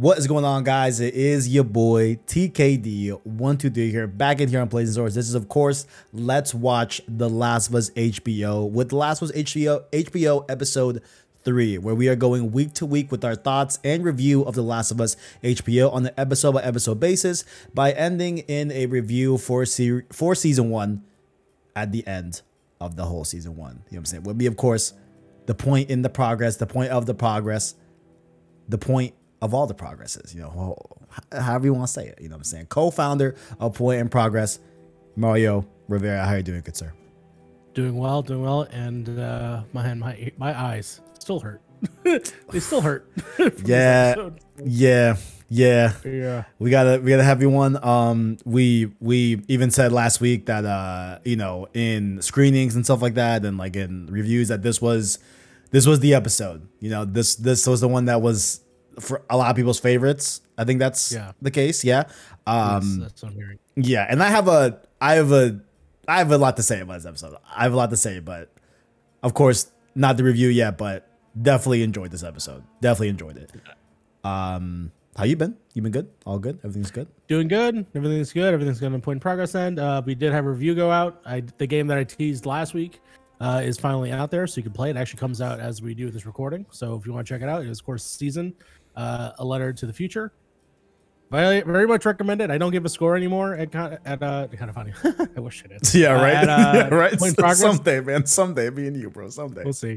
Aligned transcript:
What 0.00 0.16
is 0.16 0.26
going 0.26 0.46
on, 0.46 0.64
guys? 0.64 0.98
It 1.00 1.12
is 1.12 1.46
your 1.46 1.62
boy 1.62 2.18
TKD123 2.26 3.76
here, 3.90 4.06
back 4.06 4.40
in 4.40 4.48
here 4.48 4.62
on 4.62 4.68
Blazing 4.68 4.94
Swords. 4.94 5.14
This 5.14 5.28
is, 5.28 5.34
of 5.34 5.50
course, 5.50 5.86
Let's 6.14 6.54
Watch 6.54 7.02
The 7.06 7.28
Last 7.28 7.68
of 7.68 7.74
Us 7.74 7.90
HBO 7.90 8.66
with 8.70 8.88
The 8.88 8.96
Last 8.96 9.20
of 9.20 9.28
Us 9.28 9.36
HBO, 9.36 9.84
HBO 9.90 10.50
episode 10.50 11.02
3, 11.44 11.76
where 11.76 11.94
we 11.94 12.08
are 12.08 12.16
going 12.16 12.50
week 12.50 12.72
to 12.76 12.86
week 12.86 13.12
with 13.12 13.26
our 13.26 13.34
thoughts 13.34 13.78
and 13.84 14.02
review 14.02 14.42
of 14.42 14.54
The 14.54 14.62
Last 14.62 14.90
of 14.90 15.02
Us 15.02 15.18
HBO 15.44 15.92
on 15.92 16.06
an 16.06 16.14
episode 16.16 16.52
by 16.52 16.62
episode 16.62 16.98
basis 16.98 17.44
by 17.74 17.92
ending 17.92 18.38
in 18.38 18.72
a 18.72 18.86
review 18.86 19.36
for, 19.36 19.66
se- 19.66 20.04
for 20.10 20.34
season 20.34 20.70
1 20.70 21.04
at 21.76 21.92
the 21.92 22.06
end 22.06 22.40
of 22.80 22.96
the 22.96 23.04
whole 23.04 23.24
season 23.24 23.54
1. 23.54 23.70
You 23.70 23.74
know 23.74 23.82
what 23.90 23.98
I'm 23.98 24.04
saying? 24.06 24.22
Will 24.22 24.32
be, 24.32 24.46
of 24.46 24.56
course, 24.56 24.94
the 25.44 25.54
point 25.54 25.90
in 25.90 26.00
the 26.00 26.08
progress, 26.08 26.56
the 26.56 26.66
point 26.66 26.90
of 26.90 27.04
the 27.04 27.12
progress, 27.12 27.74
the 28.66 28.78
point 28.78 29.12
of 29.42 29.54
all 29.54 29.66
the 29.66 29.74
progresses, 29.74 30.34
you 30.34 30.40
know, 30.40 30.76
however 31.32 31.66
you 31.66 31.74
want 31.74 31.86
to 31.86 31.92
say 31.92 32.06
it. 32.06 32.18
You 32.20 32.28
know 32.28 32.34
what 32.34 32.40
I'm 32.40 32.44
saying? 32.44 32.66
Co-founder 32.66 33.34
of 33.58 33.74
Point 33.74 34.00
in 34.00 34.08
Progress, 34.08 34.58
Mario 35.16 35.66
Rivera. 35.88 36.24
How 36.24 36.34
are 36.34 36.36
you 36.38 36.42
doing, 36.42 36.60
good 36.60 36.76
sir? 36.76 36.92
Doing 37.74 37.96
well, 37.96 38.22
doing 38.22 38.42
well, 38.42 38.62
and 38.62 39.18
uh, 39.18 39.62
my 39.72 39.94
my 39.94 40.32
my 40.36 40.60
eyes 40.60 41.00
still 41.18 41.40
hurt. 41.40 41.62
they 42.02 42.60
still 42.60 42.80
hurt. 42.80 43.10
yeah, 43.64 44.30
yeah, 44.62 45.16
yeah, 45.48 45.92
yeah. 46.04 46.44
We 46.58 46.70
gotta 46.70 47.00
we 47.00 47.10
gotta 47.10 47.24
have 47.24 47.40
you 47.40 47.48
one. 47.48 47.82
Um, 47.82 48.38
we 48.44 48.92
we 49.00 49.42
even 49.48 49.70
said 49.70 49.92
last 49.92 50.20
week 50.20 50.46
that 50.46 50.64
uh, 50.64 51.20
you 51.24 51.36
know, 51.36 51.68
in 51.72 52.20
screenings 52.22 52.74
and 52.74 52.84
stuff 52.84 53.02
like 53.02 53.14
that, 53.14 53.44
and 53.44 53.56
like 53.56 53.76
in 53.76 54.06
reviews, 54.06 54.48
that 54.48 54.62
this 54.62 54.82
was 54.82 55.18
this 55.70 55.86
was 55.86 56.00
the 56.00 56.14
episode. 56.14 56.68
You 56.80 56.90
know, 56.90 57.04
this 57.04 57.36
this 57.36 57.66
was 57.66 57.80
the 57.80 57.88
one 57.88 58.06
that 58.06 58.20
was 58.20 58.60
for 59.00 59.22
a 59.30 59.36
lot 59.36 59.50
of 59.50 59.56
people's 59.56 59.80
favorites. 59.80 60.42
I 60.56 60.64
think 60.64 60.78
that's 60.78 61.12
yeah. 61.12 61.32
the 61.40 61.50
case. 61.50 61.84
Yeah. 61.84 62.04
Um, 62.46 63.00
that's, 63.00 63.12
that's 63.12 63.22
what 63.22 63.32
I'm 63.32 63.36
hearing. 63.36 63.58
Yeah, 63.76 64.06
and 64.08 64.22
I 64.22 64.28
have 64.28 64.48
a, 64.48 64.80
I 65.00 65.14
have 65.14 65.32
a, 65.32 65.60
I 66.06 66.18
have 66.18 66.30
a 66.32 66.38
lot 66.38 66.56
to 66.56 66.62
say 66.62 66.80
about 66.80 66.94
this 66.94 67.06
episode. 67.06 67.36
I 67.54 67.62
have 67.62 67.72
a 67.72 67.76
lot 67.76 67.90
to 67.90 67.96
say, 67.96 68.20
but 68.20 68.50
of 69.22 69.34
course, 69.34 69.70
not 69.94 70.16
the 70.16 70.24
review 70.24 70.48
yet. 70.48 70.76
But 70.76 71.08
definitely 71.40 71.82
enjoyed 71.82 72.10
this 72.10 72.22
episode. 72.22 72.64
Definitely 72.80 73.08
enjoyed 73.08 73.36
it. 73.36 73.52
Um, 74.24 74.92
how 75.16 75.24
you 75.24 75.36
been? 75.36 75.56
You 75.74 75.82
been 75.82 75.92
good? 75.92 76.08
All 76.26 76.38
good? 76.38 76.58
Everything's 76.58 76.90
good? 76.90 77.08
Doing 77.28 77.48
good. 77.48 77.86
Everything's 77.94 78.32
good. 78.32 78.52
Everything's 78.52 78.80
going 78.80 78.92
to 78.92 78.98
point 78.98 79.16
in 79.16 79.20
progress. 79.20 79.54
End. 79.54 79.78
Uh, 79.78 80.02
we 80.04 80.14
did 80.14 80.32
have 80.32 80.46
a 80.46 80.50
review 80.50 80.74
go 80.74 80.90
out. 80.90 81.20
I 81.24 81.42
the 81.58 81.66
game 81.66 81.86
that 81.88 81.98
I 81.98 82.04
teased 82.04 82.46
last 82.46 82.74
week 82.74 83.00
uh, 83.40 83.62
is 83.64 83.78
finally 83.78 84.12
out 84.12 84.30
there, 84.30 84.46
so 84.46 84.58
you 84.58 84.62
can 84.62 84.72
play 84.72 84.90
it. 84.90 84.96
it. 84.96 85.00
Actually, 85.00 85.20
comes 85.20 85.40
out 85.40 85.60
as 85.60 85.80
we 85.80 85.94
do 85.94 86.10
this 86.10 86.26
recording. 86.26 86.66
So 86.70 86.94
if 86.96 87.06
you 87.06 87.12
want 87.12 87.26
to 87.26 87.32
check 87.32 87.42
it 87.42 87.48
out, 87.48 87.62
it 87.62 87.68
is 87.68 87.80
of 87.80 87.86
course 87.86 88.04
season 88.04 88.54
uh, 88.96 89.32
a 89.38 89.44
letter 89.44 89.72
to 89.72 89.86
the 89.86 89.92
future. 89.92 90.32
Very, 91.30 91.60
very 91.60 91.86
much 91.86 92.04
recommended. 92.04 92.50
I 92.50 92.58
don't 92.58 92.72
give 92.72 92.84
a 92.84 92.88
score 92.88 93.16
anymore 93.16 93.54
at 93.54 93.72
at 93.74 94.20
uh 94.20 94.48
kind 94.48 94.68
of 94.68 94.74
funny. 94.74 94.92
I 95.36 95.40
wish 95.40 95.64
it 95.64 95.70
is. 95.80 95.94
Yeah, 95.94 96.12
right. 96.12 96.48
Uh, 96.48 96.86
at, 96.86 96.92
uh, 96.92 96.96
right. 97.20 97.56
Someday, 97.56 98.00
man. 98.00 98.26
Someday, 98.26 98.68
me 98.70 98.88
and 98.88 98.96
you, 98.96 99.10
bro. 99.10 99.30
Someday. 99.30 99.62
We'll 99.62 99.72
see. 99.72 99.96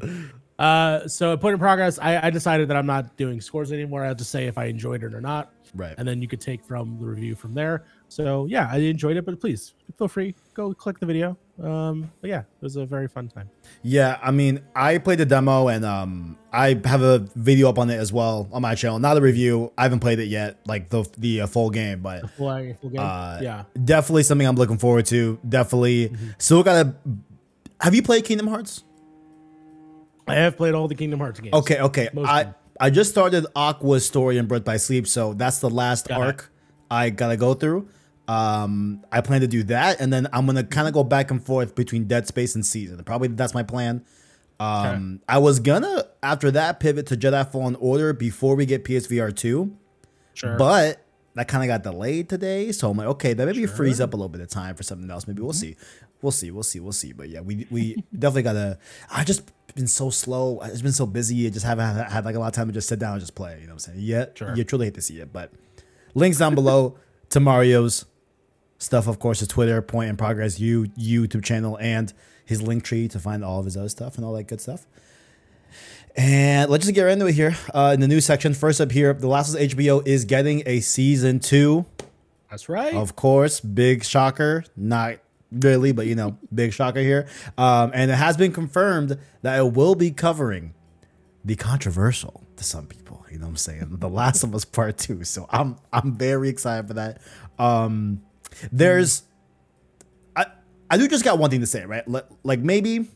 Uh, 0.60 1.08
so 1.08 1.36
point 1.36 1.54
in 1.54 1.60
progress. 1.60 1.98
I, 1.98 2.28
I 2.28 2.30
decided 2.30 2.68
that 2.70 2.78
I'm 2.78 2.86
not 2.86 3.18
doing 3.18 3.42
scores 3.42 3.72
anymore. 3.72 4.04
I 4.04 4.10
have 4.10 4.18
to 4.18 4.24
say 4.24 4.46
if 4.46 4.60
I 4.60 4.66
enjoyed 4.66 5.04
it 5.04 5.16
or 5.16 5.22
not. 5.22 5.52
Right. 5.74 5.96
And 5.98 6.08
then 6.08 6.22
you 6.22 6.28
could 6.28 6.42
take 6.42 6.64
from 6.64 7.00
the 7.00 7.06
review 7.08 7.34
from 7.34 7.56
there. 7.56 7.86
So 8.14 8.46
yeah, 8.46 8.68
I 8.72 8.78
enjoyed 8.78 9.18
it, 9.18 9.26
but 9.26 9.40
please 9.42 9.74
feel 9.98 10.08
free 10.08 10.36
go 10.54 10.74
click 10.74 11.00
the 11.00 11.06
video. 11.06 11.38
Um, 11.62 12.12
but 12.22 12.30
yeah, 12.30 12.40
it 12.40 12.62
was 12.62 12.76
a 12.76 12.86
very 12.86 13.08
fun 13.08 13.28
time. 13.28 13.50
Yeah, 13.82 14.20
I 14.22 14.32
mean, 14.32 14.62
I 14.76 14.98
played 15.00 15.20
the 15.20 15.26
demo 15.26 15.68
and 15.68 15.84
um, 15.84 16.38
I 16.52 16.80
have 16.86 17.02
a 17.02 17.20
video 17.36 17.70
up 17.70 17.80
on 17.80 17.90
it 17.90 17.98
as 17.98 18.14
well 18.14 18.48
on 18.52 18.62
my 18.62 18.76
channel. 18.76 19.00
Not 19.00 19.18
a 19.18 19.22
review. 19.22 19.72
I 19.78 19.84
haven't 19.84 20.00
played 20.00 20.20
it 20.20 20.28
yet, 20.28 20.60
like 20.66 20.90
the 20.90 21.08
the 21.18 21.42
uh, 21.42 21.48
full 21.48 21.70
game, 21.70 22.02
but 22.02 22.22
the 22.22 22.28
full, 22.28 22.76
full 22.82 22.90
game. 22.90 23.00
Uh, 23.00 23.40
yeah, 23.42 23.64
definitely 23.84 24.24
something 24.24 24.48
I'm 24.48 24.56
looking 24.56 24.78
forward 24.78 25.06
to. 25.08 25.40
Definitely. 25.48 26.10
Mm-hmm. 26.10 26.28
Still 26.38 26.64
gotta. 26.64 26.96
Have 27.82 27.96
you 27.96 28.04
played 28.04 28.26
Kingdom 28.26 28.48
Hearts? 28.48 28.84
I 30.28 30.36
have 30.36 30.56
played 30.56 30.74
all 30.74 30.88
the 30.88 30.96
Kingdom 30.96 31.20
Hearts 31.20 31.40
games. 31.40 31.54
Okay, 31.54 31.80
okay. 31.80 32.10
I 32.18 32.54
I 32.80 32.90
just 32.90 33.10
started 33.10 33.46
Aqua's 33.56 34.06
story 34.06 34.38
in 34.38 34.48
Birth 34.48 34.64
by 34.64 34.78
Sleep, 34.78 35.08
so 35.08 35.34
that's 35.34 35.60
the 35.60 35.70
last 35.70 36.08
Got 36.08 36.22
arc 36.22 36.42
it. 36.42 36.50
I 36.90 37.10
gotta 37.10 37.38
go 37.38 37.54
through. 37.54 37.88
Um, 38.28 39.04
I 39.12 39.22
plan 39.22 39.42
to 39.42 39.48
do 39.48 39.64
that, 39.64 40.00
and 40.00 40.12
then 40.12 40.28
I'm 40.32 40.46
gonna 40.46 40.64
kind 40.64 40.88
of 40.88 40.94
go 40.94 41.04
back 41.04 41.32
and 41.32 41.44
forth 41.44 41.76
between 41.76 42.06
Dead 42.06 42.28
Space 42.28 42.56
and 42.56 42.66
Season. 42.66 43.04
Probably 43.04 43.28
that's 43.30 43.54
my 43.54 43.64
plan. 43.64 44.06
Um, 44.60 45.16
okay. 45.16 45.24
I 45.28 45.38
was 45.40 45.60
gonna 45.60 46.06
after 46.22 46.52
that 46.52 46.80
pivot 46.80 47.08
to 47.08 47.18
Jedi 47.18 47.52
Fallen 47.52 47.76
Order 47.76 48.14
before 48.14 48.56
we 48.56 48.66
get 48.66 48.86
PSVR 48.86 49.36
two, 49.36 49.76
sure. 50.34 50.58
but 50.58 51.04
that 51.36 51.48
kind 51.48 51.64
of 51.64 51.68
got 51.68 51.84
delayed 51.84 52.30
today. 52.30 52.72
So 52.72 52.90
I'm 52.90 52.98
like, 52.98 53.08
okay, 53.08 53.34
that 53.34 53.46
maybe 53.46 53.66
sure. 53.66 53.76
frees 53.76 54.00
up 54.00 54.14
a 54.14 54.16
little 54.16 54.30
bit 54.30 54.42
of 54.42 54.50
time 54.50 54.76
for 54.76 54.84
something 54.84 55.10
else. 55.10 55.28
Maybe 55.28 55.42
we'll 55.42 55.52
mm-hmm. 55.52 55.60
see, 55.60 55.76
we'll 56.22 56.32
see, 56.32 56.52
we'll 56.52 56.64
see, 56.64 56.80
we'll 56.80 56.94
see. 56.94 57.12
But 57.12 57.30
yeah, 57.30 57.42
we 57.42 57.68
we 57.70 58.04
definitely 58.18 58.44
gotta. 58.44 58.78
I 59.12 59.24
just 59.24 59.52
been 59.76 59.88
so 59.88 60.10
slow. 60.10 60.62
It's 60.62 60.82
been 60.82 60.92
so 60.92 61.06
busy. 61.06 61.48
I 61.48 61.50
just 61.50 61.66
haven't 61.66 61.96
had, 61.96 62.12
had, 62.12 62.26
like 62.26 62.36
a 62.36 62.40
lot 62.40 62.48
of 62.48 62.54
time 62.54 62.68
to 62.68 62.74
just 62.74 62.88
sit 62.88 63.00
down 63.00 63.14
and 63.14 63.22
just 63.22 63.36
play. 63.36 63.60
You 63.60 63.68
know 63.68 63.74
what 63.74 63.88
I'm 63.88 63.94
saying? 63.94 64.00
Yeah, 64.02 64.26
sure. 64.36 64.56
you 64.56 64.64
truly 64.64 64.86
hate 64.86 64.96
to 64.96 65.02
see 65.02 65.20
it, 65.20 65.34
but 65.34 65.52
links 66.14 66.38
down 66.38 66.56
below 66.56 66.98
to 67.30 67.40
Mario's 67.40 68.06
stuff, 68.84 69.08
of 69.08 69.20
course, 69.20 69.40
his 69.40 69.48
Twitter, 69.48 69.82
Point 69.82 70.10
in 70.10 70.18
Progress, 70.18 70.60
you 70.60 70.86
YouTube 70.98 71.44
channel, 71.44 71.78
and 71.80 72.14
his 72.46 72.62
link 72.62 72.84
tree 72.84 73.08
to 73.08 73.20
find 73.20 73.44
all 73.44 73.60
of 73.60 73.66
his 73.66 73.78
other 73.78 73.90
stuff 73.90 74.18
and 74.18 74.26
all 74.26 74.34
that 74.34 74.44
good 74.44 74.62
stuff. 74.62 74.86
And 76.16 76.70
let's 76.70 76.86
just 76.86 76.94
get 76.94 77.04
right 77.04 77.14
into 77.14 77.26
it 77.26 77.34
here. 77.34 77.56
Uh, 77.74 77.92
in 77.94 78.00
the 78.00 78.08
news 78.08 78.26
section, 78.26 78.54
first 78.54 78.80
up 78.80 78.92
here, 78.92 79.14
The 79.14 79.28
Last 79.28 79.56
of 79.56 79.60
HBO 79.60 80.06
is 80.06 80.26
getting 80.26 80.62
a 80.66 80.80
season 80.82 81.40
two. 81.40 81.86
That's 82.50 82.70
right. 82.70 82.94
Of 82.94 83.16
course, 83.16 83.60
big 83.60 84.04
shocker. 84.04 84.64
Not 84.76 85.18
really, 85.52 85.92
but 85.92 86.06
you 86.06 86.14
know, 86.14 86.38
big 86.54 86.74
shocker 86.74 87.00
here. 87.00 87.28
Um, 87.58 87.92
and 87.96 88.12
it 88.12 88.16
has 88.16 88.38
been 88.38 88.52
confirmed 88.52 89.18
that 89.42 89.58
it 89.58 89.74
will 89.74 89.96
be 89.96 90.12
covering 90.12 90.76
the 91.44 91.56
controversial 91.56 92.44
to 92.58 92.64
some 92.64 92.86
people. 92.86 93.26
You 93.32 93.40
know 93.40 93.46
what 93.46 93.52
I'm 93.52 93.58
saying? 93.58 93.88
The 93.98 94.10
Last 94.10 94.44
of 94.44 94.54
Us 94.54 94.66
Part 94.66 95.00
Two. 95.00 95.24
So 95.24 95.48
I'm 95.50 95.78
I'm 95.92 96.16
very 96.16 96.50
excited 96.50 96.88
for 96.88 96.94
that. 96.94 97.22
Um, 97.58 98.22
there's, 98.72 99.24
I 100.36 100.46
I 100.90 100.98
do 100.98 101.08
just 101.08 101.24
got 101.24 101.40
one 101.40 101.50
thing 101.50 101.62
to 101.62 101.68
say, 101.68 101.86
right? 101.86 102.04
Like 102.44 102.60
maybe 102.60 103.08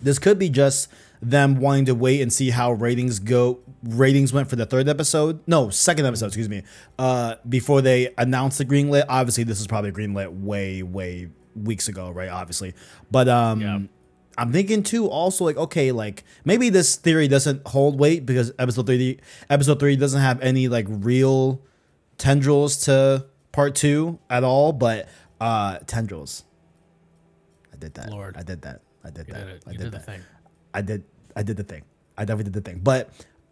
this 0.00 0.18
could 0.18 0.38
be 0.38 0.48
just 0.48 0.88
them 1.20 1.60
wanting 1.60 1.84
to 1.86 1.94
wait 1.94 2.20
and 2.20 2.32
see 2.32 2.50
how 2.50 2.72
ratings 2.72 3.18
go. 3.18 3.60
Ratings 3.82 4.32
went 4.32 4.48
for 4.48 4.56
the 4.56 4.66
third 4.66 4.88
episode, 4.88 5.40
no, 5.46 5.70
second 5.70 6.06
episode, 6.06 6.26
excuse 6.26 6.48
me. 6.48 6.62
Uh, 6.98 7.36
before 7.48 7.80
they 7.80 8.12
announced 8.18 8.58
the 8.58 8.64
greenlit. 8.64 9.04
Obviously, 9.08 9.44
this 9.44 9.60
is 9.60 9.66
probably 9.66 9.92
greenlit 9.92 10.40
way, 10.40 10.82
way 10.82 11.28
weeks 11.54 11.88
ago, 11.88 12.10
right? 12.10 12.28
Obviously, 12.28 12.74
but 13.10 13.28
um. 13.28 13.60
Yeah. 13.60 13.78
I'm 14.40 14.52
thinking 14.52 14.84
too 14.84 15.08
also 15.08 15.44
like 15.44 15.56
okay 15.56 15.90
like 15.90 16.22
maybe 16.44 16.68
this 16.68 16.94
theory 16.94 17.26
doesn't 17.26 17.66
hold 17.66 17.98
weight 17.98 18.24
because 18.24 18.52
episode 18.56 18.86
3 18.86 19.18
episode 19.50 19.80
3 19.80 19.96
doesn't 19.96 20.20
have 20.20 20.40
any 20.40 20.68
like 20.68 20.86
real 20.88 21.60
tendrils 22.18 22.76
to 22.84 23.26
part 23.58 23.74
two 23.74 24.20
at 24.30 24.44
all, 24.44 24.72
but 24.72 25.08
uh 25.40 25.78
tendrils. 25.88 26.44
I 27.72 27.76
did 27.76 27.92
that. 27.94 28.08
Lord. 28.08 28.36
I 28.36 28.44
did 28.44 28.62
that. 28.62 28.82
I 29.04 29.10
did 29.10 29.26
you 29.26 29.34
that. 29.34 29.46
Did 29.46 29.62
I 29.66 29.70
did, 29.72 29.80
did 29.80 29.92
that. 29.94 30.06
thing. 30.06 30.20
I 30.72 30.80
did 30.80 31.04
I 31.34 31.42
did 31.42 31.56
the 31.56 31.64
thing. 31.64 31.82
I 32.16 32.24
definitely 32.24 32.52
did 32.52 32.64
the 32.64 32.70
thing. 32.70 32.78
But 32.84 33.10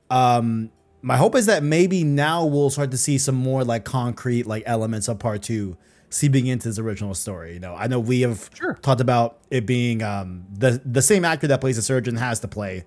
um 0.08 0.70
my 1.02 1.16
hope 1.16 1.34
is 1.34 1.46
that 1.46 1.64
maybe 1.64 2.04
now 2.04 2.44
we'll 2.44 2.70
start 2.70 2.92
to 2.92 2.96
see 2.96 3.18
some 3.18 3.34
more 3.34 3.64
like 3.64 3.84
concrete 3.84 4.46
like 4.46 4.62
elements 4.64 5.08
of 5.08 5.18
part 5.18 5.42
two 5.42 5.76
seeping 6.08 6.46
into 6.46 6.68
his 6.68 6.78
original 6.78 7.12
story. 7.12 7.54
You 7.54 7.60
know, 7.60 7.74
I 7.74 7.88
know 7.88 7.98
we 7.98 8.20
have 8.20 8.48
sure. 8.54 8.74
talked 8.74 9.00
about 9.00 9.38
it 9.50 9.66
being 9.66 10.04
um 10.04 10.46
the 10.52 10.80
the 10.84 11.02
same 11.02 11.24
actor 11.24 11.48
that 11.48 11.60
plays 11.60 11.74
the 11.74 11.82
surgeon 11.82 12.14
has 12.14 12.38
to 12.40 12.48
play, 12.48 12.84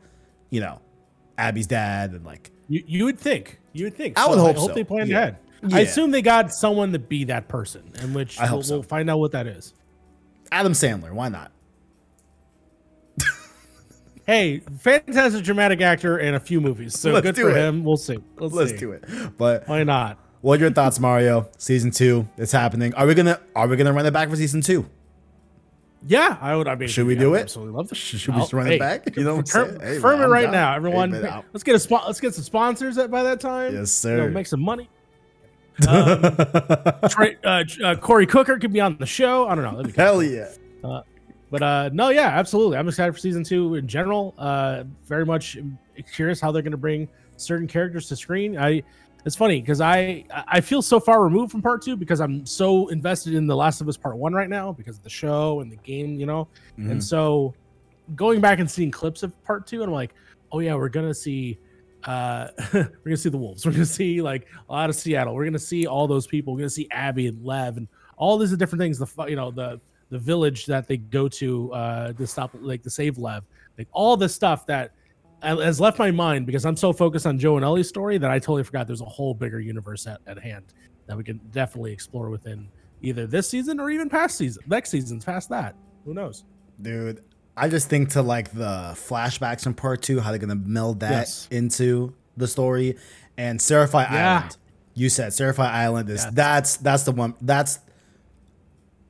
you 0.51 0.61
know, 0.61 0.79
Abby's 1.37 1.67
dad 1.67 2.11
and 2.11 2.25
like 2.25 2.49
you 2.69 2.81
you 2.87 3.03
would 3.03 3.19
think. 3.19 3.59
You 3.73 3.83
would 3.87 3.95
think. 3.95 4.17
I 4.17 4.25
would 4.29 4.39
hope 4.39 4.55
I 4.55 4.59
hope 4.59 4.69
so. 4.69 4.73
they 4.73 4.85
plan 4.85 5.07
yeah. 5.07 5.17
ahead. 5.17 5.37
Yeah. 5.67 5.77
I 5.77 5.79
assume 5.81 6.11
they 6.11 6.21
got 6.21 6.53
someone 6.53 6.93
to 6.93 6.99
be 6.99 7.25
that 7.25 7.47
person, 7.47 7.91
in 8.01 8.13
which 8.13 8.39
I 8.39 8.51
we'll, 8.51 8.63
so. 8.63 8.75
we'll 8.75 8.83
find 8.83 9.09
out 9.09 9.19
what 9.19 9.31
that 9.33 9.47
is. 9.47 9.73
Adam 10.51 10.73
Sandler, 10.73 11.11
why 11.11 11.29
not? 11.29 11.51
hey, 14.25 14.59
fantastic 14.79 15.43
dramatic 15.43 15.81
actor 15.81 16.17
in 16.17 16.33
a 16.33 16.39
few 16.39 16.61
movies, 16.61 16.97
so 16.97 17.11
Let's 17.11 17.23
good 17.23 17.35
for 17.35 17.49
it. 17.49 17.57
him. 17.57 17.83
We'll 17.83 17.97
see. 17.97 18.19
Let's, 18.37 18.53
Let's 18.53 18.71
see. 18.71 18.77
do 18.77 18.91
it. 18.91 19.03
But 19.37 19.67
why 19.67 19.83
not? 19.83 20.17
What 20.41 20.59
are 20.59 20.63
your 20.63 20.71
thoughts, 20.71 20.99
Mario? 20.99 21.49
Season 21.57 21.91
two, 21.91 22.27
it's 22.37 22.51
happening. 22.51 22.93
Are 22.95 23.05
we 23.05 23.13
gonna 23.13 23.39
Are 23.55 23.67
we 23.67 23.75
gonna 23.75 23.93
run 23.93 24.05
it 24.05 24.11
back 24.11 24.29
for 24.29 24.37
season 24.37 24.61
two? 24.61 24.89
Yeah, 26.07 26.37
I 26.39 26.55
would. 26.55 26.67
I 26.67 26.75
mean, 26.75 26.87
should 26.87 27.07
we 27.07 27.15
do 27.15 27.33
it? 27.35 27.41
Absolutely 27.41 27.73
love 27.73 27.89
this. 27.89 27.97
Should 27.97 28.25
we 28.29 28.35
oh, 28.35 28.39
just 28.39 28.53
run 28.53 28.67
hey, 28.67 28.75
it 28.75 28.79
back? 28.79 29.17
You 29.17 29.23
know, 29.23 29.35
what 29.35 29.39
I'm 29.55 29.67
saying? 29.67 29.79
Confirm 29.79 30.19
hey, 30.19 30.23
it 30.23 30.27
right 30.27 30.43
down. 30.43 30.51
now, 30.53 30.75
everyone. 30.75 31.11
Hey, 31.11 31.41
let's 31.51 31.63
get 31.63 31.75
a 31.75 31.79
spot. 31.79 32.07
Let's 32.07 32.21
get 32.21 32.33
some 32.33 32.45
sponsors 32.45 32.95
by 32.95 33.23
that 33.23 33.41
time. 33.41 33.73
Yes, 33.73 33.91
sir. 33.91 34.15
You 34.15 34.23
know, 34.23 34.29
make 34.29 34.47
some 34.47 34.61
money. 34.61 34.89
Um, 35.87 37.09
Trey, 37.09 37.37
uh, 37.43 37.63
uh, 37.83 37.95
Corey 37.95 38.25
Cooker 38.25 38.57
could 38.57 38.73
be 38.73 38.81
on 38.81 38.97
the 38.97 39.05
show. 39.05 39.47
I 39.47 39.55
don't 39.55 39.63
know. 39.63 39.83
Hell 39.95 40.21
yeah. 40.23 40.49
Uh, 40.83 41.01
but 41.51 41.63
uh, 41.63 41.89
no, 41.93 42.09
yeah, 42.09 42.27
absolutely. 42.27 42.77
I'm 42.77 42.87
excited 42.87 43.13
for 43.13 43.19
season 43.19 43.43
two 43.43 43.75
in 43.75 43.87
general. 43.87 44.35
Uh, 44.37 44.83
very 45.05 45.25
much 45.25 45.57
curious 46.13 46.39
how 46.39 46.51
they're 46.51 46.61
going 46.61 46.71
to 46.71 46.77
bring 46.77 47.07
certain 47.37 47.67
characters 47.67 48.07
to 48.09 48.15
screen. 48.15 48.57
I 48.57 48.83
it's 49.25 49.35
funny 49.35 49.59
because 49.59 49.81
I 49.81 50.25
I 50.47 50.61
feel 50.61 50.81
so 50.81 50.99
far 50.99 51.23
removed 51.23 51.51
from 51.51 51.61
part 51.61 51.81
two 51.81 51.97
because 51.97 52.21
I'm 52.21 52.45
so 52.45 52.87
invested 52.87 53.33
in 53.33 53.47
The 53.47 53.55
Last 53.55 53.81
of 53.81 53.87
Us 53.89 53.97
Part 53.97 54.17
One 54.17 54.33
right 54.33 54.49
now 54.49 54.71
because 54.71 54.97
of 54.97 55.03
the 55.03 55.09
show 55.09 55.59
and 55.61 55.71
the 55.71 55.75
game, 55.77 56.19
you 56.19 56.25
know. 56.25 56.47
Mhm. 56.77 56.91
And 56.91 57.03
so 57.03 57.53
going 58.15 58.39
back 58.41 58.59
and 58.59 58.69
seeing 58.69 58.91
clips 58.91 59.23
of 59.23 59.41
part 59.43 59.67
two, 59.67 59.81
and 59.81 59.89
I'm 59.89 59.93
like, 59.93 60.13
oh 60.51 60.59
yeah, 60.59 60.75
we're 60.75 60.89
gonna 60.89 61.13
see 61.13 61.57
uh 62.05 62.47
we're 62.73 62.91
gonna 63.05 63.17
see 63.17 63.29
the 63.29 63.37
wolves. 63.37 63.65
We're 63.65 63.73
gonna 63.73 63.85
see 63.85 64.21
like 64.21 64.47
a 64.69 64.71
lot 64.71 64.89
of 64.89 64.95
Seattle. 64.95 65.35
We're 65.35 65.45
gonna 65.45 65.59
see 65.59 65.87
all 65.87 66.07
those 66.07 66.27
people. 66.27 66.53
We're 66.53 66.59
gonna 66.59 66.69
see 66.69 66.87
Abby 66.91 67.27
and 67.27 67.43
Lev 67.43 67.77
and 67.77 67.87
all 68.17 68.37
these 68.37 68.55
different 68.55 68.81
things. 68.81 68.99
The 68.99 69.25
you 69.27 69.35
know 69.35 69.51
the 69.51 69.79
the 70.09 70.19
village 70.19 70.65
that 70.65 70.87
they 70.87 70.97
go 70.97 71.27
to 71.27 71.73
uh 71.73 72.13
to 72.13 72.27
stop 72.27 72.51
like 72.59 72.83
to 72.83 72.89
save 72.89 73.17
Lev. 73.17 73.43
Like 73.77 73.87
all 73.91 74.17
this 74.17 74.33
stuff 74.33 74.65
that 74.67 74.91
has 75.41 75.79
left 75.79 75.99
my 75.99 76.11
mind 76.11 76.45
because 76.45 76.65
I'm 76.65 76.75
so 76.75 76.91
focused 76.91 77.25
on 77.25 77.39
Joe 77.39 77.55
and 77.55 77.63
Ellie's 77.63 77.87
story 77.87 78.17
that 78.17 78.29
I 78.29 78.39
totally 78.39 78.63
forgot 78.63 78.87
there's 78.87 79.01
a 79.01 79.05
whole 79.05 79.33
bigger 79.33 79.59
universe 79.59 80.05
at, 80.05 80.19
at 80.27 80.37
hand 80.37 80.65
that 81.07 81.17
we 81.17 81.23
can 81.23 81.39
definitely 81.51 81.93
explore 81.93 82.29
within 82.29 82.67
either 83.01 83.25
this 83.25 83.49
season 83.49 83.79
or 83.79 83.89
even 83.89 84.09
past 84.09 84.37
season, 84.37 84.63
next 84.67 84.89
season's 84.89 85.23
past 85.23 85.49
that. 85.49 85.75
Who 86.05 86.13
knows? 86.13 86.43
Dude, 86.81 87.23
I 87.59 87.67
just 87.69 87.89
think 87.89 88.09
to 88.11 88.21
like 88.21 88.51
the 88.51 88.91
flashbacks 88.95 89.65
in 89.65 89.73
part 89.73 90.01
two, 90.01 90.19
how 90.19 90.29
they're 90.31 90.39
gonna 90.39 90.55
meld 90.55 91.01
that 91.01 91.11
Yes. 91.11 91.47
into 91.51 92.13
the 92.37 92.47
story. 92.47 92.97
And 93.37 93.61
Seraphite 93.61 94.09
Yeah. 94.11 94.37
Island. 94.39 94.57
You 94.95 95.09
said 95.09 95.33
Seraphite 95.33 95.71
Island 95.73 96.09
is 96.09 96.25
that's 96.31 96.77
that's 96.77 97.03
the 97.03 97.11
one 97.11 97.33
that's 97.41 97.79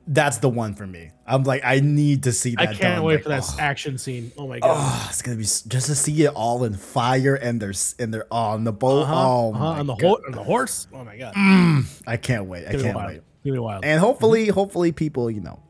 that's 0.06 0.38
the 0.38 0.48
one 0.48 0.74
for 0.74 0.86
me. 0.86 1.10
I'm 1.26 1.44
like, 1.44 1.62
I 1.64 1.78
need 1.80 2.24
to 2.24 2.32
see 2.32 2.54
that. 2.56 2.60
I 2.60 2.66
can't 2.66 2.80
done. 2.96 3.02
wait 3.04 3.14
Like, 3.16 3.22
for 3.22 3.28
that 3.28 3.42
oh, 3.44 3.56
action 3.60 3.96
scene. 3.98 4.32
Oh 4.36 4.48
my 4.48 4.58
god. 4.58 4.70
oh, 4.76 5.06
it's 5.08 5.22
gonna 5.22 5.36
be 5.36 5.44
just 5.44 5.66
to 5.86 5.94
see 5.94 6.24
it 6.24 6.28
all 6.34 6.64
in 6.64 6.74
fire 6.74 7.34
and 7.36 7.60
there's 7.60 7.94
and 7.98 8.12
they're 8.12 8.26
on 8.32 8.64
the 8.64 8.72
boat. 8.72 9.02
Uh-huh, 9.02 9.14
Oh, 9.14 9.52
uh-huh, 9.54 9.58
my 9.74 9.78
on 9.80 9.86
the 9.86 9.94
ho- 9.94 10.20
on 10.26 10.32
the 10.32 10.42
horse. 10.42 10.86
Oh 10.92 11.04
my 11.04 11.16
god. 11.16 11.34
I 12.06 12.16
can't 12.16 12.46
wait. 12.46 12.66
I 12.66 12.72
Give 12.72 12.80
a 12.80 12.84
can't 12.84 12.96
wait. 12.98 13.22
Give 13.44 13.52
me 13.52 13.58
a 13.58 13.62
while. 13.62 13.80
And 13.82 14.00
hopefully, 14.00 14.48
hopefully, 14.48 14.92
people, 14.92 15.30
you 15.30 15.40
know, 15.40 15.60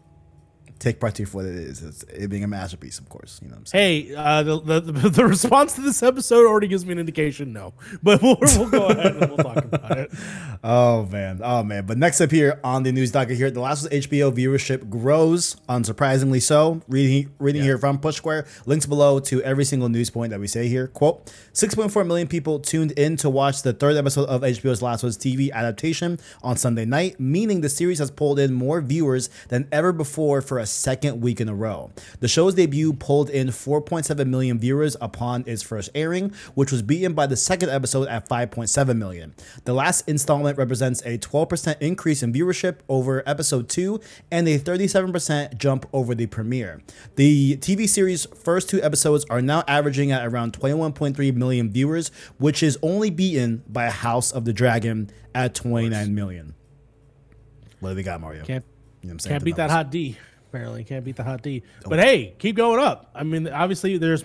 take 0.80 0.98
part 0.98 1.14
two 1.14 1.26
for 1.26 1.38
what 1.38 1.46
it 1.46 1.54
is. 1.54 1.82
It's 1.82 2.02
it 2.04 2.28
being 2.28 2.42
a 2.42 2.48
masterpiece, 2.48 2.98
of 2.98 3.08
course. 3.08 3.38
You 3.42 3.48
know 3.48 3.54
what 3.54 3.58
I'm 3.60 3.66
saying? 3.66 4.06
Hey, 4.06 4.14
uh, 4.14 4.42
the, 4.42 4.80
the 4.80 4.80
the 5.10 5.26
response 5.36 5.74
to 5.74 5.82
this 5.82 6.02
episode 6.02 6.46
already 6.46 6.66
gives 6.66 6.84
me 6.84 6.92
an 6.92 6.98
indication. 6.98 7.52
No, 7.52 7.74
but 8.02 8.20
we'll, 8.22 8.36
we'll 8.40 8.70
go 8.70 8.88
ahead 8.88 9.16
and 9.16 9.28
we'll 9.28 9.36
talk 9.36 9.64
about 9.64 9.98
it. 9.98 10.10
Oh 10.62 11.06
man, 11.06 11.40
oh 11.42 11.62
man. 11.62 11.86
But 11.86 11.96
next 11.96 12.20
up 12.20 12.30
here 12.30 12.60
on 12.62 12.82
the 12.82 12.92
news 12.92 13.10
docket 13.10 13.38
here, 13.38 13.50
the 13.50 13.60
last 13.60 13.86
of 13.86 13.92
HBO 13.92 14.30
viewership 14.30 14.90
grows, 14.90 15.56
unsurprisingly 15.70 16.42
so. 16.42 16.82
Reading 16.86 17.32
reading 17.38 17.62
here 17.62 17.78
from 17.78 17.98
Push 17.98 18.16
Square, 18.16 18.46
links 18.66 18.84
below 18.84 19.20
to 19.20 19.42
every 19.42 19.64
single 19.64 19.88
news 19.88 20.10
point 20.10 20.30
that 20.32 20.40
we 20.40 20.46
say 20.46 20.68
here. 20.68 20.86
Quote: 20.88 21.32
6.4 21.54 22.06
million 22.06 22.28
people 22.28 22.58
tuned 22.60 22.92
in 22.92 23.16
to 23.16 23.30
watch 23.30 23.62
the 23.62 23.72
third 23.72 23.96
episode 23.96 24.28
of 24.28 24.42
HBO's 24.42 24.82
Last 24.82 25.02
of 25.02 25.08
Us 25.08 25.16
TV 25.16 25.50
adaptation 25.50 26.18
on 26.42 26.58
Sunday 26.58 26.84
night, 26.84 27.18
meaning 27.18 27.62
the 27.62 27.70
series 27.70 27.98
has 27.98 28.10
pulled 28.10 28.38
in 28.38 28.52
more 28.52 28.82
viewers 28.82 29.30
than 29.48 29.66
ever 29.72 29.92
before 29.92 30.42
for 30.42 30.58
a 30.58 30.66
second 30.70 31.20
week 31.20 31.40
in 31.40 31.48
a 31.48 31.54
row. 31.54 31.90
The 32.20 32.28
show's 32.28 32.54
debut 32.54 32.92
pulled 32.92 33.30
in 33.30 33.48
4.7 33.48 34.26
million 34.26 34.58
viewers 34.58 34.96
upon 35.00 35.44
its 35.46 35.62
first 35.62 35.90
airing, 35.94 36.32
which 36.54 36.72
was 36.72 36.82
beaten 36.82 37.12
by 37.14 37.26
the 37.26 37.36
second 37.36 37.70
episode 37.70 38.08
at 38.08 38.28
5.7 38.28 38.96
million. 38.96 39.34
The 39.64 39.72
last 39.74 40.08
installment 40.08 40.58
represents 40.58 41.02
a 41.02 41.18
12% 41.18 41.76
increase 41.80 42.22
in 42.22 42.32
viewership 42.32 42.76
over 42.88 43.22
episode 43.26 43.68
2 43.68 44.00
and 44.30 44.48
a 44.48 44.58
37% 44.58 45.56
jump 45.58 45.86
over 45.92 46.14
the 46.14 46.26
premiere. 46.26 46.80
The 47.16 47.56
TV 47.58 47.88
series' 47.88 48.26
first 48.26 48.68
two 48.68 48.82
episodes 48.82 49.24
are 49.30 49.42
now 49.42 49.64
averaging 49.66 50.10
at 50.12 50.26
around 50.26 50.52
21.3 50.52 51.34
million 51.34 51.70
viewers, 51.70 52.10
which 52.38 52.62
is 52.62 52.78
only 52.82 53.10
beaten 53.10 53.62
by 53.68 53.90
House 53.90 54.32
of 54.32 54.44
the 54.44 54.52
Dragon 54.52 55.10
at 55.34 55.54
29 55.54 56.14
million. 56.14 56.54
What 57.80 57.90
do 57.90 57.96
we 57.96 58.02
got, 58.02 58.20
Mario? 58.20 58.44
Can't 58.44 58.64
You 59.02 59.08
know 59.08 59.08
what 59.08 59.12
I'm 59.12 59.18
saying? 59.20 59.32
can't 59.34 59.44
beat 59.44 59.56
that 59.56 59.70
hot 59.70 59.90
D. 59.90 60.16
Apparently, 60.50 60.82
can't 60.82 61.04
beat 61.04 61.14
the 61.14 61.22
hot 61.22 61.42
D. 61.42 61.62
But 61.86 62.00
hey, 62.00 62.34
keep 62.38 62.56
going 62.56 62.80
up. 62.80 63.08
I 63.14 63.22
mean, 63.22 63.46
obviously, 63.48 63.98
there's 63.98 64.24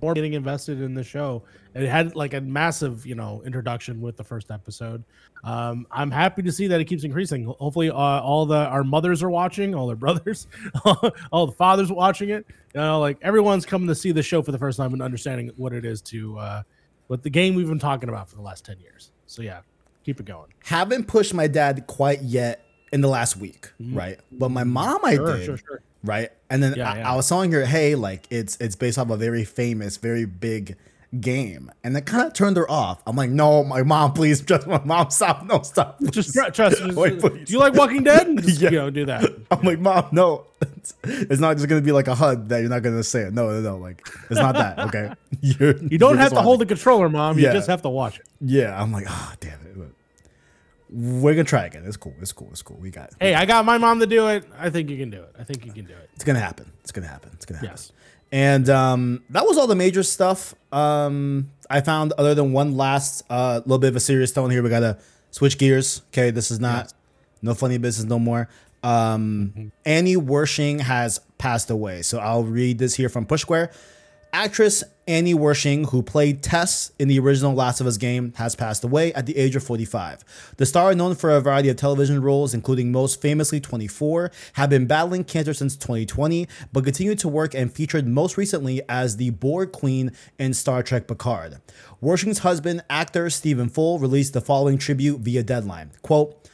more 0.00 0.14
getting 0.14 0.34
invested 0.34 0.80
in 0.80 0.94
the 0.94 1.02
show. 1.02 1.42
It 1.74 1.88
had 1.88 2.14
like 2.14 2.34
a 2.34 2.40
massive, 2.40 3.04
you 3.04 3.16
know, 3.16 3.42
introduction 3.44 4.00
with 4.00 4.16
the 4.16 4.22
first 4.22 4.52
episode. 4.52 5.02
Um, 5.42 5.84
I'm 5.90 6.12
happy 6.12 6.42
to 6.42 6.52
see 6.52 6.68
that 6.68 6.80
it 6.80 6.84
keeps 6.84 7.02
increasing. 7.02 7.46
Hopefully, 7.46 7.90
uh, 7.90 7.94
all 7.94 8.46
the 8.46 8.58
our 8.58 8.84
mothers 8.84 9.24
are 9.24 9.30
watching, 9.30 9.74
all 9.74 9.88
their 9.88 9.96
brothers, 10.06 10.46
all 11.32 11.46
the 11.46 11.52
fathers 11.52 11.90
watching 11.90 12.28
it. 12.28 12.46
You 12.74 12.80
know, 12.80 13.00
like 13.00 13.18
everyone's 13.22 13.66
coming 13.66 13.88
to 13.88 13.94
see 13.96 14.12
the 14.12 14.22
show 14.22 14.40
for 14.42 14.52
the 14.52 14.58
first 14.58 14.78
time 14.78 14.92
and 14.92 15.02
understanding 15.02 15.50
what 15.56 15.72
it 15.72 15.84
is 15.84 16.00
to, 16.02 16.38
uh, 16.38 16.62
what 17.08 17.24
the 17.24 17.30
game 17.30 17.56
we've 17.56 17.68
been 17.68 17.80
talking 17.80 18.08
about 18.08 18.28
for 18.28 18.36
the 18.36 18.42
last 18.42 18.64
ten 18.64 18.78
years. 18.78 19.10
So 19.26 19.42
yeah, 19.42 19.62
keep 20.04 20.20
it 20.20 20.26
going. 20.26 20.52
haven't 20.62 21.08
pushed 21.08 21.34
my 21.34 21.48
dad 21.48 21.88
quite 21.88 22.22
yet 22.22 22.65
in 22.92 23.00
the 23.00 23.08
last 23.08 23.36
week, 23.36 23.70
right? 23.80 24.18
But 24.32 24.50
my 24.50 24.64
mom, 24.64 25.04
I 25.04 25.14
Mm-hmm. 25.16 25.24
Sure, 25.26 25.36
did, 25.36 25.44
sure, 25.46 25.56
sure. 25.58 25.82
right? 26.04 26.30
And 26.50 26.62
then 26.62 26.74
Yeah, 26.76 26.92
I, 26.92 26.98
yeah. 26.98 27.12
I 27.12 27.16
was 27.16 27.28
telling 27.28 27.50
her, 27.52 27.64
hey, 27.64 27.94
like 27.94 28.26
it's 28.30 28.56
it's 28.60 28.76
based 28.76 28.98
off 28.98 29.10
a 29.10 29.16
very 29.16 29.44
famous, 29.44 29.96
very 29.96 30.24
big 30.24 30.76
game, 31.20 31.70
and 31.82 31.96
it 31.96 32.04
kind 32.04 32.26
of 32.26 32.32
turned 32.34 32.56
her 32.56 32.70
off. 32.70 33.00
I'm 33.06 33.16
like, 33.16 33.30
no, 33.30 33.64
my 33.64 33.82
mom, 33.82 34.12
please, 34.12 34.40
just 34.52 34.66
my 34.66 34.82
mom, 34.84 35.10
stop, 35.10 35.44
no, 35.46 35.62
stop, 35.62 35.98
Just 36.10 36.34
tr- 36.34 36.50
trust. 36.50 36.78
Just, 36.82 36.96
Wait, 36.96 37.18
please. 37.20 37.46
do 37.46 37.52
you 37.52 37.58
like 37.58 37.74
Walking 37.74 38.02
Dead? 38.04 38.36
Just, 38.42 38.60
Yeah. 38.60 38.70
You 38.70 38.76
know, 38.78 38.90
do 38.90 39.06
that. 39.06 39.24
I'm 39.50 39.62
like, 39.62 39.78
mom, 39.78 40.06
no, 40.12 40.44
it's, 41.04 41.40
not 41.40 41.56
just 41.56 41.68
gonna 41.68 41.80
be 41.80 41.92
like 41.92 42.08
a 42.08 42.14
HUD 42.14 42.48
that 42.50 42.58
you're 42.60 42.68
not 42.70 42.82
gonna 42.82 43.02
say 43.02 43.22
it. 43.22 43.32
No, 43.32 43.48
no, 43.50 43.60
no, 43.60 43.76
like 43.78 44.06
it's 44.30 44.38
not 44.40 44.54
that. 44.56 44.78
Okay, 44.80 45.12
you're, 45.40 45.76
You 45.78 45.98
don't 45.98 46.18
have 46.18 46.32
to 46.32 46.42
hold 46.42 46.60
the 46.60 46.66
controller, 46.66 47.08
mom. 47.08 47.38
You 47.38 47.50
just 47.52 47.68
have 47.68 47.82
to 47.82 47.88
watch 47.88 48.18
it. 48.18 48.26
Yeah, 48.40 48.80
I'm 48.80 48.92
like, 48.92 49.06
oh, 49.08 49.32
damn 49.40 49.60
it. 49.60 49.62
We're 50.88 51.34
gonna 51.34 51.44
try 51.44 51.66
again. 51.66 51.84
It's 51.86 51.96
cool. 51.96 52.14
It's 52.20 52.32
cool. 52.32 52.48
It's 52.50 52.62
cool. 52.62 52.76
We 52.76 52.90
got. 52.90 53.08
It. 53.10 53.16
Hey, 53.20 53.34
I 53.34 53.44
got 53.44 53.64
my 53.64 53.78
mom 53.78 54.00
to 54.00 54.06
do 54.06 54.28
it. 54.28 54.44
I 54.58 54.70
think 54.70 54.88
you 54.88 54.96
can 54.96 55.10
do 55.10 55.22
it. 55.22 55.34
I 55.38 55.44
think 55.44 55.66
you 55.66 55.72
can 55.72 55.84
do 55.84 55.94
it. 55.94 56.10
It's 56.14 56.24
gonna 56.24 56.40
happen. 56.40 56.70
It's 56.80 56.92
gonna 56.92 57.08
happen. 57.08 57.30
It's 57.34 57.44
gonna 57.44 57.58
happen. 57.58 57.70
Yes. 57.72 57.92
And 58.32 58.68
um, 58.68 59.22
that 59.30 59.46
was 59.46 59.58
all 59.58 59.66
the 59.66 59.74
major 59.74 60.02
stuff. 60.02 60.54
Um, 60.72 61.50
I 61.70 61.80
found 61.80 62.12
other 62.12 62.34
than 62.34 62.52
one 62.52 62.76
last 62.76 63.24
uh, 63.30 63.60
little 63.64 63.78
bit 63.78 63.88
of 63.88 63.96
a 63.96 64.00
serious 64.00 64.32
tone 64.32 64.50
here. 64.50 64.62
We 64.62 64.70
gotta 64.70 64.98
switch 65.30 65.58
gears. 65.58 66.02
Okay, 66.08 66.30
this 66.30 66.50
is 66.50 66.60
not 66.60 66.92
no 67.42 67.54
funny 67.54 67.78
business 67.78 68.08
no 68.08 68.18
more. 68.18 68.48
Um, 68.82 69.72
Annie 69.84 70.16
Wersching 70.16 70.80
has 70.80 71.20
passed 71.38 71.70
away. 71.70 72.02
So 72.02 72.18
I'll 72.18 72.44
read 72.44 72.78
this 72.78 72.94
here 72.94 73.08
from 73.08 73.26
Push 73.26 73.42
Square. 73.42 73.72
Actress 74.32 74.84
Annie 75.08 75.34
Wersching, 75.34 75.90
who 75.90 76.02
played 76.02 76.42
Tess 76.42 76.90
in 76.98 77.06
the 77.06 77.20
original 77.20 77.54
Last 77.54 77.80
of 77.80 77.86
Us 77.86 77.96
game, 77.96 78.32
has 78.38 78.56
passed 78.56 78.82
away 78.82 79.12
at 79.14 79.24
the 79.24 79.36
age 79.36 79.54
of 79.54 79.62
45. 79.62 80.24
The 80.56 80.66
star, 80.66 80.96
known 80.96 81.14
for 81.14 81.30
a 81.30 81.40
variety 81.40 81.68
of 81.68 81.76
television 81.76 82.20
roles, 82.20 82.52
including 82.52 82.90
most 82.90 83.20
famously 83.20 83.60
24, 83.60 84.32
had 84.54 84.68
been 84.68 84.86
battling 84.86 85.22
cancer 85.22 85.54
since 85.54 85.76
2020, 85.76 86.48
but 86.72 86.82
continued 86.82 87.20
to 87.20 87.28
work 87.28 87.54
and 87.54 87.72
featured 87.72 88.08
most 88.08 88.36
recently 88.36 88.82
as 88.88 89.16
the 89.16 89.30
Borg 89.30 89.70
Queen 89.70 90.10
in 90.40 90.52
Star 90.52 90.82
Trek 90.82 91.06
Picard. 91.06 91.58
Wersching's 92.02 92.40
husband, 92.40 92.82
actor 92.90 93.30
Stephen 93.30 93.68
Full, 93.68 94.00
released 94.00 94.32
the 94.32 94.40
following 94.40 94.76
tribute 94.76 95.20
via 95.20 95.44
Deadline. 95.44 95.92
Quote, 96.02 96.45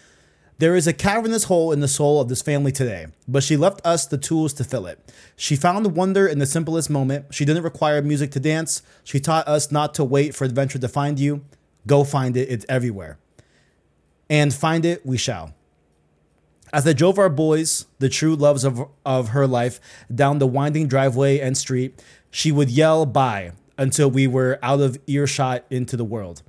there 0.63 0.77
is 0.77 0.87
a 0.87 0.93
cavernous 0.93 1.43
hole 1.45 1.73
in 1.73 1.81
the 1.81 1.89
soul 1.89 2.21
of 2.21 2.29
this 2.29 2.41
family 2.41 2.71
today, 2.71 3.09
but 3.27 3.43
she 3.43 3.57
left 3.57 3.85
us 3.85 4.07
the 4.07 4.17
tools 4.17 4.53
to 4.53 4.63
fill 4.63 4.87
it. 4.87 5.13
She 5.35 5.57
found 5.57 5.97
wonder 5.97 6.25
in 6.25 6.39
the 6.39 6.47
simplest 6.47 6.89
moment. 6.89 7.35
She 7.35 7.45
didn't 7.45 7.65
require 7.65 8.01
music 8.01 8.31
to 8.31 8.39
dance. 8.39 8.81
She 9.03 9.19
taught 9.19 9.49
us 9.49 9.73
not 9.73 9.93
to 9.95 10.05
wait 10.05 10.37
for 10.37 10.45
adventure 10.45 10.79
to 10.79 10.87
find 10.87 11.19
you. 11.19 11.45
Go 11.89 12.05
find 12.05 12.37
it, 12.37 12.49
it's 12.49 12.65
everywhere. 12.69 13.19
And 14.31 14.55
find 14.55 14.85
it 14.85 15.05
we 15.05 15.17
shall. 15.17 15.53
As 16.73 16.85
they 16.85 16.95
drove 16.95 17.19
our 17.19 17.29
boys, 17.29 17.87
the 17.99 18.09
true 18.09 18.37
loves 18.37 18.63
of, 18.63 18.89
of 19.05 19.31
her 19.31 19.49
life, 19.49 19.81
down 20.15 20.39
the 20.39 20.47
winding 20.47 20.87
driveway 20.87 21.41
and 21.41 21.59
street, 21.59 22.01
she 22.31 22.53
would 22.53 22.71
yell 22.71 23.05
bye 23.05 23.51
until 23.77 24.09
we 24.09 24.29
were 24.29 24.61
out 24.63 24.79
of 24.79 24.97
earshot 25.09 25.65
into 25.71 25.97
the 25.97 26.05
world. 26.05 26.43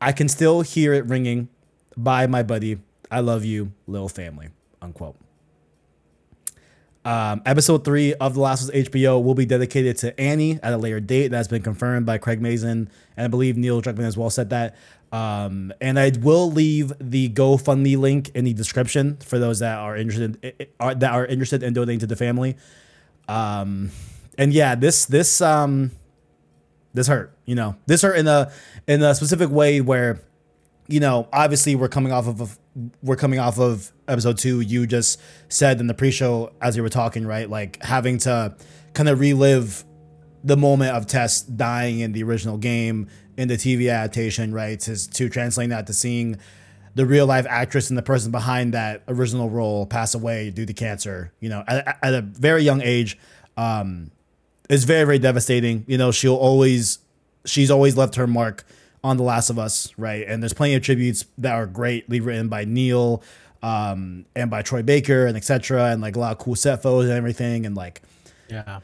I 0.00 0.12
can 0.12 0.28
still 0.28 0.60
hear 0.60 0.94
it 0.94 1.06
ringing. 1.06 1.48
Bye, 1.96 2.28
my 2.28 2.44
buddy. 2.44 2.78
I 3.10 3.20
love 3.20 3.44
you, 3.44 3.72
little 3.86 4.08
family. 4.08 4.48
Unquote. 4.82 5.16
Um, 7.04 7.40
episode 7.46 7.84
three 7.84 8.14
of 8.14 8.34
The 8.34 8.40
Last 8.40 8.68
of 8.68 8.74
HBO 8.74 9.22
will 9.22 9.36
be 9.36 9.46
dedicated 9.46 9.96
to 9.98 10.18
Annie 10.20 10.58
at 10.60 10.72
a 10.72 10.76
later 10.76 10.98
date. 10.98 11.28
That's 11.28 11.46
been 11.46 11.62
confirmed 11.62 12.04
by 12.04 12.18
Craig 12.18 12.42
Mazin, 12.42 12.90
and 13.16 13.24
I 13.24 13.28
believe 13.28 13.56
Neil 13.56 13.80
Druckmann 13.80 14.06
as 14.06 14.16
well 14.16 14.28
said 14.28 14.50
that. 14.50 14.74
Um, 15.12 15.72
and 15.80 16.00
I 16.00 16.10
will 16.20 16.50
leave 16.50 16.92
the 16.98 17.28
GoFundMe 17.28 17.96
link 17.96 18.30
in 18.34 18.44
the 18.44 18.52
description 18.52 19.18
for 19.18 19.38
those 19.38 19.60
that 19.60 19.78
are 19.78 19.96
interested 19.96 20.72
are, 20.80 20.96
that 20.96 21.12
are 21.12 21.24
interested 21.24 21.62
in 21.62 21.74
donating 21.74 22.00
to 22.00 22.08
the 22.08 22.16
family. 22.16 22.56
Um, 23.28 23.92
and 24.36 24.52
yeah, 24.52 24.74
this 24.74 25.06
this 25.06 25.40
um, 25.40 25.92
this 26.92 27.06
hurt. 27.06 27.32
You 27.44 27.54
know, 27.54 27.76
this 27.86 28.02
hurt 28.02 28.16
in 28.16 28.26
a 28.26 28.50
in 28.88 29.00
a 29.02 29.14
specific 29.14 29.48
way 29.48 29.80
where 29.80 30.22
you 30.88 31.00
know, 31.00 31.28
obviously 31.32 31.74
we're 31.74 31.88
coming 31.88 32.12
off 32.12 32.26
of 32.26 32.58
we're 33.02 33.16
coming 33.16 33.38
off 33.38 33.58
of 33.58 33.92
episode 34.06 34.38
two. 34.38 34.60
You 34.60 34.86
just 34.86 35.20
said 35.48 35.80
in 35.80 35.86
the 35.86 35.94
pre-show 35.94 36.52
as 36.60 36.76
you 36.76 36.82
were 36.82 36.88
talking, 36.88 37.26
right? 37.26 37.48
Like 37.48 37.82
having 37.82 38.18
to 38.18 38.54
kind 38.92 39.08
of 39.08 39.20
relive 39.20 39.84
the 40.44 40.56
moment 40.56 40.94
of 40.94 41.06
Tess 41.06 41.42
dying 41.42 42.00
in 42.00 42.12
the 42.12 42.22
original 42.22 42.56
game 42.56 43.08
in 43.36 43.48
the 43.48 43.56
TV 43.56 43.90
adaptation, 43.92 44.52
right? 44.52 44.78
To, 44.80 45.10
to 45.10 45.28
translate 45.28 45.70
that 45.70 45.86
to 45.88 45.92
seeing 45.92 46.38
the 46.94 47.04
real 47.04 47.26
life 47.26 47.46
actress 47.48 47.90
and 47.90 47.98
the 47.98 48.02
person 48.02 48.30
behind 48.30 48.72
that 48.74 49.02
original 49.08 49.50
role 49.50 49.86
pass 49.86 50.14
away 50.14 50.50
due 50.50 50.64
to 50.64 50.72
cancer, 50.72 51.32
you 51.40 51.48
know, 51.48 51.62
at, 51.66 51.98
at 52.02 52.14
a 52.14 52.22
very 52.22 52.62
young 52.62 52.80
age, 52.80 53.18
um, 53.56 54.10
is 54.70 54.84
very, 54.84 55.04
very 55.04 55.18
devastating. 55.18 55.84
You 55.86 55.98
know, 55.98 56.10
she'll 56.10 56.36
always, 56.36 57.00
she's 57.44 57.70
always 57.70 57.96
left 57.96 58.14
her 58.14 58.26
mark 58.26 58.64
on 59.06 59.16
The 59.16 59.22
Last 59.22 59.50
of 59.50 59.58
Us, 59.58 59.92
right? 59.96 60.26
And 60.26 60.42
there's 60.42 60.52
plenty 60.52 60.74
of 60.74 60.82
tributes 60.82 61.24
that 61.38 61.54
are 61.54 61.66
greatly 61.66 62.18
written 62.18 62.48
by 62.48 62.64
Neil 62.64 63.22
um, 63.62 64.26
and 64.34 64.50
by 64.50 64.62
Troy 64.62 64.82
Baker 64.82 65.26
and 65.26 65.36
etc. 65.36 65.90
And 65.92 66.02
like 66.02 66.16
a 66.16 66.18
lot 66.18 66.32
of 66.32 66.38
cool 66.38 66.56
set 66.56 66.82
photos 66.82 67.04
and 67.04 67.12
everything. 67.14 67.66
And 67.66 67.76
like, 67.76 68.02
Yeah. 68.50 68.80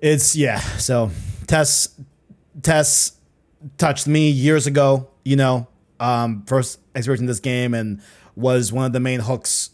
it's 0.00 0.36
yeah. 0.36 0.60
So 0.60 1.10
Tess 1.48 1.88
Tess 2.62 3.12
touched 3.78 4.06
me 4.06 4.30
years 4.30 4.66
ago, 4.68 5.08
you 5.24 5.34
know, 5.34 5.66
um, 5.98 6.44
first 6.46 6.78
experiencing 6.94 7.26
this 7.26 7.40
game 7.40 7.74
and 7.74 8.00
was 8.36 8.72
one 8.72 8.86
of 8.86 8.92
the 8.92 9.00
main 9.00 9.18
hooks 9.20 9.70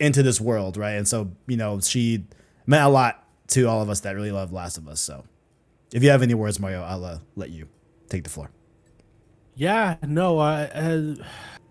into 0.00 0.24
this 0.24 0.40
world, 0.40 0.76
right? 0.76 0.94
And 0.96 1.06
so, 1.06 1.30
you 1.46 1.56
know, 1.56 1.78
she 1.78 2.24
meant 2.66 2.84
a 2.84 2.88
lot 2.88 3.24
to 3.48 3.66
all 3.68 3.80
of 3.82 3.88
us 3.88 4.00
that 4.00 4.16
really 4.16 4.32
love 4.32 4.52
Last 4.52 4.78
of 4.78 4.88
Us. 4.88 5.00
So 5.00 5.24
if 5.92 6.02
you 6.02 6.10
have 6.10 6.22
any 6.22 6.34
words, 6.34 6.58
Mario, 6.58 6.82
I'll 6.82 7.04
uh, 7.04 7.18
let 7.36 7.50
you 7.50 7.68
take 8.08 8.24
the 8.24 8.30
floor. 8.30 8.50
Yeah, 9.54 9.96
no, 10.02 10.38
uh, 10.38 10.68
uh, 10.72 11.24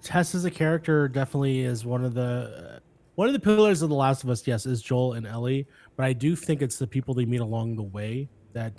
Tess 0.03 0.35
as 0.35 0.45
a 0.45 0.51
character 0.51 1.07
definitely 1.07 1.61
is 1.61 1.85
one 1.85 2.03
of 2.03 2.13
the 2.13 2.81
one 3.15 3.27
of 3.27 3.33
the 3.33 3.39
pillars 3.39 3.81
of 3.81 3.89
The 3.89 3.95
Last 3.95 4.23
of 4.23 4.29
Us. 4.29 4.45
Yes, 4.47 4.65
is 4.65 4.81
Joel 4.81 5.13
and 5.13 5.25
Ellie, 5.25 5.67
but 5.95 6.05
I 6.05 6.13
do 6.13 6.35
think 6.35 6.61
it's 6.61 6.77
the 6.77 6.87
people 6.87 7.13
they 7.13 7.25
meet 7.25 7.41
along 7.41 7.75
the 7.75 7.83
way 7.83 8.29
that 8.53 8.73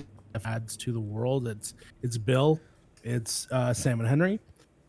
adds 0.45 0.77
to 0.79 0.93
the 0.93 1.01
world. 1.01 1.49
It's 1.49 1.75
it's 2.03 2.17
Bill, 2.17 2.61
it's 3.03 3.49
uh, 3.51 3.75
Sam 3.75 4.01
and 4.01 4.09
Henry, 4.09 4.39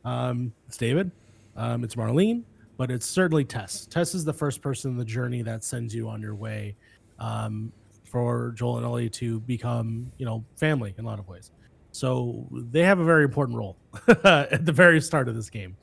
um, 0.05 0.53
it's 0.67 0.77
David, 0.77 1.11
um, 1.55 1.83
it's 1.83 1.95
Marlene, 1.95 2.43
but 2.77 2.91
it's 2.91 3.07
certainly 3.07 3.43
Tess. 3.43 3.87
Tess 3.87 4.13
is 4.13 4.23
the 4.23 4.33
first 4.33 4.61
person 4.61 4.91
in 4.91 4.97
the 4.97 5.05
journey 5.05 5.41
that 5.41 5.63
sends 5.63 5.93
you 5.93 6.07
on 6.07 6.21
your 6.21 6.35
way 6.35 6.75
um, 7.17 7.71
for 8.03 8.53
Joel 8.55 8.77
and 8.77 8.85
Ellie 8.85 9.09
to 9.09 9.39
become, 9.41 10.11
you 10.17 10.25
know, 10.25 10.43
family 10.55 10.93
in 10.99 11.05
a 11.05 11.07
lot 11.07 11.17
of 11.17 11.27
ways. 11.27 11.51
So 11.93 12.47
they 12.51 12.81
have 12.81 12.97
a 12.97 13.03
very 13.03 13.23
important 13.23 13.55
role 13.55 13.77
at 14.25 14.65
the 14.65 14.71
very 14.71 14.99
start 14.99 15.29
of 15.29 15.35
this 15.35 15.51
game, 15.51 15.77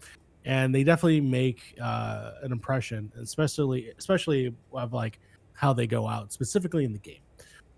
and 0.44 0.74
they 0.74 0.82
definitely 0.82 1.20
make 1.20 1.76
uh, 1.80 2.32
an 2.42 2.50
impression, 2.50 3.12
especially 3.16 3.92
especially 3.96 4.52
of 4.72 4.92
like 4.92 5.20
how 5.52 5.72
they 5.72 5.86
go 5.86 6.08
out, 6.08 6.32
specifically 6.32 6.84
in 6.84 6.92
the 6.92 6.98
game. 6.98 7.20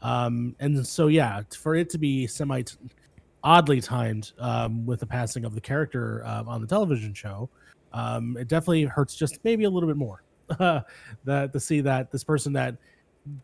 Um, 0.00 0.56
and 0.60 0.84
so 0.84 1.08
yeah, 1.08 1.42
for 1.54 1.74
it 1.74 1.90
to 1.90 1.98
be 1.98 2.26
semi 2.26 2.62
oddly 3.44 3.82
timed 3.82 4.32
um, 4.38 4.86
with 4.86 5.00
the 5.00 5.06
passing 5.06 5.44
of 5.44 5.54
the 5.54 5.60
character 5.60 6.24
uh, 6.24 6.42
on 6.46 6.62
the 6.62 6.66
television 6.66 7.12
show, 7.12 7.50
um, 7.92 8.38
it 8.38 8.48
definitely 8.48 8.84
hurts 8.84 9.14
just 9.14 9.40
maybe 9.44 9.64
a 9.64 9.70
little 9.70 9.88
bit 9.88 9.98
more 9.98 10.22
that 10.58 11.52
to 11.52 11.60
see 11.60 11.82
that 11.82 12.10
this 12.10 12.24
person 12.24 12.54
that 12.54 12.76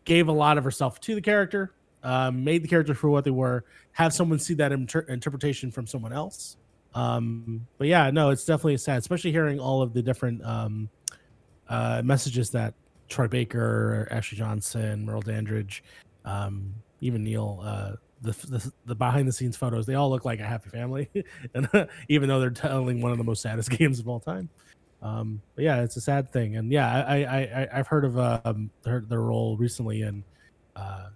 gave 0.06 0.28
a 0.28 0.32
lot 0.32 0.56
of 0.56 0.64
herself 0.64 0.98
to 1.00 1.14
the 1.14 1.20
character 1.20 1.74
um, 2.08 2.42
made 2.42 2.62
the 2.62 2.68
character 2.68 2.94
for 2.94 3.10
what 3.10 3.22
they 3.24 3.30
were, 3.30 3.64
have 3.92 4.14
someone 4.14 4.38
see 4.38 4.54
that 4.54 4.72
inter- 4.72 5.04
interpretation 5.10 5.70
from 5.70 5.86
someone 5.86 6.10
else. 6.10 6.56
Um, 6.94 7.66
but 7.76 7.86
yeah, 7.86 8.10
no, 8.10 8.30
it's 8.30 8.46
definitely 8.46 8.78
sad, 8.78 8.96
especially 8.98 9.30
hearing 9.30 9.60
all 9.60 9.82
of 9.82 9.92
the 9.92 10.00
different 10.00 10.42
um, 10.42 10.88
uh, 11.68 12.00
messages 12.02 12.48
that 12.50 12.72
Troy 13.10 13.28
Baker, 13.28 14.08
Ashley 14.10 14.38
Johnson, 14.38 15.04
Merle 15.04 15.20
Dandridge, 15.20 15.84
um, 16.24 16.72
even 17.02 17.24
Neil, 17.24 17.60
uh, 17.62 17.92
the, 18.22 18.32
the 18.48 18.72
the 18.86 18.94
behind 18.94 19.28
the 19.28 19.32
scenes 19.32 19.58
photos, 19.58 19.84
they 19.84 19.94
all 19.94 20.08
look 20.08 20.24
like 20.24 20.40
a 20.40 20.46
happy 20.46 20.70
family, 20.70 21.10
and 21.54 21.68
even 22.08 22.26
though 22.26 22.40
they're 22.40 22.48
telling 22.48 23.02
one 23.02 23.12
of 23.12 23.18
the 23.18 23.24
most 23.24 23.42
saddest 23.42 23.68
games 23.78 24.00
of 24.00 24.08
all 24.08 24.18
time. 24.18 24.48
Um, 25.02 25.42
but 25.54 25.64
yeah, 25.64 25.82
it's 25.82 25.96
a 25.96 26.00
sad 26.00 26.32
thing, 26.32 26.56
and 26.56 26.72
yeah, 26.72 27.04
I 27.06 27.22
I, 27.22 27.38
I 27.40 27.68
I've 27.74 27.86
heard 27.86 28.06
of 28.06 28.18
um, 28.18 28.70
their 28.82 29.00
their 29.00 29.20
role 29.20 29.58
recently 29.58 30.00
in 30.00 30.24
uh, 30.74 31.10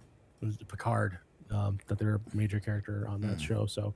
Picard, 0.67 1.17
um, 1.51 1.79
that 1.87 1.97
they're 1.99 2.15
a 2.15 2.35
major 2.35 2.59
character 2.59 3.07
on 3.09 3.21
that 3.21 3.39
show. 3.41 3.65
So 3.65 3.93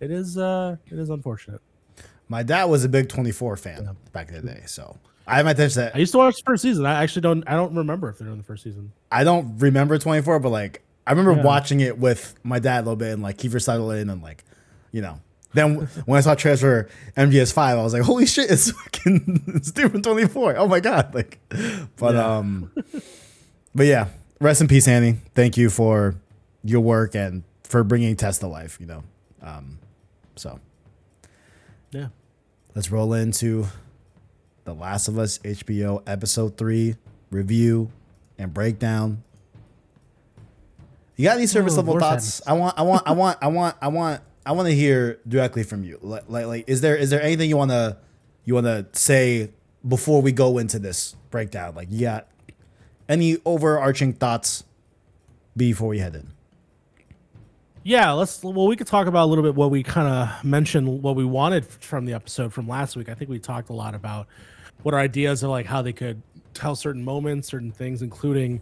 it 0.00 0.10
is 0.10 0.36
uh 0.38 0.76
it 0.90 0.98
is 0.98 1.10
unfortunate. 1.10 1.60
My 2.28 2.42
dad 2.42 2.64
was 2.64 2.84
a 2.84 2.88
big 2.88 3.08
24 3.08 3.56
fan 3.56 3.82
Yeah. 3.84 3.92
back 4.12 4.28
in 4.28 4.34
the 4.34 4.40
day, 4.54 4.62
so 4.66 4.96
I 5.26 5.36
have 5.36 5.44
my 5.44 5.50
attention 5.52 5.82
that 5.82 5.94
I 5.94 5.98
used 5.98 6.12
to 6.12 6.18
watch 6.18 6.36
the 6.36 6.42
first 6.44 6.62
season. 6.62 6.86
I 6.86 7.02
actually 7.02 7.22
don't 7.22 7.44
I 7.46 7.52
don't 7.54 7.74
remember 7.74 8.08
if 8.08 8.18
they're 8.18 8.28
in 8.28 8.38
the 8.38 8.44
first 8.44 8.62
season. 8.64 8.92
I 9.12 9.24
don't 9.24 9.58
remember 9.58 9.98
24, 9.98 10.38
but 10.40 10.50
like 10.50 10.82
I 11.06 11.10
remember 11.12 11.32
Yeah. 11.40 11.42
watching 11.46 11.80
it 11.80 11.98
with 11.98 12.34
my 12.44 12.58
dad 12.58 12.78
a 12.78 12.84
little 12.84 12.96
bit 12.96 13.12
and 13.12 13.22
like 13.22 13.36
Kiefer 13.38 13.60
Sutherland 13.60 14.10
and 14.10 14.22
like, 14.22 14.44
you 14.92 15.02
know. 15.02 15.20
Then 15.52 15.88
when 16.06 16.16
I 16.16 16.20
saw 16.20 16.36
transfer 16.36 16.88
MGS 17.16 17.52
five, 17.52 17.76
I 17.76 17.82
was 17.82 17.92
like, 17.92 18.02
"Holy 18.02 18.24
shit! 18.24 18.48
It's 18.52 18.70
fucking 18.70 19.62
twenty 20.02 20.28
four. 20.28 20.56
Oh 20.56 20.68
my 20.68 20.78
god!" 20.78 21.12
Like, 21.12 21.40
but 21.96 22.14
Yeah. 22.14 22.36
um, 22.36 22.70
but 23.74 23.86
yeah, 23.86 24.06
rest 24.40 24.60
in 24.60 24.68
peace, 24.68 24.88
Annie. 24.88 25.16
Thank 25.34 25.56
you 25.56 25.70
for 25.70 26.14
your 26.64 26.80
work 26.80 27.14
and 27.14 27.42
for 27.64 27.84
bringing 27.84 28.16
Tess 28.16 28.38
to 28.38 28.46
life. 28.46 28.78
You 28.80 28.86
know, 28.86 29.04
um, 29.42 29.78
so 30.36 30.58
Yeah. 31.92 32.08
let's 32.74 32.90
roll 32.90 33.12
into 33.12 33.66
the 34.64 34.74
Last 34.74 35.08
of 35.08 35.18
Us 35.18 35.38
HBO 35.44 36.02
episode 36.06 36.56
three 36.56 36.96
review 37.30 37.90
and 38.38 38.52
breakdown. 38.52 39.22
You 41.16 41.24
got 41.24 41.36
any 41.36 41.46
service 41.46 41.76
level 41.76 41.98
thoughts? 41.98 42.40
I 42.46 42.54
want, 42.54 42.78
I 42.78 42.82
want, 42.82 43.02
I 43.06 43.12
want, 43.12 43.38
I 43.42 43.48
want, 43.48 43.76
I 43.82 43.88
want, 43.88 44.22
I 44.46 44.52
want 44.52 44.68
to 44.68 44.74
hear 44.74 45.18
directly 45.28 45.62
from 45.64 45.84
you. 45.84 45.98
Like, 46.00 46.24
like, 46.28 46.46
like, 46.46 46.64
is 46.66 46.80
there, 46.80 46.96
is 46.96 47.10
there 47.10 47.20
anything 47.22 47.50
you 47.50 47.58
want 47.58 47.72
to, 47.72 47.98
you 48.46 48.54
want 48.54 48.64
to 48.66 48.86
say 48.98 49.50
before 49.86 50.22
we 50.22 50.32
go 50.32 50.56
into 50.56 50.78
this 50.78 51.14
breakdown? 51.30 51.74
Like, 51.74 51.88
you 51.90 52.00
got 52.00 52.26
any 53.10 53.36
overarching 53.44 54.14
thoughts 54.14 54.64
before 55.56 55.88
we 55.88 55.98
head 55.98 56.14
in? 56.14 56.30
Yeah, 57.82 58.12
let's. 58.12 58.42
Well, 58.42 58.66
we 58.66 58.76
could 58.76 58.86
talk 58.86 59.06
about 59.06 59.24
a 59.24 59.28
little 59.28 59.42
bit 59.42 59.54
what 59.54 59.70
we 59.70 59.82
kind 59.82 60.06
of 60.06 60.44
mentioned, 60.44 61.02
what 61.02 61.16
we 61.16 61.24
wanted 61.24 61.66
from 61.66 62.04
the 62.04 62.12
episode 62.12 62.52
from 62.52 62.68
last 62.68 62.94
week. 62.94 63.08
I 63.08 63.14
think 63.14 63.30
we 63.30 63.38
talked 63.38 63.70
a 63.70 63.72
lot 63.72 63.94
about 63.94 64.26
what 64.82 64.94
our 64.94 65.00
ideas 65.00 65.42
are, 65.42 65.48
like 65.48 65.66
how 65.66 65.82
they 65.82 65.92
could 65.92 66.22
tell 66.52 66.76
certain 66.76 67.02
moments, 67.02 67.48
certain 67.48 67.72
things, 67.72 68.02
including. 68.02 68.60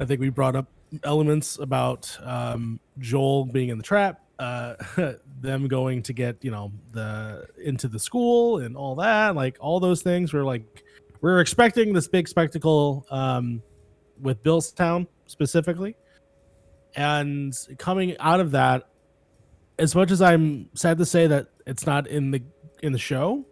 I 0.00 0.04
think 0.04 0.20
we 0.20 0.28
brought 0.28 0.54
up 0.54 0.66
elements 1.02 1.58
about 1.58 2.16
um, 2.22 2.78
Joel 2.98 3.46
being 3.46 3.70
in 3.70 3.78
the 3.78 3.84
trap, 3.84 4.20
uh, 4.38 4.74
them 5.40 5.66
going 5.66 6.02
to 6.02 6.12
get 6.12 6.36
you 6.44 6.50
know 6.50 6.70
the 6.92 7.46
into 7.62 7.88
the 7.88 7.98
school 7.98 8.58
and 8.58 8.76
all 8.76 8.94
that, 8.96 9.34
like 9.34 9.56
all 9.60 9.80
those 9.80 10.02
things. 10.02 10.34
We're 10.34 10.44
like 10.44 10.84
we're 11.22 11.40
expecting 11.40 11.94
this 11.94 12.06
big 12.06 12.28
spectacle 12.28 13.06
um, 13.10 13.62
with 14.20 14.42
Billstown 14.42 15.06
specifically. 15.26 15.96
And 16.96 17.54
coming 17.78 18.16
out 18.18 18.40
of 18.40 18.52
that 18.52 18.88
as 19.78 19.94
much 19.94 20.10
as 20.10 20.20
i'm 20.20 20.68
sad 20.74 20.98
to 20.98 21.06
say 21.06 21.26
that 21.26 21.48
it's 21.66 21.86
not 21.86 22.06
in 22.06 22.30
the 22.30 22.42
in 22.82 22.92
the 22.92 22.98
show 22.98 23.44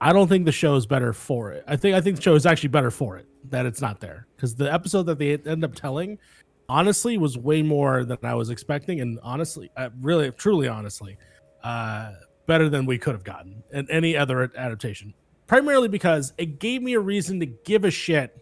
i 0.00 0.12
don't 0.12 0.28
think 0.28 0.44
the 0.44 0.52
show 0.52 0.74
is 0.76 0.86
better 0.86 1.12
for 1.12 1.52
it. 1.52 1.64
I 1.66 1.76
think 1.76 1.94
i 1.94 2.00
think 2.00 2.16
the 2.16 2.22
show 2.22 2.34
is 2.34 2.46
actually 2.46 2.70
better 2.70 2.90
for 2.90 3.16
it 3.16 3.26
that 3.48 3.64
it's 3.64 3.80
not 3.80 4.00
there. 4.00 4.26
Because 4.36 4.54
the 4.54 4.70
episode 4.70 5.04
that 5.04 5.18
they 5.18 5.36
end 5.38 5.64
up 5.64 5.74
telling 5.74 6.18
honestly 6.68 7.16
was 7.18 7.38
way 7.38 7.62
more 7.62 8.04
than 8.04 8.18
i 8.22 8.34
was 8.34 8.50
expecting. 8.50 9.00
And 9.00 9.18
honestly 9.22 9.70
uh, 9.76 9.90
really 10.00 10.30
truly 10.32 10.68
honestly 10.68 11.16
uh 11.62 12.12
better 12.46 12.68
than 12.68 12.84
we 12.86 12.98
could 12.98 13.14
have 13.14 13.24
gotten 13.24 13.62
in 13.72 13.88
any 13.90 14.16
other 14.16 14.50
adaptation. 14.56 15.14
Primarily 15.46 15.88
because 15.88 16.32
it 16.38 16.58
gave 16.58 16.82
me 16.82 16.94
a 16.94 17.00
reason 17.00 17.38
to 17.40 17.46
give 17.46 17.84
a 17.84 17.90
shit 17.90 18.36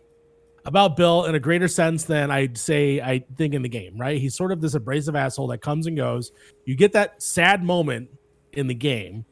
about 0.68 0.98
Bill 0.98 1.25
in 1.25 1.34
a 1.34 1.40
greater 1.40 1.66
sense 1.66 2.04
than 2.04 2.30
I'd 2.30 2.58
say 2.58 3.00
I 3.00 3.25
think 3.37 3.54
in 3.54 3.62
the 3.62 3.70
game, 3.70 3.96
right? 3.98 4.20
He's 4.20 4.37
sort 4.37 4.52
of 4.52 4.60
this 4.60 4.75
abrasive 4.75 5.16
asshole 5.16 5.46
that 5.46 5.62
comes 5.62 5.87
and 5.87 5.96
goes. 5.96 6.30
You 6.66 6.76
get 6.76 6.92
that 6.92 7.22
sad 7.22 7.64
moment 7.64 8.10
in 8.52 8.66
the 8.66 8.75
game, 8.75 9.25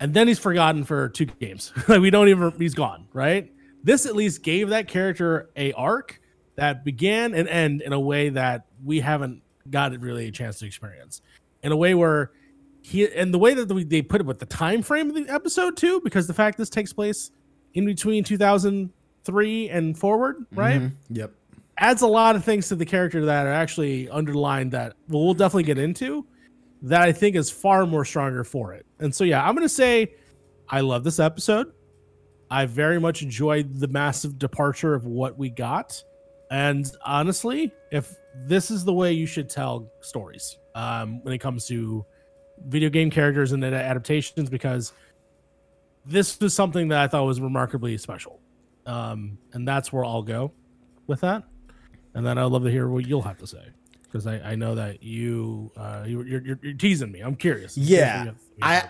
and 0.00 0.12
then 0.12 0.26
he's 0.26 0.40
forgotten 0.40 0.82
for 0.82 1.10
two 1.10 1.26
games. 1.26 1.72
like 1.88 2.00
we 2.00 2.10
don't 2.10 2.26
even 2.26 2.52
he's 2.58 2.74
gone, 2.74 3.06
right? 3.12 3.52
This 3.84 4.04
at 4.04 4.16
least 4.16 4.42
gave 4.42 4.70
that 4.70 4.88
character 4.88 5.48
a 5.54 5.72
arc 5.74 6.20
that 6.56 6.84
began 6.84 7.32
and 7.32 7.48
end 7.48 7.82
in 7.82 7.92
a 7.92 8.00
way 8.00 8.30
that 8.30 8.66
we 8.84 8.98
haven't 8.98 9.42
got 9.70 9.92
it 9.92 10.00
really 10.00 10.26
a 10.26 10.32
chance 10.32 10.58
to 10.58 10.66
experience. 10.66 11.22
In 11.62 11.70
a 11.70 11.76
way 11.76 11.94
where 11.94 12.32
he 12.82 13.08
and 13.14 13.32
the 13.32 13.38
way 13.38 13.54
that 13.54 13.66
they 13.88 14.02
put 14.02 14.20
it 14.20 14.26
with 14.26 14.40
the 14.40 14.46
time 14.46 14.82
frame 14.82 15.08
of 15.08 15.14
the 15.14 15.32
episode 15.32 15.76
too, 15.76 16.00
because 16.02 16.26
the 16.26 16.34
fact 16.34 16.58
this 16.58 16.68
takes 16.68 16.92
place 16.92 17.30
in 17.74 17.86
between 17.86 18.24
2003 19.26 19.68
and 19.70 19.98
forward, 19.98 20.46
right? 20.52 20.80
Mhm. 20.82 20.92
Yep. 21.10 21.32
adds 21.78 22.00
a 22.00 22.06
lot 22.06 22.34
of 22.36 22.42
things 22.42 22.68
to 22.68 22.74
the 22.74 22.86
character 22.86 23.26
that 23.26 23.44
are 23.46 23.52
actually 23.52 24.08
underlined 24.08 24.72
that 24.72 24.94
well, 25.08 25.24
we'll 25.26 25.34
definitely 25.34 25.62
get 25.64 25.76
into 25.76 26.26
that 26.80 27.02
I 27.02 27.12
think 27.12 27.36
is 27.36 27.50
far 27.50 27.84
more 27.84 28.02
stronger 28.02 28.44
for 28.44 28.72
it. 28.72 28.86
And 28.98 29.14
so 29.14 29.24
yeah, 29.24 29.46
I'm 29.46 29.54
gonna 29.54 29.68
say 29.68 30.14
I 30.70 30.80
love 30.80 31.04
this 31.04 31.20
episode. 31.20 31.72
I 32.50 32.64
very 32.64 32.98
much 32.98 33.20
enjoyed 33.22 33.78
the 33.78 33.88
massive 33.88 34.38
departure 34.38 34.94
of 34.94 35.04
what 35.04 35.36
we 35.36 35.50
got. 35.50 36.02
And 36.50 36.90
honestly, 37.04 37.72
if 37.92 38.14
this 38.46 38.70
is 38.70 38.82
the 38.84 38.94
way 38.94 39.12
you 39.12 39.26
should 39.26 39.50
tell 39.50 39.90
stories 40.00 40.56
um, 40.74 41.22
when 41.24 41.34
it 41.34 41.38
comes 41.38 41.66
to 41.66 42.06
video 42.68 42.88
game 42.88 43.10
characters 43.10 43.52
and 43.52 43.62
adaptations 43.62 44.48
because 44.48 44.94
this 46.06 46.40
was 46.40 46.54
something 46.54 46.88
that 46.88 47.00
I 47.00 47.08
thought 47.08 47.24
was 47.26 47.38
remarkably 47.40 47.98
special. 47.98 48.40
Um, 48.86 49.38
and 49.52 49.66
that's 49.66 49.92
where 49.92 50.04
I'll 50.04 50.22
go 50.22 50.52
with 51.06 51.20
that. 51.20 51.44
And 52.14 52.26
then 52.26 52.38
I'd 52.38 52.44
love 52.44 52.64
to 52.64 52.70
hear 52.70 52.88
what 52.88 53.06
you'll 53.06 53.22
have 53.22 53.38
to 53.38 53.46
say 53.46 53.64
because 54.04 54.26
I, 54.26 54.52
I 54.52 54.54
know 54.54 54.74
that 54.74 55.02
you, 55.02 55.70
uh, 55.76 56.04
you 56.06 56.22
you're, 56.22 56.42
you're, 56.42 56.58
you're 56.62 56.74
teasing 56.74 57.12
me. 57.12 57.20
I'm 57.20 57.34
curious. 57.36 57.76
Yeah, 57.76 58.30
I 58.62 58.84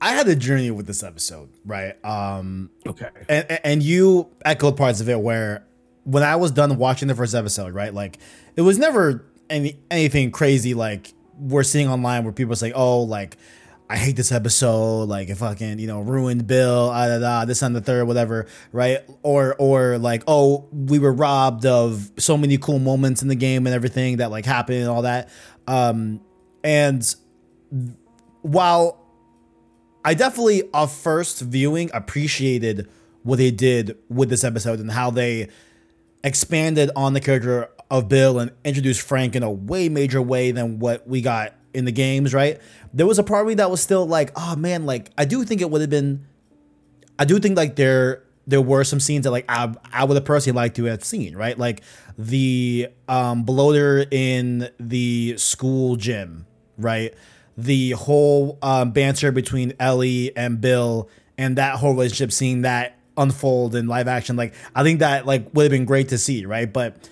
I 0.00 0.12
had 0.12 0.28
a 0.28 0.36
journey 0.36 0.70
with 0.70 0.86
this 0.86 1.02
episode, 1.02 1.50
right? 1.64 2.02
Um, 2.04 2.70
okay, 2.86 3.08
and 3.28 3.60
and 3.64 3.82
you 3.82 4.30
echoed 4.44 4.76
parts 4.76 5.00
of 5.00 5.08
it 5.08 5.20
where 5.20 5.66
when 6.04 6.22
I 6.22 6.36
was 6.36 6.52
done 6.52 6.76
watching 6.78 7.08
the 7.08 7.14
first 7.14 7.34
episode, 7.34 7.74
right? 7.74 7.92
Like 7.92 8.18
it 8.56 8.62
was 8.62 8.78
never 8.78 9.24
any 9.50 9.78
anything 9.90 10.30
crazy 10.30 10.74
like 10.74 11.12
we're 11.38 11.62
seeing 11.62 11.88
online 11.88 12.24
where 12.24 12.32
people 12.32 12.56
say, 12.56 12.72
"Oh, 12.72 13.02
like 13.02 13.36
I 13.88 13.96
hate 13.96 14.16
this 14.16 14.32
episode, 14.32 15.04
like 15.08 15.28
it 15.28 15.36
fucking, 15.36 15.78
you 15.78 15.86
know, 15.86 16.00
ruined 16.00 16.46
Bill, 16.48 16.90
ah, 16.92 17.06
da, 17.06 17.18
da, 17.18 17.44
this 17.44 17.62
and 17.62 17.74
the 17.74 17.80
third, 17.80 18.06
whatever, 18.06 18.46
right? 18.72 18.98
Or 19.22 19.54
or 19.58 19.98
like, 19.98 20.24
oh, 20.26 20.68
we 20.72 20.98
were 20.98 21.12
robbed 21.12 21.64
of 21.66 22.10
so 22.18 22.36
many 22.36 22.58
cool 22.58 22.80
moments 22.80 23.22
in 23.22 23.28
the 23.28 23.36
game 23.36 23.64
and 23.66 23.74
everything 23.74 24.16
that 24.16 24.30
like 24.32 24.44
happened 24.44 24.78
and 24.78 24.88
all 24.88 25.02
that. 25.02 25.28
Um, 25.68 26.20
and 26.64 27.14
while 28.42 29.04
I 30.04 30.14
definitely, 30.14 30.64
off 30.72 30.96
first 30.96 31.40
viewing, 31.40 31.90
appreciated 31.94 32.88
what 33.22 33.38
they 33.38 33.50
did 33.50 33.96
with 34.08 34.30
this 34.30 34.42
episode 34.44 34.80
and 34.80 34.90
how 34.90 35.10
they 35.10 35.48
expanded 36.24 36.90
on 36.96 37.12
the 37.12 37.20
character 37.20 37.68
of 37.90 38.08
Bill 38.08 38.38
and 38.38 38.50
introduced 38.64 39.00
Frank 39.00 39.36
in 39.36 39.42
a 39.44 39.50
way 39.50 39.88
major 39.88 40.20
way 40.20 40.50
than 40.50 40.80
what 40.80 41.06
we 41.06 41.20
got 41.20 41.55
in 41.76 41.84
the 41.84 41.92
games, 41.92 42.34
right? 42.34 42.60
There 42.92 43.06
was 43.06 43.18
a 43.18 43.22
part 43.22 43.42
of 43.42 43.48
me 43.48 43.54
that 43.54 43.70
was 43.70 43.80
still 43.82 44.06
like, 44.06 44.32
oh 44.34 44.56
man, 44.56 44.86
like 44.86 45.10
I 45.16 45.26
do 45.26 45.44
think 45.44 45.60
it 45.60 45.70
would 45.70 45.82
have 45.82 45.90
been 45.90 46.26
I 47.18 47.24
do 47.24 47.38
think 47.38 47.56
like 47.56 47.76
there 47.76 48.22
there 48.46 48.62
were 48.62 48.84
some 48.84 49.00
scenes 49.00 49.24
that 49.24 49.30
like 49.30 49.44
I, 49.48 49.74
I 49.92 50.04
would 50.04 50.14
have 50.14 50.24
personally 50.24 50.56
liked 50.56 50.76
to 50.76 50.84
have 50.84 51.04
seen, 51.04 51.36
right? 51.36 51.58
Like 51.58 51.82
the 52.16 52.88
um 53.08 53.44
bloater 53.44 54.06
in 54.10 54.70
the 54.78 55.36
school 55.36 55.96
gym, 55.96 56.46
right? 56.78 57.14
The 57.58 57.92
whole 57.92 58.58
um, 58.62 58.90
banter 58.92 59.32
between 59.32 59.72
Ellie 59.80 60.36
and 60.36 60.60
Bill 60.60 61.08
and 61.38 61.56
that 61.56 61.76
whole 61.76 61.92
relationship, 61.92 62.32
seeing 62.32 62.62
that 62.62 62.98
unfold 63.16 63.74
in 63.74 63.86
live 63.86 64.08
action, 64.08 64.36
like 64.36 64.54
I 64.74 64.82
think 64.82 65.00
that 65.00 65.26
like 65.26 65.52
would 65.54 65.64
have 65.64 65.70
been 65.70 65.86
great 65.86 66.08
to 66.10 66.18
see, 66.18 66.44
right? 66.44 66.70
But 66.70 67.08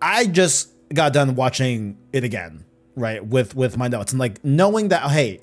I 0.00 0.26
just 0.26 0.70
got 0.94 1.12
done 1.12 1.34
watching 1.34 1.98
it 2.12 2.24
again, 2.24 2.64
right 2.94 3.24
with 3.26 3.54
with 3.54 3.76
my 3.76 3.88
notes 3.88 4.12
and 4.12 4.20
like 4.20 4.44
knowing 4.44 4.88
that 4.88 5.10
hey 5.10 5.40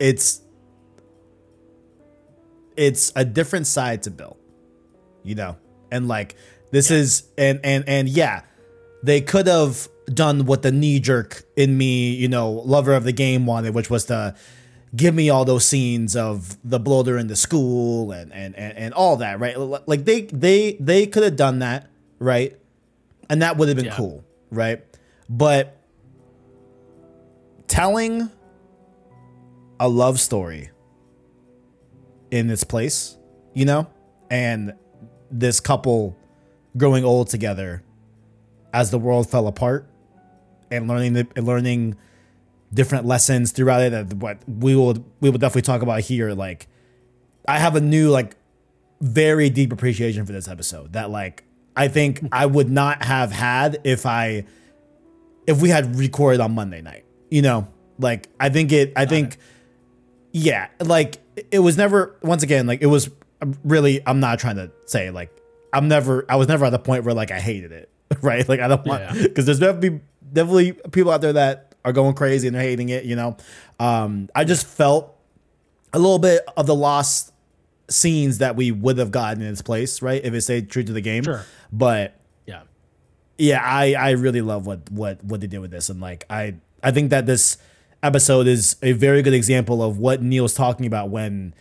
it's 0.00 0.40
it's 2.76 3.12
a 3.14 3.24
different 3.24 3.66
side 3.66 4.02
to 4.02 4.10
bill 4.10 4.36
you 5.24 5.34
know? 5.34 5.56
And 5.90 6.08
like 6.08 6.36
this 6.70 6.90
yeah. 6.90 6.96
is 6.98 7.24
and 7.36 7.60
and 7.62 7.84
and 7.86 8.08
yeah 8.08 8.42
they 9.02 9.20
could 9.20 9.46
have 9.46 9.88
done 10.06 10.46
what 10.46 10.62
the 10.62 10.72
knee 10.72 11.00
jerk 11.00 11.44
in 11.54 11.76
me 11.76 12.14
you 12.14 12.28
know 12.28 12.50
lover 12.50 12.94
of 12.94 13.04
the 13.04 13.12
game 13.12 13.46
wanted 13.46 13.74
which 13.74 13.90
was 13.90 14.06
to 14.06 14.34
give 14.96 15.14
me 15.14 15.28
all 15.30 15.44
those 15.44 15.64
scenes 15.64 16.16
of 16.16 16.56
the 16.64 16.78
bloater 16.78 17.18
in 17.18 17.26
the 17.26 17.36
school 17.36 18.10
and 18.10 18.32
and 18.32 18.56
and, 18.56 18.76
and 18.76 18.94
all 18.94 19.16
that 19.18 19.38
right? 19.38 19.58
Like 19.58 20.06
they 20.06 20.22
they 20.22 20.78
they 20.80 21.06
could 21.06 21.22
have 21.22 21.36
done 21.36 21.58
that 21.58 21.90
right? 22.18 22.58
And 23.28 23.42
that 23.42 23.58
would 23.58 23.68
have 23.68 23.76
been 23.76 23.86
yeah. 23.86 23.96
cool 23.96 24.24
right 24.50 24.82
but 25.28 25.76
telling 27.66 28.30
a 29.80 29.88
love 29.88 30.20
story 30.20 30.70
in 32.30 32.46
this 32.46 32.64
place, 32.64 33.16
you 33.54 33.64
know, 33.64 33.88
and 34.30 34.74
this 35.30 35.60
couple 35.60 36.16
growing 36.76 37.04
old 37.04 37.28
together 37.28 37.82
as 38.72 38.90
the 38.90 38.98
world 38.98 39.28
fell 39.28 39.46
apart 39.46 39.88
and 40.70 40.88
learning 40.88 41.12
the, 41.12 41.26
learning 41.42 41.96
different 42.72 43.04
lessons 43.04 43.52
throughout 43.52 43.82
it 43.82 43.90
that 43.90 44.14
what 44.16 44.38
we 44.48 44.74
will 44.74 45.04
we 45.20 45.28
will 45.28 45.38
definitely 45.38 45.62
talk 45.62 45.82
about 45.82 46.00
here 46.00 46.32
like 46.32 46.66
I 47.46 47.58
have 47.58 47.76
a 47.76 47.80
new 47.80 48.10
like 48.10 48.36
very 49.00 49.50
deep 49.50 49.72
appreciation 49.72 50.24
for 50.24 50.32
this 50.32 50.48
episode 50.48 50.94
that 50.94 51.10
like 51.10 51.44
I 51.76 51.88
think 51.88 52.20
I 52.32 52.46
would 52.46 52.70
not 52.70 53.04
have 53.04 53.32
had 53.32 53.80
if 53.84 54.06
I 54.06 54.46
if 55.46 55.60
we 55.60 55.68
had 55.68 55.96
recorded 55.96 56.40
on 56.40 56.54
Monday 56.54 56.82
night. 56.82 57.04
You 57.30 57.42
know, 57.42 57.68
like 57.98 58.28
I 58.38 58.48
think 58.48 58.72
it. 58.72 58.92
I 58.96 59.04
Got 59.04 59.10
think, 59.10 59.34
it. 59.34 59.38
yeah, 60.32 60.68
like 60.80 61.18
it 61.50 61.60
was 61.60 61.76
never. 61.76 62.16
Once 62.22 62.42
again, 62.42 62.66
like 62.66 62.82
it 62.82 62.86
was 62.86 63.10
really. 63.64 64.00
I'm 64.06 64.20
not 64.20 64.38
trying 64.38 64.56
to 64.56 64.70
say 64.86 65.10
like 65.10 65.30
I'm 65.72 65.88
never. 65.88 66.26
I 66.28 66.36
was 66.36 66.48
never 66.48 66.64
at 66.64 66.70
the 66.70 66.78
point 66.78 67.04
where 67.04 67.14
like 67.14 67.30
I 67.30 67.40
hated 67.40 67.72
it. 67.72 67.88
Right? 68.20 68.46
Like 68.46 68.60
I 68.60 68.68
don't 68.68 68.84
want 68.86 69.10
because 69.14 69.24
yeah. 69.24 69.44
there's 69.44 69.58
definitely 69.58 70.00
definitely 70.30 70.72
people 70.90 71.10
out 71.10 71.22
there 71.22 71.32
that 71.32 71.74
are 71.82 71.94
going 71.94 72.14
crazy 72.14 72.46
and 72.46 72.54
they're 72.54 72.62
hating 72.62 72.90
it. 72.90 73.04
You 73.04 73.16
know, 73.16 73.38
um, 73.80 74.28
I 74.34 74.44
just 74.44 74.66
felt 74.66 75.16
a 75.94 75.98
little 75.98 76.18
bit 76.18 76.42
of 76.54 76.66
the 76.66 76.74
lost 76.74 77.32
scenes 77.88 78.38
that 78.38 78.54
we 78.54 78.70
would 78.70 78.98
have 78.98 79.10
gotten 79.10 79.42
in 79.42 79.48
its 79.48 79.62
place, 79.62 80.02
right? 80.02 80.22
If 80.22 80.34
it 80.34 80.42
stayed 80.42 80.70
true 80.70 80.82
to 80.82 80.92
the 80.92 81.00
game. 81.00 81.24
Sure. 81.24 81.44
But 81.72 82.14
yeah, 83.42 83.60
I 83.60 83.94
I 83.94 84.10
really 84.10 84.40
love 84.40 84.66
what 84.66 84.88
what 84.88 85.24
what 85.24 85.40
they 85.40 85.48
did 85.48 85.58
with 85.58 85.72
this, 85.72 85.88
and 85.88 86.00
like 86.00 86.24
I 86.30 86.54
I 86.80 86.92
think 86.92 87.10
that 87.10 87.26
this 87.26 87.58
episode 88.00 88.46
is 88.46 88.76
a 88.82 88.92
very 88.92 89.20
good 89.20 89.34
example 89.34 89.82
of 89.82 89.98
what 89.98 90.22
Neil's 90.22 90.54
talking 90.54 90.86
about 90.86 91.10
when 91.10 91.52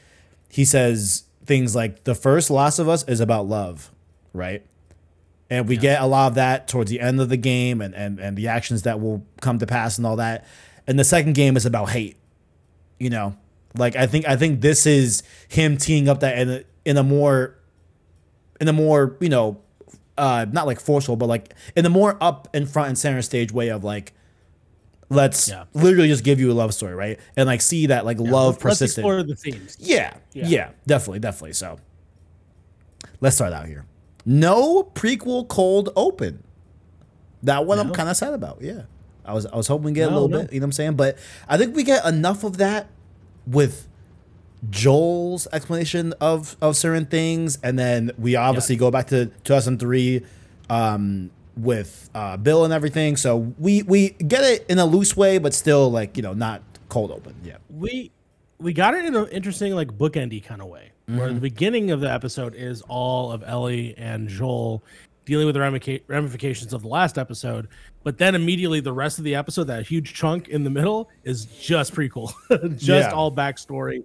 he 0.48 0.63
says 0.63 1.24
things 1.44 1.76
like 1.76 2.04
the 2.04 2.13
first 2.13 2.52
Last 2.52 2.78
of 2.78 2.88
Us 2.88 3.04
is 3.08 3.20
about 3.20 3.48
love, 3.48 3.89
right? 4.32 4.63
And 5.50 5.67
we 5.67 5.74
yeah. 5.76 5.82
get 5.82 6.02
a 6.04 6.06
lot 6.06 6.28
of 6.28 6.36
that 6.36 6.67
towards 6.67 6.91
the 6.91 7.00
end 7.00 7.20
of 7.20 7.30
the 7.30 7.38
game 7.38 7.82
and, 7.82 7.96
and 7.96 8.20
and 8.20 8.38
the 8.38 8.48
actions 8.48 8.84
that 8.84 9.02
will 9.02 9.26
come 9.41 9.58
to 9.58 9.65
pass 9.65 9.98
and 9.98 10.06
all 10.06 10.17
that. 10.17 10.46
And 10.86 11.00
the 11.00 11.04
second 11.04 11.34
game 11.34 11.58
is 11.58 11.65
about 11.65 11.89
hate. 11.89 12.15
You 13.00 13.10
know, 13.10 13.36
like 13.76 13.96
I 13.96 14.06
think 14.06 14.28
I 14.28 14.36
think 14.36 14.62
this 14.62 14.86
is 14.86 15.24
him 15.50 15.78
teeing 15.78 16.08
up 16.08 16.20
that 16.20 16.38
in 16.38 16.50
a, 16.52 16.63
in 16.86 16.98
a 16.98 17.04
more 17.04 17.58
in 18.60 18.67
a 18.67 18.74
more, 18.74 19.17
you 19.20 19.30
know, 19.30 19.60
uh, 20.17 20.45
not 20.52 20.67
like 20.67 20.80
forceful, 20.80 21.15
but 21.15 21.28
like 21.28 21.54
in 21.76 21.84
the 21.84 21.89
more 21.89 22.17
up 22.21 22.47
and 22.54 22.69
front 22.69 22.89
and 22.89 22.97
center 22.97 23.21
stage 23.21 23.52
way 23.52 23.69
of 23.69 23.84
like, 23.84 24.13
let's 25.10 25.50
yeah. 25.50 25.65
literally 25.74 26.08
just 26.08 26.24
give 26.24 26.39
you 26.39 26.52
a 26.52 26.54
love 26.54 26.74
story, 26.74 26.95
right? 26.95 27.19
And 27.36 27.47
like 27.47 27.62
see 27.62 27.88
that 27.88 28.06
like 28.06 28.17
yeah, 28.19 28.32
love 28.32 28.60
persistent. 28.60 29.06
Let's 29.06 29.28
the 29.28 29.36
themes. 29.36 29.78
Yeah, 29.80 30.15
yeah, 30.34 30.47
yeah, 30.47 30.69
definitely, 30.88 31.19
definitely. 31.19 31.54
So 31.54 31.80
let's 33.19 33.36
start 33.36 33.54
out 33.54 33.67
here. 33.67 33.86
No 34.26 34.84
prequel 34.84 35.47
cold 35.47 35.89
open. 35.95 36.43
That 37.43 37.65
one 37.65 37.78
no. 37.78 37.84
I'm 37.84 37.93
kind 37.93 38.10
of 38.10 38.15
sad 38.15 38.34
about. 38.34 38.62
Yeah, 38.62 38.84
I 39.26 39.34
was 39.34 39.45
I 39.45 39.56
was 39.56 39.67
hoping 39.67 39.86
we 39.86 39.91
get 39.93 40.10
no, 40.10 40.12
a 40.12 40.13
little 40.13 40.30
no. 40.30 40.41
bit. 40.41 40.54
You 40.54 40.60
know 40.60 40.65
what 40.65 40.67
I'm 40.67 40.71
saying? 40.74 40.95
But 40.95 41.17
I 41.47 41.58
think 41.58 41.76
we 41.76 41.84
get 41.84 42.06
enough 42.06 42.43
of 42.43 42.58
that 42.58 42.89
with 43.47 43.88
Joel's 44.69 45.47
explanation 45.52 46.13
of 46.21 46.56
of 46.62 46.78
certain 46.78 47.06
things, 47.06 47.58
and 47.63 47.80
then 47.80 48.12
we 48.17 48.36
obviously 48.36 48.76
yeah. 48.76 48.80
go 48.80 48.91
back 48.91 49.08
to 49.08 49.26
2003 49.43 50.24
um, 50.69 51.32
with 51.58 52.10
uh, 52.13 52.38
Bill 52.38 52.63
and 52.63 52.74
everything. 52.74 53.17
So 53.17 53.54
we 53.58 53.82
we 53.84 54.10
get 54.10 54.43
it 54.43 54.65
in 54.69 54.78
a 54.78 54.86
loose 54.86 55.17
way, 55.17 55.39
but 55.39 55.54
still 55.54 55.89
like 55.89 56.15
you 56.15 56.24
know 56.24 56.34
not 56.34 56.62
cold 56.89 57.12
open. 57.12 57.36
Yeah, 57.43 57.58
we 57.69 58.12
we 58.60 58.74
got 58.74 58.93
it 58.93 59.06
in 59.06 59.15
an 59.15 59.28
interesting 59.30 59.74
like 59.74 59.97
bookendy 59.97 60.43
kind 60.43 60.62
of 60.62 60.67
way, 60.67 60.91
mm-hmm. 61.10 61.19
where 61.19 61.34
the 61.34 61.41
beginning 61.41 61.89
of 61.89 62.00
the 62.00 62.12
episode 62.12 62.54
is 62.54 62.84
all 62.84 63.32
of 63.32 63.43
Ellie 63.45 63.95
and 63.97 64.30
Joel 64.30 64.84
dealing 65.26 65.45
with 65.45 65.56
the 65.56 66.02
ramifications 66.08 66.74
of 66.74 66.82
the 66.82 66.88
last 66.88 67.17
episode, 67.17 67.67
but 68.04 68.17
then 68.17 68.34
immediately 68.34 68.80
the 68.80 68.91
rest 68.91 69.19
of 69.19 69.24
the 69.24 69.36
episode, 69.36 69.65
that 69.65 69.88
huge 69.88 70.13
chunk 70.15 70.47
in 70.50 70.63
the 70.63 70.69
middle, 70.69 71.10
is 71.24 71.45
just 71.45 71.93
prequel, 71.93 72.34
just 72.71 73.10
yeah. 73.10 73.12
all 73.12 73.32
backstory 73.32 74.04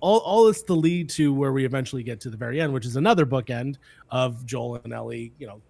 all, 0.00 0.18
all 0.18 0.44
this 0.46 0.62
to 0.62 0.74
lead 0.74 1.08
to 1.10 1.32
where 1.32 1.52
we 1.52 1.64
eventually 1.64 2.02
get 2.02 2.20
to 2.20 2.30
the 2.30 2.36
very 2.36 2.60
end, 2.60 2.72
which 2.72 2.86
is 2.86 2.96
another 2.96 3.26
bookend 3.26 3.76
of 4.10 4.44
Joel 4.44 4.80
and 4.84 4.92
Ellie, 4.92 5.32
you 5.38 5.46
know, 5.46 5.60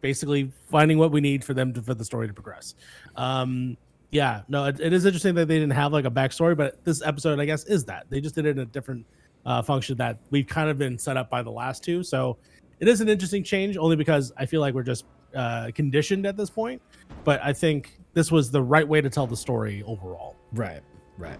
basically 0.00 0.52
finding 0.70 0.98
what 0.98 1.12
we 1.12 1.20
need 1.20 1.44
for 1.44 1.54
them 1.54 1.72
to 1.74 1.82
for 1.82 1.94
the 1.94 2.04
story 2.04 2.26
to 2.26 2.34
progress. 2.34 2.74
Um, 3.16 3.76
yeah, 4.10 4.42
no, 4.48 4.64
it, 4.64 4.80
it 4.80 4.92
is 4.92 5.04
interesting 5.04 5.34
that 5.36 5.46
they 5.46 5.58
didn't 5.58 5.72
have 5.72 5.92
like 5.92 6.04
a 6.04 6.10
backstory, 6.10 6.56
but 6.56 6.84
this 6.84 7.02
episode, 7.02 7.38
I 7.38 7.44
guess, 7.44 7.64
is 7.64 7.84
that 7.84 8.06
they 8.10 8.20
just 8.20 8.34
did 8.34 8.46
it 8.46 8.50
in 8.50 8.60
a 8.60 8.66
different 8.66 9.06
uh, 9.46 9.62
function 9.62 9.96
that 9.98 10.18
we've 10.30 10.46
kind 10.46 10.68
of 10.68 10.78
been 10.78 10.98
set 10.98 11.16
up 11.16 11.30
by 11.30 11.42
the 11.42 11.50
last 11.50 11.84
two. 11.84 12.02
So 12.02 12.36
it 12.80 12.88
is 12.88 13.00
an 13.00 13.08
interesting 13.08 13.44
change, 13.44 13.76
only 13.76 13.96
because 13.96 14.32
I 14.36 14.46
feel 14.46 14.60
like 14.60 14.74
we're 14.74 14.82
just 14.82 15.04
uh, 15.34 15.70
conditioned 15.74 16.26
at 16.26 16.36
this 16.36 16.50
point. 16.50 16.82
But 17.24 17.40
I 17.42 17.52
think 17.52 17.98
this 18.14 18.32
was 18.32 18.50
the 18.50 18.62
right 18.62 18.86
way 18.86 19.00
to 19.00 19.10
tell 19.10 19.26
the 19.26 19.36
story 19.36 19.82
overall. 19.86 20.36
Right, 20.52 20.80
right. 21.16 21.38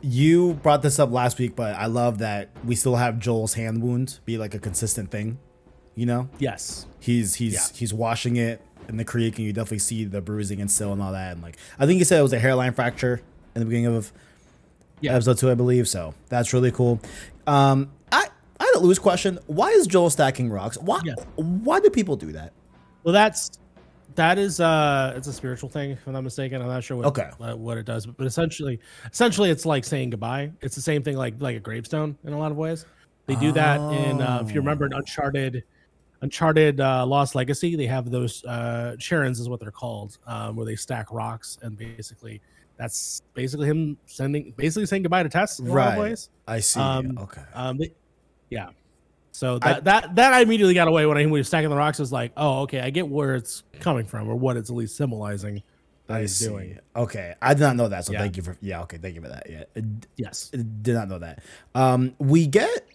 You 0.00 0.54
brought 0.54 0.82
this 0.82 0.98
up 0.98 1.10
last 1.10 1.38
week, 1.38 1.56
but 1.56 1.74
I 1.74 1.86
love 1.86 2.18
that 2.18 2.50
we 2.64 2.74
still 2.74 2.96
have 2.96 3.18
Joel's 3.18 3.54
hand 3.54 3.82
wound 3.82 4.20
be 4.24 4.38
like 4.38 4.54
a 4.54 4.58
consistent 4.58 5.10
thing. 5.10 5.38
You 5.94 6.06
know? 6.06 6.28
Yes. 6.38 6.86
He's 7.00 7.34
he's 7.34 7.54
yeah. 7.54 7.76
he's 7.76 7.92
washing 7.92 8.36
it 8.36 8.62
in 8.88 8.96
the 8.96 9.04
creek, 9.04 9.36
and 9.38 9.46
you 9.46 9.52
definitely 9.52 9.80
see 9.80 10.04
the 10.04 10.20
bruising 10.20 10.60
and 10.60 10.70
still 10.70 10.92
and 10.92 11.02
all 11.02 11.12
that. 11.12 11.32
And 11.32 11.42
like, 11.42 11.56
I 11.78 11.86
think 11.86 11.98
you 11.98 12.04
said 12.04 12.20
it 12.20 12.22
was 12.22 12.32
a 12.32 12.38
hairline 12.38 12.72
fracture 12.72 13.20
in 13.54 13.60
the 13.60 13.66
beginning 13.66 13.96
of 13.96 14.12
Yeah. 15.00 15.14
episode 15.14 15.38
two, 15.38 15.50
I 15.50 15.54
believe. 15.54 15.88
So 15.88 16.14
that's 16.28 16.52
really 16.52 16.70
cool. 16.70 17.00
Um, 17.46 17.90
I 18.12 18.28
I 18.60 18.64
had 18.64 18.74
a 18.76 18.80
loose 18.80 18.98
question. 19.00 19.38
Why 19.46 19.70
is 19.70 19.86
Joel 19.88 20.10
stacking 20.10 20.50
rocks? 20.50 20.78
Why 20.78 21.00
Yeah. 21.04 21.14
why 21.36 21.80
do 21.80 21.90
people 21.90 22.14
do 22.16 22.32
that? 22.32 22.52
Well, 23.02 23.12
that's 23.12 23.50
that 24.18 24.38
is 24.38 24.60
uh 24.60 25.14
it's 25.16 25.26
a 25.26 25.32
spiritual 25.32 25.68
thing 25.68 25.92
if 25.92 26.06
I'm 26.06 26.12
not 26.12 26.22
mistaken. 26.22 26.60
I'm 26.62 26.68
not 26.68 26.84
sure 26.84 26.96
what 26.98 27.06
Okay. 27.06 27.30
uh, 27.40 27.56
what 27.56 27.78
it 27.78 27.86
does, 27.86 28.06
but, 28.06 28.16
but 28.18 28.26
essentially 28.26 28.78
essentially 29.10 29.50
it's 29.50 29.64
like 29.66 29.84
saying 29.84 30.10
goodbye. 30.10 30.52
It's 30.60 30.74
the 30.76 30.82
same 30.82 31.02
thing 31.02 31.16
like 31.16 31.34
like 31.40 31.56
a 31.56 31.60
gravestone 31.60 32.16
in 32.24 32.32
a 32.32 32.38
lot 32.38 32.50
of 32.52 32.56
ways. 32.58 32.84
They 33.26 33.34
do 33.36 33.50
that 33.52 33.78
in 33.92 34.20
uh, 34.22 34.42
if 34.44 34.52
you 34.54 34.60
remember 34.60 34.86
in 34.86 34.92
Uncharted 34.92 35.64
Uncharted 36.20 36.80
uh, 36.80 37.06
Lost 37.06 37.34
Legacy, 37.34 37.76
they 37.76 37.86
have 37.86 38.10
those 38.10 38.44
uh 38.44 38.96
Sharons 38.98 39.38
is 39.40 39.48
what 39.48 39.60
they're 39.60 39.70
called, 39.70 40.18
um, 40.26 40.56
where 40.56 40.66
they 40.66 40.76
stack 40.76 41.12
rocks 41.12 41.58
and 41.62 41.76
basically 41.76 42.40
that's 42.76 43.22
basically 43.34 43.66
him 43.68 43.96
sending 44.06 44.52
basically 44.56 44.86
saying 44.86 45.02
goodbye 45.02 45.22
to 45.22 45.28
Tess 45.28 45.58
in 45.58 45.66
a 45.66 45.72
lot 45.72 45.88
of 45.88 45.94
Right. 45.94 45.98
ways. 46.10 46.30
I 46.46 46.60
see. 46.60 46.80
Um, 46.80 47.18
okay. 47.18 47.42
Um, 47.54 47.78
they- 47.78 47.92
yeah. 48.50 48.70
So 49.32 49.58
I- 49.62 49.74
that, 49.74 49.84
that 49.84 50.14
that 50.16 50.32
I 50.32 50.40
immediately 50.40 50.74
got 50.74 50.88
away 50.88 51.06
when 51.06 51.16
I 51.16 51.20
when 51.22 51.28
he 51.34 51.38
was 51.38 51.46
stacking 51.46 51.70
the 51.70 51.76
rocks. 51.76 51.98
was 51.98 52.12
like, 52.12 52.32
oh, 52.36 52.62
okay, 52.62 52.80
I 52.80 52.90
get 52.90 53.08
where 53.08 53.34
it's 53.34 53.62
coming 53.80 54.06
from 54.06 54.28
or 54.28 54.34
what 54.36 54.56
it's 54.56 54.70
at 54.70 54.76
least 54.76 54.96
symbolizing 54.96 55.62
that 56.06 56.16
I 56.16 56.20
he's 56.22 56.36
see. 56.36 56.46
doing. 56.46 56.78
Okay, 56.96 57.34
I 57.40 57.54
did 57.54 57.60
not 57.60 57.76
know 57.76 57.88
that. 57.88 58.04
So 58.06 58.12
Yeah. 58.12 58.20
thank 58.20 58.36
you 58.36 58.42
for 58.42 58.56
yeah. 58.60 58.80
Okay, 58.82 58.98
thank 58.98 59.14
you 59.14 59.20
for 59.22 59.28
that. 59.28 59.48
Yeah, 59.48 59.64
I 59.76 59.82
Yes. 60.16 60.48
did 60.50 60.94
not 60.94 61.08
know 61.08 61.18
that. 61.18 61.42
Um, 61.74 62.14
we 62.18 62.46
get 62.46 62.86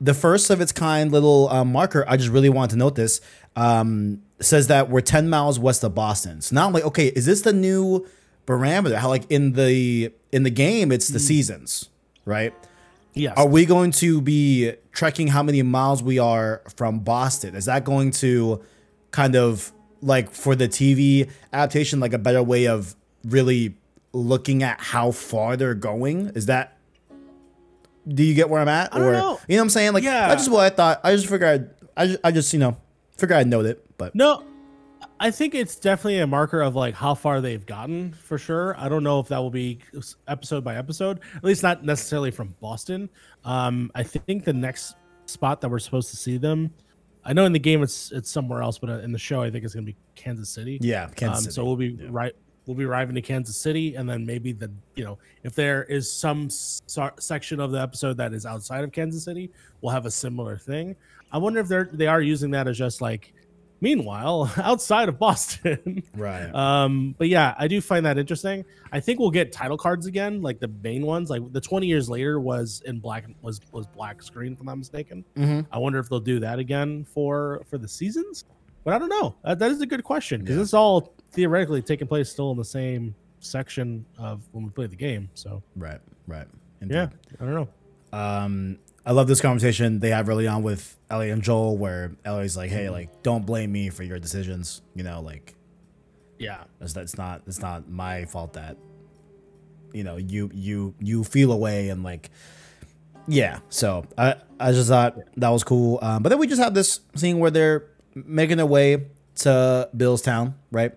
the 0.00 0.12
first 0.14 0.50
of 0.50 0.60
its 0.60 0.72
kind 0.72 1.12
little 1.12 1.48
um, 1.50 1.70
marker. 1.72 2.04
I 2.08 2.16
just 2.16 2.28
really 2.30 2.48
wanted 2.50 2.72
to 2.72 2.76
note 2.78 2.96
this. 2.96 3.20
Um, 3.56 4.22
says 4.40 4.66
that 4.66 4.90
we're 4.90 5.00
ten 5.00 5.30
miles 5.30 5.58
west 5.60 5.84
of 5.84 5.94
Boston. 5.94 6.40
So 6.42 6.54
now 6.56 6.66
I'm 6.66 6.72
like, 6.72 6.84
okay, 6.84 7.06
is 7.06 7.24
this 7.24 7.42
the 7.42 7.52
new 7.52 8.06
barometer? 8.46 8.98
How 8.98 9.08
like 9.08 9.30
in 9.30 9.52
the 9.52 10.12
in 10.32 10.42
the 10.42 10.50
game, 10.50 10.90
it's 10.90 11.08
the 11.08 11.20
seasons, 11.20 11.88
right? 12.24 12.52
Yes. 13.14 13.34
Are 13.36 13.46
we 13.46 13.64
going 13.64 13.92
to 13.92 14.20
be 14.20 14.72
tracking 14.92 15.28
how 15.28 15.42
many 15.42 15.62
miles 15.62 16.02
we 16.02 16.18
are 16.18 16.62
from 16.76 17.00
Boston? 17.00 17.54
Is 17.54 17.66
that 17.66 17.84
going 17.84 18.10
to 18.12 18.62
kind 19.12 19.36
of 19.36 19.72
like 20.02 20.30
for 20.30 20.54
the 20.56 20.68
TV 20.68 21.30
adaptation, 21.52 22.00
like 22.00 22.12
a 22.12 22.18
better 22.18 22.42
way 22.42 22.66
of 22.66 22.94
really 23.24 23.76
looking 24.12 24.62
at 24.62 24.80
how 24.80 25.12
far 25.12 25.56
they're 25.56 25.74
going? 25.74 26.28
Is 26.34 26.46
that 26.46 26.76
do 28.06 28.22
you 28.22 28.34
get 28.34 28.50
where 28.50 28.60
I'm 28.60 28.68
at? 28.68 28.94
I 28.94 28.98
don't 28.98 29.08
or 29.08 29.12
know. 29.12 29.40
you 29.48 29.56
know 29.56 29.62
what 29.62 29.64
I'm 29.66 29.70
saying? 29.70 29.92
Like 29.94 30.04
Yeah. 30.04 30.28
that's 30.28 30.42
just 30.42 30.52
what 30.52 30.60
I 30.64 30.70
thought. 30.70 31.00
I 31.04 31.14
just 31.14 31.28
figured 31.28 31.74
I 31.96 32.06
just, 32.08 32.18
I 32.24 32.30
just 32.32 32.52
you 32.52 32.58
know 32.58 32.76
figured 33.16 33.38
I'd 33.38 33.46
note 33.46 33.64
it, 33.66 33.84
but 33.96 34.14
no, 34.14 34.44
I 35.20 35.30
think 35.30 35.54
it's 35.54 35.76
definitely 35.76 36.18
a 36.18 36.26
marker 36.26 36.60
of 36.60 36.74
like 36.74 36.94
how 36.94 37.14
far 37.14 37.40
they've 37.40 37.64
gotten 37.64 38.12
for 38.12 38.36
sure. 38.36 38.74
I 38.78 38.88
don't 38.88 39.04
know 39.04 39.20
if 39.20 39.28
that 39.28 39.38
will 39.38 39.50
be 39.50 39.78
episode 40.26 40.64
by 40.64 40.76
episode, 40.76 41.20
at 41.36 41.44
least 41.44 41.62
not 41.62 41.84
necessarily 41.84 42.30
from 42.30 42.54
Boston. 42.60 43.08
Um, 43.44 43.90
I 43.94 44.02
think 44.02 44.44
the 44.44 44.52
next 44.52 44.96
spot 45.26 45.60
that 45.60 45.70
we're 45.70 45.78
supposed 45.78 46.10
to 46.10 46.16
see 46.16 46.36
them. 46.36 46.72
I 47.24 47.32
know 47.32 47.46
in 47.46 47.52
the 47.52 47.58
game 47.58 47.82
it's 47.82 48.12
it's 48.12 48.30
somewhere 48.30 48.60
else, 48.60 48.78
but 48.78 48.90
uh, 48.90 48.98
in 48.98 49.12
the 49.12 49.18
show 49.18 49.42
I 49.42 49.50
think 49.50 49.64
it's 49.64 49.74
gonna 49.74 49.86
be 49.86 49.96
Kansas 50.14 50.50
City. 50.50 50.78
yeah, 50.82 51.08
Kansas 51.16 51.38
um, 51.38 51.42
City. 51.44 51.54
So 51.54 51.64
we'll 51.64 51.76
be 51.76 51.94
right. 52.08 52.32
We'll 52.66 52.76
be 52.76 52.84
arriving 52.84 53.14
to 53.14 53.22
Kansas 53.22 53.56
City, 53.56 53.94
and 53.94 54.08
then 54.08 54.26
maybe 54.26 54.52
the 54.52 54.70
you 54.94 55.04
know 55.04 55.18
if 55.42 55.54
there 55.54 55.84
is 55.84 56.10
some 56.12 56.50
so- 56.50 57.12
section 57.18 57.60
of 57.60 57.70
the 57.70 57.80
episode 57.80 58.16
that 58.18 58.34
is 58.34 58.44
outside 58.44 58.84
of 58.84 58.92
Kansas 58.92 59.24
City, 59.24 59.50
we'll 59.80 59.92
have 59.92 60.06
a 60.06 60.10
similar 60.10 60.58
thing. 60.58 60.96
I 61.32 61.38
wonder 61.38 61.60
if 61.60 61.68
they're 61.68 61.88
they 61.92 62.06
are 62.06 62.20
using 62.20 62.50
that 62.52 62.68
as 62.68 62.78
just 62.78 63.00
like, 63.00 63.32
meanwhile 63.80 64.50
outside 64.56 65.08
of 65.08 65.18
Boston. 65.18 66.02
right. 66.16 66.52
um, 66.54 67.14
but 67.18 67.28
yeah, 67.28 67.54
I 67.58 67.68
do 67.68 67.80
find 67.80 68.06
that 68.06 68.18
interesting. 68.18 68.64
I 68.92 69.00
think 69.00 69.18
we'll 69.20 69.30
get 69.30 69.52
title 69.52 69.76
cards 69.76 70.06
again, 70.06 70.40
like 70.42 70.60
the 70.60 70.68
main 70.82 71.04
ones. 71.06 71.30
Like 71.30 71.52
the 71.52 71.60
twenty 71.60 71.86
years 71.86 72.08
later 72.08 72.40
was 72.40 72.82
in 72.86 73.00
black 73.00 73.24
was 73.42 73.60
was 73.72 73.86
black 73.86 74.22
screen, 74.22 74.52
if 74.52 74.60
I'm 74.60 74.66
not 74.66 74.78
mistaken. 74.78 75.24
hmm 75.36 75.60
I 75.72 75.78
wonder 75.78 75.98
if 75.98 76.08
they'll 76.08 76.20
do 76.20 76.40
that 76.40 76.58
again 76.58 77.04
for 77.04 77.62
for 77.68 77.78
the 77.78 77.88
seasons. 77.88 78.44
But 78.84 78.94
I 78.94 78.98
don't 78.98 79.08
know. 79.08 79.34
That, 79.44 79.58
that 79.60 79.70
is 79.70 79.80
a 79.80 79.86
good 79.86 80.04
question 80.04 80.40
because 80.40 80.56
Yeah. 80.56 80.62
it's 80.62 80.74
all 80.74 81.14
theoretically 81.32 81.80
taking 81.82 82.06
place 82.06 82.28
still 82.28 82.50
in 82.50 82.58
the 82.58 82.64
same 82.64 83.14
section 83.40 84.04
of 84.18 84.42
when 84.52 84.64
we 84.64 84.70
play 84.70 84.86
the 84.86 84.96
game. 84.96 85.28
So 85.34 85.62
Right. 85.76 86.00
Right. 86.26 86.46
yeah, 86.86 87.08
I 87.40 87.44
don't 87.44 87.54
know. 87.54 87.68
Um, 88.12 88.78
I 89.06 89.12
love 89.12 89.26
this 89.26 89.40
conversation 89.40 90.00
they 90.00 90.10
have 90.10 90.28
early 90.28 90.46
on 90.46 90.62
with 90.62 90.96
Ellie 91.10 91.30
and 91.30 91.42
Joel, 91.42 91.76
where 91.76 92.12
Ellie's 92.24 92.56
like, 92.56 92.70
Mm-hmm. 92.70 92.78
"Hey, 92.78 92.90
like, 92.90 93.22
don't 93.22 93.44
blame 93.44 93.70
me 93.72 93.90
for 93.90 94.02
your 94.02 94.18
decisions. 94.18 94.80
You 94.94 95.02
know, 95.04 95.20
like, 95.20 95.54
Yeah, 96.38 96.64
it's, 96.80 96.92
that's 96.94 97.16
not 97.18 97.42
it's 97.46 97.60
not 97.60 97.88
my 97.88 98.24
fault 98.24 98.54
that, 98.54 98.76
you 99.92 100.04
know, 100.04 100.16
you 100.16 100.50
you 100.54 100.94
you 101.00 101.22
feel 101.24 101.52
away 101.52 101.90
and 101.90 102.02
like, 102.02 102.30
yeah. 103.28 103.58
So 103.68 104.06
I 104.16 104.36
I 104.58 104.72
just 104.72 104.88
thought 104.88 105.16
that 105.36 105.48
was 105.50 105.64
cool. 105.64 105.98
Um, 106.02 106.22
but 106.22 106.30
then 106.30 106.38
we 106.38 106.46
just 106.46 106.60
have 106.62 106.74
this 106.74 107.00
scene 107.14 107.38
where 107.38 107.50
they're 107.50 107.84
making 108.14 108.56
their 108.56 108.66
way 108.66 109.06
to 109.36 109.88
Bill's 109.96 110.22
town, 110.22 110.54
right? 110.70 110.92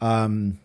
Um, 0.00 0.58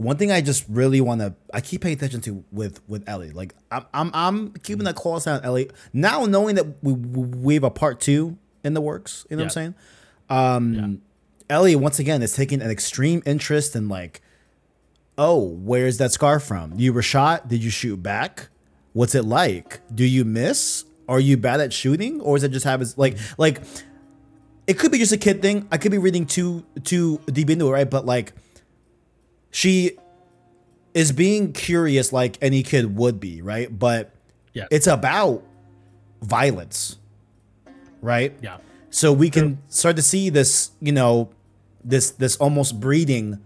one 0.00 0.16
thing 0.16 0.32
I 0.32 0.40
just 0.40 0.64
really 0.68 1.00
want 1.00 1.20
to 1.20 1.34
I 1.52 1.60
keep 1.60 1.82
paying 1.82 1.94
attention 1.94 2.22
to 2.22 2.42
with 2.50 2.80
with 2.88 3.06
Ellie. 3.08 3.32
Like 3.32 3.54
I'm 3.70 3.84
I'm 3.92 4.10
I'm 4.14 4.52
keeping 4.54 4.86
a 4.86 4.94
close 4.94 5.26
eye 5.26 5.32
on 5.32 5.44
Ellie 5.44 5.70
now, 5.92 6.24
knowing 6.24 6.54
that 6.54 6.82
we 6.82 6.94
we 6.94 7.54
have 7.54 7.64
a 7.64 7.70
part 7.70 8.00
two 8.00 8.38
in 8.64 8.74
the 8.74 8.80
works. 8.80 9.26
You 9.28 9.36
know 9.36 9.42
what 9.42 9.46
I'm 9.46 9.50
saying? 9.50 9.74
Um, 10.30 11.02
Ellie 11.50 11.76
once 11.76 11.98
again 11.98 12.22
is 12.22 12.34
taking 12.34 12.62
an 12.62 12.70
extreme 12.70 13.22
interest 13.26 13.76
in 13.76 13.88
like, 13.88 14.22
oh, 15.18 15.44
where's 15.44 15.98
that 15.98 16.12
scar 16.12 16.40
from? 16.40 16.78
You 16.78 16.92
were 16.92 17.02
shot. 17.02 17.48
Did 17.48 17.62
you 17.62 17.70
shoot 17.70 18.02
back? 18.02 18.48
What's 18.94 19.14
it 19.14 19.24
like? 19.24 19.80
Do 19.94 20.04
you 20.04 20.24
miss? 20.24 20.84
Are 21.08 21.20
you 21.20 21.36
bad 21.36 21.60
at 21.60 21.72
shooting, 21.72 22.20
or 22.20 22.36
is 22.36 22.42
it 22.42 22.52
just 22.52 22.64
happens 22.64 22.96
like 22.96 23.18
like? 23.36 23.60
It 24.66 24.78
could 24.78 24.92
be 24.92 24.98
just 24.98 25.12
a 25.12 25.18
kid 25.18 25.42
thing. 25.42 25.68
I 25.72 25.78
could 25.78 25.90
be 25.90 25.98
reading 25.98 26.24
too 26.24 26.64
too 26.84 27.20
deep 27.26 27.50
into 27.50 27.68
it, 27.68 27.72
right? 27.72 27.90
But 27.90 28.06
like 28.06 28.32
she 29.50 29.92
is 30.94 31.12
being 31.12 31.52
curious 31.52 32.12
like 32.12 32.36
any 32.40 32.62
kid 32.62 32.96
would 32.96 33.20
be, 33.20 33.42
right? 33.42 33.76
But 33.76 34.12
Yeah. 34.52 34.66
it's 34.70 34.86
about 34.86 35.42
violence, 36.22 36.98
right? 38.02 38.36
yeah, 38.42 38.58
So 38.90 39.12
we 39.12 39.30
can 39.30 39.58
start 39.68 39.96
to 39.96 40.02
see 40.02 40.30
this, 40.30 40.70
you 40.80 40.92
know, 40.92 41.30
this 41.84 42.10
this 42.10 42.36
almost 42.36 42.80
breeding 42.80 43.38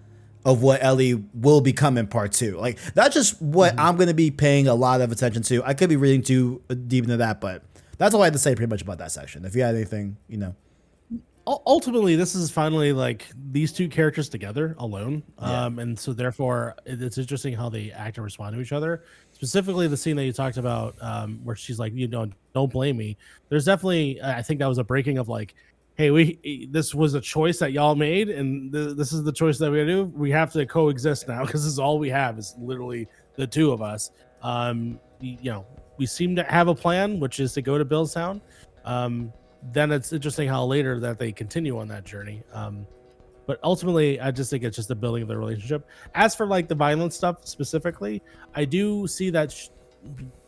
of 0.44 0.62
what 0.62 0.82
Ellie 0.82 1.22
will 1.34 1.60
become 1.60 1.96
in 1.96 2.06
part 2.06 2.32
two. 2.32 2.56
Like 2.56 2.78
that's 2.94 3.14
just 3.14 3.40
what 3.40 3.72
mm-hmm. 3.72 3.80
I'm 3.80 3.96
going 3.96 4.08
to 4.08 4.14
be 4.14 4.30
paying 4.30 4.68
a 4.68 4.74
lot 4.74 5.00
of 5.00 5.12
attention 5.12 5.42
to. 5.44 5.62
I 5.64 5.74
could 5.74 5.88
be 5.88 5.96
reading 5.96 6.22
too 6.22 6.62
deep 6.86 7.04
into 7.04 7.18
that, 7.18 7.40
but 7.40 7.62
that's 7.98 8.14
all 8.14 8.22
I 8.22 8.26
had 8.26 8.32
to 8.32 8.38
say 8.38 8.54
pretty 8.54 8.70
much 8.70 8.82
about 8.82 8.98
that 8.98 9.12
section. 9.12 9.44
If 9.44 9.54
you 9.54 9.62
had 9.62 9.74
anything, 9.74 10.16
you 10.28 10.36
know, 10.36 10.54
ultimately 11.46 12.16
this 12.16 12.35
is 12.35 12.50
finally 12.50 12.92
like 12.92 13.26
these 13.50 13.72
two 13.72 13.88
characters 13.88 14.28
together 14.28 14.74
alone. 14.78 15.22
Um 15.38 15.78
and 15.78 15.98
so 15.98 16.12
therefore 16.12 16.74
it's 16.87 17.18
interesting 17.18 17.54
how 17.54 17.68
they 17.68 17.90
act 17.92 18.16
and 18.16 18.24
respond 18.24 18.54
to 18.54 18.62
each 18.62 18.72
other. 18.72 19.04
Specifically 19.33 19.87
the 19.87 19.96
scene 19.96 20.16
that 20.16 20.24
you 20.24 20.33
talked 20.33 20.57
about 20.57 20.96
um 21.00 21.40
where 21.44 21.57
she's 21.57 21.78
like 21.78 21.92
you 21.94 22.09
know 22.09 22.30
don't 22.54 22.72
blame 22.72 22.96
me. 22.96 23.16
There's 23.48 23.64
definitely 23.64 24.22
i 24.22 24.40
think 24.42 24.61
that 24.61 24.66
was 24.66 24.78
a 24.78 24.85
breaking 24.85 25.18
of 25.18 25.28
like 25.28 25.54
hey 25.96 26.11
we 26.11 26.68
this 26.70 26.94
was 26.94 27.14
a 27.14 27.20
choice 27.20 27.59
that 27.59 27.72
y'all 27.72 27.94
made 27.94 28.28
and 28.30 28.72
th- 28.72 28.96
this 28.96 29.12
is 29.12 29.22
the 29.22 29.33
choice 29.33 29.59
that 29.59 29.70
we 29.70 29.85
do. 29.85 30.04
We 30.16 30.30
have 30.30 30.52
to 30.54 30.64
coexist 30.64 31.28
now 31.28 31.42
because 31.46 31.62
this 31.64 31.72
is 31.72 31.78
all 31.78 31.98
we 31.98 32.09
have. 32.11 32.38
Is 32.38 32.54
literally 32.59 33.07
the 33.37 33.46
two 33.46 33.70
of 33.70 33.83
us. 33.83 34.11
Um 34.42 34.98
you 35.20 35.50
know 35.50 35.66
we 35.98 36.07
seem 36.07 36.35
to 36.37 36.42
have 36.44 36.68
a 36.68 36.74
plan 36.74 37.20
which 37.20 37.38
is 37.38 37.52
to 37.52 37.62
go 37.62 37.78
to 37.78 37.85
billstown 37.85 38.40
um 38.85 39.33
then 39.72 39.90
it's 39.92 40.12
interesting 40.12 40.48
how 40.48 40.64
later 40.64 41.00
that 41.00 41.18
they 41.18 41.33
continue 41.33 41.79
on 41.79 41.88
that 41.88 42.05
journey. 42.05 42.42
Um, 42.53 42.87
but 43.46 43.61
ultimately, 43.62 44.20
I 44.20 44.31
just 44.31 44.50
think 44.50 44.64
it's 44.64 44.77
just 44.77 44.88
the 44.88 44.94
building 44.94 45.22
of 45.22 45.29
the 45.29 45.37
relationship. 45.37 45.87
As 46.14 46.35
for 46.35 46.46
like 46.46 46.68
the 46.68 46.74
violent 46.74 47.12
stuff 47.12 47.46
specifically, 47.46 48.22
I 48.55 48.64
do 48.64 49.07
see 49.07 49.31
that 49.31 49.53
sh- 49.53 49.68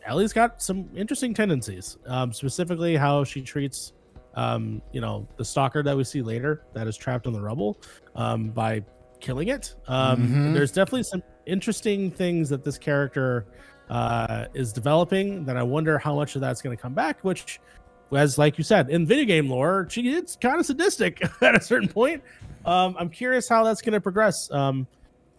Ellie's 0.05 0.33
got 0.33 0.61
some 0.61 0.89
interesting 0.95 1.33
tendencies. 1.33 1.97
Um, 2.07 2.31
specifically, 2.33 2.95
how 2.95 3.23
she 3.23 3.41
treats, 3.41 3.93
um, 4.35 4.81
you 4.91 5.01
know, 5.01 5.27
the 5.37 5.45
stalker 5.45 5.83
that 5.83 5.95
we 5.97 6.03
see 6.03 6.21
later 6.21 6.63
that 6.73 6.87
is 6.87 6.95
trapped 6.97 7.27
in 7.27 7.33
the 7.33 7.41
rubble 7.41 7.79
um, 8.15 8.49
by 8.49 8.83
killing 9.19 9.47
it. 9.49 9.75
Um, 9.87 10.27
Mhm. 10.27 10.53
There's 10.53 10.71
definitely 10.71 11.03
some 11.03 11.23
interesting 11.45 12.11
things 12.11 12.49
that 12.49 12.63
this 12.63 12.77
character 12.77 13.45
uh, 13.89 14.45
is 14.53 14.73
developing. 14.73 15.45
That 15.45 15.55
I 15.57 15.63
wonder 15.63 15.97
how 15.97 16.15
much 16.15 16.35
of 16.35 16.41
that's 16.41 16.61
going 16.61 16.75
to 16.75 16.81
come 16.81 16.93
back, 16.93 17.23
which 17.23 17.59
as 18.11 18.37
like 18.37 18.57
you 18.57 18.63
said 18.63 18.89
in 18.89 19.05
video 19.05 19.25
game 19.25 19.49
lore 19.49 19.87
she 19.89 20.01
gets 20.01 20.35
kind 20.35 20.59
of 20.59 20.65
sadistic 20.65 21.21
at 21.41 21.55
a 21.55 21.61
certain 21.61 21.89
point 21.89 22.23
um 22.65 22.95
i'm 22.99 23.09
curious 23.09 23.47
how 23.49 23.63
that's 23.63 23.81
going 23.81 23.93
to 23.93 24.01
progress 24.01 24.49
um 24.51 24.87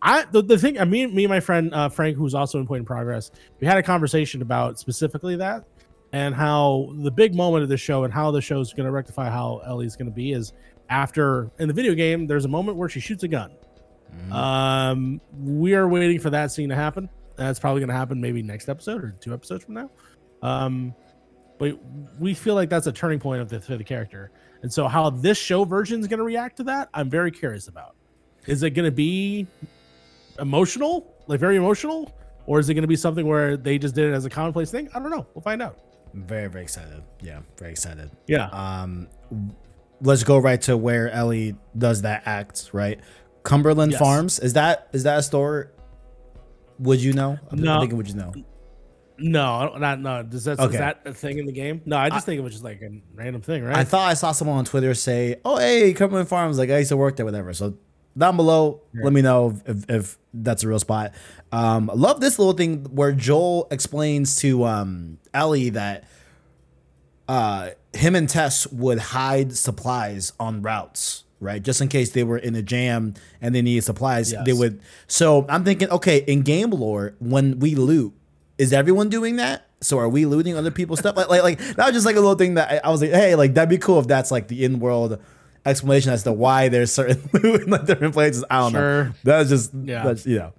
i 0.02 0.24
the, 0.32 0.42
the 0.42 0.58
thing 0.58 0.78
i 0.78 0.84
mean 0.84 1.14
me 1.14 1.24
and 1.24 1.30
my 1.30 1.40
friend 1.40 1.72
uh 1.74 1.88
frank 1.88 2.16
who's 2.16 2.34
also 2.34 2.58
in 2.58 2.66
point 2.66 2.80
in 2.80 2.86
progress 2.86 3.30
we 3.60 3.66
had 3.66 3.78
a 3.78 3.82
conversation 3.82 4.42
about 4.42 4.78
specifically 4.78 5.36
that 5.36 5.64
and 6.12 6.34
how 6.34 6.90
the 6.98 7.10
big 7.10 7.34
moment 7.34 7.62
of 7.62 7.68
the 7.68 7.76
show 7.76 8.04
and 8.04 8.12
how 8.12 8.30
the 8.30 8.40
show 8.40 8.60
is 8.60 8.72
going 8.72 8.86
to 8.86 8.92
rectify 8.92 9.28
how 9.28 9.60
Ellie's 9.66 9.96
going 9.96 10.08
to 10.08 10.14
be 10.14 10.32
is 10.32 10.52
after 10.88 11.50
in 11.58 11.68
the 11.68 11.74
video 11.74 11.94
game. 11.94 12.26
There's 12.26 12.44
a 12.44 12.48
moment 12.48 12.78
where 12.78 12.88
she 12.88 13.00
shoots 13.00 13.22
a 13.24 13.28
gun. 13.28 13.52
Mm-hmm. 14.14 14.32
Um, 14.32 15.20
we 15.38 15.74
are 15.74 15.86
waiting 15.86 16.18
for 16.18 16.30
that 16.30 16.50
scene 16.50 16.70
to 16.70 16.74
happen. 16.74 17.10
That's 17.36 17.60
probably 17.60 17.80
going 17.80 17.90
to 17.90 17.94
happen 17.94 18.20
maybe 18.20 18.42
next 18.42 18.68
episode 18.68 19.04
or 19.04 19.10
two 19.20 19.34
episodes 19.34 19.64
from 19.64 19.74
now. 19.74 19.90
Um, 20.42 20.94
but 21.58 21.78
we 22.18 22.34
feel 22.34 22.54
like 22.54 22.68
that's 22.70 22.86
a 22.86 22.92
turning 22.92 23.18
point 23.20 23.40
of 23.42 23.48
the 23.48 23.60
for 23.60 23.76
the 23.76 23.84
character, 23.84 24.30
and 24.62 24.72
so 24.72 24.88
how 24.88 25.10
this 25.10 25.38
show 25.38 25.64
version 25.64 26.00
is 26.00 26.06
going 26.08 26.18
to 26.18 26.24
react 26.24 26.56
to 26.58 26.64
that, 26.64 26.88
I'm 26.94 27.10
very 27.10 27.30
curious 27.30 27.68
about. 27.68 27.94
Is 28.46 28.62
it 28.62 28.70
going 28.70 28.86
to 28.86 28.92
be 28.92 29.46
emotional, 30.38 31.14
like 31.26 31.40
very 31.40 31.56
emotional, 31.56 32.14
or 32.46 32.58
is 32.58 32.68
it 32.68 32.74
going 32.74 32.82
to 32.82 32.88
be 32.88 32.96
something 32.96 33.26
where 33.26 33.56
they 33.56 33.78
just 33.78 33.94
did 33.94 34.10
it 34.10 34.14
as 34.14 34.24
a 34.24 34.30
commonplace 34.30 34.70
thing? 34.70 34.88
I 34.94 34.98
don't 35.00 35.10
know. 35.10 35.26
We'll 35.34 35.42
find 35.42 35.60
out. 35.62 35.78
I'm 36.14 36.22
Very, 36.24 36.48
very 36.48 36.62
excited. 36.64 37.02
Yeah, 37.20 37.40
very 37.58 37.70
excited. 37.72 38.10
Yeah. 38.26 38.46
Um, 38.46 39.08
let's 40.00 40.24
go 40.24 40.38
right 40.38 40.60
to 40.62 40.76
where 40.76 41.10
Ellie 41.10 41.54
does 41.76 42.02
that 42.02 42.22
act. 42.24 42.70
Right, 42.72 43.00
Cumberland 43.42 43.92
Yes. 43.92 44.00
Farms. 44.00 44.38
Is 44.38 44.54
that 44.54 44.88
is 44.92 45.02
that 45.02 45.18
a 45.18 45.22
store? 45.22 45.72
Would 46.78 47.02
you 47.02 47.12
know? 47.12 47.38
I'm 47.50 47.58
No. 47.58 47.80
thinking, 47.80 47.96
would 47.98 48.08
you 48.08 48.14
know? 48.14 48.32
No, 49.18 49.54
I 49.54 49.64
don't- 49.66 49.80
not 49.80 50.00
no. 50.00 50.22
Does 50.22 50.44
that 50.44 50.58
Okay. 50.60 50.74
is 50.74 50.78
that 50.78 51.00
a 51.04 51.12
thing 51.12 51.38
in 51.38 51.46
the 51.46 51.52
game? 51.52 51.80
No, 51.86 51.96
I 51.96 52.08
just 52.08 52.24
think 52.26 52.38
it 52.38 52.42
was 52.42 52.52
just 52.52 52.64
like 52.64 52.80
a 52.82 52.90
random 53.14 53.42
thing, 53.42 53.64
right? 53.64 53.76
I 53.76 53.84
thought 53.84 54.08
I 54.08 54.14
saw 54.14 54.32
someone 54.32 54.58
on 54.58 54.64
Twitter 54.64 54.94
say, 54.94 55.36
"Oh, 55.44 55.58
hey, 55.58 55.92
Cumberland 55.92 56.28
Farms." 56.28 56.58
Like 56.58 56.70
I 56.70 56.78
used 56.78 56.90
to 56.90 56.96
work 56.96 57.16
there, 57.16 57.26
whatever. 57.26 57.52
So 57.52 57.74
down 58.16 58.36
below, 58.36 58.80
let 58.94 59.12
me 59.12 59.22
know 59.22 59.56
if, 59.66 59.88
if 59.90 60.18
that's 60.34 60.64
a 60.64 60.68
real 60.68 60.78
spot. 60.80 61.12
Um, 61.52 61.88
I 61.90 61.94
love 61.94 62.20
this 62.20 62.38
little 62.38 62.52
thing 62.54 62.84
where 62.86 63.12
Joel 63.12 63.68
explains 63.70 64.36
to 64.40 64.64
um, 64.64 65.18
Ellie 65.32 65.70
that 65.70 66.04
uh, 67.28 67.70
him 67.92 68.14
and 68.14 68.28
Tess 68.28 68.66
would 68.68 68.98
hide 68.98 69.56
supplies 69.56 70.32
on 70.40 70.62
routes, 70.62 71.24
right? 71.40 71.62
Just 71.62 71.80
in 71.80 71.88
case 71.88 72.10
they 72.10 72.24
were 72.24 72.38
in 72.38 72.54
a 72.56 72.62
jam 72.62 73.14
and 73.40 73.54
they 73.54 73.62
needed 73.62 73.84
supplies, 73.84 74.34
they 74.44 74.52
would. 74.52 74.80
So 75.06 75.46
I'm 75.48 75.64
thinking, 75.64 75.88
okay, 75.90 76.18
in 76.26 76.42
game 76.42 76.70
lore, 76.70 77.14
when 77.20 77.58
we 77.60 77.74
loot, 77.74 78.14
is 78.58 78.72
everyone 78.72 79.08
doing 79.08 79.36
that? 79.36 79.66
So 79.80 79.98
are 79.98 80.08
we 80.08 80.26
looting 80.26 80.56
other 80.56 80.70
people's 80.70 80.98
stuff? 80.98 81.16
Like, 81.16 81.28
like, 81.28 81.42
like 81.42 81.58
that 81.76 81.86
was 81.86 81.92
just 81.94 82.04
like 82.06 82.16
a 82.16 82.20
little 82.20 82.34
thing 82.34 82.54
that 82.54 82.84
I, 82.84 82.88
I 82.88 82.90
was 82.90 83.00
like, 83.00 83.10
hey, 83.10 83.34
like 83.36 83.54
that'd 83.54 83.68
be 83.68 83.78
cool 83.78 83.98
if 84.00 84.06
that's 84.08 84.30
like 84.30 84.48
the 84.48 84.64
in-world 84.64 85.20
explanation 85.64 86.12
as 86.12 86.22
to 86.24 86.32
why 86.32 86.68
there's 86.68 86.92
certain 86.92 87.28
loot 87.32 87.62
in 87.62 87.70
like 87.70 87.86
different 87.86 88.14
places. 88.14 88.44
I 88.50 88.58
don't 88.60 88.72
know. 88.72 88.78
Sure. 88.80 89.14
That's 89.24 89.48
just, 89.48 89.72
Yeah. 89.74 90.02
that's, 90.04 90.26
you 90.26 90.38
know, 90.38 90.52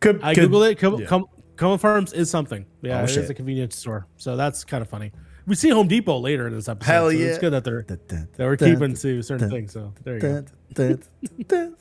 could 0.00 0.20
I 0.22 0.34
could- 0.34 0.50
googled 0.50 0.70
it. 0.72 0.78
Com- 0.78 1.00
yeah. 1.00 1.06
Com- 1.06 1.26
Common 1.56 1.78
Farms 1.78 2.12
is 2.12 2.28
something. 2.28 2.66
Yeah, 2.82 2.98
Oh, 3.00 3.02
it 3.02 3.04
is 3.04 3.12
shit. 3.14 3.30
a 3.30 3.34
convenience 3.34 3.76
store. 3.76 4.06
So 4.18 4.36
that's 4.36 4.62
kind 4.64 4.82
of 4.82 4.88
funny. 4.90 5.12
We 5.46 5.54
see 5.54 5.70
Home 5.70 5.86
Depot 5.88 6.18
later 6.18 6.48
in 6.48 6.54
this 6.54 6.68
episode. 6.68 6.90
Hell 6.92 7.06
so 7.06 7.10
yeah. 7.10 7.26
It's 7.28 7.38
good 7.38 7.52
that 7.52 7.64
they're 7.64 7.82
that 7.88 8.28
we're 8.38 8.56
keeping 8.56 8.94
to 8.94 9.22
certain 9.22 9.48
things. 9.48 9.72
So 9.72 9.94
there 10.04 10.14
you 10.16 10.20
go. 10.20 11.72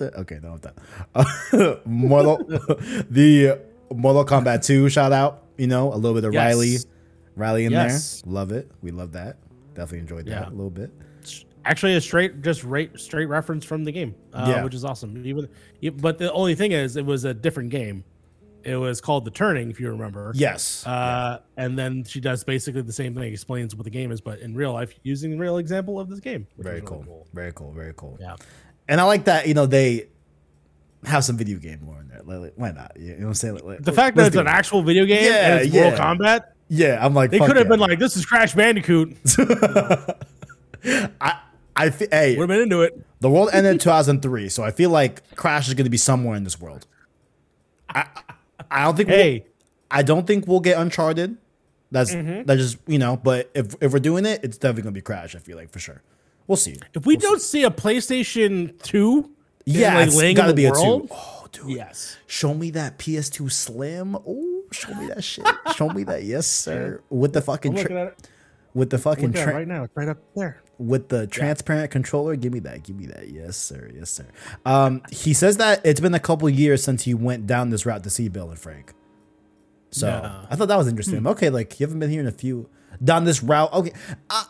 Okay, 0.00 0.38
no, 0.42 0.52
I'm 0.52 0.58
done. 0.58 0.74
Uh, 1.52 1.76
Mortal, 1.84 2.38
the 3.10 3.60
Mortal 3.94 4.24
Kombat 4.24 4.64
2 4.64 4.88
shout 4.88 5.12
out, 5.12 5.44
you 5.58 5.66
know, 5.66 5.92
a 5.92 5.96
little 5.96 6.14
bit 6.14 6.24
of 6.24 6.32
Yes. 6.32 6.54
Riley, 6.54 6.76
Riley 7.36 7.64
in 7.64 7.72
Yes. 7.72 8.22
there. 8.22 8.32
Love 8.32 8.52
it. 8.52 8.70
We 8.82 8.90
love 8.90 9.12
that. 9.12 9.36
Definitely 9.74 10.00
enjoyed 10.00 10.26
that 10.26 10.30
Yeah. 10.30 10.48
a 10.48 10.50
little 10.50 10.70
bit. 10.70 10.90
Actually, 11.64 11.94
a 11.94 12.00
straight, 12.00 12.40
just 12.42 12.64
right, 12.64 12.90
straight 12.98 13.26
reference 13.26 13.64
from 13.64 13.84
the 13.84 13.92
game, 13.92 14.14
uh, 14.32 14.46
Yeah. 14.48 14.64
which 14.64 14.74
is 14.74 14.84
awesome. 14.84 15.22
Even, 15.26 15.46
but 15.98 16.18
the 16.18 16.32
only 16.32 16.54
thing 16.54 16.72
is, 16.72 16.96
it 16.96 17.04
was 17.04 17.24
a 17.24 17.34
different 17.34 17.70
game. 17.70 18.04
It 18.62 18.76
was 18.76 19.00
called 19.00 19.24
The 19.24 19.30
Turning, 19.30 19.70
if 19.70 19.80
you 19.80 19.90
remember. 19.90 20.32
Yes. 20.34 20.86
Uh, 20.86 21.38
and 21.56 21.78
then 21.78 22.04
she 22.04 22.20
does 22.20 22.44
basically 22.44 22.82
the 22.82 22.92
same 22.92 23.14
thing, 23.14 23.32
explains 23.32 23.74
what 23.76 23.84
the 23.84 23.90
game 23.90 24.10
is, 24.12 24.20
but 24.20 24.38
in 24.40 24.54
real 24.54 24.72
life, 24.72 24.92
using 25.02 25.30
the 25.30 25.36
real 25.38 25.58
example 25.58 25.98
of 26.00 26.08
this 26.08 26.20
game. 26.20 26.46
very 26.58 26.76
really 26.76 26.86
cool. 26.86 27.26
Very 27.34 27.52
cool. 27.52 27.72
Very 27.72 27.92
cool. 27.96 28.16
Yeah. 28.20 28.36
And 28.88 29.00
I 29.00 29.04
like 29.04 29.24
that, 29.26 29.46
you 29.48 29.54
know, 29.54 29.66
they 29.66 30.08
have 31.04 31.24
some 31.24 31.36
video 31.36 31.58
game 31.58 31.80
more 31.82 32.00
in 32.00 32.08
there. 32.08 32.22
Like, 32.22 32.40
like, 32.40 32.52
why 32.56 32.72
not? 32.72 32.92
You 32.98 33.12
know 33.14 33.18
what 33.20 33.26
I'm 33.28 33.34
saying? 33.34 33.60
Like, 33.64 33.82
The 33.82 33.92
fact 33.92 34.16
that 34.16 34.26
it's 34.28 34.36
an 34.36 34.46
it. 34.46 34.50
actual 34.50 34.82
video 34.82 35.04
game 35.06 35.24
Yeah, 35.24 35.52
and 35.56 35.60
it's 35.66 35.74
yeah. 35.74 35.82
Mortal 35.90 36.00
Kombat, 36.00 36.40
Yeah, 36.68 37.04
I'm 37.04 37.14
like, 37.14 37.30
they 37.30 37.38
could 37.38 37.56
have 37.56 37.66
yeah. 37.66 37.70
been 37.70 37.80
like, 37.80 37.98
"This 37.98 38.16
is 38.16 38.24
Crash 38.26 38.54
Bandicoot." 38.54 39.16
I, 41.20 41.38
I 41.76 41.90
feel, 41.90 42.08
hey, 42.10 42.36
have 42.36 42.48
been 42.48 42.60
into 42.62 42.82
it. 42.82 43.04
The 43.20 43.28
world 43.30 43.50
ended 43.52 43.72
in 43.72 43.78
2003, 43.78 44.48
so 44.48 44.62
I 44.62 44.70
feel 44.70 44.90
like 44.90 45.36
Crash 45.36 45.68
is 45.68 45.74
going 45.74 45.84
to 45.84 45.90
be 45.90 45.96
somewhere 45.98 46.36
in 46.36 46.44
this 46.44 46.60
world. 46.60 46.86
I, 47.88 48.06
I 48.70 48.84
don't 48.84 48.96
think. 48.96 49.08
Hey, 49.08 49.40
we'll, 49.40 49.48
I 49.90 50.02
don't 50.02 50.26
think 50.26 50.46
we'll 50.46 50.60
get 50.60 50.78
Uncharted. 50.78 51.36
That's 51.90 52.12
Mm-hmm. 52.14 52.44
that's 52.44 52.60
just 52.60 52.78
you 52.86 52.98
know. 52.98 53.16
But 53.16 53.50
if 53.54 53.74
if 53.80 53.92
we're 53.92 53.98
doing 53.98 54.24
it, 54.24 54.44
it's 54.44 54.56
definitely 54.56 54.82
going 54.82 54.94
to 54.94 54.98
be 54.98 55.02
Crash. 55.02 55.34
I 55.34 55.38
feel 55.40 55.56
like 55.56 55.70
for 55.70 55.80
sure. 55.80 56.02
We'll 56.46 56.56
see. 56.56 56.76
if 56.94 57.04
we 57.06 57.16
don't 57.16 57.40
see 57.42 57.64
a 57.64 57.70
PlayStation 57.70 58.80
Two, 58.82 59.30
Yeah, 59.66 59.96
like 59.96 60.06
it's 60.08 60.16
laying 60.16 60.36
got 60.36 60.44
to 60.44 60.50
in 60.50 60.56
the 60.56 60.62
be 60.62 60.66
a 60.66 60.70
world, 60.72 61.08
two. 61.08 61.14
Oh, 61.14 61.46
dude, 61.52 61.76
yes, 61.76 62.16
show 62.26 62.54
me 62.54 62.70
that 62.72 62.98
PS2 62.98 63.50
Slim. 63.52 64.16
Oh, 64.16 64.62
show 64.72 64.94
me 64.94 65.06
that 65.08 65.22
shit. 65.22 65.46
show 65.76 65.88
me 65.90 66.04
that, 66.04 66.24
yes 66.24 66.46
sir. 66.64 67.02
With 67.10 67.32
the 67.32 67.42
fucking 67.42 67.76
tra- 67.76 68.14
with 68.74 68.90
the 68.90 68.98
fucking 68.98 69.26
looking 69.28 69.40
at 69.40 69.42
it 69.42 69.50
tra- 69.50 69.54
right 69.58 69.68
now. 69.68 69.84
It's 69.84 69.96
right 69.96 70.08
up 70.08 70.18
there. 70.36 70.62
with 70.78 71.08
the 71.08 71.26
transparent 71.26 71.90
controller. 71.90 72.36
Give 72.36 72.52
me 72.52 72.60
that. 72.60 72.84
Give 72.84 72.96
me 72.96 73.06
that. 73.06 73.28
Yes, 73.28 73.56
sir. 73.56 73.90
Yes, 73.94 74.10
sir. 74.10 74.26
Um, 74.64 75.02
he 75.10 75.34
says 75.34 75.56
that 75.58 75.80
it's 75.84 76.00
been 76.00 76.14
a 76.14 76.20
couple 76.20 76.48
years 76.48 76.82
since 76.82 77.02
he 77.04 77.12
went 77.12 77.46
down 77.46 77.70
this 77.70 77.84
route 77.84 78.02
to 78.04 78.10
see 78.10 78.28
Bill 78.28 78.48
and 78.50 78.58
Frank. 78.58 78.94
So 79.90 80.06
Yeah. 80.06 80.46
I 80.48 80.56
thought 80.56 80.68
that 80.68 80.78
was 80.78 80.86
interesting. 80.88 81.26
Okay, 81.26 81.50
like 81.50 81.78
you 81.80 81.86
haven't 81.86 81.98
been 81.98 82.10
here 82.10 82.20
in 82.20 82.28
a 82.28 82.32
few 82.32 82.68
down 83.02 83.24
this 83.24 83.42
route. 83.42 83.72
Okay, 83.72 83.92
I, 84.30 84.44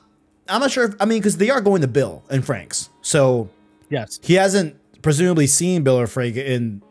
I'm 0.49 0.61
not 0.61 0.71
sure. 0.71 0.85
If, 0.85 0.95
I 1.01 1.07
mean, 1.07 1.19
because 1.21 1.39
they 1.39 1.49
are 1.51 1.61
going 1.63 1.81
to 1.81 1.89
Bill 1.89 2.23
and 2.31 2.45
Frank's, 2.45 2.91
so 3.01 3.49
Yes, 3.89 4.21
he 4.23 4.35
hasn't 4.35 4.77
presumably 5.03 5.47
seen 5.47 5.83
Bill 5.83 5.99
or 5.99 6.07
Frank 6.07 6.37
in. 6.37 6.83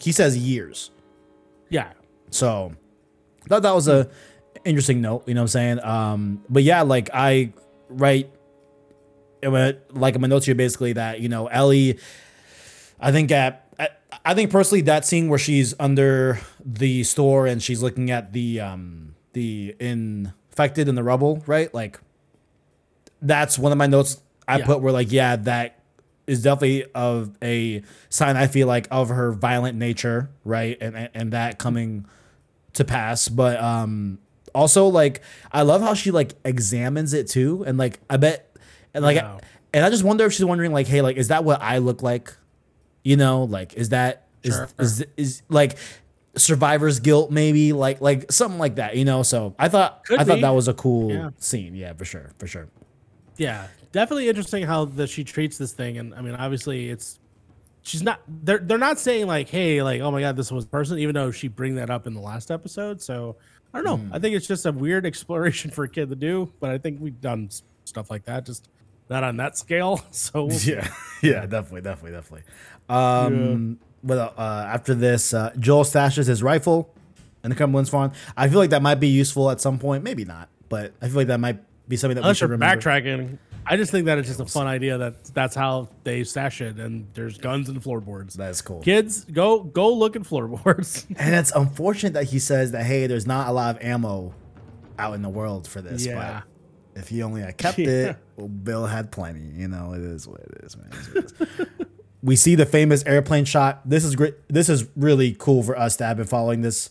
He 0.00 0.12
says 0.12 0.36
years. 0.36 0.90
yeah, 1.68 1.92
So 2.30 2.72
I 3.44 3.48
thought 3.48 3.62
that 3.62 3.74
was 3.74 3.86
a 3.86 4.08
interesting 4.64 5.00
note, 5.02 5.28
you 5.28 5.34
know 5.34 5.42
what 5.42 5.44
I'm 5.44 5.48
saying? 5.48 5.84
Um, 5.84 6.44
but 6.48 6.62
yeah, 6.62 6.82
like 6.82 7.10
I 7.12 7.52
write 7.88 8.30
like 9.42 10.14
in 10.14 10.20
my 10.20 10.28
notes 10.28 10.46
here 10.46 10.54
basically 10.54 10.94
that, 10.94 11.20
you 11.20 11.28
know, 11.28 11.46
Ellie, 11.48 11.98
I 12.98 13.12
think 13.12 13.30
at 13.30 13.66
I, 13.78 13.88
I 14.24 14.34
think 14.34 14.50
personally 14.50 14.82
that 14.82 15.04
scene 15.04 15.28
where 15.28 15.38
she's 15.38 15.74
under 15.78 16.40
the 16.64 17.04
store 17.04 17.46
and 17.46 17.62
she's 17.62 17.82
looking 17.82 18.10
at 18.10 18.32
the 18.32 18.60
um 18.60 19.14
the 19.32 19.74
infected 19.80 20.88
in 20.88 20.94
the 20.94 21.02
rubble, 21.02 21.42
right? 21.46 21.72
Like 21.74 22.00
that's 23.22 23.58
one 23.58 23.70
of 23.72 23.78
my 23.78 23.86
notes 23.86 24.20
I 24.48 24.58
Yeah. 24.58 24.66
put 24.66 24.80
where 24.80 24.92
like, 24.92 25.12
yeah, 25.12 25.36
that 25.36 25.79
is 26.30 26.42
definitely 26.42 26.84
of 26.94 27.36
a 27.42 27.82
sign 28.08 28.36
I 28.36 28.46
feel 28.46 28.66
like 28.66 28.86
of 28.90 29.08
her 29.08 29.32
violent 29.32 29.76
nature, 29.76 30.30
right? 30.44 30.76
And 30.80 30.96
and, 30.96 31.08
and 31.14 31.32
that 31.32 31.58
coming 31.58 32.06
to 32.74 32.84
pass. 32.84 33.28
But 33.28 33.60
um 33.62 34.18
also 34.54 34.86
like 34.86 35.20
I 35.52 35.62
love 35.62 35.82
how 35.82 35.94
she 35.94 36.10
like 36.10 36.34
examines 36.44 37.12
it 37.12 37.28
too. 37.28 37.64
And 37.66 37.76
like 37.78 38.00
I 38.08 38.16
bet 38.16 38.56
and 38.94 39.04
like 39.04 39.16
Wow. 39.22 39.40
and 39.74 39.84
I 39.84 39.90
just 39.90 40.04
wonder 40.04 40.24
if 40.26 40.32
she's 40.32 40.44
wondering 40.44 40.72
like, 40.72 40.86
hey, 40.86 41.02
like 41.02 41.16
is 41.16 41.28
that 41.28 41.44
what 41.44 41.60
I 41.62 41.78
look 41.78 42.02
like? 42.02 42.34
You 43.04 43.16
know, 43.16 43.44
like 43.44 43.74
is 43.74 43.88
that 43.90 44.26
is 44.42 44.54
Sure. 44.54 44.68
is, 44.78 45.04
is 45.16 45.42
like 45.48 45.76
survivor's 46.36 47.00
guilt 47.00 47.30
maybe 47.32 47.72
like 47.72 48.00
like 48.00 48.30
something 48.30 48.58
like 48.60 48.76
that 48.76 48.96
you 48.96 49.04
know 49.04 49.24
so 49.24 49.52
i 49.58 49.68
thought 49.68 50.04
Could 50.04 50.20
i 50.20 50.24
thought 50.24 50.40
that 50.40 50.50
was 50.50 50.68
a 50.68 50.72
cool 50.74 51.10
Yeah. 51.10 51.30
scene 51.38 51.74
yeah 51.74 51.92
for 51.92 52.04
sure 52.04 52.30
for 52.38 52.46
sure 52.46 52.68
yeah. 53.36 53.66
Definitely 53.92 54.28
interesting 54.28 54.64
how 54.64 54.84
that 54.84 55.08
she 55.08 55.24
treats 55.24 55.58
this 55.58 55.72
thing, 55.72 55.98
and 55.98 56.14
I 56.14 56.20
mean, 56.20 56.34
obviously, 56.34 56.90
it's 56.90 57.18
she's 57.82 58.02
not. 58.02 58.20
They're 58.28 58.58
they're 58.58 58.78
not 58.78 58.98
saying 58.98 59.26
like, 59.26 59.48
"Hey, 59.48 59.82
like, 59.82 60.00
oh 60.00 60.10
my 60.10 60.20
god, 60.20 60.36
this 60.36 60.52
was 60.52 60.64
a 60.64 60.68
person," 60.68 60.98
even 60.98 61.14
though 61.14 61.30
she 61.30 61.48
bring 61.48 61.74
that 61.76 61.90
up 61.90 62.06
in 62.06 62.14
the 62.14 62.20
last 62.20 62.50
episode. 62.50 63.02
So 63.02 63.36
I 63.74 63.78
don't 63.78 63.84
know. 63.84 63.96
Hmm. 63.96 64.14
I 64.14 64.18
think 64.18 64.36
it's 64.36 64.46
just 64.46 64.66
a 64.66 64.72
weird 64.72 65.06
exploration 65.06 65.70
for 65.70 65.84
a 65.84 65.88
kid 65.88 66.08
to 66.10 66.16
do, 66.16 66.52
but 66.60 66.70
I 66.70 66.78
think 66.78 67.00
we've 67.00 67.20
done 67.20 67.50
stuff 67.84 68.10
like 68.10 68.24
that, 68.26 68.46
just 68.46 68.68
not 69.08 69.24
on 69.24 69.36
that 69.38 69.58
scale. 69.58 70.00
So 70.12 70.44
we'll. 70.44 70.58
Yeah, 70.60 70.88
yeah, 71.22 71.46
definitely, 71.46 71.82
definitely, 71.82 72.12
definitely. 72.12 72.44
Um, 72.88 73.78
but 74.02 74.34
uh, 74.38 74.66
after 74.72 74.94
this, 74.94 75.34
uh, 75.34 75.52
Joel 75.58 75.84
stashes 75.84 76.26
his 76.26 76.42
rifle 76.42 76.94
in 77.42 77.50
the 77.50 77.56
Cumberland's 77.56 77.90
farm. 77.90 78.12
I 78.36 78.48
feel 78.48 78.58
like 78.58 78.70
that 78.70 78.82
might 78.82 78.96
be 79.00 79.08
useful 79.08 79.50
at 79.50 79.60
some 79.60 79.78
point. 79.78 80.04
Maybe 80.04 80.24
not, 80.24 80.48
but 80.68 80.92
I 81.02 81.06
feel 81.06 81.16
like 81.16 81.26
that 81.28 81.40
might 81.40 81.58
be 81.88 81.96
something 81.96 82.14
that 82.14 82.20
we 82.20 82.26
unless 82.26 82.36
should 82.38 82.44
you're 82.44 82.50
remember. 82.50 82.80
backtracking. 82.82 83.38
I 83.66 83.76
just 83.76 83.92
think 83.92 84.06
that 84.06 84.18
it's 84.18 84.28
just 84.28 84.40
a 84.40 84.46
fun 84.46 84.66
idea 84.66 84.98
that 84.98 85.24
that's 85.26 85.54
how 85.54 85.88
they 86.02 86.24
stash 86.24 86.60
it, 86.60 86.78
and 86.78 87.06
there's 87.14 87.38
guns 87.38 87.68
and 87.68 87.80
floorboards. 87.82 88.34
That 88.34 88.50
is 88.50 88.60
cool. 88.62 88.80
Kids, 88.80 89.24
go 89.26 89.62
go 89.62 89.92
look 89.92 90.16
at 90.16 90.26
floorboards. 90.26 91.06
And 91.16 91.34
it's 91.34 91.52
unfortunate 91.52 92.14
that 92.14 92.24
he 92.24 92.38
says 92.38 92.72
that 92.72 92.84
hey, 92.84 93.06
there's 93.06 93.26
not 93.26 93.48
a 93.48 93.52
lot 93.52 93.76
of 93.76 93.82
ammo 93.82 94.34
out 94.98 95.14
in 95.14 95.22
the 95.22 95.28
world 95.28 95.68
for 95.68 95.80
this. 95.80 96.04
Yeah. 96.04 96.42
But 96.94 97.00
if 97.02 97.08
he 97.08 97.22
only 97.22 97.42
had 97.42 97.56
kept 97.56 97.78
Yeah. 97.78 97.88
it, 98.10 98.16
well, 98.36 98.48
Bill 98.48 98.86
had 98.86 99.12
plenty. 99.12 99.46
You 99.56 99.68
know, 99.68 99.92
it 99.92 100.00
is 100.00 100.26
what 100.26 100.40
it 100.40 100.64
is, 100.64 100.76
man. 100.76 100.88
It 101.14 101.24
is. 101.24 101.66
we 102.22 102.36
see 102.36 102.54
the 102.56 102.66
famous 102.66 103.04
airplane 103.06 103.44
shot. 103.44 103.88
This 103.88 104.04
is 104.04 104.16
great. 104.16 104.34
This 104.48 104.68
is 104.68 104.86
really 104.96 105.36
cool 105.38 105.62
for 105.62 105.78
us 105.78 105.96
to 105.98 106.04
have 106.06 106.16
been 106.16 106.26
following 106.26 106.62
this 106.62 106.90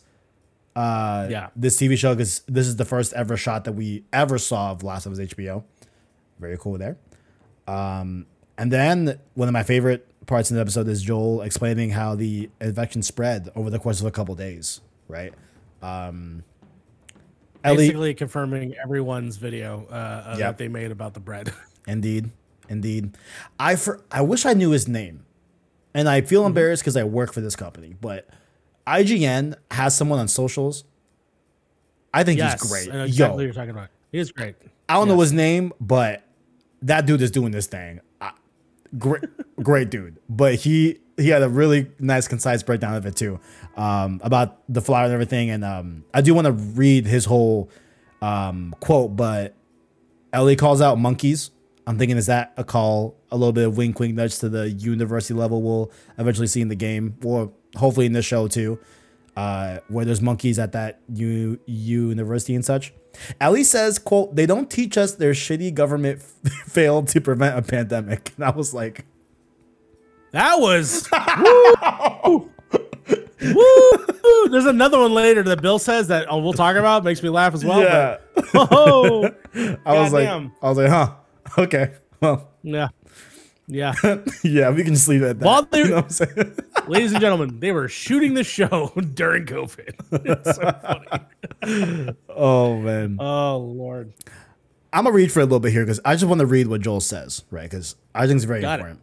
uh, 0.76 1.28
Yeah. 1.30 1.50
this 1.56 1.76
TV 1.78 1.98
show 1.98 2.14
because 2.16 2.40
this 2.48 2.68
is 2.68 2.78
the 2.78 2.86
first 2.86 3.12
ever 3.14 3.36
shot 3.36 3.66
that 3.66 3.74
we 3.74 4.06
ever 4.14 4.38
saw 4.38 4.72
of 4.72 4.84
Last 4.84 5.06
of 5.06 5.12
Us 5.14 5.20
HBO. 5.20 5.64
Very 6.40 6.58
cool 6.58 6.78
there. 6.78 6.98
Um, 7.68 8.26
and 8.58 8.72
then 8.72 9.20
one 9.36 9.48
of 9.48 9.54
my 9.54 9.64
favorite 9.64 10.06
parts 10.26 10.50
in 10.52 10.56
the 10.56 10.62
episode 10.62 10.88
is 10.88 11.02
Joel 11.02 11.42
explaining 11.42 11.92
how 11.92 12.16
the 12.16 12.50
infection 12.62 13.02
spread 13.02 13.50
over 13.56 13.70
the 13.70 13.80
course 13.80 14.00
of 14.00 14.06
a 14.06 14.12
couple 14.12 14.36
days, 14.36 14.82
right? 15.08 15.34
Um, 15.82 16.44
Ellie, 17.64 17.88
Basically 17.88 18.14
confirming 18.14 18.76
everyone's 18.84 19.38
video 19.38 19.86
uh, 19.92 19.94
uh, 19.94 20.30
Yep. 20.32 20.40
that 20.40 20.58
they 20.58 20.68
made 20.68 20.92
about 20.92 21.14
the 21.14 21.20
bread. 21.20 21.52
indeed, 21.88 22.30
indeed. 22.70 23.18
I 23.60 23.76
for 23.76 24.02
I 24.12 24.22
wish 24.22 24.46
I 24.46 24.54
knew 24.54 24.70
his 24.72 24.88
name, 24.88 25.26
and 25.94 26.08
I 26.08 26.22
feel 26.22 26.46
embarrassed 26.46 26.84
because 26.84 26.96
I 26.96 27.04
work 27.04 27.34
for 27.34 27.42
this 27.42 27.56
company. 27.58 27.96
But 28.00 28.30
IGN 28.88 29.56
has 29.72 29.96
someone 29.96 30.20
on 30.20 30.28
socials. 30.30 30.86
I 32.14 32.24
think 32.24 32.40
yes, 32.40 32.62
he's 32.62 32.72
great. 32.72 32.90
I 32.90 32.94
know 32.94 33.00
Yo, 33.00 33.06
exactly 33.08 33.36
what 33.36 33.44
you're 33.44 33.54
talking 33.54 33.70
about. 33.72 33.90
He 34.12 34.20
is 34.20 34.32
great. 34.32 34.56
I 34.88 34.94
don't 34.96 35.08
know 35.08 35.20
his 35.20 35.34
name, 35.34 35.74
but 35.82 36.24
that 36.82 37.06
dude 37.06 37.22
is 37.22 37.32
doing 37.32 37.52
this 37.52 37.68
thing. 37.68 38.00
I, 38.22 38.32
great, 38.98 39.24
great 39.62 39.90
dude. 39.90 40.18
But 40.30 40.56
he 40.56 41.00
he 41.18 41.30
had 41.30 41.44
a 41.44 41.50
really 41.50 41.92
nice, 42.00 42.28
concise 42.28 42.64
breakdown 42.64 42.96
of 42.96 43.06
it 43.06 43.16
too, 43.16 43.40
um, 43.76 44.22
about 44.24 44.62
the 44.70 44.82
flower 44.82 45.06
and 45.06 45.14
everything. 45.14 45.50
And 45.50 45.66
um, 45.66 46.06
I 46.14 46.22
do 46.22 46.34
want 46.34 46.46
to 46.46 46.54
read 46.54 47.06
his 47.06 47.26
whole 47.26 47.70
um, 48.22 48.74
quote, 48.80 49.16
but 49.16 49.54
Ellie 50.32 50.56
calls 50.56 50.82
out 50.82 50.98
monkeys. 50.98 51.52
I'm 51.86 51.98
thinking, 51.98 52.18
is 52.18 52.28
that 52.28 52.54
a 52.56 52.64
call, 52.64 53.16
a 53.32 53.38
little 53.38 53.52
bit 53.52 53.66
of 53.66 53.76
wink, 53.76 54.00
wink, 54.00 54.16
nudge 54.16 54.38
to 54.40 54.50
the 54.50 54.70
university 54.70 55.34
level 55.34 55.62
we'll 55.62 55.92
eventually 56.18 56.48
see 56.48 56.62
in 56.62 56.68
the 56.68 56.76
game, 56.76 57.18
or 57.24 57.52
hopefully 57.76 58.06
in 58.06 58.14
this 58.14 58.26
show 58.26 58.48
too, 58.48 58.80
uh, 59.36 59.80
where 59.88 60.06
there's 60.06 60.22
monkeys 60.22 60.60
at 60.60 60.72
that 60.74 61.00
u- 61.12 61.60
university 61.66 62.54
and 62.54 62.64
such. 62.64 62.94
Ellie 63.42 63.64
says, 63.64 64.00
"quote 64.00 64.36
They 64.36 64.46
don't 64.46 64.70
teach 64.70 64.98
us 64.98 65.14
their 65.16 65.32
shitty 65.34 65.74
government 65.74 66.22
failed 66.68 67.08
to 67.10 67.22
prevent 67.22 67.58
a 67.58 67.62
pandemic." 67.62 68.32
And 68.36 68.46
I 68.46 68.52
was 68.52 68.74
like, 68.74 69.06
That 70.32 70.60
was 70.60 71.08
woo, 72.24 72.50
woo. 73.54 74.50
There's 74.50 74.66
another 74.66 75.00
one 75.00 75.14
later 75.14 75.44
that 75.44 75.62
Bill 75.62 75.80
says 75.80 76.08
that 76.08 76.28
oh, 76.30 76.40
we'll 76.40 76.54
talk 76.54 76.76
about. 76.76 77.04
Makes 77.04 77.22
me 77.24 77.30
laugh 77.30 77.54
as 77.54 77.64
well. 77.66 77.82
"Yeah." 77.82 78.18
But, 78.54 78.68
oh, 78.72 79.30
I 79.86 79.94
was 80.00 80.14
like. 80.14 80.28
I 80.28 80.50
was 80.70 80.78
like, 80.78 80.90
"Huh, 80.90 81.14
okay, 81.58 81.94
well, 82.22 82.50
yeah, 82.64 82.90
yeah. 83.68 83.94
yeah, 84.44 84.70
we 84.72 84.84
can 84.84 84.94
just 84.94 85.08
leave 85.08 85.22
it 85.24 85.30
at 85.30 85.40
that." 85.40 85.46
While 85.46 85.64
they- 85.64 85.80
You 85.80 85.88
know 85.90 85.96
what 85.98 86.06
I'm 86.06 86.10
saying? 86.12 86.56
Ladies 86.90 87.12
and 87.12 87.22
gentlemen, 87.22 87.60
they 87.60 87.72
were 87.72 87.88
shooting 87.88 88.34
the 88.34 88.44
show 88.44 88.88
during 89.14 89.46
COVID. 89.46 89.96
It's 90.26 90.56
so 90.56 90.72
funny. 91.62 92.16
oh 92.30 92.78
man. 92.80 93.18
Oh 93.20 93.58
Lord. 93.58 94.14
I'm 94.92 95.04
gonna 95.04 95.16
read 95.16 95.32
for 95.32 95.40
a 95.42 95.44
little 95.44 95.60
bit 95.60 95.72
here 95.72 95.84
because 95.86 96.00
I 96.04 96.16
just 96.16 96.26
want 96.26 96.40
to 96.40 96.48
read 96.48 96.68
what 96.68 96.82
Joel 96.82 97.00
says, 97.02 97.44
right? 97.52 97.70
Because 97.70 97.96
I 98.16 98.26
think 98.26 98.38
it's 98.38 98.46
very 98.46 98.62
Got 98.62 98.80
it. 98.80 98.82
important. 98.82 99.02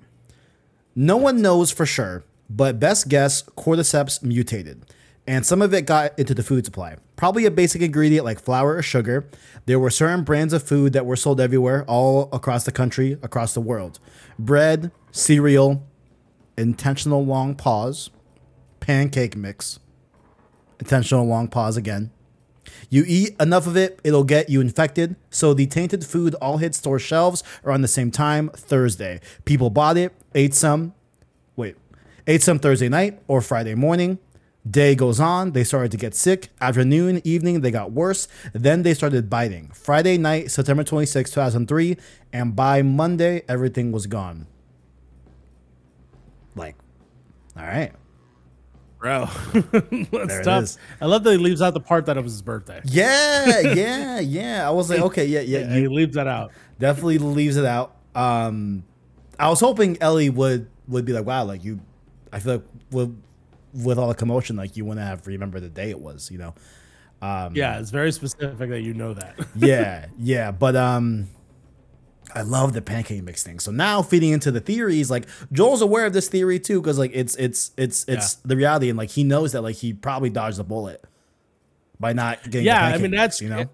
No 0.97 1.17
one 1.17 1.41
knows 1.43 1.71
for 1.71 1.87
sure, 1.87 2.25
but 2.51 2.81
best 2.81 3.09
guess 3.09 3.43
cordyceps 3.43 4.23
mutated, 4.23 4.85
and 5.29 5.47
some 5.47 5.63
of 5.63 5.73
it 5.73 5.83
got 5.87 6.19
into 6.19 6.35
the 6.35 6.43
food 6.43 6.65
supply. 6.65 6.97
Probably 7.15 7.45
a 7.47 7.51
basic 7.51 7.83
ingredient 7.83 8.25
like 8.25 8.41
flour 8.41 8.75
or 8.75 8.83
sugar. 8.83 9.29
There 9.67 9.79
were 9.79 9.91
certain 9.91 10.25
brands 10.25 10.53
of 10.53 10.63
food 10.65 10.93
that 10.95 11.07
were 11.07 11.17
sold 11.17 11.41
everywhere, 11.41 11.85
all 11.87 12.29
across 12.33 12.65
the 12.65 12.73
country, 12.73 13.13
across 13.23 13.55
the 13.55 13.61
world. 13.61 14.01
Bread, 14.39 14.91
cereal, 15.13 15.83
intentional 16.57 17.25
long 17.25 17.55
pause, 17.55 18.11
pancake 18.81 19.37
mix, 19.37 19.79
intentional 20.81 21.27
long 21.27 21.49
pause 21.49 21.77
again. 21.77 22.11
You 22.91 23.05
eat 23.07 23.37
enough 23.41 23.67
of 23.67 23.77
it, 23.77 24.01
it'll 24.05 24.25
get 24.25 24.51
you 24.51 24.61
infected. 24.61 25.17
So 25.31 25.55
the 25.55 25.67
tainted 25.67 26.05
food 26.05 26.35
all 26.37 26.59
hit 26.59 26.75
store 26.75 26.99
shelves 26.99 27.43
around 27.65 27.83
the 27.83 27.89
same 27.89 28.11
time 28.11 28.49
Thursday. 28.51 29.21
People 29.45 29.71
bought 29.71 29.97
it, 29.97 30.13
ate 30.35 30.55
some, 30.55 30.95
wait, 31.55 31.77
ate 32.27 32.43
some 32.43 32.59
Thursday 32.59 32.89
night 32.89 33.21
or 33.29 33.41
Friday 33.41 33.75
morning. 33.75 34.19
Day 34.69 34.97
goes 34.97 35.21
on, 35.21 35.53
they 35.53 35.63
started 35.63 35.93
to 35.93 35.97
get 35.97 36.13
sick. 36.13 36.49
Afternoon, 36.61 37.21
evening, 37.23 37.61
they 37.61 37.71
got 37.71 37.93
worse. 37.93 38.27
Then 38.53 38.83
they 38.83 38.95
started 38.95 39.31
biting. 39.31 39.71
Friday 39.73 40.19
night, 40.19 40.51
September 40.51 40.83
26, 40.83 41.31
2003, 41.31 41.97
and 42.33 42.57
by 42.57 42.83
Monday, 42.83 43.43
everything 43.49 43.93
was 43.93 44.09
gone. 44.09 44.49
Like, 46.57 46.75
all 47.57 47.63
right. 47.65 47.93
Bro, 48.99 49.27
that's 49.53 49.71
There 50.11 50.41
it 50.41 50.45
tough. 50.45 50.63
is. 50.65 50.79
I 51.01 51.05
love 51.07 51.23
that 51.25 51.33
he 51.33 51.37
leaves 51.37 51.61
out 51.61 51.75
the 51.75 51.81
part 51.81 52.07
that 52.07 52.17
it 52.17 52.25
was 52.25 52.33
his 52.33 52.43
birthday. 52.43 52.81
Yeah, 52.87 53.61
yeah, 53.75 54.21
yeah. 54.21 54.67
I 54.67 54.71
was 54.71 54.89
like, 54.89 55.01
okay, 55.01 55.27
yeah, 55.27 55.41
yeah. 55.41 55.59
Yeah, 55.61 55.75
he 55.77 55.87
leaves 55.89 56.15
that 56.17 56.27
out. 56.27 56.51
definitely 56.79 57.19
leaves 57.19 57.57
it 57.59 57.67
out. 57.67 57.95
Um, 58.15 58.85
I 59.39 59.51
was 59.51 59.61
hoping 59.61 59.99
Ellie 60.01 60.31
would 60.31 60.69
would 60.89 61.05
be 61.05 61.13
like, 61.13 61.27
wow, 61.27 61.45
like 61.45 61.63
you. 61.63 61.79
I 62.33 62.39
feel 62.41 62.55
like 62.55 62.65
with 62.91 63.23
with 63.75 63.99
all 63.99 64.09
the 64.09 64.15
commotion, 64.15 64.57
like 64.57 64.79
you 64.79 64.87
wouldn't 64.87 65.07
have 65.07 65.27
remembered 65.27 65.63
the 65.63 65.69
day 65.69 65.91
it 65.91 66.01
was, 66.01 66.31
you 66.31 66.39
know. 66.39 66.55
Yeah, 67.23 67.79
it's 67.81 67.91
very 67.91 68.13
specific 68.13 68.71
that 68.71 68.81
you 68.81 68.95
know 68.95 69.13
that. 69.15 69.37
Yeah, 69.57 70.07
yeah, 70.19 70.53
but 70.53 70.75
um, 70.75 71.29
I 72.37 72.43
love 72.43 72.73
the 72.75 72.83
pancake 72.83 73.23
mix 73.25 73.43
thing. 73.43 73.59
So 73.59 73.71
now 73.73 74.03
feeding 74.03 74.31
into 74.31 74.51
the 74.51 74.61
theories, 74.61 75.11
like 75.11 75.27
Joel's 75.53 75.81
aware 75.81 76.05
of 76.07 76.13
this 76.13 76.29
theory 76.29 76.61
too, 76.61 76.81
because 76.81 76.99
like 76.99 77.11
it's 77.15 77.35
it's 77.37 77.73
it's 77.77 78.05
it's 78.07 78.35
the 78.37 78.57
reality, 78.57 78.89
and 78.91 78.99
like 78.99 79.11
he 79.11 79.25
knows 79.25 79.53
that 79.53 79.63
like 79.63 79.77
he 79.77 79.93
probably 79.95 80.31
dodged 80.31 80.59
a 80.61 80.65
bullet 80.65 81.03
by 81.99 82.13
not 82.13 82.43
getting. 82.45 82.61
the 82.61 82.63
Yeah, 82.65 82.77
I 82.87 82.91
pancake 82.91 83.03
mean, 83.03 83.11
mix, 83.13 83.21
that's- 83.21 83.41
you 83.41 83.49
know. 83.49 83.65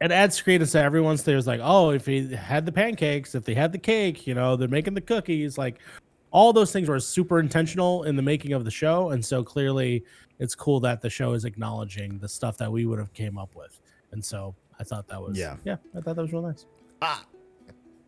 it 0.00 0.10
adds 0.10 0.40
credence 0.40 0.72
to 0.72 0.80
everyone's 0.80 1.22
theories 1.22 1.46
like 1.46 1.60
oh 1.62 1.90
if 1.90 2.06
he 2.06 2.34
had 2.34 2.64
the 2.66 2.72
pancakes 2.72 3.34
if 3.36 3.44
they 3.44 3.54
had 3.54 3.70
the 3.70 3.78
cake 3.78 4.26
you 4.26 4.34
know 4.34 4.56
they're 4.56 4.66
making 4.66 4.94
the 4.94 5.00
cookies 5.00 5.56
like 5.58 5.78
all 6.32 6.52
those 6.52 6.72
things 6.72 6.88
were 6.88 6.98
super 6.98 7.38
intentional 7.38 8.02
in 8.04 8.16
the 8.16 8.22
making 8.22 8.52
of 8.52 8.64
the 8.64 8.70
show 8.70 9.10
and 9.10 9.24
so 9.24 9.44
clearly 9.44 10.02
it's 10.40 10.56
cool 10.56 10.80
that 10.80 11.00
the 11.02 11.08
show 11.10 11.34
is 11.34 11.44
acknowledging 11.44 12.18
the 12.18 12.28
stuff 12.28 12.56
that 12.58 12.72
we 12.72 12.84
would 12.84 12.98
have 12.98 13.12
came 13.12 13.38
up 13.38 13.54
with 13.54 13.78
and 14.10 14.24
so 14.24 14.56
i 14.80 14.82
thought 14.82 15.06
that 15.06 15.22
was 15.22 15.38
Yeah. 15.38 15.56
yeah 15.64 15.76
i 15.96 16.00
thought 16.00 16.16
that 16.16 16.22
was 16.22 16.32
real 16.32 16.42
nice 16.42 16.66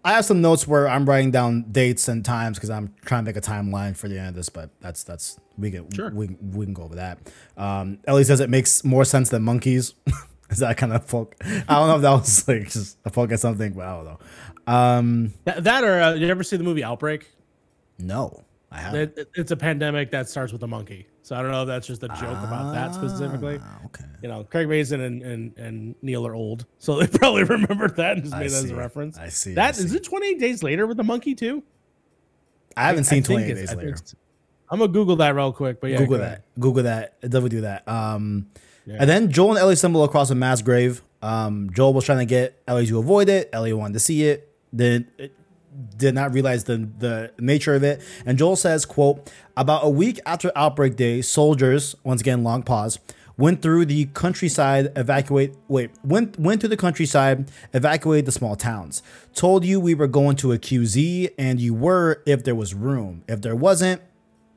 I 0.04 0.12
have 0.12 0.24
some 0.24 0.40
notes 0.42 0.68
where 0.68 0.86
I'm 0.88 1.08
writing 1.08 1.30
down 1.30 1.62
dates 1.72 2.08
and 2.08 2.24
times 2.24 2.58
because 2.58 2.68
I'm 2.70 2.94
trying 3.06 3.24
to 3.24 3.28
make 3.30 3.36
a 3.36 3.40
timeline 3.40 3.96
for 3.96 4.06
the 4.08 4.18
end 4.18 4.28
of 4.28 4.34
this, 4.34 4.48
but 4.50 4.70
that's 4.80 5.02
that's 5.02 5.38
we 5.56 5.70
can 5.70 5.90
Sure. 5.92 6.10
we, 6.10 6.36
we 6.40 6.66
can 6.66 6.74
go 6.74 6.82
over 6.82 6.96
that. 6.96 7.18
Um, 7.56 7.98
Ellie 8.06 8.24
says 8.24 8.40
it 8.40 8.50
makes 8.50 8.84
more 8.84 9.04
sense 9.04 9.30
than 9.30 9.42
monkeys. 9.42 9.94
Is 10.50 10.58
that 10.58 10.76
kind 10.76 10.92
of 10.92 11.04
folk? 11.06 11.34
I 11.42 11.62
don't 11.76 11.88
know 11.88 11.96
if 11.96 12.02
that 12.02 12.10
was 12.12 12.46
like 12.46 12.70
just 12.70 12.98
a 13.04 13.10
poke 13.10 13.32
at 13.32 13.40
something, 13.40 13.72
but 13.72 13.86
I 13.86 13.96
don't 13.96 14.04
know. 14.04 14.18
Um, 14.66 15.34
that, 15.44 15.64
that 15.64 15.84
or 15.84 16.00
uh, 16.00 16.14
you 16.14 16.28
ever 16.28 16.42
see 16.42 16.56
the 16.58 16.64
movie 16.64 16.84
outbreak 16.84 17.30
no, 17.98 18.43
I 18.74 18.80
haven't. 18.80 19.00
it, 19.00 19.18
it- 19.18 19.30
it's 19.34 19.50
a 19.52 19.56
pandemic 19.56 20.10
that 20.10 20.28
starts 20.28 20.52
with 20.52 20.62
a 20.62 20.66
monkey 20.66 21.06
so 21.22 21.34
i 21.36 21.40
don't 21.42 21.50
know 21.52 21.62
if 21.62 21.68
that's 21.68 21.86
just 21.86 22.02
a 22.02 22.08
joke 22.08 22.38
about 22.48 22.72
that 22.74 22.94
specifically 22.94 23.58
Ah, 23.62 23.78
okay. 23.86 24.04
you 24.22 24.28
know, 24.28 24.44
Craig 24.44 24.68
Mazin 24.68 25.00
and, 25.00 25.22
and, 25.22 25.56
and 25.56 25.94
Neil 26.02 26.26
are 26.26 26.34
old, 26.34 26.66
so 26.78 26.98
they 26.98 27.06
probably 27.18 27.44
remembered 27.44 27.96
that 27.96 28.16
and 28.16 28.24
just 28.24 28.34
I 28.34 28.40
made 28.40 28.50
that 28.50 28.64
as 28.64 28.70
a 28.70 28.74
reference. 28.76 29.16
I 29.18 29.28
see, 29.30 29.52
I 29.52 29.54
That 29.54 29.78
is 29.78 29.90
see. 29.90 29.96
it. 29.96 30.04
Twenty 30.04 30.28
eight 30.28 30.40
days 30.40 30.62
later 30.62 30.86
with 30.86 30.96
the 30.98 31.04
monkey 31.04 31.34
too. 31.34 31.62
I 32.76 32.82
haven't 32.88 33.04
seen 33.04 33.18
I 33.18 33.26
think 33.26 33.40
28 33.46 33.54
days 33.54 33.74
later. 33.74 33.96
I'm 34.70 34.78
gonna 34.80 34.90
Google 34.92 35.16
that 35.16 35.34
real 35.36 35.52
quick, 35.52 35.80
but 35.80 35.90
yeah, 35.90 35.98
Google 35.98 36.18
that. 36.18 36.42
Google 36.58 36.82
that. 36.82 37.20
Definitely 37.20 37.50
do 37.50 37.60
that. 37.62 37.86
Um, 37.88 38.48
Yeah. 38.86 38.96
And 39.00 39.08
then 39.08 39.30
Joel 39.30 39.50
and 39.50 39.58
Ellie 39.58 39.76
stumble 39.76 40.02
across 40.04 40.30
a 40.30 40.34
mass 40.34 40.60
grave. 40.62 41.00
Um, 41.22 41.70
Joel 41.72 41.94
was 41.94 42.04
trying 42.04 42.18
to 42.18 42.24
get 42.26 42.60
Ellie 42.66 42.86
to 42.86 42.98
avoid 42.98 43.28
it. 43.28 43.48
Ellie 43.52 43.72
wanted 43.72 43.94
to 43.94 44.00
see 44.00 44.24
it. 44.24 44.52
Then 44.72 45.06
it 45.18 45.32
did 45.96 46.14
not 46.14 46.32
realize 46.32 46.64
the 46.64 46.88
the 46.98 47.32
nature 47.38 47.74
of 47.74 47.82
it. 47.82 48.00
And 48.26 48.38
Joel 48.38 48.56
says, 48.56 48.84
"quote 48.84 49.30
About 49.56 49.84
a 49.84 49.88
week 49.90 50.20
after 50.26 50.50
outbreak 50.56 50.96
day, 50.96 51.22
soldiers 51.22 51.94
once 52.04 52.20
again 52.20 52.42
long 52.44 52.62
pause." 52.62 52.98
Went 53.36 53.62
through 53.62 53.86
the 53.86 54.04
countryside, 54.14 54.92
evacuate. 54.94 55.56
Wait, 55.66 55.90
went 56.04 56.38
went 56.38 56.60
to 56.60 56.68
the 56.68 56.76
countryside, 56.76 57.50
evacuate 57.72 58.26
the 58.26 58.32
small 58.32 58.54
towns. 58.54 59.02
Told 59.34 59.64
you 59.64 59.80
we 59.80 59.92
were 59.94 60.06
going 60.06 60.36
to 60.36 60.52
a 60.52 60.58
QZ, 60.58 61.30
and 61.36 61.60
you 61.60 61.74
were 61.74 62.22
if 62.26 62.44
there 62.44 62.54
was 62.54 62.74
room. 62.74 63.24
If 63.26 63.40
there 63.42 63.56
wasn't, 63.56 64.02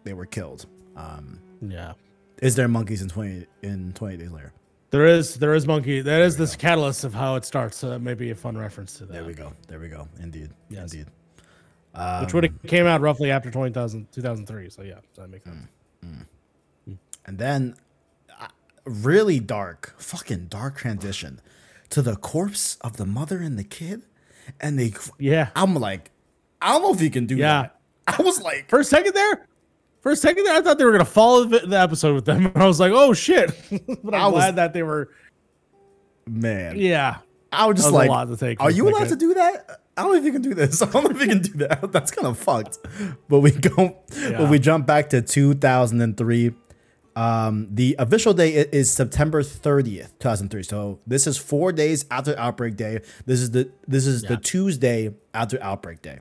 they 0.03 0.13
were 0.13 0.27
killed. 0.27 0.67
Um, 0.95 1.39
Yeah, 1.59 1.93
Is 2.39 2.55
there 2.55 2.67
monkeys 2.67 3.01
in 3.01 3.09
twenty 3.09 3.47
in 3.63 3.93
twenty 3.93 4.17
days 4.17 4.29
later? 4.31 4.53
There 4.89 5.05
is 5.05 5.35
there 5.35 5.53
is 5.53 5.67
monkey. 5.67 6.01
That 6.01 6.21
is 6.21 6.37
this 6.37 6.55
catalyst 6.55 7.03
of 7.03 7.13
how 7.13 7.35
it 7.35 7.45
starts. 7.45 7.77
Uh, 7.77 7.87
so 7.87 7.89
that 7.89 7.99
may 7.99 8.13
be 8.13 8.31
a 8.31 8.35
fun 8.35 8.57
reference 8.57 8.93
to 8.97 9.05
that. 9.05 9.13
There 9.13 9.25
we 9.25 9.33
go. 9.33 9.53
There 9.67 9.79
we 9.79 9.89
go. 9.89 10.07
Indeed. 10.21 10.51
Yes. 10.69 10.93
Indeed. 10.93 11.07
which 12.21 12.33
would 12.33 12.43
have 12.43 12.53
came 12.67 12.85
out 12.85 13.01
roughly 13.01 13.31
after 13.31 13.49
2000, 13.51 14.07
2003. 14.11 14.69
So 14.69 14.83
yeah, 14.83 14.95
so 15.13 15.21
that 15.21 15.29
makes 15.29 15.43
sense. 15.45 15.67
Mm, 16.05 16.25
mm. 16.89 16.97
And 17.25 17.37
then, 17.37 17.75
uh, 18.39 18.47
really 18.85 19.39
dark, 19.39 19.93
fucking 19.97 20.45
dark 20.47 20.77
transition 20.77 21.41
to 21.89 22.01
the 22.01 22.15
corpse 22.15 22.77
of 22.81 22.97
the 22.97 23.05
mother 23.05 23.39
and 23.39 23.57
the 23.57 23.63
kid, 23.63 24.03
and 24.61 24.79
they. 24.79 24.93
Yeah, 25.19 25.49
I'm 25.55 25.73
like, 25.75 26.11
I 26.61 26.71
don't 26.73 26.81
know 26.83 26.93
if 26.93 27.01
you 27.01 27.09
can 27.09 27.25
do 27.25 27.35
Yeah. 27.35 27.61
that. 27.63 27.73
I 28.19 28.21
was 28.23 28.41
like, 28.41 28.69
for 28.69 28.79
a 28.79 28.83
second 28.85 29.13
there, 29.15 29.47
For 30.01 30.11
a 30.11 30.15
second 30.15 30.43
there, 30.45 30.55
I 30.55 30.61
thought 30.61 30.77
they 30.77 30.85
were 30.85 30.91
gonna 30.91 31.05
follow 31.05 31.43
the, 31.45 31.77
episode 31.77 32.15
with 32.15 32.25
them. 32.25 32.45
and 32.47 32.57
I 32.63 32.65
was 32.67 32.79
like, 32.79 32.91
oh 32.93 33.13
shit. 33.13 33.51
but 34.03 34.13
I'm 34.13 34.21
I 34.21 34.25
was- 34.27 34.33
glad 34.35 34.55
that 34.57 34.73
they 34.73 34.83
were. 34.83 35.09
Man, 36.29 36.77
Yeah, 36.77 37.17
I 37.53 37.67
was 37.67 37.77
just 37.77 37.87
was 37.87 37.93
like, 37.93 38.09
a 38.09 38.11
lot 38.11 38.27
to 38.27 38.35
take. 38.35 38.61
are 38.61 38.69
you 38.69 38.89
allowed 38.89 39.07
to 39.09 39.15
do 39.15 39.33
that? 39.35 39.81
I 39.95 40.03
don't 40.03 40.11
know 40.11 40.17
if 40.19 40.25
you 40.25 40.33
can 40.33 40.41
do 40.41 40.53
this. 40.53 40.81
I 40.81 40.89
don't 40.91 41.05
know 41.05 41.09
if 41.11 41.21
you 41.21 41.27
can 41.27 41.41
do 41.41 41.53
that. 41.59 41.89
That's 41.93 42.11
kind 42.11 42.27
of 42.27 42.37
fucked. 42.37 42.77
But 43.29 43.39
we 43.39 43.51
go, 43.51 43.97
Yeah. 44.13 44.37
but 44.39 44.49
we 44.49 44.59
jump 44.59 44.85
back 44.85 45.09
to 45.11 45.21
2003. 45.21 46.51
Um, 47.15 47.67
the 47.71 47.95
official 47.97 48.33
day 48.33 48.51
is 48.53 48.91
September 48.93 49.41
30th, 49.41 50.11
2003. 50.19 50.61
So 50.63 50.99
this 51.07 51.25
is 51.25 51.37
four 51.37 51.71
days 51.71 52.05
after 52.11 52.37
Outbreak 52.37 52.75
Day. 52.75 52.99
This 53.25 53.39
is 53.39 53.51
the 53.51 53.71
this 53.87 54.05
is 54.05 54.21
the 54.23 54.35
Tuesday 54.37 55.15
after 55.33 55.57
Outbreak 55.63 56.01
Day. 56.03 56.19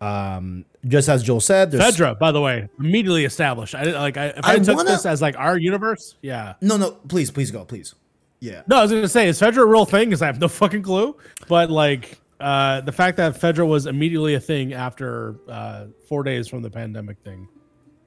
Um, 0.00 0.64
just 0.86 1.08
as 1.08 1.22
Joel 1.22 1.40
said, 1.40 1.70
there's 1.70 1.96
Fedra, 1.96 2.18
by 2.18 2.32
the 2.32 2.40
way, 2.40 2.68
immediately 2.78 3.24
established. 3.24 3.74
I 3.74 3.82
like. 3.84 4.16
I, 4.16 4.26
if 4.28 4.44
I, 4.44 4.54
I 4.54 4.58
took 4.58 4.76
wanna- 4.76 4.90
this 4.90 5.04
as 5.04 5.20
like 5.20 5.36
our 5.38 5.58
universe, 5.58 6.16
yeah. 6.22 6.54
no, 6.62 6.76
no. 6.76 6.92
Please, 6.92 7.30
please 7.30 7.50
go, 7.50 7.64
please. 7.64 7.94
Yeah. 8.40 8.62
No, 8.66 8.76
I 8.76 8.82
was 8.82 8.90
gonna 8.90 9.08
say, 9.08 9.28
is 9.28 9.38
Fedra 9.38 9.58
a 9.58 9.66
real 9.66 9.84
thing? 9.84 10.08
Because 10.08 10.22
I 10.22 10.26
have 10.26 10.40
no 10.40 10.48
fucking 10.48 10.82
clue. 10.82 11.16
But 11.48 11.70
like, 11.70 12.18
uh, 12.40 12.80
the 12.80 12.92
fact 12.92 13.18
that 13.18 13.34
Fedra 13.38 13.68
was 13.68 13.84
immediately 13.86 14.32
a 14.34 14.40
thing 14.40 14.72
after 14.72 15.36
uh, 15.46 15.86
four 16.08 16.22
days 16.22 16.48
from 16.48 16.62
the 16.62 16.70
pandemic 16.70 17.18
thing. 17.18 17.46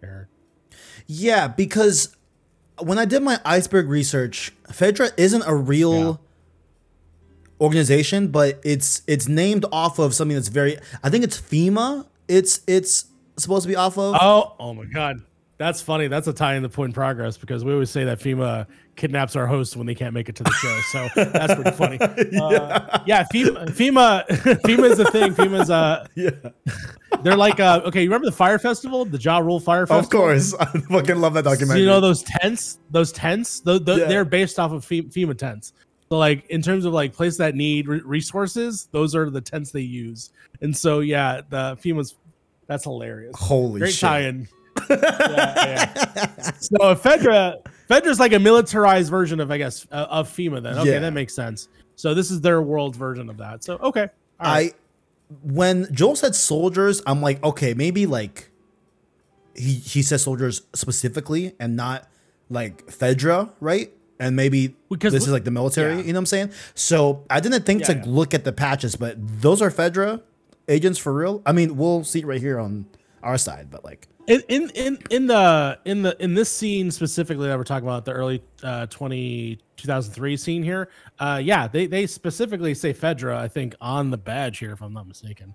There. 0.02 0.30
Yeah, 1.06 1.48
because 1.48 2.16
when 2.80 2.98
I 2.98 3.06
did 3.06 3.22
my 3.22 3.40
iceberg 3.46 3.88
research, 3.88 4.52
Fedra 4.70 5.12
isn't 5.18 5.44
a 5.46 5.54
real 5.54 6.20
organization, 7.62 8.28
but 8.30 8.60
it's 8.64 9.02
it's 9.08 9.28
named 9.28 9.66
off 9.72 10.00
of 10.00 10.14
something 10.14 10.36
that's 10.36 10.48
very 10.50 10.78
I 11.04 11.10
think 11.10 11.24
it's 11.24 11.40
FEMA. 11.40 12.08
It's 12.28 12.62
it's 12.68 13.06
supposed 13.38 13.64
to 13.64 13.68
be 13.70 13.76
off 13.76 13.98
of. 13.98 14.16
Oh, 14.20 14.56
oh 14.60 14.74
my 14.74 14.86
God, 14.86 15.18
that's 15.58 15.82
funny. 15.82 16.08
That's 16.08 16.28
a 16.28 16.34
tie 16.34 16.56
in 16.56 16.64
the 16.64 16.70
point 16.70 16.90
in 16.90 16.94
progress 16.94 17.38
because 17.38 17.64
we 17.66 17.74
always 17.74 17.90
say 17.90 18.04
that 18.06 18.20
FEMA 18.20 18.68
kidnaps 18.96 19.36
our 19.36 19.48
hosts 19.48 19.76
when 19.76 19.88
they 19.88 19.96
can't 19.96 20.14
make 20.14 20.30
it 20.30 20.36
to 20.36 20.44
the 20.44 20.52
show. 20.52 20.80
So 20.92 21.08
that's 21.32 21.56
pretty 21.56 21.72
funny. 21.72 21.98
Uh, 22.00 23.00
yeah, 23.08 23.24
FEMA, 23.34 23.68
FEMA, 23.70 24.28
FEMA 24.28 24.92
is 24.92 25.00
a 25.00 25.10
thing. 25.12 25.34
FEMA's 25.34 25.70
uh, 25.70 26.06
yeah. 26.16 26.30
they're 27.24 27.36
like 27.38 27.60
uh, 27.60 27.82
okay. 27.86 28.02
You 28.04 28.08
remember 28.10 28.26
the 28.28 28.32
Fyre 28.36 28.60
festival, 28.60 29.04
the 29.06 29.18
Ja 29.18 29.40
Rule 29.40 29.60
Fyre 29.60 29.88
Festival? 29.88 30.00
Of 30.00 30.10
course. 30.10 30.54
I 30.60 30.66
fucking 30.66 31.18
love 31.18 31.34
that 31.34 31.44
So 31.46 31.52
documentary. 31.52 31.82
you 31.82 31.88
know 31.88 32.00
those 32.00 32.24
tents, 32.24 32.80
those 32.92 33.12
tents, 33.12 33.60
tho- 33.62 33.80
tho- 33.80 33.96
Yeah. 33.96 34.06
they're 34.06 34.26
based 34.26 34.60
off 34.60 34.72
of 34.72 34.86
FEMA 34.86 35.38
tents. 35.38 35.74
So 36.14 36.20
like 36.20 36.46
in 36.52 36.62
terms 36.62 36.86
of 36.86 36.94
like 36.94 37.12
places 37.12 37.40
that 37.40 37.56
need 37.56 37.88
re- 37.88 38.00
resources, 38.06 38.88
those 38.92 39.16
are 39.16 39.32
the 39.32 39.42
tents 39.42 39.72
they 39.72 39.82
use. 39.82 40.30
And 40.62 40.78
so 40.78 41.00
yeah, 41.00 41.42
the 41.50 41.76
FEMA's 41.82 42.18
that's 42.68 42.84
hilarious. 42.84 43.36
Holy 43.36 43.80
Great 43.80 43.94
shit. 43.94 44.02
tie-in. 44.02 44.48
Yeah, 44.92 45.92
yeah. 46.16 46.52
So 46.60 46.78
Fedra, 46.94 47.66
Fedra's 47.90 48.20
like 48.20 48.32
a 48.34 48.38
militarized 48.38 49.10
version 49.10 49.40
of 49.40 49.50
I 49.50 49.58
guess 49.58 49.88
uh, 49.92 50.06
of 50.08 50.30
FEMA. 50.30 50.62
Then 50.62 50.78
okay, 50.78 50.92
Yeah. 50.92 51.00
that 51.00 51.14
makes 51.14 51.34
sense. 51.34 51.68
So 51.96 52.14
this 52.14 52.30
is 52.30 52.42
their 52.42 52.62
world 52.62 52.96
version 52.96 53.28
of 53.28 53.38
that. 53.38 53.64
So 53.64 53.78
okay, 53.78 54.08
All 54.40 54.54
right. 54.54 54.72
I 54.72 55.36
when 55.42 55.92
Joel 55.92 56.16
said 56.16 56.36
soldiers, 56.36 57.02
I'm 57.08 57.24
like, 57.24 57.44
okay, 57.44 57.74
maybe 57.74 58.06
like 58.06 58.52
he 59.56 59.74
he 59.74 60.04
says 60.04 60.22
soldiers 60.22 60.62
specifically 60.76 61.56
and 61.60 61.76
not 61.76 62.08
like 62.52 62.86
Fedra, 62.86 63.50
right? 63.60 63.92
And 64.24 64.36
maybe 64.36 64.76
Because 64.90 65.12
this 65.14 65.24
look- 65.24 65.28
is 65.28 65.34
like 65.34 65.44
the 65.44 65.52
military, 65.52 65.96
yeah. 65.96 66.02
you 66.02 66.14
know 66.14 66.18
what 66.18 66.22
I'm 66.22 66.26
saying? 66.28 66.52
So 66.76 67.26
I 67.30 67.40
didn't 67.40 67.66
think 67.66 67.82
Yeah, 67.82 67.88
to 67.88 67.94
yeah. 67.96 68.04
look 68.06 68.34
at 68.34 68.44
the 68.46 68.52
patches, 68.54 68.96
but 68.96 69.16
those 69.42 69.62
are 69.62 69.70
Fedra 69.70 70.22
agents 70.68 70.98
for 70.98 71.14
real. 71.14 71.42
I 71.46 71.52
mean, 71.52 71.76
we'll 71.78 72.04
see 72.04 72.24
right 72.24 72.40
here 72.42 72.60
on 72.60 72.86
our 73.22 73.38
side, 73.38 73.68
but 73.70 73.84
like, 73.84 74.08
in 74.28 74.42
in 74.48 74.70
in 74.70 74.98
in 75.10 75.28
the 75.28 75.78
in 75.84 76.02
the 76.04 76.16
in 76.24 76.34
this 76.34 76.50
scene 76.50 76.90
specifically 76.92 77.48
that 77.50 77.58
we're 77.58 77.66
talking 77.66 77.86
about 77.88 78.06
the 78.06 78.14
early 78.14 78.42
uh 78.64 78.86
20 78.86 79.60
2003 79.76 80.38
scene 80.38 80.64
here 80.64 80.88
uh 81.20 81.42
yeah 81.44 81.68
they 81.68 81.88
they 81.88 82.08
specifically 82.08 82.74
say 82.74 82.94
fedra 82.94 83.36
i 83.36 83.50
think 83.50 83.76
on 83.82 84.12
the 84.12 84.18
badge 84.18 84.60
here 84.60 84.72
if 84.72 84.82
i'm 84.82 84.94
not 84.94 85.06
mistaken 85.10 85.54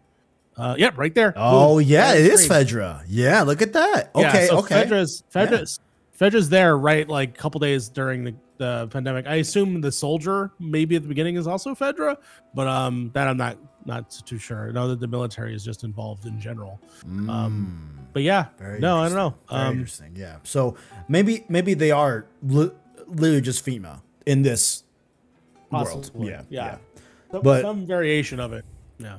uh 0.58 0.74
yeah 0.76 0.90
right 0.96 1.14
there 1.14 1.32
oh 1.34 1.78
Boom. 1.78 1.88
yeah, 1.88 2.12
it 2.12 2.26
is. 2.26 2.46
Fedra. 2.46 3.02
Yeah, 3.08 3.40
look 3.40 3.62
at 3.62 3.72
that. 3.72 4.10
Yeah, 4.14 4.28
Okay, 4.28 4.46
so 4.48 4.58
okay. 4.58 4.84
fedra's 4.84 5.22
fedra's 5.34 5.80
fedra's 6.18 6.48
there 6.48 6.76
right 6.78 7.08
like 7.08 7.30
a 7.30 7.40
couple 7.40 7.58
days 7.60 7.88
during 7.88 8.24
the 8.24 8.34
the 8.58 8.88
pandemic 8.88 9.26
i 9.28 9.36
assume 9.36 9.80
the 9.80 9.92
soldier 9.92 10.50
maybe 10.58 10.96
at 10.96 11.02
the 11.02 11.08
beginning 11.08 11.36
is 11.36 11.46
also 11.46 11.74
fedra 11.74 12.16
but 12.54 12.66
um 12.66 13.10
that 13.14 13.28
i'm 13.28 13.36
not 13.36 13.56
not 13.84 14.10
too 14.26 14.36
sure 14.38 14.68
i 14.68 14.72
know 14.72 14.88
that 14.88 14.98
the 15.00 15.06
military 15.06 15.54
is 15.54 15.64
just 15.64 15.84
involved 15.84 16.26
in 16.26 16.40
general 16.40 16.80
um 17.28 17.88
but 18.12 18.22
yeah 18.22 18.44
Mm. 18.44 18.58
Very 18.58 18.78
no 18.80 18.98
i 18.98 19.08
don't 19.08 19.16
know. 19.16 19.34
Very 19.48 19.62
um 19.62 19.72
interesting. 19.74 20.12
Yeah. 20.16 20.36
So 20.42 20.76
maybe 21.08 21.44
maybe 21.48 21.74
they 21.74 21.90
are 21.92 22.26
li- 22.42 22.72
literally 23.06 23.40
just 23.40 23.64
FEMA 23.64 24.00
in 24.26 24.42
this 24.42 24.82
world. 25.70 26.10
Yeah. 26.18 26.24
yeah. 26.30 26.42
Yeah. 26.50 26.78
Some, 27.30 27.42
But- 27.42 27.62
some 27.62 27.86
variation 27.86 28.40
of 28.40 28.52
it. 28.52 28.64
Yeah. 28.98 29.18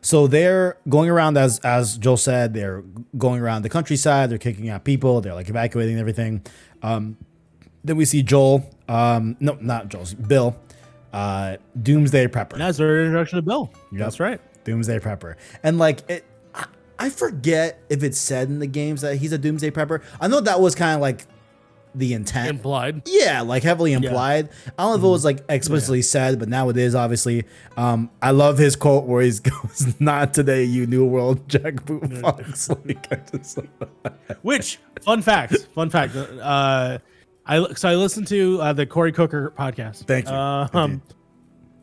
So 0.00 0.26
they're 0.26 0.78
going 0.88 1.10
around 1.10 1.36
as 1.36 1.58
as 1.60 1.98
Joel 1.98 2.16
said, 2.16 2.54
they're 2.54 2.82
going 3.18 3.40
around 3.40 3.62
the 3.62 3.68
countryside, 3.68 4.30
they're 4.30 4.38
kicking 4.38 4.68
out 4.68 4.84
people, 4.84 5.20
they're 5.20 5.34
like 5.34 5.48
evacuating 5.48 5.98
everything. 5.98 6.42
Um, 6.82 7.16
then 7.84 7.96
we 7.96 8.04
see 8.04 8.22
Joel, 8.22 8.68
um, 8.88 9.36
no, 9.40 9.56
not 9.60 9.88
Joel, 9.88 10.06
Bill, 10.26 10.56
uh, 11.12 11.56
Doomsday 11.82 12.26
Prepper. 12.28 12.58
That's 12.58 12.80
our 12.80 13.00
introduction 13.00 13.36
to 13.36 13.42
Bill. 13.42 13.70
Yep. 13.92 13.98
That's 13.98 14.20
right. 14.20 14.40
Doomsday 14.64 14.98
Prepper. 14.98 15.36
And 15.62 15.78
like 15.78 16.08
it 16.08 16.24
I, 16.54 16.66
I 16.98 17.10
forget 17.10 17.80
if 17.88 18.02
it's 18.02 18.18
said 18.18 18.48
in 18.48 18.58
the 18.58 18.66
games 18.66 19.00
that 19.02 19.16
he's 19.16 19.32
a 19.32 19.38
Doomsday 19.38 19.70
Prepper. 19.70 20.02
I 20.20 20.28
know 20.28 20.40
that 20.40 20.60
was 20.60 20.74
kind 20.74 20.94
of 20.94 21.00
like 21.00 21.26
the 21.94 22.14
intent. 22.14 22.48
Implied. 22.48 23.02
Yeah, 23.06 23.42
like 23.42 23.62
heavily 23.62 23.92
implied. 23.92 24.48
I 24.78 24.82
don't 24.82 24.92
know 24.92 24.94
if 24.96 25.02
it 25.02 25.06
was 25.06 25.24
like 25.24 25.44
explicitly 25.48 26.02
said, 26.02 26.38
but 26.38 26.48
now 26.48 26.68
it 26.68 26.76
is 26.76 26.94
obviously. 26.94 27.44
Um, 27.76 28.10
I 28.22 28.30
love 28.30 28.58
his 28.58 28.76
quote 28.76 29.04
where 29.04 29.22
he 29.22 29.30
goes, 29.42 29.94
"Not 30.00 30.34
today, 30.34 30.64
you 30.64 30.86
new 30.86 31.04
world 31.04 31.48
jackboot 31.48 32.20
fox." 32.20 32.68
Like, 32.84 33.12
I 33.12 33.16
just, 33.36 33.58
Which 34.42 34.78
fun 35.02 35.22
fact? 35.22 35.56
Fun 35.74 35.90
fact. 35.90 36.16
Uh, 36.16 36.98
I 37.46 37.72
so 37.74 37.88
I 37.88 37.94
listened 37.94 38.26
to 38.28 38.60
uh, 38.60 38.72
the 38.72 38.86
Corey 38.86 39.12
Cooker 39.12 39.52
podcast. 39.56 40.06
Thank 40.06 40.28
you. 40.28 40.34
Uh, 40.34 40.66
Thank 40.68 40.74
um, 40.74 41.02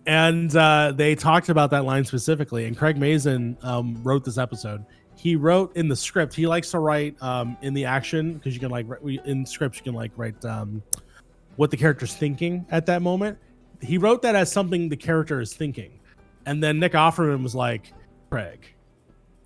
and 0.07 0.55
uh, 0.55 0.93
they 0.95 1.15
talked 1.15 1.49
about 1.49 1.69
that 1.71 1.83
line 1.83 2.05
specifically. 2.05 2.65
And 2.65 2.77
Craig 2.77 2.97
Mazin 2.97 3.57
um, 3.61 4.01
wrote 4.03 4.23
this 4.23 4.37
episode. 4.37 4.85
He 5.17 5.35
wrote 5.35 5.75
in 5.75 5.87
the 5.87 5.95
script. 5.95 6.33
He 6.35 6.45
likes 6.47 6.71
to 6.71 6.79
write 6.79 7.21
um, 7.23 7.57
in 7.63 7.73
the 7.73 7.85
action 7.85 8.35
because 8.35 8.53
you 8.53 8.59
can 8.59 8.69
like 8.69 8.85
write- 8.87 9.25
in 9.25 9.45
scripts 9.45 9.79
you 9.79 9.83
can 9.83 9.95
like 9.95 10.11
write 10.15 10.43
um, 10.45 10.81
what 11.55 11.71
the 11.71 11.77
character's 11.77 12.13
thinking 12.13 12.65
at 12.69 12.85
that 12.85 13.01
moment. 13.01 13.37
He 13.81 13.97
wrote 13.97 14.21
that 14.21 14.35
as 14.35 14.51
something 14.51 14.89
the 14.89 14.95
character 14.97 15.41
is 15.41 15.53
thinking, 15.53 15.99
and 16.45 16.63
then 16.63 16.79
Nick 16.79 16.93
Offerman 16.93 17.43
was 17.43 17.55
like, 17.55 17.93
"Craig, 18.29 18.59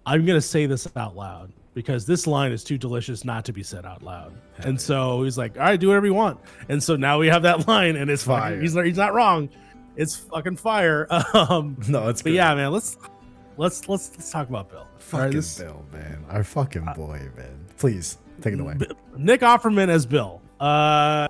I'm 0.06 0.26
gonna 0.26 0.42
say 0.42 0.66
this 0.66 0.88
out 0.96 1.16
loud 1.16 1.52
because 1.74 2.06
this 2.06 2.28
line 2.28 2.52
is 2.52 2.64
too 2.64 2.78
delicious 2.78 3.24
not 3.24 3.46
to 3.46 3.54
be 3.54 3.64
said 3.64 3.86
out 3.86 4.04
loud." 4.04 4.34
and 4.60 4.80
so 4.80 5.24
he's 5.24 5.38
like, 5.38 5.58
"All 5.58 5.64
right, 5.64 5.80
do 5.80 5.88
whatever 5.88 6.06
you 6.06 6.14
want." 6.14 6.40
And 6.70 6.82
so 6.84 6.96
now 6.96 7.18
we 7.18 7.28
have 7.28 7.42
that 7.44 7.68
line, 7.70 7.96
and 7.96 8.10
it's 8.12 8.24
Fire. 8.24 8.60
He's 8.60 8.74
he's 8.74 8.98
not 8.98 9.14
wrong. 9.14 9.50
It's 9.96 10.16
fucking 10.18 10.58
fire. 10.58 11.08
Um, 11.34 11.76
no, 11.90 12.08
it's 12.10 12.22
but 12.22 12.30
good. 12.30 12.36
yeah, 12.36 12.56
man, 12.56 12.72
let's 12.72 12.98
let's 13.58 13.88
let's 13.88 14.12
let's 14.12 14.32
talk 14.32 14.50
about 14.50 14.70
Bill. 14.70 14.80
All 14.80 14.86
right, 14.86 15.00
fucking 15.02 15.32
this- 15.32 15.58
Bill, 15.58 15.86
man, 15.92 16.26
our 16.30 16.44
fucking 16.44 16.86
boy, 16.96 17.30
man. 17.36 17.66
Please 17.78 18.18
take 18.42 18.54
it 18.54 18.60
away. 18.60 18.76
Nick 19.18 19.42
Offerman 19.42 19.90
as 19.90 20.06
Bill. 20.06 20.42
Uh, 20.60 21.28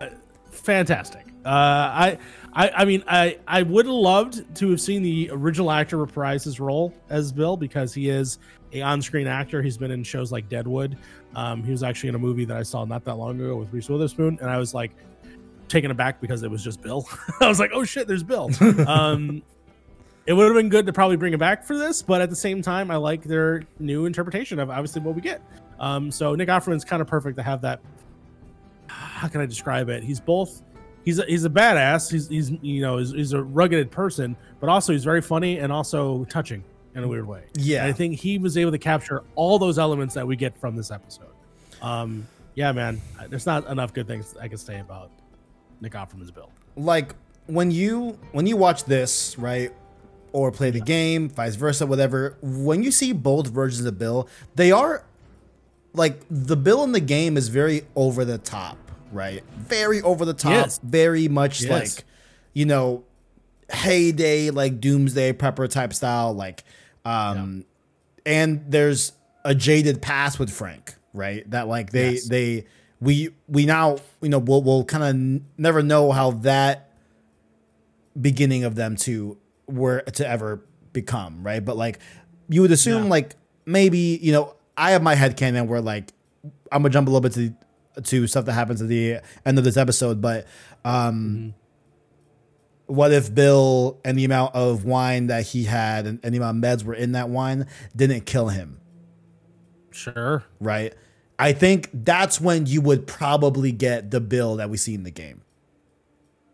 fantastic. 0.51 1.26
Uh, 1.45 1.49
I, 1.49 2.17
I, 2.53 2.69
I 2.69 2.86
mean, 2.86 3.03
I, 3.07 3.39
I 3.47 3.63
would 3.63 3.86
have 3.86 3.95
loved 3.95 4.55
to 4.57 4.69
have 4.69 4.80
seen 4.82 5.01
the 5.01 5.30
original 5.32 5.72
actor 5.72 5.97
reprise 5.97 6.43
his 6.43 6.59
role 6.59 6.93
as 7.09 7.32
Bill 7.32 7.57
because 7.57 7.93
he 7.93 8.09
is 8.09 8.38
a 8.74 8.82
on-screen 8.82 9.26
actor. 9.26 9.61
He's 9.61 9.78
been 9.78 9.89
in 9.89 10.03
shows 10.03 10.32
like 10.32 10.49
Deadwood. 10.49 10.97
Um, 11.36 11.63
he 11.63 11.72
was 11.72 11.82
actually 11.82 12.09
in 12.09 12.15
a 12.15 12.19
movie 12.19 12.45
that 12.45 12.57
I 12.57 12.63
saw 12.63 12.86
not 12.86 13.03
that 13.05 13.15
long 13.15 13.39
ago 13.39 13.55
with 13.55 13.74
Reese 13.74 13.89
Witherspoon, 13.89 14.38
and 14.39 14.49
I 14.49 14.57
was 14.57 14.74
like 14.74 14.91
taken 15.67 15.89
aback 15.89 16.22
because 16.22 16.43
it 16.43 16.51
was 16.51 16.63
just 16.63 16.82
Bill. 16.82 17.07
I 17.41 17.47
was 17.47 17.59
like, 17.59 17.72
oh 17.74 17.84
shit, 17.84 18.07
there's 18.07 18.24
Bill. 18.24 18.49
um, 18.88 19.41
it 20.26 20.34
would 20.34 20.45
have 20.45 20.55
been 20.55 20.69
good 20.69 20.86
to 20.86 20.93
probably 20.93 21.17
bring 21.17 21.34
him 21.34 21.39
back 21.39 21.63
for 21.63 21.78
this, 21.78 22.01
but 22.01 22.22
at 22.22 22.30
the 22.30 22.36
same 22.36 22.61
time, 22.61 22.91
I 22.91 22.95
like 22.97 23.24
their 23.24 23.63
new 23.80 24.05
interpretation 24.05 24.59
of 24.59 24.69
obviously 24.69 25.01
what 25.01 25.15
we 25.15 25.22
get. 25.22 25.41
Um, 25.80 26.11
so 26.11 26.36
Nick 26.36 26.47
Offerman's 26.47 26.86
kind 26.86 27.01
of 27.01 27.07
perfect 27.07 27.38
to 27.38 27.43
have 27.43 27.61
that. 27.61 27.82
How 28.88 29.28
can 29.28 29.41
I 29.41 29.45
describe 29.45 29.89
it? 29.89 30.03
He's 30.03 30.19
both. 30.19 30.61
He's 31.03 31.17
a, 31.17 31.26
he's 31.26 31.45
a 31.45 31.49
badass. 31.49 32.11
He's 32.11 32.28
he's 32.28 32.51
you 32.61 32.82
know 32.82 32.97
he's, 32.97 33.11
he's 33.11 33.34
a 33.34 33.41
rugged 33.41 33.89
person, 33.89 34.36
but 34.59 34.69
also 34.69 34.93
he's 34.93 35.03
very 35.03 35.22
funny 35.22 35.57
and 35.57 35.72
also 35.72 36.26
touching 36.26 36.63
in 36.93 37.03
a 37.03 37.07
weird 37.07 37.28
way. 37.28 37.45
Yeah. 37.55 37.82
And 37.82 37.89
I 37.89 37.93
think 37.93 38.19
he 38.19 38.38
was 38.38 38.57
able 38.57 38.72
to 38.72 38.78
capture 38.78 39.24
all 39.36 39.57
those 39.57 39.80
elements 39.80 40.13
that 40.13 40.28
we 40.28 40.36
get 40.36 40.55
from 40.57 40.76
this 40.76 40.91
episode. 40.91 41.32
Um, 41.82 42.28
yeah, 42.53 42.72
man. 42.72 43.01
There's 43.30 43.45
not 43.47 43.65
enough 43.67 43.93
good 43.93 44.05
things 44.05 44.36
I 44.39 44.47
can 44.47 44.57
say 44.57 44.80
about 44.80 45.09
Nick 45.80 45.93
Offerman's 45.93 46.32
build. 46.32 46.51
like 46.76 47.15
when 47.47 47.72
you 47.72 48.19
when 48.34 48.45
you 48.45 48.55
watch 48.55 48.84
this 48.84 49.38
right 49.39 49.74
or 50.34 50.51
play 50.51 50.71
the 50.71 50.79
game 50.82 51.29
vice 51.29 51.55
versa 51.55 51.86
whatever 51.86 52.38
when 52.41 52.84
you 52.84 52.91
see 52.91 53.11
both 53.11 53.47
versions 53.47 53.86
of 53.86 53.97
bill 53.97 54.27
they 54.55 54.71
are 54.71 55.03
like 55.93 56.21
the 56.29 56.55
bill 56.55 56.84
in 56.84 56.93
the 56.93 56.99
game 57.01 57.36
is 57.36 57.49
very 57.49 57.82
over 57.97 58.23
the 58.23 58.38
top, 58.38 58.77
right? 59.11 59.43
Very 59.57 60.01
over 60.01 60.23
the 60.23 60.34
top, 60.34 60.51
Yes. 60.51 60.79
very 60.82 61.27
much 61.27 61.63
Yes. 61.63 61.69
like, 61.97 62.05
you 62.53 62.63
know, 62.65 63.03
heyday 63.69 64.51
like 64.51 64.79
doomsday 64.79 65.34
prepper 65.34 65.69
type 65.69 65.93
style 65.93 66.34
like 66.34 66.63
um 67.03 67.65
and 68.25 68.63
there's 68.69 69.11
a 69.43 69.53
jaded 69.53 70.01
past 70.01 70.39
with 70.39 70.49
Frank, 70.49 70.95
right? 71.13 71.49
That 71.51 71.67
like 71.67 71.89
they 71.91 72.11
Yes. 72.13 72.27
they 72.29 72.65
we 73.01 73.32
we 73.49 73.65
now 73.65 73.97
you 74.21 74.29
know 74.29 74.39
we'll 74.39 74.63
we'll 74.63 74.86
kind 74.86 75.03
of 75.03 75.09
n- 75.09 75.45
never 75.57 75.84
know 75.84 76.11
how 76.13 76.32
that 76.32 76.89
beginning 78.19 78.63
of 78.63 78.75
them 78.75 78.95
to 78.95 79.38
were 79.72 80.01
to 80.01 80.28
ever 80.28 80.63
become, 80.93 81.43
right? 81.43 81.63
But 81.63 81.78
like 81.78 81.99
you 82.49 82.61
would 82.61 82.72
assume 82.72 83.03
Yeah. 83.03 83.09
like 83.09 83.36
maybe, 83.65 84.19
you 84.22 84.32
know, 84.32 84.55
I 84.78 84.91
have 84.91 85.01
my 85.03 85.15
head 85.15 85.38
canon 85.38 85.67
where 85.67 85.82
like 85.82 86.11
I'm 86.72 86.82
gonna 86.82 86.91
jump 86.91 87.07
a 87.07 87.11
little 87.11 87.22
bit 87.22 87.34
to 87.95 88.01
to 88.03 88.28
stuff 88.28 88.45
that 88.45 88.53
happens 88.53 88.82
at 88.82 88.88
the 88.88 89.19
end 89.45 89.57
of 89.57 89.63
this 89.63 89.78
episode, 89.78 90.22
but 90.22 90.47
um 90.86 91.53
what 92.88 93.11
if 93.13 93.34
Bill 93.34 93.99
and 94.03 94.17
the 94.17 94.26
amount 94.26 94.53
of 94.55 94.84
wine 94.84 95.28
that 95.28 95.45
he 95.47 95.63
had 95.63 96.05
and, 96.05 96.19
and 96.24 96.34
the 96.34 96.38
amount 96.39 96.63
of 96.63 96.80
meds 96.80 96.84
were 96.84 96.93
in 96.93 97.13
that 97.13 97.30
wine 97.30 97.67
didn't 97.95 98.26
kill 98.26 98.49
him, 98.49 98.80
Sure. 99.91 100.43
right? 100.59 100.93
I 101.39 101.53
think 101.53 101.89
that's 101.93 102.39
when 102.41 102.65
you 102.65 102.82
would 102.82 103.07
probably 103.07 103.72
get 103.72 104.11
the 104.11 104.19
Bill 104.19 104.57
that 104.57 104.69
we 104.69 104.78
see 104.78 104.93
in 104.93 105.03
the 105.03 105.11
game. 105.11 105.41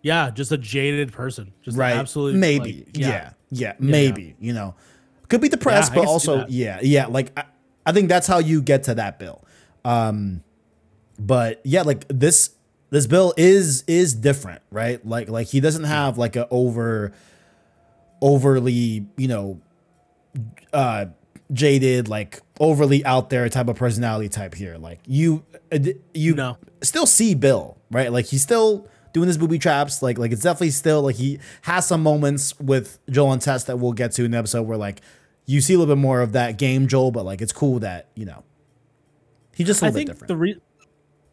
Yeah, 0.02 0.30
just 0.30 0.52
a 0.52 0.58
jaded 0.58 1.12
person. 1.12 1.54
Just 1.62 1.78
right? 1.78 1.96
absolutely 1.96 2.40
maybe. 2.40 2.86
like, 2.86 2.98
yeah. 2.98 3.32
yeah, 3.50 3.74
maybe. 3.80 4.36
You 4.40 4.54
know, 4.54 4.76
could 5.28 5.42
be 5.42 5.50
depressed, 5.50 5.92
I 5.92 5.96
but 5.96 6.06
also 6.06 6.46
yeah, 6.48 6.80
yeah. 6.82 7.08
Like 7.08 7.38
I, 7.38 7.44
I 7.86 7.92
think 7.92 8.08
that's 8.10 8.28
how 8.28 8.40
you 8.40 8.62
get 8.62 8.84
to 8.84 8.96
that 8.96 9.20
bill. 9.20 9.44
Um, 9.84 10.44
but 11.20 11.62
yeah, 11.64 11.82
like 11.82 12.06
this 12.10 12.52
this 12.90 13.08
bill 13.08 13.34
is 13.38 13.84
is 13.88 14.14
different, 14.14 14.62
right? 14.72 15.06
Like 15.06 15.30
like 15.30 15.48
he 15.48 15.60
doesn't 15.60 15.84
have 15.86 16.18
like 16.18 16.36
a 16.36 16.48
over 16.50 17.12
overly 18.22 19.06
you 19.18 19.28
know 19.28 19.62
uh 20.74 21.06
jaded 21.54 22.08
like 22.08 22.42
overly 22.60 23.06
out 23.06 23.30
there 23.30 23.48
type 23.48 23.68
of 23.68 23.76
personality 23.76 24.28
type 24.28 24.54
here 24.56 24.76
like 24.78 25.00
you 25.06 25.44
uh, 25.72 25.78
you 26.14 26.36
No. 26.36 26.58
still 26.82 27.06
see 27.06 27.36
bill 27.36 27.78
right 27.92 28.12
like 28.12 28.26
he 28.26 28.38
still 28.38 28.88
doing 29.18 29.28
his 29.28 29.38
booby 29.38 29.58
traps 29.58 30.02
like 30.04 30.18
like 30.20 30.32
it's 30.32 30.44
definitely 30.44 30.70
still 30.70 31.02
like 31.02 31.16
he 31.16 31.40
has 31.64 31.88
some 31.88 32.04
moments 32.04 32.58
with 32.60 33.00
joel 33.10 33.32
and 33.32 33.42
tess 33.42 33.64
that 33.64 33.78
we'll 33.80 33.94
get 33.94 34.12
to 34.12 34.24
in 34.24 34.32
the 34.32 34.38
episode 34.38 34.62
where 34.64 34.78
like 34.78 35.02
you 35.48 35.60
see 35.60 35.74
a 35.74 35.78
little 35.80 35.96
bit 35.96 36.00
more 36.00 36.22
of 36.22 36.34
that 36.34 36.58
game 36.58 36.88
joel 36.88 37.10
but 37.12 37.26
like 37.26 37.42
it's 37.42 37.54
cool 37.54 37.80
that 37.80 38.10
you 38.16 38.26
know 38.26 38.44
he 39.56 39.64
just 39.64 39.82
a 39.82 39.86
little 39.86 39.94
bit 39.94 40.00
think 40.00 40.10
different 40.10 40.28
the 40.28 40.38
re- 40.38 40.62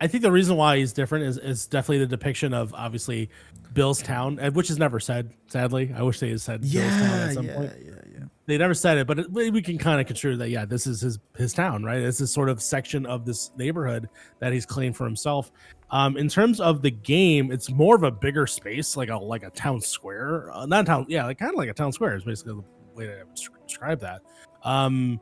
I 0.01 0.07
think 0.07 0.23
the 0.23 0.33
reason 0.33 0.57
why 0.57 0.79
he's 0.79 0.93
different 0.93 1.25
is, 1.25 1.39
is 1.39 1.67
definitely 1.67 1.99
the 1.99 2.07
depiction 2.07 2.53
of 2.53 2.75
obviously 2.75 3.31
Bill's 3.73 4.03
town, 4.03 4.37
which 4.53 4.69
is 4.69 4.77
never 4.77 5.01
said. 5.01 5.33
Sadly, 5.47 5.95
I 5.97 6.03
wish 6.03 6.21
they 6.21 6.31
had 6.31 6.41
said 6.41 6.61
Bill's 6.61 6.75
town 6.75 6.83
yeah 6.83 7.27
at 7.27 7.35
some 7.35 7.47
yeah 7.47 7.55
point. 7.55 7.73
yeah 7.83 7.93
yeah 8.13 8.25
They 8.47 8.59
never 8.59 8.75
said 8.75 8.99
it, 8.99 9.07
but 9.07 9.21
it, 9.21 9.33
we 9.33 9.51
we 9.51 9.63
can 9.63 9.79
kind 9.79 10.01
of 10.01 10.07
construe 10.07 10.37
that. 10.37 10.51
Yeah, 10.51 10.65
this 10.65 10.87
is 10.87 11.01
his 11.01 11.19
his 11.37 11.55
town, 11.55 11.85
right? 11.85 12.01
This 12.01 12.21
is 12.21 12.33
sort 12.33 12.49
of 12.49 12.61
section 12.61 13.07
of 13.07 13.25
this 13.25 13.51
neighborhood 13.57 14.09
that 14.41 14.53
he's 14.53 14.67
claimed 14.67 14.97
for 14.97 15.05
himself. 15.05 15.51
Um, 15.95 16.17
in 16.17 16.29
terms 16.29 16.61
of 16.61 16.83
the 16.83 16.91
game, 16.91 17.53
it's 17.53 17.71
more 17.71 17.95
of 17.95 18.03
a 18.03 18.11
bigger 18.11 18.49
space, 18.49 18.97
like 18.97 19.11
a 19.11 19.17
like 19.17 19.45
a 19.45 19.51
town 19.51 19.81
square, 19.81 20.51
uh, 20.53 20.67
not 20.67 20.87
town, 20.87 21.07
yeah, 21.09 21.25
like 21.25 21.39
kind 21.39 21.53
of 21.53 21.57
like 21.57 21.69
a 21.69 21.73
town 21.73 21.93
square 21.93 22.17
is 22.17 22.25
basically 22.25 22.55
the 22.55 22.65
way 22.97 23.07
to 23.07 23.25
describe 23.65 24.01
that. 24.01 24.23
Um, 24.65 25.21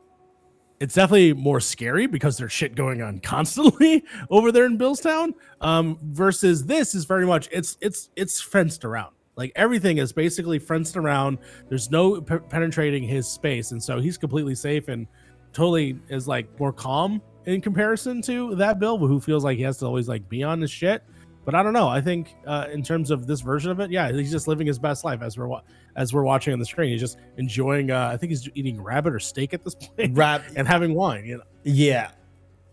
it's 0.79 0.95
definitely 0.95 1.33
more 1.33 1.59
scary 1.59 2.07
because 2.07 2.39
there's 2.39 2.51
shit 2.51 2.73
going 2.73 3.03
on 3.03 3.19
constantly 3.23 4.03
over 4.31 4.51
there 4.51 4.65
in 4.65 4.79
Billstown. 4.79 5.33
Um, 5.61 5.99
versus 6.05 6.65
this 6.65 6.95
is 6.95 7.05
very 7.05 7.27
much 7.27 7.49
it's 7.51 7.77
it's 7.79 8.09
it's 8.15 8.41
fenced 8.41 8.83
around. 8.83 9.13
Like 9.35 9.51
everything 9.55 9.99
is 9.99 10.11
basically 10.11 10.57
fenced 10.57 10.97
around. 10.97 11.37
There's 11.69 11.91
no 11.91 12.19
pe- 12.19 12.39
penetrating 12.39 13.03
his 13.03 13.27
space, 13.27 13.73
and 13.73 13.83
so 13.83 13.99
he's 13.99 14.17
completely 14.17 14.55
safe 14.55 14.87
and 14.87 15.05
totally 15.53 15.99
is 16.09 16.27
like 16.27 16.59
more 16.59 16.73
calm 16.73 17.21
in 17.45 17.61
comparison 17.61 18.21
to 18.23 18.55
that 18.55 18.79
Bill, 18.79 18.97
who 18.97 19.19
feels 19.19 19.43
like 19.43 19.57
he 19.57 19.63
has 19.63 19.77
to 19.79 19.85
always 19.85 20.07
like 20.07 20.27
be 20.29 20.43
on 20.43 20.61
his 20.61 20.71
shit. 20.71 21.03
But 21.45 21.55
I 21.55 21.61
don't 21.63 21.73
know. 21.73 21.89
I 21.89 21.99
think 21.99 22.35
uh, 22.47 22.67
in 22.71 22.83
terms 22.83 23.11
of 23.11 23.27
this 23.27 23.41
version 23.41 23.69
of 23.69 23.79
it, 23.81 23.91
yeah, 23.91 24.09
he's 24.13 24.31
just 24.31 24.47
living 24.47 24.65
his 24.65 24.79
best 24.79 25.03
life 25.03 25.21
as 25.21 25.37
we're 25.37 25.47
wa- 25.47 25.61
as 25.97 26.13
we're 26.13 26.23
watching 26.23 26.53
on 26.53 26.59
the 26.59 26.65
screen. 26.65 26.91
He's 26.91 27.01
just 27.01 27.17
enjoying. 27.37 27.91
Uh, 27.91 28.09
I 28.13 28.15
think 28.17 28.29
he's 28.29 28.47
eating 28.55 28.81
rabbit 28.81 29.13
or 29.13 29.19
steak 29.19 29.53
at 29.53 29.61
this 29.63 29.75
point 29.97 30.15
rap 30.17 30.43
and 30.55 30.65
having 30.67 30.93
wine. 30.93 31.25
You 31.25 31.37
know, 31.37 31.43
yeah 31.63 32.11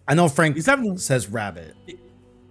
i 0.09 0.14
know 0.14 0.29
frank 0.29 0.57
he's 0.57 0.66
having. 0.66 0.97
says 0.99 1.29
rabbit 1.29 1.75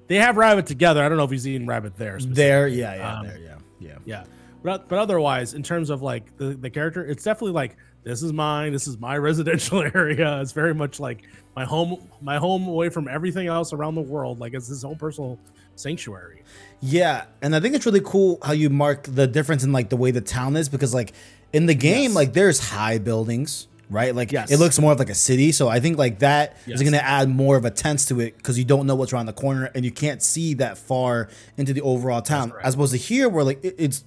They 0.08 0.16
have 0.18 0.38
rabbit 0.38 0.66
together. 0.66 1.04
I 1.04 1.10
don't 1.10 1.18
know 1.18 1.24
if 1.26 1.32
he's 1.32 1.48
eating 1.48 1.68
rabbit 1.68 1.96
there. 1.98 2.18
there 2.22 2.68
yeah 2.68 2.96
yeah 2.96 3.20
Um, 3.20 3.26
there 3.28 3.38
yeah 3.38 3.56
yeah 3.80 3.98
Yeah, 4.06 4.24
but 4.64 4.88
but 4.90 5.00
otherwise, 5.00 5.54
in 5.54 5.64
terms 5.64 5.90
of 5.90 6.02
like 6.02 6.36
the 6.38 6.48
the 6.56 6.70
character, 6.70 7.06
it's 7.06 7.24
definitely 7.24 7.54
like 7.54 7.78
this 8.04 8.24
is 8.24 8.32
mine. 8.34 8.72
This 8.74 8.88
is 8.88 8.98
my 9.00 9.18
residential 9.30 9.82
area. 9.82 10.42
It's 10.42 10.52
very 10.52 10.74
much 10.74 11.00
like 11.00 11.24
my 11.56 11.66
home, 11.66 12.08
my 12.22 12.38
home 12.38 12.68
away 12.68 12.90
from 12.90 13.08
everything 13.08 13.48
else 13.48 13.74
around 13.74 13.96
the 13.96 14.02
world. 14.02 14.40
Like 14.40 14.54
it's 14.54 14.68
his 14.68 14.84
own 14.84 14.96
personal 14.96 15.38
sanctuary. 15.76 16.44
Yeah, 16.82 17.26
and 17.42 17.56
I 17.56 17.60
think 17.60 17.76
it's 17.76 17.86
really 17.86 18.02
cool 18.02 18.38
how 18.44 18.54
you 18.54 18.70
mark 18.70 19.04
the 19.04 19.28
difference 19.28 19.64
in 19.64 19.72
like 19.72 19.90
the 19.90 19.98
way 19.98 20.12
the 20.12 20.22
town 20.22 20.56
is 20.56 20.70
because 20.70 20.94
like 20.94 21.14
in 21.54 21.66
the 21.66 21.74
game 21.76 22.12
Yes. 22.12 22.16
like 22.16 22.34
there's 22.34 22.60
high 22.70 22.98
buildings, 23.00 23.68
right? 23.90 24.14
Like 24.16 24.32
Yes. 24.32 24.52
it 24.52 24.60
looks 24.60 24.80
more 24.80 24.92
of 24.94 25.00
like 25.00 25.10
a 25.10 25.16
city, 25.16 25.52
so 25.52 25.68
I 25.68 25.80
think 25.80 25.98
like 25.98 26.20
that 26.20 26.58
is 26.62 26.68
Yes. 26.68 26.82
going 26.82 26.94
to 26.94 27.04
add 27.04 27.28
more 27.30 27.58
of 27.58 27.66
a 27.66 27.72
tense 27.72 28.06
to 28.08 28.20
it 28.22 28.38
because 28.38 28.58
you 28.58 28.66
don't 28.66 28.88
know 28.88 28.96
what's 28.96 29.12
around 29.14 29.26
the 29.26 29.34
corner 29.34 29.70
and 29.76 29.84
you 29.84 29.92
can't 29.92 30.22
see 30.22 30.54
that 30.56 30.78
far 30.78 31.28
into 31.58 31.74
the 31.74 31.82
overall 31.82 32.22
town. 32.22 32.54
As 32.64 32.76
opposed 32.76 32.92
to 32.94 32.98
here 32.98 33.28
where 33.30 33.44
like 33.44 33.64
it- 33.64 33.76
it's 33.78 34.04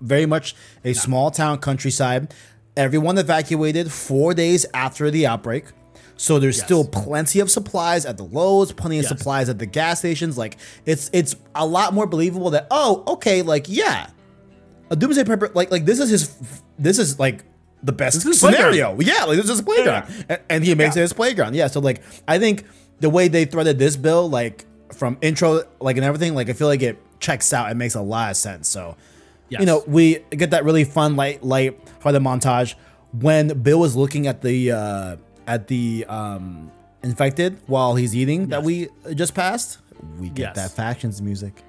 very 0.00 0.26
much 0.26 0.54
a 0.84 0.92
small 0.92 1.30
town 1.30 1.58
countryside. 1.58 2.32
Everyone 2.76 3.16
evacuated 3.18 3.90
4 3.90 4.34
days 4.34 4.66
after 4.74 5.10
the 5.10 5.26
outbreak. 5.26 5.64
So 6.18 6.38
there's 6.38 6.56
Yes. 6.56 6.64
still 6.66 6.84
plenty 6.84 7.40
of 7.40 7.50
supplies 7.50 8.06
at 8.06 8.16
the 8.16 8.24
Lowe's, 8.24 8.72
plenty 8.72 8.98
of 8.98 9.02
Yes. 9.04 9.08
supplies 9.10 9.48
at 9.48 9.58
the 9.58 9.66
gas 9.66 9.98
stations. 9.98 10.38
Like 10.38 10.56
it's 10.86 11.10
it's 11.12 11.36
a 11.54 11.66
lot 11.66 11.92
more 11.94 12.06
believable 12.06 12.50
that 12.50 12.66
oh 12.70 13.04
okay 13.08 13.42
like 13.42 13.66
yeah, 13.68 14.06
a 14.90 14.96
doomsday 14.96 15.24
prepper 15.24 15.54
like 15.54 15.70
like 15.70 15.84
this 15.84 16.00
is 16.00 16.08
his 16.10 16.34
this 16.78 16.98
is 16.98 17.18
like 17.18 17.44
the 17.82 17.92
best 17.92 18.22
scenario. 18.34 18.98
Yeah, 19.00 19.24
like 19.24 19.36
this 19.36 19.44
is 19.44 19.50
his 19.58 19.62
playground, 19.62 20.06
and, 20.28 20.40
and 20.48 20.64
he 20.64 20.74
makes 20.74 20.96
it 20.96 21.00
his 21.00 21.12
playground. 21.12 21.54
Yeah, 21.54 21.66
so 21.66 21.80
like 21.80 22.02
I 22.26 22.38
think 22.38 22.64
the 23.00 23.10
way 23.10 23.28
they 23.28 23.44
threaded 23.44 23.78
this 23.78 23.96
bill 23.96 24.28
like 24.30 24.64
from 24.94 25.18
intro 25.20 25.64
like 25.80 25.96
and 25.96 26.04
everything 26.04 26.34
like 26.34 26.48
I 26.48 26.54
feel 26.54 26.68
like 26.68 26.82
it 26.82 26.96
checks 27.20 27.52
out. 27.52 27.70
It 27.70 27.74
makes 27.76 27.94
a 27.94 28.00
lot 28.00 28.30
of 28.30 28.36
sense. 28.38 28.68
So 28.68 28.96
Yes. 29.50 29.60
you 29.60 29.66
know 29.66 29.84
we 29.86 30.20
get 30.30 30.50
that 30.52 30.64
really 30.64 30.84
fun 30.84 31.14
light 31.14 31.44
light 31.44 31.78
for 32.06 32.12
the 32.12 32.20
montage 32.20 32.74
when 33.12 33.48
Bill 33.62 33.80
was 33.80 33.96
looking 33.96 34.26
at 34.28 34.40
the 34.42 34.70
uh 34.70 35.16
at 35.46 35.66
the 35.66 36.04
um 36.08 36.70
infected 37.02 37.58
while 37.66 37.94
he's 37.96 38.14
eating 38.14 38.48
that 38.48 38.62
we 38.62 38.88
just 39.14 39.34
passed. 39.34 39.78
We 40.20 40.28
get 40.28 40.54
Yes. 40.54 40.56
that 40.56 40.70
factions 40.76 41.20
music. 41.20 41.62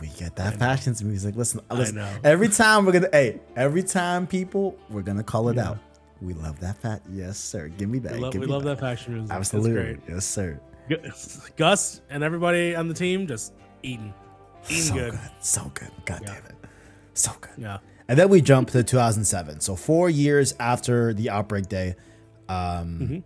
We 0.00 0.08
get 0.08 0.36
that 0.36 0.56
factions 0.58 1.02
music. 1.02 1.36
Listen, 1.36 1.60
listen. 1.70 1.98
Every 2.24 2.48
time 2.48 2.84
we're 2.86 2.92
gonna, 2.92 3.08
hey, 3.12 3.40
every 3.56 3.82
time 3.82 4.26
people, 4.26 4.76
we're 4.90 5.02
gonna 5.02 5.22
call 5.22 5.48
it 5.48 5.58
out. 5.58 5.78
We 6.22 6.34
love 6.34 6.60
that 6.60 6.76
fat. 6.78 7.02
Yes, 7.10 7.38
sir. 7.38 7.68
Give 7.68 7.88
me 7.88 7.98
that. 8.00 8.12
We 8.12 8.18
love, 8.18 8.34
we 8.34 8.46
love 8.46 8.64
that 8.64 8.80
faction 8.80 9.14
music. 9.14 9.34
Absolutely. 9.34 9.98
Yes, 10.08 10.26
sir. 10.26 10.60
Gus 11.56 12.00
and 12.10 12.22
everybody 12.22 12.74
on 12.74 12.88
the 12.88 12.94
team 12.94 13.26
just 13.26 13.52
eating, 13.82 14.12
eating 14.68 14.82
So 14.82 14.94
good. 14.94 15.10
good. 15.12 15.20
So 15.40 15.70
good. 15.74 15.90
God 16.04 16.22
damn 16.26 16.36
it. 16.36 16.54
So 17.14 17.32
good. 17.40 17.50
Yeah. 17.56 17.78
And 18.10 18.18
then 18.18 18.28
we 18.28 18.40
jump 18.42 18.70
to 18.72 18.82
2007. 18.82 19.60
So 19.60 19.76
four 19.76 20.10
years 20.10 20.52
after 20.58 21.14
the 21.14 21.30
outbreak 21.30 21.68
day, 21.68 21.94
um, 22.48 22.98
Mm-hmm. 22.98 23.18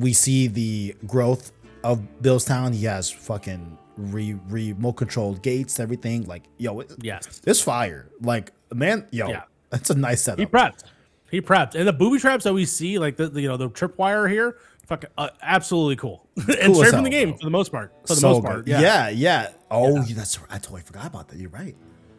we 0.00 0.12
see 0.14 0.46
the 0.48 0.94
growth 1.06 1.52
of 1.84 2.00
Billstown. 2.22 2.74
He 2.74 2.86
has 2.86 3.10
fucking 3.10 3.76
re 3.98 4.34
remote 4.48 4.94
controlled 4.94 5.42
gates, 5.42 5.78
everything. 5.78 6.24
Like, 6.24 6.44
yo, 6.56 6.80
it, 6.80 6.90
Yes. 7.02 7.42
it's 7.46 7.60
fire. 7.60 8.08
Like, 8.22 8.50
man, 8.74 9.06
yo, 9.10 9.28
Yeah. 9.28 9.42
that's 9.70 9.90
a 9.90 9.94
nice 9.94 10.22
setup. 10.22 10.38
He 10.40 10.46
prepped. 10.46 10.84
He 11.30 11.40
prepped, 11.42 11.74
and 11.74 11.86
the 11.86 11.92
booby 11.92 12.18
traps 12.18 12.44
that 12.44 12.54
we 12.54 12.64
see, 12.64 12.98
like 12.98 13.16
the, 13.16 13.28
the 13.28 13.42
you 13.42 13.48
know 13.48 13.56
the 13.58 13.68
tripwire 13.68 14.30
here, 14.30 14.56
fucking 14.86 15.10
uh, 15.18 15.28
absolutely 15.42 15.96
cool, 15.96 16.26
and 16.36 16.46
Cool 16.46 16.74
straight 16.76 16.92
from 16.92 17.02
the 17.04 17.10
game 17.10 17.30
bro. 17.30 17.38
for 17.38 17.44
the 17.44 17.50
most 17.50 17.72
part. 17.72 17.92
For 18.06 18.14
the 18.14 18.20
so 18.20 18.28
most 18.34 18.44
part, 18.44 18.66
yeah. 18.68 18.80
yeah. 18.80 19.08
yeah, 19.10 19.48
Oh, 19.70 19.96
yeah, 20.04 20.14
that's 20.14 20.38
I 20.48 20.58
totally 20.58 20.82
forgot 20.82 21.06
about 21.08 21.28
that. 21.28 21.38
You're 21.38 21.50
right. 21.50 21.74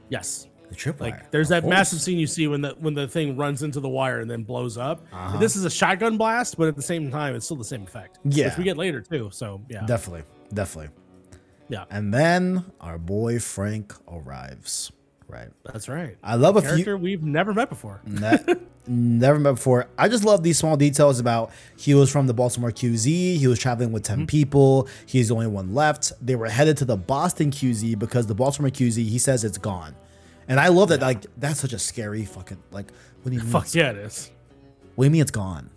Yes. 0.10 0.48
The 0.70 0.76
tripwire. 0.76 1.00
Like 1.00 1.32
there's 1.32 1.50
that 1.50 1.64
course. 1.64 1.70
massive 1.72 2.02
scene 2.02 2.18
you 2.18 2.28
see 2.28 2.48
when 2.48 2.62
the 2.62 2.76
when 2.80 2.94
the 2.94 3.08
thing 3.08 3.38
runs 3.38 3.64
into 3.64 3.80
the 3.80 3.88
wire 3.90 4.20
and 4.20 4.30
then 4.30 4.44
blows 4.44 4.78
up. 4.78 5.06
Uh-huh. 5.14 5.38
This 5.38 5.56
is 5.56 5.64
a 5.66 5.70
shotgun 5.70 6.18
blast, 6.18 6.58
but 6.58 6.68
at 6.68 6.76
the 6.76 6.82
same 6.82 7.10
time, 7.10 7.36
it's 7.36 7.46
still 7.46 7.58
the 7.58 7.64
same 7.64 7.84
effect. 7.84 8.20
Yeah. 8.26 8.46
which 8.50 8.58
we 8.58 8.64
get 8.66 8.78
later 8.78 9.02
too. 9.02 9.30
So 9.32 9.62
yeah, 9.70 9.86
Definitely, 9.86 10.24
definitely. 10.54 10.92
yeah, 11.70 11.86
And 11.90 12.14
then 12.14 12.66
our 12.82 12.98
boy 12.98 13.40
Frank 13.40 13.94
arrives. 14.12 14.92
Right. 15.30 15.50
that's 15.66 15.90
right. 15.90 16.16
I 16.24 16.36
love 16.36 16.56
a 16.56 16.62
few. 16.62 16.70
Character 16.70 16.98
we've 16.98 17.22
never 17.22 17.54
met 17.54 17.68
before. 17.68 18.00
That, 18.06 18.62
never 18.88 19.38
met 19.38 19.56
before. 19.56 19.88
I 19.98 20.08
just 20.08 20.24
love 20.24 20.42
these 20.42 20.58
small 20.58 20.78
details 20.78 21.20
about 21.20 21.52
he 21.78 21.94
was 21.94 22.10
from 22.10 22.28
the 22.28 22.34
Baltimore 22.34 22.72
QZ. 22.72 23.36
He 23.38 23.46
was 23.46 23.60
traveling 23.60 23.92
with 23.92 24.04
10 24.04 24.26
people. 24.26 24.88
He's 25.06 25.28
the 25.28 25.34
only 25.34 25.48
one 25.48 25.74
left. 25.76 26.14
They 26.26 26.36
were 26.38 26.48
headed 26.48 26.78
to 26.78 26.86
the 26.86 26.96
Boston 26.96 27.52
QZ 27.52 28.00
because 28.00 28.28
the 28.28 28.36
Baltimore 28.36 28.70
QZ, 28.70 29.06
he 29.06 29.20
says 29.20 29.44
it's 29.44 29.58
gone. 29.58 29.96
And 30.48 30.60
I 30.60 30.70
love 30.70 30.90
that. 30.90 31.02
Like, 31.02 31.26
that's 31.38 31.60
such 31.60 31.74
a 31.74 31.80
scary 31.80 32.26
fucking, 32.26 32.62
like, 32.72 32.92
what 33.22 33.32
do 33.32 33.38
you 33.38 33.44
mean? 33.44 33.52
Fuck 33.52 33.74
yeah, 33.74 33.92
it 33.92 33.98
is. 33.98 34.32
What 34.96 35.04
do 35.04 35.08
you 35.08 35.12
mean 35.12 35.22
it's 35.22 35.32
gone? 35.32 35.70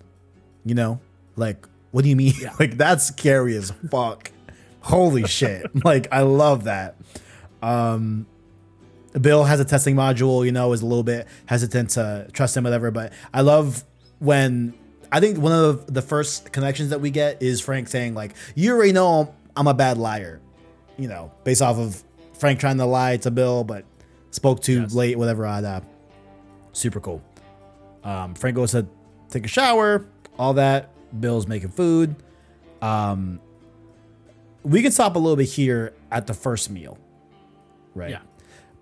You 0.64 0.74
know? 0.74 1.00
Like, 1.36 1.66
what 1.90 2.02
do 2.02 2.10
you 2.10 2.16
mean? 2.16 2.34
Yeah. 2.38 2.54
like, 2.60 2.76
that's 2.76 3.06
scary 3.06 3.56
as 3.56 3.72
fuck. 3.90 4.30
Holy 4.80 5.24
shit. 5.26 5.84
Like, 5.84 6.08
I 6.12 6.22
love 6.22 6.64
that. 6.64 6.96
Um, 7.62 8.26
Bill 9.20 9.44
has 9.44 9.58
a 9.60 9.64
testing 9.64 9.96
module, 9.96 10.44
you 10.44 10.52
know, 10.52 10.72
is 10.72 10.82
a 10.82 10.86
little 10.86 11.02
bit 11.02 11.26
hesitant 11.46 11.90
to 11.90 12.28
trust 12.32 12.56
him, 12.56 12.64
whatever. 12.64 12.90
But 12.90 13.12
I 13.34 13.40
love 13.40 13.84
when 14.20 14.74
I 15.10 15.20
think 15.20 15.38
one 15.38 15.52
of 15.52 15.92
the 15.92 16.02
first 16.02 16.52
connections 16.52 16.90
that 16.90 17.00
we 17.00 17.10
get 17.10 17.42
is 17.42 17.60
Frank 17.60 17.88
saying, 17.88 18.14
like, 18.14 18.34
you 18.54 18.72
already 18.72 18.92
know 18.92 19.34
I'm 19.56 19.66
a 19.66 19.74
bad 19.74 19.98
liar, 19.98 20.40
you 20.96 21.08
know, 21.08 21.32
based 21.42 21.62
off 21.62 21.78
of 21.78 22.02
Frank 22.38 22.60
trying 22.60 22.78
to 22.78 22.86
lie 22.86 23.16
to 23.18 23.30
Bill, 23.30 23.64
but 23.64 23.84
spoke 24.30 24.60
too 24.62 24.82
Yes. 24.82 24.94
late, 24.94 25.18
whatever. 25.18 25.46
Uh, 25.46 25.80
super 26.72 27.00
cool. 27.00 27.22
Um, 28.04 28.34
Frank 28.34 28.56
goes 28.56 28.72
to 28.72 28.86
take 29.28 29.44
a 29.44 29.48
shower, 29.48 30.06
all 30.38 30.54
that. 30.54 30.90
Bill's 31.20 31.46
making 31.46 31.70
food. 31.70 32.14
Um, 32.80 33.40
we 34.62 34.82
can 34.82 34.92
stop 34.92 35.16
a 35.16 35.18
little 35.18 35.36
bit 35.36 35.48
here 35.48 35.92
at 36.10 36.26
the 36.26 36.34
first 36.34 36.70
meal, 36.70 36.98
right? 37.94 38.10
Yeah. 38.10 38.20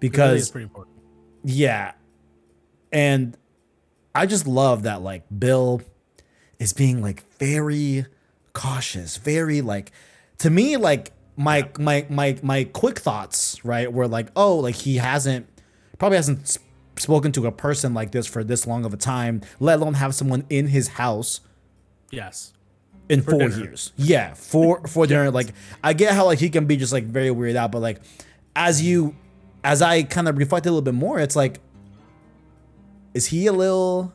Because 0.00 0.42
it's 0.42 0.50
pretty 0.50 0.64
important. 0.64 0.96
yeah. 1.44 1.92
And 2.92 3.36
I 4.14 4.26
just 4.26 4.46
love 4.46 4.84
that 4.84 5.02
like 5.02 5.24
Bill 5.36 5.82
is 6.58 6.72
being 6.72 7.02
like 7.02 7.24
very 7.38 8.06
cautious, 8.52 9.16
very 9.16 9.60
like 9.60 9.92
to 10.38 10.50
me 10.50 10.76
like 10.76 11.12
my 11.38 11.68
my 11.78 12.04
my 12.10 12.36
my 12.42 12.64
quick 12.64 12.98
thoughts, 12.98 13.64
right, 13.64 13.90
were 13.90 14.06
like, 14.08 14.28
oh, 14.36 14.56
like 14.58 14.74
he 14.74 14.96
hasn't 14.96 15.46
probably 15.98 16.16
hasn't 16.16 16.40
s- 16.42 16.58
spoken 16.96 17.32
to 17.32 17.46
a 17.46 17.52
person 17.52 17.94
like 17.94 18.10
this 18.10 18.26
for 18.26 18.44
this 18.44 18.66
long 18.66 18.84
of 18.84 18.92
a 18.92 18.96
time, 18.98 19.40
let 19.60 19.78
alone 19.78 19.94
have 19.94 20.14
someone 20.14 20.44
in 20.50 20.66
his 20.66 20.88
house 20.88 21.40
Yes. 22.10 22.52
in 23.08 23.22
four 23.22 23.38
dinner. 23.38 23.56
years. 23.56 23.92
Yeah, 23.96 24.34
for 24.34 24.86
for 24.86 25.06
dinner. 25.10 25.30
Like 25.30 25.54
I 25.82 25.92
get 25.94 26.12
how 26.14 26.26
like 26.26 26.38
he 26.40 26.50
can 26.50 26.66
be 26.66 26.76
just 26.76 26.92
like 26.92 27.04
very 27.04 27.30
weird 27.30 27.56
out, 27.56 27.72
but 27.72 27.80
like 27.80 28.00
as 28.56 28.82
you 28.82 29.14
as 29.64 29.80
I 29.80 30.02
kind 30.02 30.28
of 30.28 30.36
reflect 30.38 30.66
a 30.66 30.70
little 30.70 30.82
bit 30.82 30.94
more, 30.94 31.18
it's 31.20 31.36
like 31.36 31.60
is 33.14 33.26
he 33.26 33.46
a 33.46 33.52
little 33.52 34.12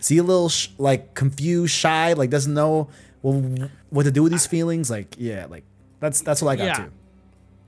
is 0.00 0.08
he 0.08 0.18
a 0.18 0.22
little 0.22 0.48
sh- 0.48 0.68
like 0.78 1.14
confused, 1.14 1.74
shy, 1.74 2.12
like 2.14 2.30
doesn't 2.30 2.54
know 2.54 2.88
well, 3.22 3.68
what 3.90 4.02
to 4.04 4.10
do 4.10 4.22
with 4.24 4.32
these 4.32 4.46
feelings? 4.46 4.90
Like 4.90 5.14
yeah, 5.18 5.46
like 5.48 5.64
that's 6.02 6.20
that's 6.20 6.42
what 6.42 6.50
I 6.50 6.56
got 6.56 6.64
Yeah. 6.66 6.74
to. 6.86 6.90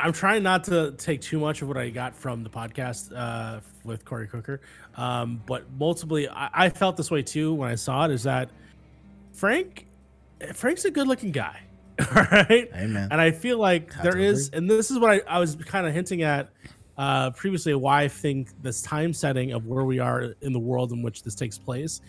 I'm 0.01 0.13
trying 0.13 0.43
not 0.43 0.65
to 0.65 0.91
take 0.99 1.21
too 1.21 1.39
much 1.39 1.63
of 1.63 1.69
what 1.69 1.77
I 1.77 1.89
got 1.89 2.17
from 2.17 2.43
the 2.43 2.51
podcast 2.51 3.13
uh, 3.17 3.61
with 3.85 4.05
Corey 4.05 4.27
Cooker, 4.27 4.61
um, 4.97 5.41
but 5.47 5.71
multiply, 5.79 6.25
I, 6.33 6.67
I 6.67 6.69
felt 6.69 6.97
this 6.97 7.13
way 7.13 7.23
too 7.23 7.55
when 7.55 7.71
I 7.71 7.77
saw 7.77 8.05
it. 8.05 8.11
Is 8.11 8.25
that 8.25 8.51
Frank? 9.33 9.87
Frank's 10.53 10.85
a 10.85 10.91
good-looking 10.91 11.31
guy, 11.31 11.61
all 12.01 12.25
right? 12.33 12.69
Amen. 12.75 13.09
And 13.13 13.21
I 13.21 13.31
feel 13.31 13.59
like 13.59 13.93
Have 13.93 14.03
there 14.03 14.13
to 14.15 14.51
and 14.53 14.69
this 14.69 14.91
is 14.91 14.99
what 14.99 15.13
I, 15.13 15.21
I 15.29 15.39
was 15.39 15.55
kind 15.55 15.87
of 15.87 15.95
hinting 15.95 16.23
at 16.23 16.51
uh, 16.99 17.31
previously. 17.31 17.73
Why 17.75 18.03
I 18.03 18.09
think 18.09 18.51
this 18.63 18.83
time 18.83 19.13
setting 19.13 19.53
of 19.53 19.67
where 19.67 19.85
we 19.85 20.01
are 20.01 20.35
in 20.43 20.53
the 20.53 20.59
world 20.59 20.91
in 20.91 21.03
which 21.03 21.23
this 21.23 21.37
takes 21.37 21.57
place, 21.57 22.01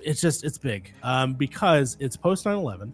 it's 0.00 0.20
just 0.20 0.42
it's 0.44 0.58
big 0.58 0.92
um, 1.04 1.34
because 1.34 1.96
it's 2.00 2.16
post 2.16 2.44
9/11. 2.44 2.90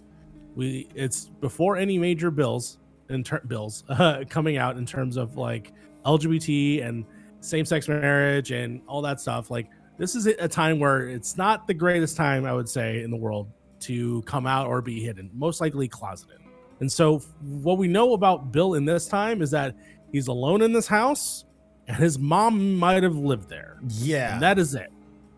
We 0.55 0.89
it's 0.95 1.27
before 1.41 1.77
any 1.77 1.99
major 1.99 2.31
bills 2.31 2.79
and 3.09 3.25
ter- 3.25 3.43
bills 3.47 3.85
uh, 3.89 4.25
coming 4.29 4.57
out 4.57 4.77
in 4.77 4.87
terms 4.87 5.17
of 5.17 5.37
like 5.37 5.73
LGBT 6.05 6.87
and 6.87 7.05
same-sex 7.41 7.89
marriage 7.89 8.51
and 8.53 8.81
all 8.87 9.03
that 9.03 9.21
stuff. 9.21 9.51
Like 9.51 9.69
this 9.99 10.15
is 10.15 10.27
a 10.27 10.49
time 10.49 10.79
where 10.79 11.09
it's 11.09 11.37
not 11.37 11.67
the 11.67 11.75
greatest 11.75 12.17
time 12.17 12.45
I 12.45 12.53
would 12.53 12.69
say 12.69 13.03
in 13.03 13.11
the 13.11 13.17
world 13.17 13.49
to 13.81 14.23
come 14.23 14.47
out 14.47 14.67
or 14.67 14.81
be 14.81 15.01
hidden, 15.01 15.31
most 15.35 15.61
likely 15.61 15.89
closeted. 15.89 16.39
And 16.81 16.91
so 16.91 17.19
what 17.41 17.79
we 17.79 17.89
know 17.89 18.15
about 18.15 18.53
Bill 18.53 18.75
in 18.75 18.85
this 18.85 19.07
time 19.07 19.43
is 19.43 19.51
that 19.53 19.77
he's 20.11 20.29
alone 20.29 20.63
in 20.63 20.73
this 20.73 20.87
house 20.87 21.45
and 21.87 21.97
his 21.97 22.19
mom 22.19 22.77
might 22.77 23.03
have 23.03 23.17
lived 23.17 23.49
there. 23.49 23.79
Yeah. 23.89 24.35
And 24.35 24.43
that 24.43 24.59
is 24.59 24.75
it. 24.75 24.91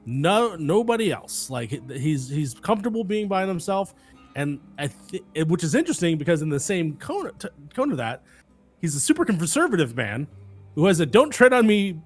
No, 0.06 0.56
nobody 0.56 1.10
else. 1.12 1.48
Like 1.48 1.70
he's 1.90 2.28
he's 2.28 2.54
comfortable 2.54 3.04
being 3.04 3.28
by 3.28 3.46
himself, 3.46 3.94
and 4.34 4.60
I 4.78 4.88
th- 4.88 5.46
which 5.46 5.64
is 5.64 5.74
interesting 5.74 6.18
because 6.18 6.42
in 6.42 6.48
the 6.48 6.60
same 6.60 6.96
cone, 6.96 7.30
t- 7.38 7.48
cone 7.74 7.90
of 7.90 7.96
that, 7.98 8.22
he's 8.80 8.94
a 8.94 9.00
super 9.00 9.24
conservative 9.24 9.96
man 9.96 10.26
who 10.74 10.86
has 10.86 11.00
a 11.00 11.06
"Don't 11.06 11.30
tread 11.30 11.52
on 11.52 11.66
me" 11.66 12.00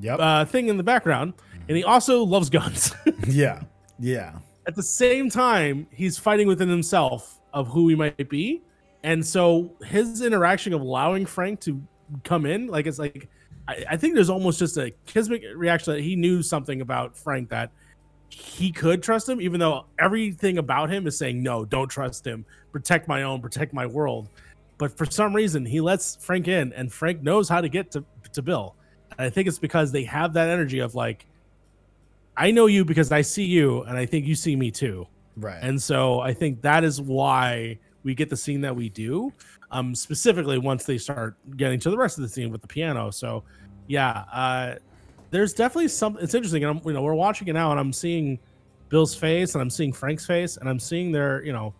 yep. 0.00 0.18
uh, 0.20 0.44
thing 0.44 0.68
in 0.68 0.76
the 0.76 0.82
background, 0.82 1.34
and 1.68 1.76
he 1.76 1.84
also 1.84 2.22
loves 2.22 2.50
guns. 2.50 2.94
yeah. 3.28 3.62
Yeah. 3.98 4.38
At 4.66 4.74
the 4.74 4.82
same 4.82 5.28
time, 5.28 5.86
he's 5.90 6.18
fighting 6.18 6.48
within 6.48 6.68
himself 6.68 7.40
of 7.52 7.68
who 7.68 7.88
he 7.88 7.94
might 7.94 8.28
be, 8.28 8.62
and 9.02 9.24
so 9.24 9.70
his 9.84 10.22
interaction 10.22 10.72
of 10.72 10.80
allowing 10.80 11.26
Frank 11.26 11.60
to 11.60 11.80
come 12.22 12.46
in, 12.46 12.66
like 12.68 12.86
it's 12.86 12.98
like 12.98 13.28
I, 13.68 13.84
I 13.90 13.96
think 13.96 14.14
there's 14.14 14.30
almost 14.30 14.58
just 14.58 14.76
a 14.76 14.92
kismic 15.06 15.42
reaction 15.54 15.94
that 15.94 16.02
he 16.02 16.16
knew 16.16 16.42
something 16.42 16.80
about 16.80 17.16
Frank 17.16 17.50
that 17.50 17.70
he 18.28 18.72
could 18.72 19.02
trust 19.02 19.28
him, 19.28 19.40
even 19.40 19.60
though 19.60 19.86
everything 19.98 20.58
about 20.58 20.90
him 20.90 21.06
is 21.06 21.16
saying 21.16 21.42
no, 21.42 21.64
don't 21.64 21.88
trust 21.88 22.26
him, 22.26 22.44
protect 22.72 23.08
my 23.08 23.22
own, 23.22 23.40
protect 23.40 23.72
my 23.72 23.86
world. 23.86 24.28
But 24.78 24.96
for 24.96 25.06
some 25.06 25.34
reason, 25.34 25.64
he 25.64 25.80
lets 25.80 26.16
Frank 26.16 26.48
in, 26.48 26.72
and 26.72 26.92
Frank 26.92 27.22
knows 27.22 27.48
how 27.48 27.60
to 27.60 27.68
get 27.68 27.90
to 27.92 28.04
to 28.32 28.42
Bill. 28.42 28.74
And 29.18 29.26
I 29.26 29.30
think 29.30 29.46
it's 29.46 29.58
because 29.58 29.92
they 29.92 30.04
have 30.04 30.32
that 30.32 30.48
energy 30.48 30.80
of 30.80 30.94
like, 30.94 31.26
I 32.36 32.50
know 32.50 32.66
you 32.66 32.84
because 32.84 33.12
I 33.12 33.20
see 33.22 33.44
you, 33.44 33.82
and 33.82 33.96
I 33.96 34.06
think 34.06 34.26
you 34.26 34.34
see 34.34 34.56
me 34.56 34.70
too. 34.70 35.06
Right. 35.36 35.58
And 35.62 35.80
so 35.80 36.20
I 36.20 36.32
think 36.32 36.62
that 36.62 36.84
is 36.84 37.00
why 37.00 37.78
we 38.02 38.14
get 38.14 38.30
the 38.30 38.36
scene 38.36 38.60
that 38.62 38.74
we 38.74 38.88
do. 38.88 39.32
Um, 39.70 39.94
specifically 39.94 40.58
once 40.58 40.84
they 40.84 40.98
start 40.98 41.36
getting 41.56 41.80
to 41.80 41.90
the 41.90 41.96
rest 41.96 42.18
of 42.18 42.22
the 42.22 42.28
scene 42.28 42.50
with 42.50 42.60
the 42.60 42.68
piano. 42.68 43.10
So 43.10 43.42
yeah, 43.88 44.24
uh, 44.32 44.74
there's 45.34 45.52
definitely 45.52 45.88
some. 45.88 46.16
It's 46.20 46.32
interesting, 46.32 46.62
and 46.62 46.78
I'm, 46.78 46.86
you 46.86 46.94
know 46.94 47.02
we're 47.02 47.12
watching 47.12 47.48
it 47.48 47.54
now, 47.54 47.72
and 47.72 47.80
I'm 47.80 47.92
seeing 47.92 48.38
Bill's 48.88 49.16
face, 49.16 49.56
and 49.56 49.62
I'm 49.62 49.68
seeing 49.68 49.92
Frank's 49.92 50.24
face, 50.24 50.56
and 50.58 50.68
I'm 50.68 50.78
seeing 50.78 51.10
their, 51.10 51.44
you 51.44 51.52
know, 51.52 51.74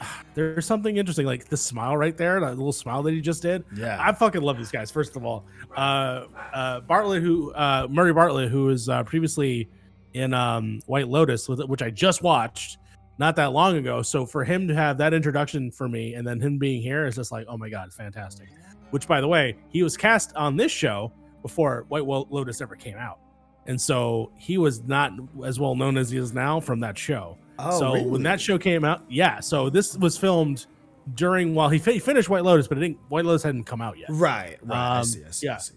there's 0.34 0.66
something 0.66 0.96
interesting, 0.96 1.26
like 1.26 1.48
the 1.48 1.56
smile 1.56 1.96
right 1.96 2.16
there, 2.16 2.38
that 2.38 2.50
little 2.50 2.72
smile 2.72 3.02
that 3.02 3.12
he 3.12 3.20
just 3.20 3.42
did. 3.42 3.64
yeah. 3.74 3.98
I 4.00 4.12
fucking 4.12 4.40
love 4.40 4.56
these 4.56 4.70
guys. 4.70 4.88
First 4.88 5.16
of 5.16 5.24
all, 5.24 5.44
uh, 5.76 6.26
uh, 6.54 6.80
Bartlett, 6.82 7.24
who 7.24 7.52
uh, 7.54 7.88
Murray 7.90 8.12
Bartlett, 8.12 8.50
who 8.50 8.66
was 8.66 8.88
uh, 8.88 9.02
previously 9.02 9.68
in 10.14 10.32
um, 10.32 10.80
White 10.86 11.08
Lotus, 11.08 11.48
with 11.48 11.60
which 11.64 11.82
I 11.82 11.90
just 11.90 12.22
watched 12.22 12.78
not 13.18 13.34
that 13.34 13.52
long 13.52 13.78
ago. 13.78 14.00
So 14.00 14.24
for 14.24 14.44
him 14.44 14.68
to 14.68 14.76
have 14.76 14.96
that 14.98 15.12
introduction 15.12 15.72
for 15.72 15.88
me, 15.88 16.14
and 16.14 16.24
then 16.24 16.38
him 16.40 16.56
being 16.56 16.80
here 16.80 17.04
is 17.04 17.16
just 17.16 17.32
like, 17.32 17.46
oh 17.48 17.58
my 17.58 17.68
god, 17.68 17.92
fantastic. 17.92 18.48
Which, 18.90 19.08
by 19.08 19.20
the 19.20 19.28
way, 19.28 19.56
he 19.70 19.82
was 19.82 19.96
cast 19.96 20.36
on 20.36 20.56
this 20.56 20.70
show 20.70 21.12
before 21.42 21.84
White 21.88 22.04
Lotus 22.04 22.60
ever 22.60 22.76
came 22.76 22.96
out, 22.96 23.18
and 23.66 23.80
so 23.80 24.30
he 24.36 24.58
was 24.58 24.82
not 24.84 25.12
as 25.44 25.58
well 25.60 25.74
known 25.74 25.96
as 25.96 26.10
he 26.10 26.18
is 26.18 26.32
now 26.32 26.60
from 26.60 26.80
that 26.80 26.96
show. 26.98 27.36
oh, 27.58 27.78
so 27.78 27.92
really? 27.94 28.06
when 28.10 28.22
that 28.24 28.40
show 28.40 28.58
came 28.58 28.84
out, 28.84 29.02
yeah. 29.08 29.40
So 29.40 29.68
this 29.70 29.96
was 29.96 30.16
filmed 30.16 30.66
during 31.14 31.54
while 31.54 31.68
he 31.68 31.78
fi- 31.78 31.98
finished 31.98 32.28
White 32.28 32.44
Lotus, 32.44 32.68
but 32.68 32.78
it 32.78 32.82
didn't, 32.82 32.98
White 33.08 33.24
Lotus 33.24 33.42
hadn't 33.42 33.64
come 33.64 33.80
out 33.80 33.98
yet. 33.98 34.08
Right. 34.10 34.58
Right. 34.62 34.76
I 34.76 34.98
Um, 34.98 35.04
see. 35.04 35.24
I 35.26 35.30
see. 35.30 35.48
I 35.48 35.56
see. 35.58 35.74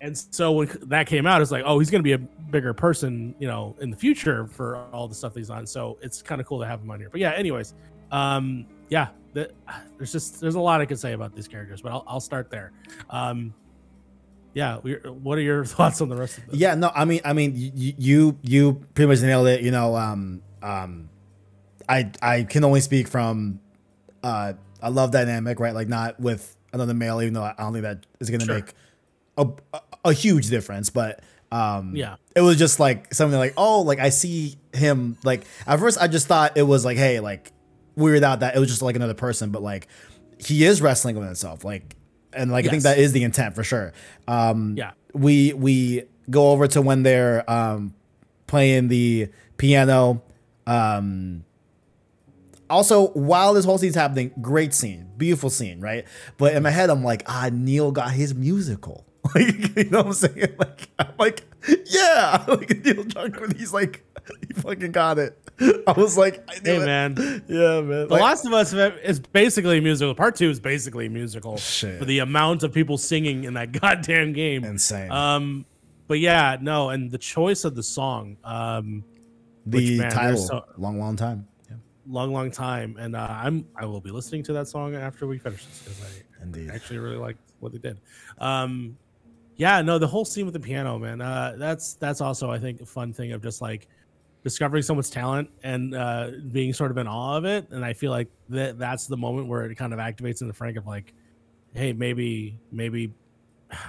And 0.00 0.18
so 0.18 0.50
when 0.52 0.68
that 0.86 1.06
came 1.06 1.26
out, 1.26 1.40
it's 1.40 1.52
like, 1.52 1.62
oh, 1.64 1.78
he's 1.78 1.88
going 1.90 2.00
to 2.00 2.02
be 2.02 2.12
a 2.12 2.18
bigger 2.18 2.74
person, 2.74 3.36
you 3.38 3.46
know, 3.46 3.76
in 3.80 3.88
the 3.90 3.96
future 3.96 4.48
for 4.48 4.78
all 4.92 5.06
the 5.06 5.14
stuff 5.14 5.34
he's 5.36 5.48
on. 5.48 5.64
So 5.66 5.96
it's 6.02 6.20
kind 6.22 6.40
of 6.40 6.46
cool 6.48 6.58
to 6.58 6.66
have 6.66 6.80
him 6.80 6.90
on 6.90 6.98
here. 6.98 7.08
But 7.08 7.20
yeah, 7.20 7.30
anyways, 7.32 7.74
um, 8.10 8.66
yeah, 8.88 9.08
the, 9.32 9.52
there's 9.98 10.10
just 10.10 10.40
there's 10.40 10.56
a 10.56 10.60
lot 10.60 10.80
I 10.80 10.86
could 10.86 10.98
say 10.98 11.12
about 11.12 11.36
these 11.36 11.46
characters, 11.46 11.80
but 11.80 11.92
I'll, 11.92 12.04
I'll 12.08 12.20
start 12.20 12.50
there. 12.50 12.72
Um, 13.10 13.54
yeah, 14.54 14.76
what 14.78 15.38
are 15.38 15.42
your 15.42 15.64
thoughts 15.76 16.00
on 16.00 16.08
the 16.08 16.16
rest 16.16 16.38
of 16.38 16.46
this? 16.46 16.56
Yeah, 16.60 16.74
no, 16.74 16.90
I 16.94 17.04
mean, 17.04 17.20
I 17.24 17.32
mean, 17.32 17.52
you 17.54 17.94
you 17.98 18.38
you 18.42 18.72
pretty 18.94 19.08
much 19.08 19.20
nailed 19.20 19.46
it. 19.48 19.62
You 19.62 19.70
know, 19.70 19.96
um, 19.96 20.42
um, 20.62 21.08
I 21.88 22.10
I 22.20 22.42
can 22.44 22.64
only 22.64 22.80
speak 22.80 23.08
from, 23.08 23.60
uh, 24.22 24.52
I 24.82 24.88
love 24.88 25.10
dynamic, 25.10 25.58
right? 25.60 25.74
Like 25.74 25.88
not 25.88 26.20
with 26.20 26.56
another 26.72 26.94
male, 26.94 27.20
even 27.22 27.34
though 27.34 27.42
I 27.42 27.54
don't 27.58 27.72
think 27.72 27.82
that 27.84 28.06
is 28.20 28.30
going 28.30 28.40
to 28.40 28.46
Sure. 28.46 28.54
make 28.56 28.72
a, 29.36 29.48
a 29.74 29.80
a 30.06 30.12
huge 30.12 30.48
difference. 30.48 30.90
But 30.90 31.20
um, 31.50 31.94
Yeah. 31.94 32.16
it 32.34 32.40
was 32.40 32.56
just 32.58 32.80
like 32.80 33.12
something 33.14 33.38
like, 33.38 33.54
oh, 33.56 33.82
like 33.82 33.98
I 34.00 34.08
see 34.08 34.56
him. 34.72 35.16
Like 35.22 35.44
at 35.66 35.78
first, 35.78 36.00
I 36.00 36.08
just 36.08 36.26
thought 36.26 36.56
it 36.56 36.62
was 36.62 36.84
like, 36.84 36.96
hey, 36.96 37.20
like 37.20 37.52
weird 37.94 38.24
out 38.24 38.40
that 38.40 38.56
it 38.56 38.58
was 38.58 38.68
just 38.68 38.80
like 38.82 38.96
another 38.96 39.14
person, 39.14 39.50
but 39.50 39.62
like 39.62 39.86
he 40.38 40.64
is 40.64 40.80
wrestling 40.82 41.14
with 41.16 41.26
himself, 41.26 41.62
like, 41.64 41.94
and 42.34 42.50
like 42.50 42.66
I 42.66 42.68
think 42.68 42.82
that 42.84 42.98
is 42.98 43.12
the 43.12 43.22
intent 43.24 43.54
for 43.54 43.64
sure. 43.64 43.92
Um, 44.28 44.74
Yeah. 44.76 44.92
we 45.14 45.52
we 45.52 46.04
go 46.30 46.50
over 46.52 46.66
to 46.68 46.80
when 46.82 47.02
they're 47.02 47.48
um 47.50 47.94
playing 48.46 48.88
the 48.88 49.28
piano. 49.56 50.22
Um, 50.66 51.44
also, 52.70 53.08
while 53.08 53.52
this 53.54 53.64
whole 53.64 53.76
scene's 53.78 53.94
happening, 53.94 54.30
great 54.40 54.72
scene, 54.72 55.08
beautiful 55.18 55.50
scene, 55.50 55.80
right? 55.80 56.06
But 56.38 56.54
in 56.54 56.62
my 56.62 56.70
head, 56.70 56.88
I'm 56.90 57.04
like, 57.04 57.22
ah, 57.26 57.50
Neil 57.52 57.92
got 57.92 58.12
his 58.12 58.34
musical. 58.34 59.04
Like, 59.36 59.76
you 59.76 59.84
know 59.88 59.98
what 59.98 60.06
I'm 60.06 60.12
saying? 60.14 60.54
Like, 60.58 60.88
I'm 60.98 61.14
like, 61.18 61.44
yeah, 61.86 62.44
like 62.48 62.84
Neil 62.84 63.04
Druckmann, 63.04 63.56
he's 63.56 63.72
like, 63.72 64.04
he 64.48 64.54
fucking 64.60 64.92
got 64.92 65.18
it. 65.18 65.38
I 65.86 65.92
was 65.92 66.16
like, 66.16 66.42
I 66.48 66.54
Hey 66.64 66.76
it. 66.76 66.86
man, 66.86 67.14
yeah, 67.48 67.80
man. 67.80 67.88
The 67.88 68.06
Like, 68.10 68.20
Last 68.22 68.44
of 68.46 68.52
Us 68.52 68.72
is 68.72 69.20
basically 69.20 69.78
a 69.78 69.80
musical. 69.82 70.14
Part 70.14 70.34
two 70.36 70.50
is 70.50 70.58
basically 70.60 71.06
a 71.06 71.10
musical 71.10 71.56
Shit. 71.56 71.98
for 71.98 72.04
the 72.04 72.20
amount 72.20 72.62
of 72.62 72.72
people 72.72 72.98
singing 72.98 73.44
in 73.44 73.54
that 73.54 73.72
goddamn 73.72 74.32
game. 74.32 74.64
insane. 74.64 75.10
Um, 75.10 75.64
but 76.08 76.18
yeah, 76.18 76.56
no, 76.60 76.90
and 76.90 77.10
the 77.10 77.18
choice 77.18 77.64
of 77.64 77.74
the 77.74 77.82
song, 77.82 78.36
um, 78.44 79.04
the 79.66 79.76
which, 79.90 79.98
man, 79.98 80.10
title, 80.10 80.36
so- 80.38 80.64
long, 80.78 80.98
long 80.98 81.16
time. 81.16 81.46
Yeah, 81.70 81.76
long, 82.08 82.32
long 82.32 82.50
time, 82.50 82.96
and 82.98 83.14
uh, 83.14 83.26
I'm 83.30 83.66
I 83.76 83.86
will 83.86 84.00
be 84.00 84.10
listening 84.10 84.42
to 84.44 84.52
that 84.54 84.68
song 84.68 84.94
after 84.94 85.26
we 85.26 85.38
finish 85.38 85.64
this 85.64 85.78
because 85.82 86.02
I 86.02 86.42
indeed. 86.42 86.70
actually 86.70 86.98
really 86.98 87.16
like 87.18 87.36
what 87.60 87.72
they 87.72 87.78
did. 87.78 88.00
Um, 88.38 88.96
yeah, 89.56 89.80
no, 89.82 89.98
the 89.98 90.06
whole 90.08 90.24
scene 90.24 90.44
with 90.46 90.54
the 90.54 90.60
piano, 90.60 90.98
man. 90.98 91.20
Uh, 91.20 91.54
that's 91.56 91.94
that's 91.94 92.20
also 92.20 92.50
I 92.50 92.58
think 92.58 92.80
a 92.80 92.86
fun 92.86 93.12
thing 93.12 93.32
of 93.32 93.42
just 93.42 93.60
like 93.62 93.86
discovering 94.44 94.82
someone's 94.82 95.10
talent 95.10 95.50
and 95.62 95.94
uh, 95.94 96.30
being 96.50 96.72
sort 96.72 96.90
of 96.90 96.98
in 96.98 97.06
awe 97.06 97.36
of 97.36 97.44
it. 97.44 97.68
And 97.70 97.84
I 97.84 97.92
feel 97.92 98.10
like 98.10 98.28
that 98.48 98.78
that's 98.78 99.06
the 99.06 99.16
moment 99.16 99.48
where 99.48 99.62
it 99.64 99.74
kind 99.76 99.92
of 99.92 99.98
activates 99.98 100.40
in 100.40 100.48
the 100.48 100.54
Frank 100.54 100.76
of 100.76 100.86
like, 100.86 101.12
hey, 101.74 101.92
maybe 101.92 102.58
maybe. 102.70 103.12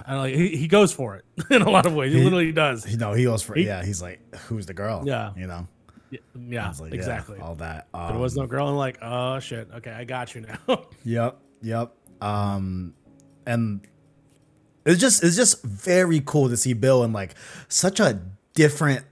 I 0.06 0.12
don't 0.14 0.22
know, 0.22 0.38
he, 0.38 0.56
he 0.56 0.66
goes 0.66 0.94
for 0.94 1.16
it 1.16 1.24
in 1.50 1.60
a 1.60 1.68
lot 1.68 1.84
of 1.84 1.94
ways. 1.94 2.10
He, 2.12 2.18
He- 2.18 2.24
literally 2.24 2.52
does. 2.52 2.90
You 2.90 2.96
know, 2.96 3.12
he 3.12 3.24
goes 3.24 3.42
for 3.42 3.54
He- 3.54 3.66
yeah. 3.66 3.84
He's 3.84 4.00
like, 4.00 4.18
who's 4.46 4.64
the 4.64 4.72
girl? 4.72 5.02
Yeah. 5.04 5.32
you 5.36 5.46
know. 5.46 5.68
Yeah, 6.10 6.20
yeah 6.48 6.72
like, 6.80 6.90
yeah, 6.92 6.96
exactly. 6.96 7.38
all 7.40 7.56
that. 7.56 7.88
but 7.92 8.08
there 8.12 8.18
was 8.18 8.36
Um, 8.38 8.44
no 8.44 8.48
girl, 8.48 8.68
and 8.68 8.78
like, 8.78 8.98
oh 9.02 9.40
shit, 9.40 9.68
okay, 9.76 9.90
I 9.90 10.04
got 10.04 10.34
you 10.34 10.42
now. 10.42 10.84
Yep, 11.04 11.38
yep. 11.60 11.92
Um, 12.22 12.94
and 13.46 13.86
it's 14.86 15.00
just 15.00 15.22
it's 15.24 15.36
just 15.36 15.62
very 15.64 16.22
cool 16.24 16.48
to 16.48 16.56
see 16.56 16.72
Bill 16.72 17.02
in 17.04 17.12
like 17.12 17.34
such 17.68 18.00
a 18.00 18.20
different 18.54 19.04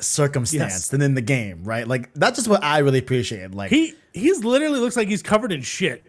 circumstance 0.00 0.72
Yes. 0.72 0.88
than 0.88 1.02
in 1.02 1.14
the 1.14 1.20
game, 1.22 1.64
right? 1.64 1.86
Like 1.86 2.12
that's 2.14 2.36
just 2.38 2.48
what 2.48 2.62
I 2.62 2.78
really 2.78 2.98
appreciate. 2.98 3.52
Like, 3.52 3.70
he 3.70 3.94
he's 4.14 4.44
literally 4.44 4.78
looks 4.80 4.96
like 4.96 5.08
he's 5.08 5.22
covered 5.22 5.52
in 5.52 5.62
shit. 5.62 6.04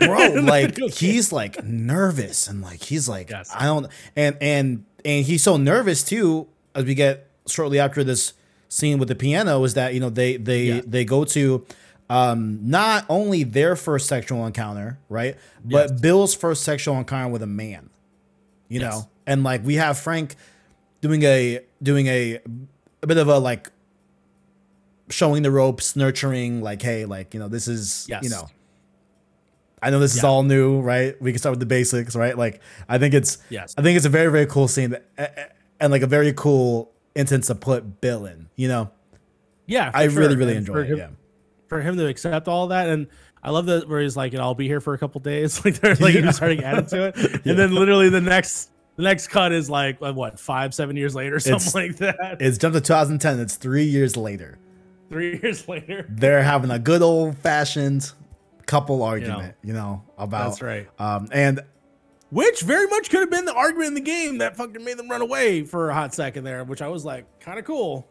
bro, 0.00 0.28
like 0.42 0.76
he's 0.92 1.32
like 1.32 1.62
nervous 1.64 2.48
and 2.48 2.60
like 2.62 2.82
he's 2.82 3.08
like 3.08 3.30
Yes. 3.30 3.50
I 3.54 3.64
don't 3.66 3.86
and 4.16 4.36
and 4.40 4.84
and 5.04 5.24
he's 5.24 5.42
so 5.42 5.56
nervous 5.56 6.02
too 6.02 6.48
as 6.74 6.84
we 6.84 6.94
get 6.94 7.28
shortly 7.46 7.78
after 7.78 8.02
this 8.04 8.32
scene 8.68 8.98
with 8.98 9.08
the 9.08 9.14
piano 9.14 9.62
is 9.64 9.74
that 9.74 9.94
you 9.94 10.00
know 10.00 10.10
they 10.10 10.36
they 10.36 10.64
Yeah. 10.64 10.80
they 10.86 11.04
go 11.04 11.24
to 11.26 11.64
um 12.10 12.58
not 12.68 13.04
only 13.08 13.42
their 13.44 13.76
first 13.76 14.06
sexual 14.08 14.46
encounter 14.46 14.98
right 15.08 15.36
but 15.64 15.90
Yes. 15.90 16.00
bill's 16.00 16.34
first 16.34 16.62
sexual 16.64 16.96
encounter 16.98 17.28
with 17.32 17.42
a 17.42 17.46
man 17.46 17.88
you 18.68 18.80
know 18.80 19.08
and 19.26 19.42
like 19.44 19.64
we 19.64 19.76
have 19.76 19.96
frank 19.98 20.34
doing 21.00 21.22
a 21.22 21.60
doing 21.82 22.06
a 22.08 22.40
a 23.04 23.06
bit 23.06 23.18
of 23.18 23.28
a 23.28 23.38
like 23.38 23.70
showing 25.10 25.42
the 25.42 25.50
ropes 25.50 25.94
nurturing 25.96 26.62
like 26.62 26.80
hey 26.80 27.04
like 27.04 27.34
you 27.34 27.40
know 27.40 27.46
this 27.48 27.68
is 27.68 28.06
Yes. 28.08 28.24
you 28.24 28.30
know 28.30 28.48
I 29.82 29.90
know 29.90 29.98
this 29.98 30.16
is 30.16 30.24
all 30.24 30.42
new, 30.44 30.80
right? 30.80 31.14
We 31.20 31.30
can 31.32 31.38
start 31.38 31.52
with 31.52 31.60
the 31.60 31.66
basics, 31.66 32.16
right? 32.16 32.38
Like, 32.38 32.62
I 32.88 32.96
think 32.96 33.12
it's, 33.12 33.36
Yes. 33.50 33.74
I 33.76 33.82
think 33.82 33.98
it's 33.98 34.06
a 34.06 34.08
very, 34.08 34.32
very 34.32 34.46
cool 34.46 34.66
scene, 34.66 34.96
that, 35.18 35.56
and 35.78 35.92
like 35.92 36.00
a 36.00 36.06
very 36.06 36.32
cool 36.32 36.90
instance 37.14 37.48
to 37.48 37.54
put 37.54 38.00
Bill 38.00 38.24
in. 38.24 38.48
You 38.56 38.68
know, 38.68 38.90
yeah, 39.66 39.90
I 39.92 40.04
really, 40.04 40.12
sure. 40.30 40.36
really 40.38 40.56
And 40.56 40.66
enjoy 40.66 40.78
it. 40.80 40.86
him- 40.86 40.96
Yeah, 40.96 41.08
for 41.68 41.82
him 41.82 41.98
to 41.98 42.06
accept 42.06 42.48
all 42.48 42.68
that 42.68 42.88
and 42.88 43.08
I 43.42 43.50
love 43.50 43.66
that 43.66 43.86
where 43.86 44.00
he's 44.00 44.16
like, 44.16 44.32
you 44.32 44.38
know, 44.38 44.44
I'll 44.44 44.54
be 44.54 44.66
here 44.68 44.80
for 44.80 44.94
a 44.94 44.98
couple 44.98 45.20
days. 45.20 45.62
Like 45.66 45.74
they're 45.80 45.96
like 45.96 46.14
Yeah. 46.14 46.22
he's 46.22 46.36
starting 46.36 46.64
adding 46.64 46.86
to 46.86 47.08
it. 47.08 47.16
And 47.44 47.58
then 47.58 47.74
literally 47.74 48.08
the 48.08 48.22
next 48.22 48.70
the 48.96 49.02
next 49.02 49.28
cut 49.28 49.52
is 49.52 49.68
like 49.70 49.98
uh, 50.02 50.12
what, 50.12 50.38
five, 50.38 50.74
seven 50.74 50.96
years 50.96 51.14
later, 51.14 51.38
something 51.40 51.56
It's- 51.56 51.74
like 51.74 51.96
that. 51.98 52.36
it's 52.40 52.58
jumped 52.58 52.74
to 52.76 52.80
2010. 52.80 53.40
It's 53.40 53.56
three 53.56 53.84
years 53.84 54.16
later. 54.16 54.58
Three 55.10 55.38
years 55.42 55.68
later. 55.68 56.06
They're 56.08 56.42
having 56.42 56.70
a 56.70 56.78
good 56.78 57.02
old 57.02 57.36
fashioned 57.38 58.10
couple 58.66 59.02
argument, 59.02 59.56
you 59.62 59.72
know, 59.74 60.02
about 60.16 60.50
That's 60.50 60.62
right. 60.62 60.88
Um, 60.98 61.28
and 61.32 61.60
Which 62.30 62.62
very 62.62 62.86
much 62.86 63.10
could 63.10 63.20
have 63.20 63.30
been 63.30 63.44
the 63.44 63.54
argument 63.54 63.88
in 63.88 63.94
the 63.94 64.00
game 64.00 64.38
that 64.38 64.56
fucking 64.56 64.82
made 64.82 64.96
them 64.96 65.08
run 65.10 65.20
away 65.20 65.64
for 65.64 65.90
a 65.90 65.94
hot 65.94 66.14
second 66.14 66.44
there, 66.44 66.64
which 66.64 66.80
I 66.80 66.88
was 66.88 67.04
like, 67.04 67.40
kind 67.40 67.58
of 67.58 67.64
cool. 67.66 68.08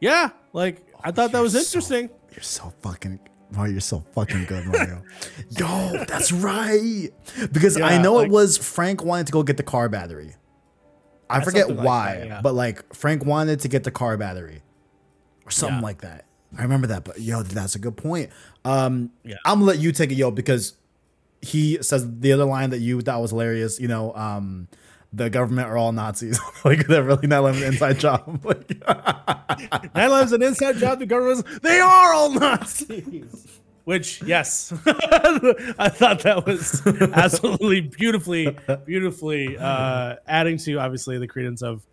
Yeah, 0.00 0.30
like 0.52 0.86
I 1.02 1.10
thought 1.10 1.32
that 1.32 1.40
was 1.42 1.52
so- 1.52 1.58
interesting. 1.58 2.08
you're 2.32 2.42
so 2.42 2.72
fucking. 2.80 3.20
Mario, 3.56 3.72
you're 3.72 3.80
so 3.80 4.04
fucking 4.14 4.44
good, 4.46 4.66
Mario. 4.66 5.02
Yo, 5.50 6.04
that's 6.06 6.32
right. 6.32 7.08
Because 7.52 7.80
I 7.80 8.00
know 8.00 8.14
like- 8.14 8.26
it 8.26 8.30
was 8.32 8.56
Frank 8.58 9.02
wanted 9.04 9.26
to 9.26 9.32
go 9.32 9.42
get 9.42 9.56
the 9.56 9.62
car 9.62 9.88
battery. 9.88 10.34
I 11.30 11.42
forget 11.42 11.62
something 11.66 11.76
like 11.78 11.86
why, 11.86 12.14
that, 12.18 12.26
yeah. 12.26 12.40
but 12.42 12.54
like 12.54 12.94
Frank 12.94 13.24
wanted 13.24 13.60
to 13.60 13.68
get 13.68 13.82
the 13.84 13.90
car 13.90 14.16
battery 14.16 14.62
or 15.46 15.50
something 15.50 15.78
Yeah. 15.78 15.82
like 15.82 16.00
that. 16.02 16.26
I 16.56 16.62
remember 16.62 16.86
that, 16.88 17.04
but 17.04 17.20
yo, 17.20 17.42
that's 17.42 17.74
a 17.74 17.78
good 17.78 17.96
point. 17.96 18.30
Um, 18.64 19.10
Yeah. 19.24 19.36
I'm 19.44 19.54
gonna 19.60 19.64
let 19.66 19.78
you 19.78 19.90
take 19.90 20.12
it, 20.12 20.16
yo, 20.16 20.30
because 20.30 20.74
he 21.42 21.78
says 21.82 22.06
the 22.20 22.32
other 22.32 22.44
line 22.44 22.70
that 22.70 22.78
you 22.80 23.00
thought 23.00 23.20
was 23.20 23.30
hilarious. 23.30 23.80
You 23.80 23.88
know, 23.88 24.14
um, 24.14 24.68
the 25.14 25.30
government 25.30 25.68
are 25.68 25.76
all 25.76 25.92
Nazis. 25.92 26.40
like 26.64 26.86
they're 26.86 27.02
really 27.02 27.26
not 27.26 27.44
living 27.44 27.62
an 27.62 27.72
inside 27.72 27.98
job. 27.98 28.40
Like, 28.44 28.70
Nine 29.94 30.10
Lives 30.10 30.32
an 30.32 30.42
inside 30.42 30.76
job. 30.76 30.98
The 30.98 31.06
government, 31.06 31.46
they 31.62 31.80
are 31.80 32.12
all 32.12 32.30
Nazis. 32.30 33.60
Which, 33.84 34.22
yes, 34.22 34.72
I 34.86 35.90
thought 35.90 36.22
that 36.22 36.44
was 36.46 36.82
absolutely 36.86 37.82
beautifully, 37.82 38.56
beautifully 38.86 39.58
uh, 39.58 40.16
adding 40.26 40.56
to 40.58 40.76
obviously 40.76 41.18
the 41.18 41.26
credence 41.26 41.60
of 41.60 41.86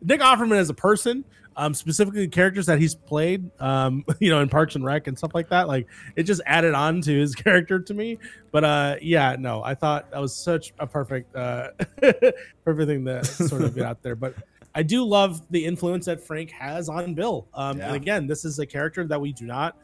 Nick 0.00 0.20
Offerman 0.20 0.56
as 0.56 0.70
a 0.70 0.74
person, 0.74 1.24
um, 1.56 1.74
specifically 1.74 2.22
the 2.22 2.28
characters 2.28 2.66
that 2.66 2.78
he's 2.78 2.94
played, 2.94 3.50
um, 3.60 4.04
you 4.20 4.30
know, 4.30 4.40
in 4.40 4.48
Parks 4.48 4.74
and 4.74 4.84
Rec 4.84 5.06
and 5.06 5.16
stuff 5.16 5.32
like 5.34 5.48
that. 5.50 5.68
Like 5.68 5.86
it 6.16 6.24
just 6.24 6.40
added 6.46 6.74
on 6.74 7.00
to 7.02 7.18
his 7.18 7.34
character 7.36 7.78
to 7.78 7.94
me. 7.94 8.18
But 8.50 8.64
uh, 8.64 8.96
yeah, 9.00 9.36
no, 9.38 9.62
I 9.62 9.74
thought 9.74 10.10
that 10.10 10.20
was 10.20 10.34
such 10.34 10.72
a 10.78 10.86
perfect, 10.86 11.34
uh, 11.36 11.70
perfect 12.64 12.88
thing 12.88 13.04
to 13.04 13.24
sort 13.24 13.62
of 13.62 13.74
get 13.74 13.84
out 13.84 14.02
there. 14.02 14.16
But 14.16 14.34
I 14.74 14.82
do 14.82 15.04
love 15.04 15.42
the 15.50 15.64
influence 15.64 16.06
that 16.06 16.20
Frank 16.20 16.50
has 16.50 16.88
on 16.88 17.14
Bill. 17.14 17.46
Um, 17.54 17.78
Yeah. 17.78 17.88
And 17.88 17.96
again, 17.96 18.26
this 18.26 18.44
is 18.44 18.58
a 18.58 18.66
character 18.66 19.06
that 19.06 19.20
we 19.20 19.32
do 19.32 19.44
not 19.44 19.76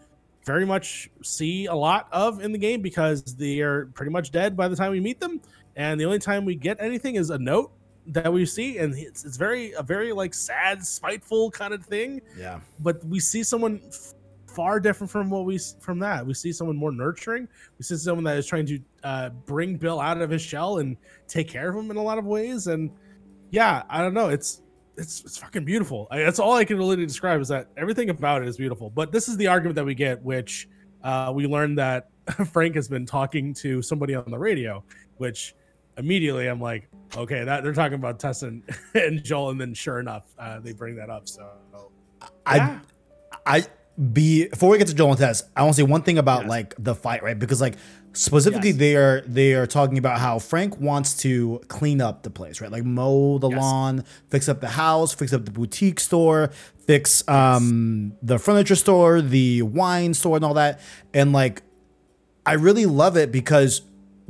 very 0.45 0.65
much 0.65 1.11
see 1.23 1.67
a 1.67 1.75
lot 1.75 2.09
of 2.11 2.43
in 2.43 2.53
the 2.53 2.59
game 2.59 2.81
because 2.81 3.23
they 3.23 3.61
are 3.61 3.87
pretty 3.87 4.11
much 4.11 4.31
dead 4.31 4.57
by 4.57 4.67
the 4.67 4.77
time 4.77 4.93
we 4.93 5.01
meet 5.01 5.21
them. 5.21 5.41
And 5.77 6.01
the 6.01 6.07
only 6.07 6.19
time 6.19 6.45
we 6.45 6.55
get 6.55 6.79
anything 6.81 7.17
is 7.17 7.31
a 7.31 7.39
note 7.39 7.71
that 8.09 8.33
we 8.33 8.47
see, 8.47 8.79
and 8.79 8.95
it's, 8.97 9.25
it's 9.25 9.37
very 9.37 9.73
a 9.73 9.83
very 9.83 10.13
like 10.13 10.35
sad, 10.35 10.85
spiteful 10.85 11.51
kind 11.51 11.75
of 11.75 11.85
thing. 11.85 12.21
yeah, 12.37 12.61
But 12.81 13.05
we 13.05 13.21
see 13.21 13.43
someone 13.43 13.81
f- 13.89 14.15
far 14.47 14.81
different 14.81 15.11
from 15.11 15.31
what 15.31 15.45
we 15.45 15.59
from 15.81 15.99
that. 16.01 16.27
We 16.27 16.35
see 16.35 16.53
someone 16.53 16.77
more 16.77 16.93
nurturing. 16.93 17.49
We 17.79 17.83
see 17.83 17.97
someone 17.97 18.25
that 18.25 18.37
is 18.39 18.47
trying 18.47 18.67
to 18.67 18.81
uh, 19.05 19.29
bring 19.31 19.77
Bill 19.77 20.01
out 20.01 20.21
of 20.21 20.31
his 20.31 20.43
shell 20.43 20.79
and 20.79 20.97
take 21.27 21.49
care 21.49 21.69
of 21.69 21.77
him 21.77 21.91
in 21.91 21.97
a 21.97 22.03
lot 22.03 22.19
of 22.19 22.25
ways. 22.25 22.67
And 22.67 22.91
yeah, 23.51 23.83
I 23.89 24.03
don't 24.03 24.15
know. 24.15 24.29
It's 24.29 24.63
it's 24.97 25.21
it's 25.21 25.37
fucking 25.39 25.65
beautiful. 25.65 26.09
I, 26.11 26.19
that's 26.21 26.39
all 26.39 26.55
I 26.55 26.65
can 26.65 26.79
really 26.79 26.97
describe 26.97 27.41
is 27.41 27.49
that 27.49 27.69
everything 27.77 28.11
about 28.11 28.43
it 28.43 28.49
is 28.49 28.57
beautiful. 28.57 28.91
But 28.91 29.13
this 29.13 29.29
is 29.29 29.37
the 29.37 29.47
argument 29.47 29.77
that 29.77 29.85
we 29.85 29.95
get, 29.95 30.23
which 30.23 30.69
uh, 31.05 31.31
we 31.35 31.47
learned 31.47 31.79
that 31.79 32.09
Frank 32.53 32.75
has 32.75 32.89
been 32.89 33.07
talking 33.07 33.55
to 33.55 33.81
somebody 33.83 34.15
on 34.15 34.31
the 34.31 34.39
radio, 34.39 34.83
which 35.19 35.55
immediately 35.99 36.47
I'm 36.47 36.61
like, 36.61 36.89
okay, 37.17 37.45
that 37.45 37.63
they're 37.63 37.73
talking 37.75 37.95
about 37.97 38.19
Tess 38.21 38.43
and, 38.43 38.63
and 38.95 39.23
Joel, 39.23 39.51
and 39.51 39.61
then 39.61 39.75
sure 39.75 39.99
enough, 40.01 40.25
uh, 40.39 40.61
they 40.61 40.73
bring 40.73 40.97
that 40.97 41.11
up. 41.11 41.29
So 41.29 41.49
yeah. 42.23 42.29
I 42.47 42.81
I 43.47 43.65
be 44.13 44.47
before 44.49 44.71
we 44.71 44.79
get 44.79 44.87
to 44.89 44.95
Joel 44.95 45.11
and 45.11 45.19
Tess, 45.19 45.43
I 45.57 45.63
want 45.63 45.75
to 45.75 45.83
say 45.83 45.83
one 45.83 46.03
thing 46.03 46.19
about 46.19 46.43
Yes. 46.43 46.49
like 46.51 46.75
the 46.79 46.95
fight, 46.95 47.23
right? 47.23 47.39
Because 47.39 47.61
like 47.61 47.75
specifically 48.13 48.71
Yes. 48.71 48.79
they 48.79 48.97
are 48.97 49.21
they 49.23 49.55
are 49.55 49.67
talking 49.67 49.99
about 49.99 50.21
how 50.21 50.39
Frank 50.39 50.79
wants 50.81 51.17
to 51.19 51.61
clean 51.69 52.01
up 52.01 52.23
the 52.23 52.31
place, 52.31 52.61
right? 52.61 52.71
Like 52.71 52.85
mow 52.85 53.39
the 53.39 53.49
Yes. 53.51 53.59
lawn, 53.61 54.05
fix 54.31 54.49
up 54.49 54.61
the 54.61 54.69
house, 54.69 55.13
fix 55.13 55.33
up 55.33 55.45
the 55.45 55.51
boutique 55.51 55.99
store, 55.99 56.51
fix 56.87 57.27
um 57.29 58.13
the 58.23 58.39
furniture 58.39 58.77
store, 58.77 59.21
the 59.21 59.63
wine 59.63 60.15
store 60.15 60.37
and 60.37 60.45
all 60.45 60.55
that. 60.55 60.81
And 61.13 61.33
like 61.33 61.63
I 62.47 62.53
really 62.53 62.87
love 62.87 63.17
it 63.17 63.33
because 63.33 63.83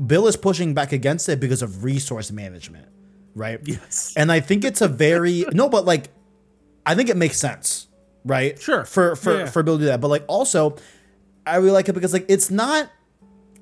Bill 0.04 0.26
is 0.28 0.36
pushing 0.36 0.74
back 0.74 0.92
against 0.92 1.28
it 1.28 1.40
because 1.40 1.62
of 1.62 1.82
resource 1.84 2.30
management, 2.30 2.88
right? 3.34 3.60
yes, 3.64 4.14
And 4.16 4.30
I 4.30 4.40
think 4.40 4.64
it's 4.64 4.80
a 4.80 4.88
very 4.88 5.44
no, 5.52 5.68
but 5.68 5.84
like 5.84 6.08
I 6.86 6.94
think 6.94 7.08
it 7.10 7.16
makes 7.16 7.38
sense, 7.38 7.88
right? 8.24 8.58
Sure. 8.60 8.84
For 8.84 9.16
for 9.16 9.40
Yeah. 9.40 9.46
for 9.50 9.62
Bill 9.62 9.76
to 9.76 9.80
do 9.80 9.86
that. 9.86 10.00
But 10.00 10.08
like 10.08 10.24
also 10.28 10.76
I 11.46 11.56
really 11.56 11.70
like 11.72 11.88
it 11.88 11.92
because 11.94 12.12
like 12.12 12.26
it's 12.28 12.50
not 12.50 12.90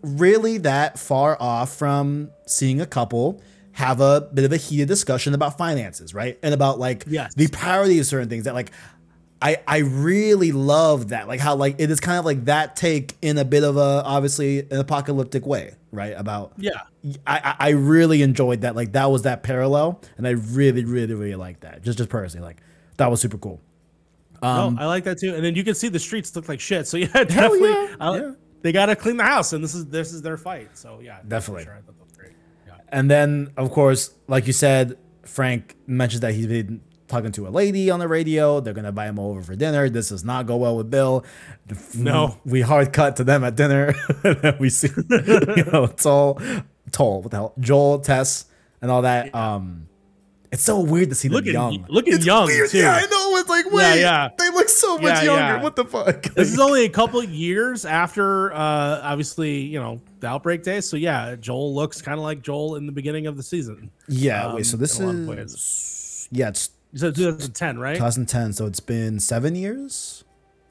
really 0.02 0.58
that 0.58 0.98
far 0.98 1.36
off 1.40 1.74
from 1.74 2.30
seeing 2.46 2.80
a 2.80 2.86
couple 2.86 3.40
have 3.72 4.00
a 4.00 4.22
bit 4.32 4.44
of 4.44 4.52
a 4.52 4.56
heated 4.56 4.88
discussion 4.88 5.34
about 5.34 5.58
finances, 5.58 6.14
right? 6.14 6.38
And 6.42 6.54
about 6.54 6.78
like 6.78 7.04
Yes. 7.06 7.34
the 7.34 7.48
priority 7.48 7.98
of 7.98 8.06
certain 8.06 8.28
things 8.28 8.44
that 8.44 8.54
like 8.54 8.70
I 9.42 9.58
I 9.66 9.78
really 9.78 10.52
love 10.52 11.08
that. 11.08 11.28
Like 11.28 11.40
how 11.40 11.56
like 11.56 11.76
it 11.78 11.90
is 11.90 12.00
kind 12.00 12.18
of 12.18 12.24
like 12.24 12.46
that 12.46 12.74
take 12.76 13.14
in 13.20 13.36
a 13.38 13.44
bit 13.44 13.64
of 13.64 13.76
a 13.76 14.02
obviously 14.04 14.60
an 14.60 14.78
apocalyptic 14.78 15.44
way, 15.46 15.74
right? 15.96 16.14
About 16.16 16.52
Yeah. 16.58 16.82
I, 17.26 17.54
I 17.58 17.68
really 17.70 18.22
enjoyed 18.22 18.60
that. 18.60 18.76
Like 18.76 18.92
that 18.92 19.10
was 19.10 19.22
that 19.22 19.42
parallel, 19.42 20.00
and 20.16 20.26
I 20.26 20.30
really, 20.30 20.84
really, 20.84 21.14
really 21.14 21.34
liked 21.36 21.62
that. 21.62 21.82
Just 21.82 21.98
just 21.98 22.10
personally, 22.10 22.44
like 22.46 22.58
that 22.98 23.10
was 23.10 23.20
super 23.20 23.38
cool. 23.38 23.60
Um, 24.42 24.74
no, 24.76 24.82
I 24.82 24.86
like 24.86 25.04
that 25.04 25.18
too. 25.18 25.34
And 25.34 25.42
then 25.44 25.54
you 25.54 25.64
can 25.64 25.74
see 25.74 25.88
the 25.88 25.98
streets 25.98 26.34
look 26.36 26.48
like 26.48 26.60
shit. 26.60 26.86
So 26.86 26.96
yeah, 26.98 27.06
definitely, 27.24 27.70
yeah, 27.70 27.96
I- 28.00 28.16
yeah. 28.18 28.32
they 28.62 28.72
got 28.72 28.86
to 28.86 28.96
clean 28.96 29.16
the 29.16 29.24
house, 29.24 29.52
and 29.52 29.64
this 29.64 29.74
is 29.74 29.86
this 29.86 30.12
is 30.12 30.22
their 30.22 30.36
fight. 30.36 30.76
So 30.76 31.00
yeah, 31.02 31.20
Definitely. 31.26 31.64
Sure, 31.64 31.72
I 31.74 31.76
thought 31.80 31.96
that 31.98 32.04
was 32.04 32.12
great. 32.12 32.32
Yeah. 32.66 32.74
And 32.90 33.10
then, 33.10 33.52
of 33.56 33.70
course, 33.70 34.14
like 34.28 34.46
you 34.46 34.52
said, 34.52 34.98
Frank 35.24 35.74
mentions 35.86 36.20
that 36.20 36.34
he's 36.34 36.46
been 36.46 36.80
talking 37.08 37.32
to 37.32 37.46
a 37.46 37.50
lady 37.50 37.90
on 37.90 38.00
the 38.00 38.08
radio. 38.08 38.60
They're 38.60 38.74
gonna 38.74 38.88
invite 38.88 39.08
him 39.10 39.18
over 39.18 39.42
for 39.42 39.54
dinner. 39.56 39.88
This 39.88 40.08
does 40.10 40.24
not 40.24 40.46
go 40.46 40.56
well 40.56 40.76
with 40.76 40.90
Bill. 40.90 41.24
No. 41.94 42.38
we 42.44 42.60
hard 42.60 42.92
cut 42.92 43.16
to 43.16 43.24
them 43.24 43.44
at 43.44 43.56
dinner. 43.56 43.94
we 44.60 44.70
see, 44.70 44.88
you 45.10 45.64
know, 45.72 45.86
Toll, 45.86 46.40
Toll, 46.92 47.22
what 47.22 47.30
the 47.30 47.36
hell, 47.38 47.54
Joel, 47.60 47.98
Tess, 48.00 48.46
and 48.82 48.90
all 48.90 49.02
that. 49.02 49.34
Um, 49.34 49.88
it's 50.52 50.62
so 50.62 50.80
weird 50.80 51.08
to 51.10 51.14
see 51.16 51.28
them 51.28 51.34
Looking- 51.36 51.52
young. 51.52 51.86
looking 51.88 52.14
It's 52.14 52.24
young, 52.24 52.46
weird. 52.46 52.70
too. 52.70 52.78
Yeah, 52.78 52.92
I 52.94 53.00
know. 53.06 53.36
It's 53.36 53.48
like 53.50 53.70
wait, 53.70 53.82
Yeah, 53.82 53.94
yeah. 53.94 54.28
they 54.38 54.48
look 54.50 54.68
so 54.68 54.96
much 54.96 55.02
Yeah, 55.02 55.22
younger. 55.22 55.62
What 55.62 55.76
the 55.76 55.84
fuck? 55.84 56.22
This 56.22 56.50
is 56.52 56.58
only 56.66 56.84
a 56.84 56.88
couple 56.88 57.20
of 57.20 57.28
years 57.28 57.84
after, 57.84 58.52
uh, 58.54 59.00
obviously, 59.02 59.58
you 59.58 59.78
know, 59.78 60.00
the 60.20 60.28
outbreak 60.28 60.62
days. 60.62 60.88
So 60.88 60.96
yeah, 60.96 61.34
Joel 61.36 61.74
looks 61.74 62.00
kind 62.00 62.16
of 62.18 62.22
like 62.24 62.42
Joel 62.42 62.76
in 62.76 62.86
the 62.86 62.92
beginning 62.92 63.26
of 63.26 63.36
the 63.36 63.42
season. 63.42 63.90
yeah. 64.08 64.46
um, 64.46 64.54
wait, 64.54 64.66
so 64.66 64.76
this 64.76 64.98
in 65.00 65.04
a 65.08 65.12
lot 65.28 65.38
is 65.38 66.28
yeah, 66.30 66.48
it's 66.48 66.70
You 66.92 66.98
said 67.00 67.14
2010, 67.14 67.78
right? 67.78 67.94
2010. 67.94 68.52
So 68.54 68.66
it's 68.66 68.80
been 68.80 69.20
seven 69.20 69.54
years. 69.54 70.24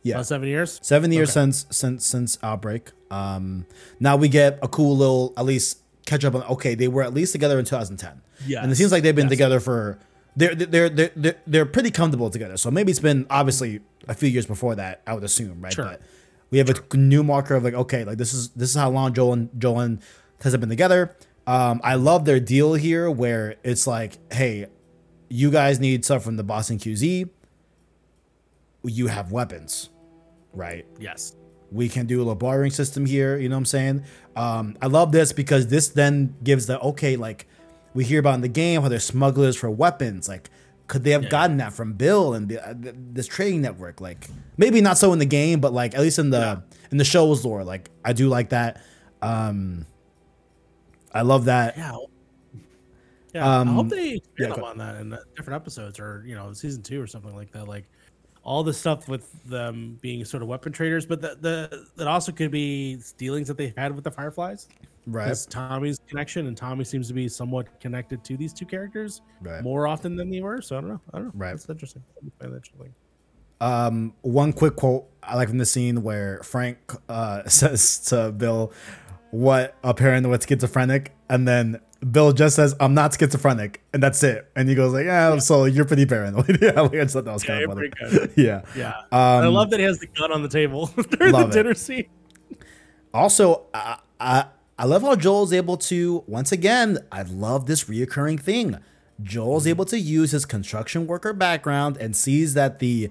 Yeah, 0.03 0.15
About 0.15 0.27
seven 0.27 0.47
years. 0.47 0.79
seven 0.83 1.11
years 1.11 1.29
Okay. 1.29 1.33
since 1.51 1.65
since 1.71 2.05
since 2.05 2.37
outbreak. 2.43 2.91
Um, 3.09 3.65
now 3.99 4.15
we 4.15 4.29
get 4.29 4.59
a 4.61 4.67
cool 4.67 4.95
little 4.95 5.33
at 5.35 5.45
least 5.45 5.79
catch 6.05 6.23
up 6.23 6.35
on. 6.35 6.43
Okay, 6.43 6.75
they 6.75 6.87
were 6.87 7.01
at 7.01 7.13
least 7.13 7.31
together 7.31 7.57
in 7.57 7.65
2010. 7.65 8.21
Yeah, 8.45 8.61
and 8.61 8.71
it 8.71 8.75
seems 8.75 8.91
like 8.91 9.01
they've 9.01 9.15
been 9.15 9.25
Yes. 9.25 9.31
together 9.31 9.59
for. 9.59 9.97
They're 10.35 10.53
they're, 10.53 10.89
they're 10.89 11.11
they're 11.15 11.35
they're 11.47 11.65
pretty 11.65 11.89
comfortable 11.91 12.29
together. 12.29 12.57
So 12.57 12.69
maybe 12.69 12.91
it's 12.91 12.99
been 12.99 13.25
obviously 13.31 13.79
a 14.07 14.13
few 14.13 14.29
years 14.29 14.45
before 14.45 14.75
that. 14.75 15.01
I 15.07 15.13
would 15.15 15.23
assume, 15.23 15.61
right? 15.61 15.73
Sure. 15.73 15.85
But 15.85 16.01
we 16.51 16.59
have 16.59 16.69
a 16.69 16.97
new 16.97 17.23
marker 17.23 17.55
of 17.55 17.63
like 17.63 17.73
okay, 17.73 18.03
like 18.03 18.17
this 18.19 18.31
is 18.33 18.49
this 18.49 18.69
is 18.69 18.75
how 18.75 18.91
long 18.91 19.11
Joel 19.13 19.33
and 19.33 19.49
Joel 19.59 19.79
and 19.79 19.99
have 20.43 20.59
been 20.59 20.69
together. 20.69 21.15
Um, 21.47 21.81
I 21.83 21.95
love 21.95 22.25
their 22.25 22.39
deal 22.39 22.73
here 22.75 23.09
where 23.09 23.55
it's 23.63 23.87
like, 23.87 24.17
hey, 24.31 24.67
you 25.29 25.51
guys 25.51 25.79
need 25.79 26.05
stuff 26.05 26.23
from 26.23 26.37
the 26.37 26.43
Boston 26.43 26.77
QZ. 26.77 27.29
You 28.83 29.07
have 29.07 29.31
weapons, 29.31 29.89
right? 30.53 30.85
Yes. 30.99 31.35
we 31.71 31.89
can 31.89 32.05
do 32.05 32.17
a 32.17 32.19
little 32.19 32.35
bartering 32.35 32.71
system 32.71 33.05
here. 33.05 33.37
You 33.37 33.49
know 33.49 33.55
what 33.55 33.59
I'm 33.59 33.65
saying? 33.65 34.03
Um, 34.35 34.77
I 34.81 34.87
love 34.87 35.11
this 35.11 35.33
because 35.33 35.67
this 35.67 35.87
then 35.89 36.35
gives 36.43 36.67
the 36.67 36.79
okay, 36.79 37.15
like 37.15 37.47
we 37.93 38.03
hear 38.05 38.19
about 38.19 38.35
in 38.35 38.41
the 38.41 38.47
game 38.47 38.81
how 38.81 38.87
they're 38.89 38.99
smugglers 38.99 39.55
for 39.57 39.69
weapons. 39.71 40.27
Like, 40.29 40.49
could 40.87 41.03
they 41.03 41.11
have 41.11 41.29
gotten 41.29 41.57
that 41.57 41.73
from 41.73 41.93
Bill 41.93 42.33
and 42.35 42.47
the, 42.49 42.65
uh, 42.65 42.73
this 42.77 43.25
trading 43.27 43.61
network? 43.61 43.99
Like, 43.99 44.27
maybe 44.57 44.81
not 44.81 44.97
so 44.99 45.11
in 45.13 45.19
the 45.19 45.25
game, 45.25 45.59
but 45.59 45.73
like 45.73 45.95
at 45.95 46.01
least 46.01 46.19
in 46.19 46.29
the 46.29 46.61
in 46.91 46.97
the 46.97 47.03
show's 47.05 47.43
lore, 47.43 47.63
like 47.63 47.89
I 48.05 48.13
do 48.13 48.29
like 48.29 48.49
that. 48.49 48.83
Um, 49.21 49.87
I 51.13 51.21
love 51.23 51.45
that. 51.45 51.77
Yeah. 51.77 51.97
Yeah. 53.35 53.59
Um, 53.59 53.69
I 53.69 53.73
hope 53.73 53.89
they 53.89 54.13
expand 54.13 54.53
yeah, 54.53 54.55
upon 54.55 54.77
that 54.77 54.95
in 54.95 55.09
different 55.35 55.61
episodes 55.61 55.99
or, 55.99 56.23
you 56.25 56.35
know, 56.35 56.53
season 56.53 56.81
two 56.81 57.01
or 57.01 57.07
something 57.07 57.35
like 57.35 57.51
that. 57.51 57.67
Like 57.67 57.83
all 58.43 58.63
the 58.63 58.73
stuff 58.73 59.09
with 59.09 59.29
them 59.43 59.97
being 60.01 60.23
sort 60.23 60.41
of 60.41 60.47
weapon 60.47 60.71
traders, 60.71 61.05
but 61.05 61.19
the, 61.19 61.35
the 61.41 61.85
that 61.97 62.07
also 62.07 62.31
could 62.31 62.49
be 62.49 62.97
dealings 63.17 63.49
that 63.49 63.57
they've 63.57 63.75
had 63.75 63.93
with 63.93 64.05
the 64.05 64.11
Fireflies. 64.11 64.69
Right. 65.05 65.37
Tommy's 65.49 65.99
connection, 66.07 66.47
and 66.47 66.55
Tommy 66.55 66.85
seems 66.85 67.09
to 67.09 67.13
be 67.13 67.27
somewhat 67.27 67.77
connected 67.81 68.23
to 68.23 68.37
these 68.37 68.53
two 68.53 68.65
characters 68.65 69.21
Right. 69.41 69.61
more 69.61 69.85
often 69.85 70.15
than 70.15 70.29
they 70.29 70.41
were. 70.41 70.61
So 70.61 70.77
I 70.77 70.81
don't 70.81 70.89
know. 70.91 71.01
I 71.13 71.17
don't 71.17 71.25
know. 71.27 71.31
Right. 71.35 71.51
That's 71.51 71.69
interesting. 71.69 72.03
I 72.17 72.21
find 72.39 72.53
that 72.53 72.57
interesting. 72.57 72.95
Um, 73.59 74.13
one 74.21 74.53
quick 74.53 74.77
quote 74.77 75.07
I 75.21 75.35
like 75.35 75.49
from 75.49 75.57
the 75.57 75.65
scene 75.65 76.03
where 76.03 76.41
Frank 76.41 76.77
uh, 77.09 77.43
says 77.49 77.99
to 78.05 78.31
Bill, 78.31 78.71
"What 79.31 79.75
a 79.83 79.93
parent 79.93 80.29
with 80.29 80.47
schizophrenic," 80.47 81.11
and 81.29 81.45
then 81.45 81.81
Bill 82.11 82.33
just 82.33 82.55
says, 82.55 82.75
"I'm 82.79 82.93
not 82.93 83.17
schizophrenic," 83.17 83.81
and 83.93 84.03
that's 84.03 84.21
it. 84.23 84.49
And 84.55 84.69
he 84.69 84.75
goes 84.75 84.93
like, 84.93 85.05
"Yeah, 85.05 85.37
so 85.39 85.65
you're 85.65 85.85
pretty 85.85 86.05
paranoid." 86.05 86.57
yeah, 86.61 86.79
like, 86.81 86.93
I 86.93 86.97
just 87.03 87.13
thought 87.13 87.25
that 87.25 87.33
was 87.33 87.43
Yeah, 87.43 87.47
kind 87.47 87.61
you're 87.61 87.71
of 87.71 87.77
funny. 87.77 87.89
pretty 87.89 88.17
good. 88.17 88.31
yeah. 88.35 88.61
Yeah. 88.75 88.93
I 89.11 89.45
Um, 89.45 89.53
love 89.53 89.69
that 89.71 89.79
he 89.79 89.85
has 89.85 89.99
the 89.99 90.07
gun 90.07 90.31
on 90.31 90.43
the 90.43 90.49
table 90.49 90.87
during 91.09 91.31
the 91.31 91.39
love 91.39 91.49
it. 91.49 91.53
dinner 91.53 91.73
scene. 91.73 92.05
Also, 93.13 93.63
I, 93.73 93.99
I 94.19 94.45
I 94.77 94.85
love 94.85 95.03
how 95.03 95.15
Joel's 95.15 95.53
able 95.53 95.77
to 95.77 96.23
once 96.27 96.51
again. 96.51 96.99
I 97.11 97.21
love 97.23 97.65
this 97.65 97.85
reoccurring 97.85 98.39
thing. 98.41 98.77
Joel's 99.23 99.65
able 99.65 99.85
to 99.85 99.97
use 99.97 100.31
his 100.31 100.45
construction 100.45 101.07
worker 101.07 101.31
background 101.31 101.95
and 101.97 102.15
sees 102.15 102.53
that 102.55 102.79
the 102.79 103.09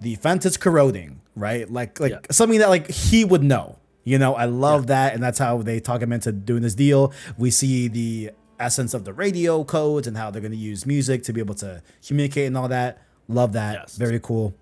the 0.00 0.14
fence 0.16 0.46
is 0.46 0.56
corroding, 0.56 1.20
right? 1.36 1.70
Like 1.70 2.00
like 2.00 2.12
Yeah. 2.12 2.18
something 2.30 2.58
that 2.58 2.70
like 2.70 2.90
he 2.90 3.24
would 3.24 3.42
know. 3.42 3.78
You 4.04 4.18
know, 4.18 4.34
I 4.34 4.44
love 4.44 4.86
that, 4.88 5.14
and 5.14 5.22
that's 5.22 5.38
how 5.38 5.62
they 5.62 5.80
talk 5.80 6.02
him 6.02 6.12
into 6.12 6.30
doing 6.30 6.62
this 6.62 6.74
deal. 6.74 7.12
We 7.38 7.50
see 7.50 7.88
the 7.88 8.32
essence 8.60 8.94
of 8.94 9.04
the 9.04 9.12
radio 9.12 9.64
codes 9.64 10.06
and 10.06 10.16
how 10.16 10.30
they're 10.30 10.42
going 10.42 10.52
to 10.52 10.58
use 10.58 10.86
music 10.86 11.22
to 11.24 11.32
be 11.32 11.40
able 11.40 11.54
to 11.56 11.82
communicate 12.06 12.46
and 12.46 12.56
all 12.56 12.68
that. 12.68 13.02
Love 13.28 13.52
that. 13.54 13.74
Yes. 13.74 13.96
Very 13.96 14.20
cool. 14.20 14.54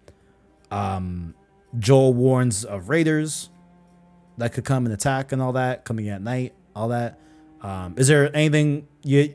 Um, 0.70 1.34
Joel 1.78 2.14
warns 2.14 2.64
of 2.64 2.88
raiders 2.88 3.51
that 4.38 4.53
could 4.53 4.64
come 4.64 4.86
and 4.86 4.95
attack 4.95 5.32
and 5.32 5.43
all 5.43 5.53
that, 5.53 5.84
coming 5.84 6.09
at 6.09 6.22
night, 6.22 6.55
all 6.74 6.88
that. 6.88 7.18
Um, 7.61 7.95
is 7.97 8.09
there 8.09 8.34
anything 8.34 8.88
you 9.03 9.34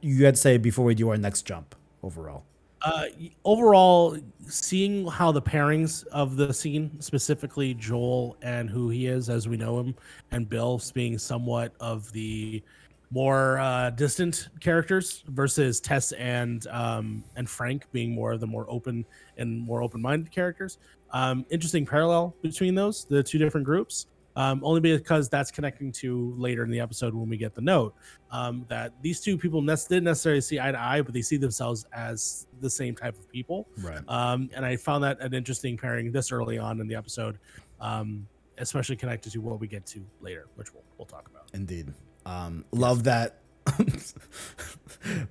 you 0.00 0.24
had 0.24 0.36
to 0.36 0.40
say 0.40 0.56
before 0.56 0.84
we 0.84 0.94
do 0.94 1.10
our 1.10 1.16
next 1.16 1.42
jump 1.42 1.74
overall? 2.02 2.44
uh, 2.82 3.04
overall, 3.44 4.16
seeing 4.50 5.06
how 5.06 5.32
the 5.32 5.42
pairings 5.42 6.06
of 6.08 6.36
the 6.36 6.52
scene, 6.52 7.00
specifically 7.00 7.74
Joel 7.74 8.36
and 8.42 8.68
who 8.68 8.90
he 8.90 9.06
is 9.06 9.30
as 9.30 9.48
we 9.48 9.56
know 9.56 9.78
him, 9.78 9.94
and 10.30 10.48
Bill 10.48 10.80
being 10.92 11.18
somewhat 11.18 11.72
of 11.80 12.12
the 12.12 12.62
more 13.10 13.58
uh, 13.58 13.90
distant 13.90 14.48
characters 14.60 15.24
versus 15.28 15.80
Tess 15.80 16.12
and 16.12 16.66
um, 16.68 17.24
and 17.36 17.48
Frank 17.48 17.86
being 17.92 18.14
more 18.14 18.32
of 18.32 18.40
the 18.40 18.46
more 18.46 18.66
open 18.68 19.04
and 19.36 19.60
more 19.60 19.82
open-minded 19.82 20.30
characters. 20.30 20.78
Um, 21.12 21.44
interesting 21.50 21.84
parallel 21.84 22.34
between 22.42 22.74
those, 22.74 23.04
the 23.04 23.22
two 23.22 23.38
different 23.38 23.66
groups. 23.66 24.06
Um, 24.40 24.62
only 24.64 24.80
because 24.80 25.28
that's 25.28 25.50
connecting 25.50 25.92
to 25.92 26.34
later 26.38 26.64
in 26.64 26.70
the 26.70 26.80
episode 26.80 27.14
when 27.14 27.28
we 27.28 27.36
get 27.36 27.54
the 27.54 27.60
note 27.60 27.94
um, 28.30 28.64
that 28.68 28.94
these 29.02 29.20
two 29.20 29.36
people 29.36 29.60
ne- 29.60 29.76
didn't 29.86 30.04
necessarily 30.04 30.40
see 30.40 30.58
eye 30.58 30.72
to 30.72 30.80
eye, 30.80 31.02
but 31.02 31.12
they 31.12 31.20
see 31.20 31.36
themselves 31.36 31.84
as 31.92 32.46
the 32.60 32.70
same 32.70 32.94
type 32.94 33.18
of 33.18 33.30
people. 33.30 33.68
Right. 33.82 34.00
Um, 34.08 34.48
and 34.54 34.64
I 34.64 34.76
found 34.76 35.04
that 35.04 35.20
an 35.20 35.34
interesting 35.34 35.76
pairing 35.76 36.10
this 36.10 36.32
early 36.32 36.56
on 36.56 36.80
in 36.80 36.88
the 36.88 36.94
episode, 36.94 37.38
um, 37.82 38.26
especially 38.56 38.96
connected 38.96 39.30
to 39.32 39.40
what 39.40 39.60
we 39.60 39.66
get 39.66 39.84
to 39.88 40.00
later, 40.22 40.46
which 40.54 40.72
we'll, 40.72 40.84
we'll 40.96 41.06
talk 41.06 41.28
about. 41.28 41.50
Indeed. 41.52 41.92
Um, 42.24 42.64
love 42.72 43.04
that. 43.04 43.40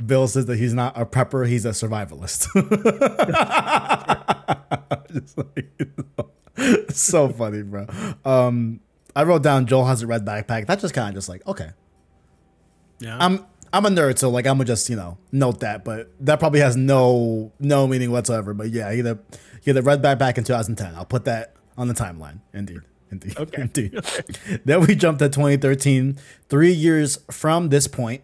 Bill 0.06 0.28
says 0.28 0.46
that 0.46 0.60
he's 0.60 0.76
not 0.76 0.96
a 0.96 1.04
prepper; 1.04 1.48
he's 1.48 1.66
a 1.66 1.70
survivalist. 1.70 2.46
Just 5.12 5.36
like, 5.36 5.72
you 5.80 5.92
know, 6.18 6.30
so 6.90 7.30
funny, 7.30 7.64
bro. 7.64 7.88
Um, 8.24 8.82
I 9.16 9.24
wrote 9.24 9.44
down 9.44 9.66
Joel 9.66 9.86
has 9.86 10.02
a 10.02 10.08
red 10.08 10.26
backpack. 10.26 10.68
That's 10.68 10.82
just 10.82 10.94
kind 10.94 11.10
of 11.10 11.16
just 11.16 11.30
like 11.30 11.46
okay. 11.48 11.72
Yeah. 13.00 13.18
I'm 13.20 13.46
I'm 13.72 13.86
a 13.86 13.90
nerd, 13.90 14.18
so 14.18 14.30
like 14.30 14.46
I'm 14.48 14.56
gonna 14.58 14.66
just 14.66 14.90
you 14.90 14.96
know 14.96 15.18
note 15.32 15.60
that, 15.62 15.84
but 15.86 16.12
that 16.22 16.40
probably 16.40 16.60
has 16.60 16.76
no 16.76 17.52
no 17.60 17.88
meaning 17.88 18.12
whatsoever. 18.12 18.54
But 18.54 18.70
yeah, 18.70 18.92
he 18.92 18.98
had 18.98 19.08
a 19.08 19.20
he 19.62 19.72
a 19.72 19.82
red 19.82 20.02
backpack 20.02 20.38
in 20.38 20.44
2010. 20.44 20.96
I'll 20.96 21.06
put 21.06 21.26
that 21.26 21.54
on 21.78 21.88
the 21.88 21.94
timeline. 21.94 22.40
Indeed, 22.54 22.82
indeed, 23.12 23.38
Okay. 23.38 23.62
indeed. 23.62 24.00
then 24.66 24.82
we 24.82 24.96
jumped 24.96 25.20
to 25.20 25.30
2013, 25.30 26.18
three 26.50 26.72
years 26.72 27.20
from 27.32 27.70
this 27.70 27.88
point, 27.88 28.24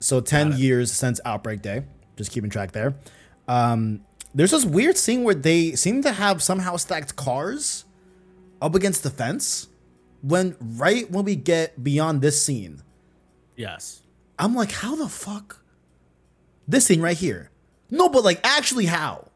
so 0.00 0.20
10 0.20 0.56
years 0.56 0.90
since 0.92 1.20
Outbreak 1.24 1.62
Day. 1.62 1.84
Just 2.16 2.32
keeping 2.32 2.50
track 2.50 2.72
there. 2.72 2.96
Um, 3.46 4.00
there's 4.34 4.50
this 4.50 4.64
weird 4.64 4.96
scene 4.96 5.22
where 5.24 5.34
they 5.34 5.72
seem 5.72 6.02
to 6.02 6.12
have 6.12 6.42
somehow 6.42 6.76
stacked 6.76 7.14
cars 7.16 7.84
up 8.60 8.74
against 8.74 9.02
the 9.02 9.10
fence. 9.10 9.68
When 10.22 10.56
right 10.60 11.10
when 11.10 11.24
we 11.24 11.36
get 11.36 11.82
beyond 11.82 12.22
this 12.22 12.42
scene, 12.42 12.82
yes. 13.56 14.02
I'm 14.38 14.54
like, 14.54 14.72
how 14.72 14.94
the 14.96 15.08
fuck? 15.08 15.62
This 16.66 16.86
scene 16.86 17.00
right 17.00 17.16
here. 17.16 17.50
No, 17.90 18.08
but 18.08 18.24
like, 18.24 18.40
actually, 18.44 18.86
how? 18.86 19.28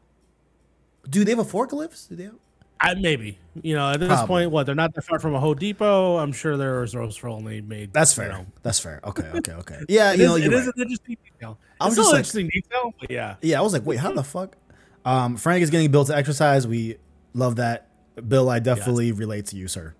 Do 1.09 1.23
they 1.25 1.31
have 1.31 1.39
a 1.39 1.43
forklift? 1.43 2.09
Do 2.09 2.15
they 2.15 2.23
have? 2.25 2.35
I, 2.79 2.95
maybe 2.95 3.37
you 3.61 3.75
know 3.75 3.91
at 3.91 3.99
this 4.01 4.09
Probably. 4.09 4.27
point, 4.27 4.51
what 4.51 4.65
they're 4.65 4.75
not 4.75 4.93
that 4.93 5.03
far 5.03 5.17
from 5.19 5.33
a 5.35 5.39
Home 5.39 5.55
Depot. 5.57 6.17
I'm 6.17 6.33
sure 6.33 6.57
there's 6.57 6.93
roast 6.95 7.19
for 7.21 7.29
only 7.29 7.61
made. 7.61 7.93
That's 7.93 8.15
you 8.17 8.23
fair. 8.23 8.31
know. 8.33 8.45
That's 8.61 8.79
fair. 8.79 8.99
Okay, 9.05 9.23
okay, 9.35 9.53
okay. 9.53 9.79
Yeah, 9.87 10.11
It 10.13 10.19
you 10.19 10.23
is, 10.25 10.29
know, 10.29 10.35
it 10.35 10.43
you're 10.43 10.53
is 10.53 10.65
right. 10.65 10.75
an 10.75 10.81
interesting 10.81 11.17
detail. 11.23 11.57
I 11.79 11.85
was 11.85 11.93
It's 11.93 12.01
just 12.01 12.11
like- 12.11 12.19
interesting 12.19 12.49
detail, 12.53 12.93
but 12.99 13.09
yeah. 13.09 13.35
Yeah, 13.41 13.59
I 13.59 13.61
was 13.61 13.71
like, 13.71 13.85
wait, 13.85 13.99
how 13.99 14.11
the 14.11 14.23
fuck? 14.23 14.57
Um, 15.05 15.37
Frank 15.37 15.63
is 15.63 15.69
getting 15.69 15.91
built 15.91 16.07
to 16.07 16.15
exercise. 16.15 16.67
We 16.67 16.97
love 17.33 17.55
that. 17.55 17.87
Bill, 18.27 18.49
I 18.49 18.59
definitely 18.59 19.11
relate 19.13 19.45
to 19.47 19.55
you, 19.55 19.67
sir. 19.69 19.95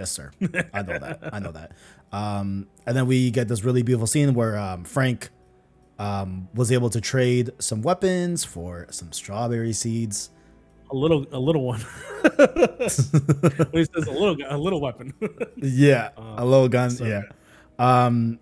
Yes, 0.00 0.10
sir. 0.10 0.30
I 0.72 0.80
know 0.80 0.98
that. 0.98 1.18
I 1.30 1.38
know 1.40 1.52
that. 1.52 1.72
Um, 2.10 2.68
and 2.86 2.96
then 2.96 3.06
we 3.06 3.30
get 3.30 3.48
this 3.48 3.64
really 3.64 3.82
beautiful 3.82 4.06
scene 4.06 4.32
where 4.32 4.56
um, 4.56 4.82
Frank 4.84 5.28
um, 5.98 6.48
was 6.54 6.72
able 6.72 6.88
to 6.88 7.02
trade 7.02 7.50
some 7.58 7.82
weapons 7.82 8.42
for 8.42 8.86
some 8.88 9.12
strawberry 9.12 9.74
seeds. 9.74 10.30
A 10.90 10.96
little, 10.96 11.26
a 11.32 11.38
little 11.38 11.66
one. 11.66 11.80
he 12.80 12.88
says 12.88 13.12
a 14.06 14.10
little, 14.10 14.38
a 14.48 14.56
little 14.56 14.80
weapon. 14.80 15.12
Yeah, 15.58 16.08
a 16.16 16.46
little 16.46 16.70
gun. 16.70 16.88
so 16.88 17.04
yeah. 17.04 17.24
Um, 17.78 18.38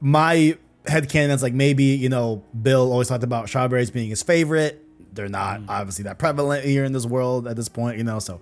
my 0.00 0.56
head 0.86 1.10
canon's 1.10 1.42
like 1.42 1.52
maybe 1.52 1.84
you 1.84 2.08
know 2.08 2.42
Bill 2.62 2.90
always 2.90 3.08
talked 3.08 3.24
about 3.24 3.48
strawberries 3.50 3.90
being 3.90 4.08
his 4.08 4.22
favorite. 4.22 4.82
They're 5.12 5.28
not 5.28 5.60
obviously 5.68 6.04
that 6.04 6.18
prevalent 6.18 6.64
here 6.64 6.84
in 6.84 6.92
this 6.92 7.04
world 7.04 7.46
at 7.46 7.56
this 7.56 7.68
point, 7.68 7.98
you 7.98 8.04
know. 8.04 8.20
So 8.20 8.40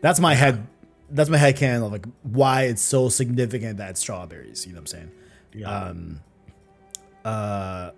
that's 0.00 0.20
my 0.20 0.34
head. 0.34 0.66
That's 1.12 1.30
my 1.30 1.36
head 1.36 1.56
canon 1.56 1.82
of 1.84 1.92
like 1.92 2.06
why 2.22 2.62
it's 2.64 2.82
so 2.82 3.08
significant 3.08 3.76
that 3.78 3.98
strawberries. 3.98 4.66
You 4.66 4.72
know 4.72 4.78
what 4.78 4.80
I'm 4.82 4.86
saying? 4.86 5.10
yeah. 5.54 5.78
Um, 5.84 6.20
uh, 7.24 7.90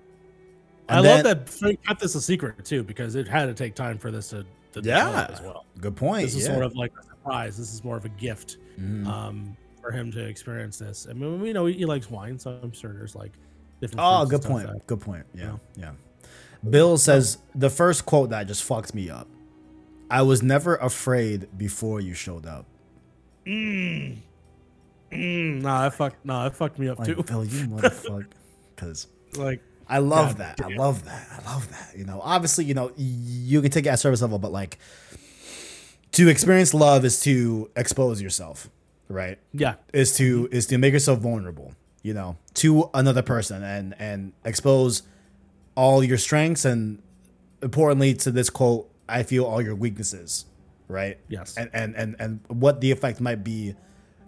I 0.88 0.96
and 0.98 1.06
love 1.06 1.22
then- 1.22 1.24
that 1.24 1.48
Frank 1.48 1.82
kept 1.86 2.00
this 2.00 2.14
a 2.14 2.20
secret 2.20 2.64
too, 2.64 2.82
because 2.82 3.14
it 3.14 3.26
had 3.26 3.46
to 3.46 3.54
take 3.54 3.74
time 3.74 3.96
for 3.98 4.10
this 4.10 4.28
to, 4.30 4.44
to 4.72 4.80
Yeah. 4.82 5.28
as 5.30 5.40
well. 5.40 5.64
Good 5.80 5.96
point. 5.96 6.24
This 6.26 6.34
is 6.34 6.46
yeah. 6.46 6.52
sort 6.52 6.64
of 6.64 6.76
like 6.76 6.92
a 7.00 7.02
surprise. 7.04 7.56
This 7.56 7.72
is 7.72 7.82
more 7.84 7.96
of 7.96 8.04
a 8.04 8.10
gift 8.10 8.58
Mhm. 8.78 9.06
um, 9.06 9.56
for 9.80 9.90
him 9.92 10.10
to 10.12 10.24
experience 10.26 10.78
this. 10.78 11.06
I 11.08 11.12
mean, 11.14 11.40
we 11.40 11.52
know 11.52 11.66
he, 11.66 11.86
likes 11.86 12.10
wine, 12.10 12.38
so 12.38 12.58
I'm 12.62 12.72
sure 12.72 12.92
there's 12.92 13.14
like 13.14 13.32
different. 13.80 14.00
Oh, 14.02 14.26
good 14.26 14.42
point. 14.42 14.66
that- 14.66 14.86
Good 14.86 15.00
point. 15.00 15.24
Yeah, 15.34 15.44
know? 15.46 15.60
yeah. 15.76 15.90
Bill 16.68 16.96
says 16.98 17.38
the 17.54 17.70
first 17.70 18.04
quote 18.06 18.30
that 18.30 18.46
just 18.46 18.62
fucked 18.64 18.94
me 18.94 19.08
up. 19.10 19.28
I 20.10 20.22
was 20.22 20.42
never 20.42 20.76
afraid 20.76 21.48
before 21.56 22.00
you 22.00 22.14
showed 22.14 22.46
up. 22.46 22.66
Mm, 23.46 24.18
nah, 25.10 25.82
that 25.82 25.94
fucked. 25.94 26.24
Nah, 26.24 26.44
that 26.44 26.56
fucked 26.56 26.78
me 26.78 26.88
up 26.88 26.98
Like, 26.98 27.08
too. 27.08 27.22
Bill, 27.22 27.44
you 27.44 27.66
motherfucker. 27.68 28.26
Because 28.74 29.06
like, 29.36 29.60
I 29.88 29.98
love 29.98 30.38
God 30.38 30.56
that. 30.58 30.60
I 30.64 30.74
love 30.74 31.04
that. 31.04 31.28
I 31.30 31.52
love 31.52 31.68
that. 31.70 31.96
You 31.96 32.04
know, 32.04 32.20
obviously, 32.22 32.64
you 32.64 32.74
know, 32.74 32.92
you 32.96 33.60
can 33.60 33.70
take 33.70 33.86
it 33.86 33.90
at 33.90 33.98
service 33.98 34.22
level, 34.22 34.38
but 34.38 34.52
like 34.52 34.78
to 36.12 36.28
experience 36.28 36.72
love 36.74 37.04
is 37.04 37.20
to 37.22 37.70
expose 37.76 38.22
yourself, 38.22 38.70
right? 39.08 39.38
yeah, 39.52 39.74
Is 39.92 40.14
to 40.16 40.48
is 40.50 40.66
to 40.66 40.78
make 40.78 40.92
yourself 40.92 41.18
vulnerable, 41.20 41.74
you 42.02 42.14
know, 42.14 42.36
to 42.54 42.88
another 42.94 43.22
person 43.22 43.62
and 43.62 43.94
and 43.98 44.32
expose 44.44 45.02
all 45.76 46.02
your 46.04 46.18
strengths 46.18 46.64
and 46.64 47.02
importantly 47.62 48.14
to 48.14 48.30
this 48.30 48.48
quote, 48.48 48.88
I 49.08 49.22
feel 49.22 49.44
all 49.44 49.60
your 49.60 49.74
weaknesses, 49.74 50.46
right? 50.88 51.18
yes, 51.28 51.56
and 51.56 51.70
and 51.72 51.94
and 51.96 52.16
and 52.18 52.40
what 52.48 52.80
the 52.80 52.90
effect 52.90 53.20
might 53.20 53.42
be 53.44 53.74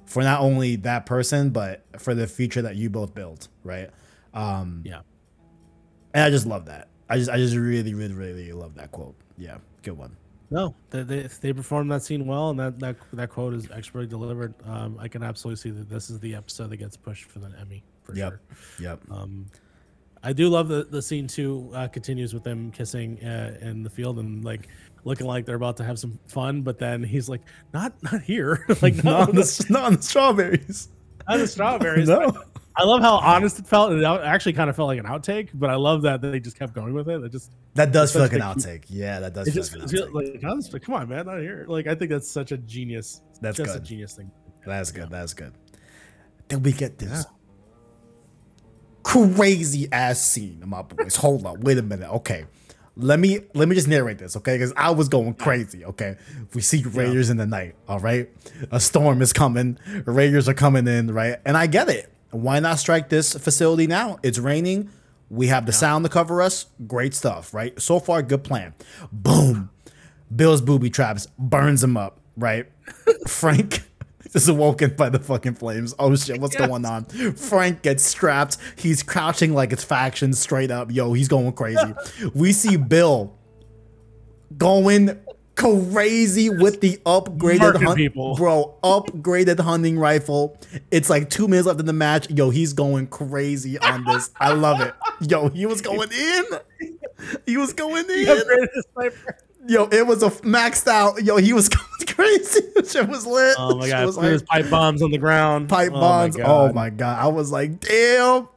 for 0.06 0.22
not 0.22 0.40
only 0.40 0.76
that 0.76 1.04
person 1.04 1.50
but 1.50 1.84
for 1.98 2.14
the 2.14 2.26
future 2.26 2.62
that 2.62 2.76
you 2.76 2.88
both 2.88 3.12
build 3.12 3.48
right 3.64 3.90
um 4.34 4.82
yeah. 4.84 5.00
and 6.14 6.22
i 6.22 6.30
just 6.30 6.46
love 6.46 6.66
that 6.66 6.86
i 7.10 7.16
just 7.16 7.28
i 7.28 7.36
just 7.36 7.56
really 7.56 7.92
really 7.92 8.14
really 8.14 8.52
love 8.52 8.76
that 8.76 8.92
quote 8.92 9.16
yeah 9.36 9.56
good 9.82 9.98
one 9.98 10.16
No, 10.48 10.76
they, 10.90 11.02
they 11.02 11.28
they 11.40 11.52
performed 11.52 11.90
that 11.90 12.04
scene 12.04 12.24
well, 12.24 12.50
and 12.50 12.60
that 12.60 12.78
that 12.78 12.96
that 13.14 13.30
quote 13.30 13.52
is 13.52 13.68
expertly 13.72 14.06
delivered. 14.06 14.54
Um, 14.64 14.96
I 15.00 15.08
can 15.08 15.24
absolutely 15.24 15.56
see 15.60 15.70
that 15.76 15.88
this 15.90 16.08
is 16.08 16.20
the 16.20 16.36
episode 16.36 16.70
that 16.70 16.76
gets 16.76 16.96
pushed 16.96 17.24
for 17.24 17.40
the 17.40 17.50
Emmy 17.60 17.82
for 18.04 18.14
yep 18.14 18.30
sure. 18.30 18.40
yep 18.78 19.00
Um, 19.10 19.46
I 20.22 20.32
do 20.32 20.48
love 20.48 20.68
the 20.68 20.84
the 20.84 21.02
scene 21.02 21.26
too. 21.26 21.68
Uh, 21.74 21.88
continues 21.88 22.32
with 22.32 22.44
them 22.44 22.70
kissing 22.70 23.18
uh, 23.24 23.58
in 23.60 23.82
the 23.82 23.90
field 23.90 24.20
and 24.20 24.44
like 24.44 24.68
looking 25.06 25.26
like 25.26 25.46
they're 25.46 25.56
about 25.56 25.78
to 25.78 25.84
have 25.84 25.98
some 25.98 26.18
fun, 26.26 26.60
but 26.62 26.78
then 26.78 27.02
he's 27.02 27.28
like, 27.28 27.40
"Not 27.72 27.94
not 28.02 28.20
here, 28.22 28.66
like 28.82 29.02
no, 29.02 29.12
not 29.12 29.28
on 29.30 29.34
the, 29.36 29.66
not 29.70 29.84
on 29.84 29.94
the 29.94 30.02
strawberries 30.02 30.88
not 31.28 31.38
the 31.38 31.46
strawberries." 31.46 32.08
no 32.08 32.42
I 32.78 32.84
love 32.84 33.00
how 33.00 33.16
honest 33.16 33.58
it 33.58 33.66
felt. 33.66 33.92
It 33.92 34.04
out- 34.04 34.22
actually 34.22 34.52
kind 34.52 34.68
of 34.68 34.76
felt 34.76 34.88
like 34.88 34.98
an 34.98 35.06
outtake, 35.06 35.48
but 35.54 35.70
I 35.70 35.76
love 35.76 36.02
that 36.02 36.20
they 36.20 36.38
just 36.38 36.58
kept 36.58 36.74
going 36.74 36.92
with 36.92 37.08
it. 37.08 37.22
It 37.24 37.32
just 37.32 37.52
that 37.72 37.90
does 37.90 38.12
feel 38.12 38.20
like 38.20 38.34
an 38.34 38.40
Such 38.40 38.56
a 38.56 38.68
outtake 38.68 38.84
yeah 38.90 39.18
that 39.20 39.32
does 39.32 39.48
it 39.48 39.52
feel 39.52 39.62
just 39.62 39.72
like 39.72 39.82
an 39.82 39.88
feels 39.88 40.68
outtake 40.68 40.72
like, 40.74 40.82
come 40.82 40.94
on, 40.94 41.08
man, 41.08 41.24
not 41.24 41.38
here. 41.38 41.64
Like 41.66 41.86
I 41.86 41.94
think 41.94 42.10
that's 42.10 42.30
such 42.30 42.52
a 42.52 42.58
genius. 42.58 43.22
That's 43.40 43.56
just 43.56 43.72
good. 43.72 43.82
a 43.82 43.84
genius 43.84 44.14
thing. 44.14 44.30
that's 44.66 44.90
good 44.92 45.08
that's 45.10 45.32
good 45.32 45.52
then 46.48 46.62
we 46.62 46.72
get 46.72 46.98
this 46.98 47.26
crazy 49.02 49.88
ass 49.92 50.20
scene 50.20 50.62
my 50.66 50.82
boys 50.82 51.16
hold 51.16 51.46
on 51.46 51.60
wait 51.60 51.78
a 51.78 51.82
minute 51.82 52.10
okay 52.10 52.44
let 52.96 53.20
me 53.20 53.40
let 53.54 53.68
me 53.68 53.74
just 53.74 53.88
narrate 53.88 54.18
this 54.18 54.36
okay? 54.36 54.54
Because 54.54 54.72
i 54.76 54.90
was 54.90 55.08
going 55.08 55.34
crazy 55.34 55.84
okay? 55.84 56.16
We 56.54 56.62
see 56.62 56.82
raiders 56.82 57.30
in 57.30 57.36
the 57.36 57.46
night 57.46 57.74
all 57.88 58.00
right? 58.00 58.28
A 58.70 58.80
storm 58.80 59.22
is 59.22 59.32
coming. 59.32 59.78
Raiders 60.04 60.48
are 60.48 60.54
coming 60.54 60.88
in 60.88 61.12
right? 61.12 61.38
And 61.44 61.56
i 61.56 61.66
get 61.66 61.88
it. 61.88 62.12
Why 62.30 62.60
not 62.60 62.78
strike 62.78 63.08
this 63.08 63.34
facility 63.34 63.86
now? 63.86 64.18
It's 64.22 64.38
raining. 64.38 64.90
We 65.28 65.48
have 65.48 65.66
the 65.66 65.72
sound 65.72 66.04
to 66.04 66.08
cover 66.08 66.40
us. 66.40 66.66
Great 66.86 67.14
stuff 67.14 67.52
right? 67.52 67.78
So 67.80 68.00
far 68.00 68.22
good 68.22 68.44
plan. 68.44 68.74
Boom. 69.12 69.70
Bill's 70.34 70.60
booby 70.60 70.90
traps 70.90 71.28
burns 71.38 71.84
him 71.84 71.96
up 71.96 72.20
right? 72.36 72.66
Frank 73.26 73.85
is 74.36 74.48
awoken 74.48 74.94
by 74.96 75.08
the 75.08 75.18
fucking 75.18 75.54
flames. 75.54 75.94
Oh 75.98 76.14
shit, 76.14 76.40
what's 76.40 76.54
Yes. 76.58 76.68
going 76.68 76.84
on? 76.84 77.04
Frank 77.34 77.82
gets 77.82 78.04
strapped. 78.04 78.58
He's 78.76 79.02
crouching 79.02 79.52
like 79.54 79.72
it's 79.72 79.82
faction 79.84 80.32
straight 80.32 80.70
up. 80.70 80.92
Yo, 80.92 81.12
he's 81.14 81.28
going 81.28 81.52
crazy. 81.52 81.94
we 82.34 82.52
see 82.52 82.76
Bill 82.76 83.34
going 84.56 85.18
crazy 85.56 86.50
with 86.50 86.80
the 86.82 86.98
upgraded 87.06 87.96
people. 87.96 88.36
bro. 88.36 88.78
Upgraded 88.84 89.58
hunting 89.58 89.98
rifle. 89.98 90.58
It's 90.90 91.08
like 91.08 91.30
two 91.30 91.48
minutes 91.48 91.66
left 91.66 91.80
in 91.80 91.86
the 91.86 91.92
match. 91.94 92.30
Yo, 92.30 92.50
he's 92.50 92.72
going 92.74 93.06
crazy 93.06 93.78
on 93.78 94.04
this. 94.04 94.30
I 94.38 94.52
love 94.52 94.80
it. 94.82 94.94
Yo, 95.28 95.48
he 95.48 95.64
was 95.66 95.80
going 95.80 96.10
in. 96.12 96.44
He 97.46 97.56
was 97.56 97.72
going 97.72 98.04
in. 98.10 98.28
Upgraded 99.66 99.70
the 99.70 99.80
sniper. 99.80 99.92
Yo, 99.92 99.98
it 99.98 100.06
was 100.06 100.22
a 100.22 100.30
maxed 100.42 100.86
out. 100.88 101.22
Yo, 101.24 101.36
he 101.36 101.52
was 101.52 101.68
going 101.70 101.86
crazy. 102.06 102.60
Shit 102.88 103.08
was 103.08 103.26
lit. 103.26 103.56
Oh 103.58 103.76
my 103.76 103.88
god! 103.88 104.06
was 104.06 104.16
There's 104.16 104.42
pipe 104.42 104.70
bombs 104.70 105.02
on 105.02 105.10
the 105.10 105.18
ground. 105.18 105.68
pipe 105.68 105.90
Oh 105.92 105.94
my 105.94 106.00
bombs. 106.00 106.36
Oh 106.42 106.72
my 106.72 106.90
god! 106.90 107.18
I 107.22 107.28
was 107.28 107.50
like, 107.50 107.80
damn. 107.80 108.48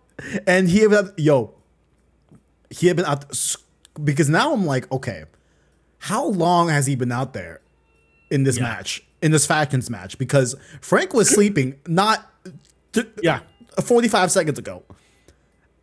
And 0.48 0.68
he 0.70 0.80
had 0.80 0.94
yo, 1.18 1.54
he 2.70 2.88
had 2.88 2.96
been 2.98 3.06
out 3.06 3.26
because 4.04 4.30
now 4.30 4.54
I'm 4.54 4.66
like, 4.66 4.92
okay, 4.92 5.24
how 6.00 6.26
long 6.26 6.70
has 6.70 6.86
he 6.86 6.96
been 6.96 7.12
out 7.12 7.34
there 7.34 7.62
in 8.30 8.44
this 8.44 8.58
Yeah. 8.58 8.64
match, 8.64 9.02
in 9.22 9.32
this 9.32 9.46
factions 9.46 9.90
match? 9.90 10.18
Because 10.18 10.56
Frank 10.82 11.14
was 11.14 11.30
sleeping 11.30 11.80
not 11.88 12.30
t- 12.94 13.04
Yeah. 13.24 13.40
45 13.82 14.30
seconds 14.32 14.60
ago, 14.60 14.84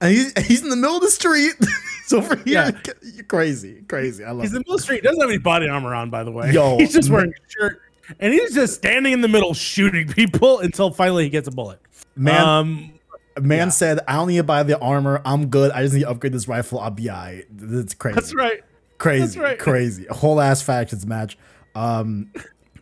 and 0.01 0.11
he's 0.12 0.47
he's 0.47 0.62
in 0.62 0.68
the 0.68 0.76
middle 0.76 0.97
of 0.97 1.03
the 1.03 1.11
street. 1.11 1.55
so 2.07 2.20
for 2.22 2.36
here, 2.36 2.72
you're 3.03 3.24
crazy, 3.24 3.82
crazy. 3.88 4.24
I 4.24 4.30
love 4.30 4.40
it. 4.40 4.42
He's 4.42 4.53
it. 4.53 4.57
in 4.57 4.61
the 4.61 4.61
middle 4.61 4.74
of 4.74 4.80
the 4.80 4.84
street. 4.84 5.03
Doesn't 5.03 5.20
have 5.20 5.30
any 5.30 5.38
body 5.38 5.68
armor 5.68 5.94
on, 5.94 6.11
by 6.11 6.24
the 6.24 6.30
way. 6.32 6.53
Yo, 6.53 6.76
he's 6.78 6.92
just 6.92 7.11
wearing 7.11 7.32
a 7.32 7.51
shirt, 7.51 7.80
and 8.20 8.32
he's 8.32 8.55
just 8.55 8.74
standing 8.74 9.12
in 9.12 9.20
the 9.20 9.28
middle 9.28 9.55
shooting 9.55 10.09
people 10.09 10.59
until 10.61 10.90
finally 10.90 11.24
he 11.24 11.30
gets 11.30 11.49
a 11.49 11.51
bullet. 11.53 11.80
Man, 12.14 12.40
um, 12.40 12.92
man 13.40 13.68
yeah. 13.68 13.68
said, 13.70 14.01
I 14.09 14.14
don't 14.14 14.28
need 14.28 14.38
to 14.38 14.42
buy 14.42 14.62
the 14.62 14.78
armor. 14.78 15.20
I'm 15.24 15.49
good. 15.49 15.70
I 15.72 15.82
just 15.82 15.94
need 15.94 16.01
to 16.01 16.11
upgrade 16.11 16.32
this 16.32 16.49
rifle. 16.49 16.80
I'll 16.80 16.90
be 16.90 17.11
all 17.11 17.16
right. 17.16 17.44
That's 17.51 17.94
crazy. 17.94 18.14
that's 18.14 18.34
right. 18.34 18.62
crazy, 18.99 19.20
That's 19.24 19.36
right. 19.36 19.59
crazy. 19.59 20.07
A 20.07 20.14
whole 20.14 20.40
ass 20.40 20.62
factions 20.62 21.07
match. 21.07 21.36
Um, 21.74 22.32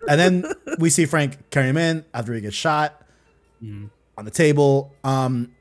and 0.09 0.21
then 0.21 0.45
we 0.79 0.89
see 0.91 1.07
Frank 1.07 1.51
carry 1.51 1.69
him 1.69 1.77
in 1.77 2.05
after 2.15 2.33
he 2.35 2.41
gets 2.41 2.55
shot 2.57 3.01
Mm-hmm. 3.63 3.87
on 4.19 4.25
the 4.27 4.31
table. 4.31 4.93
Um, 5.05 5.53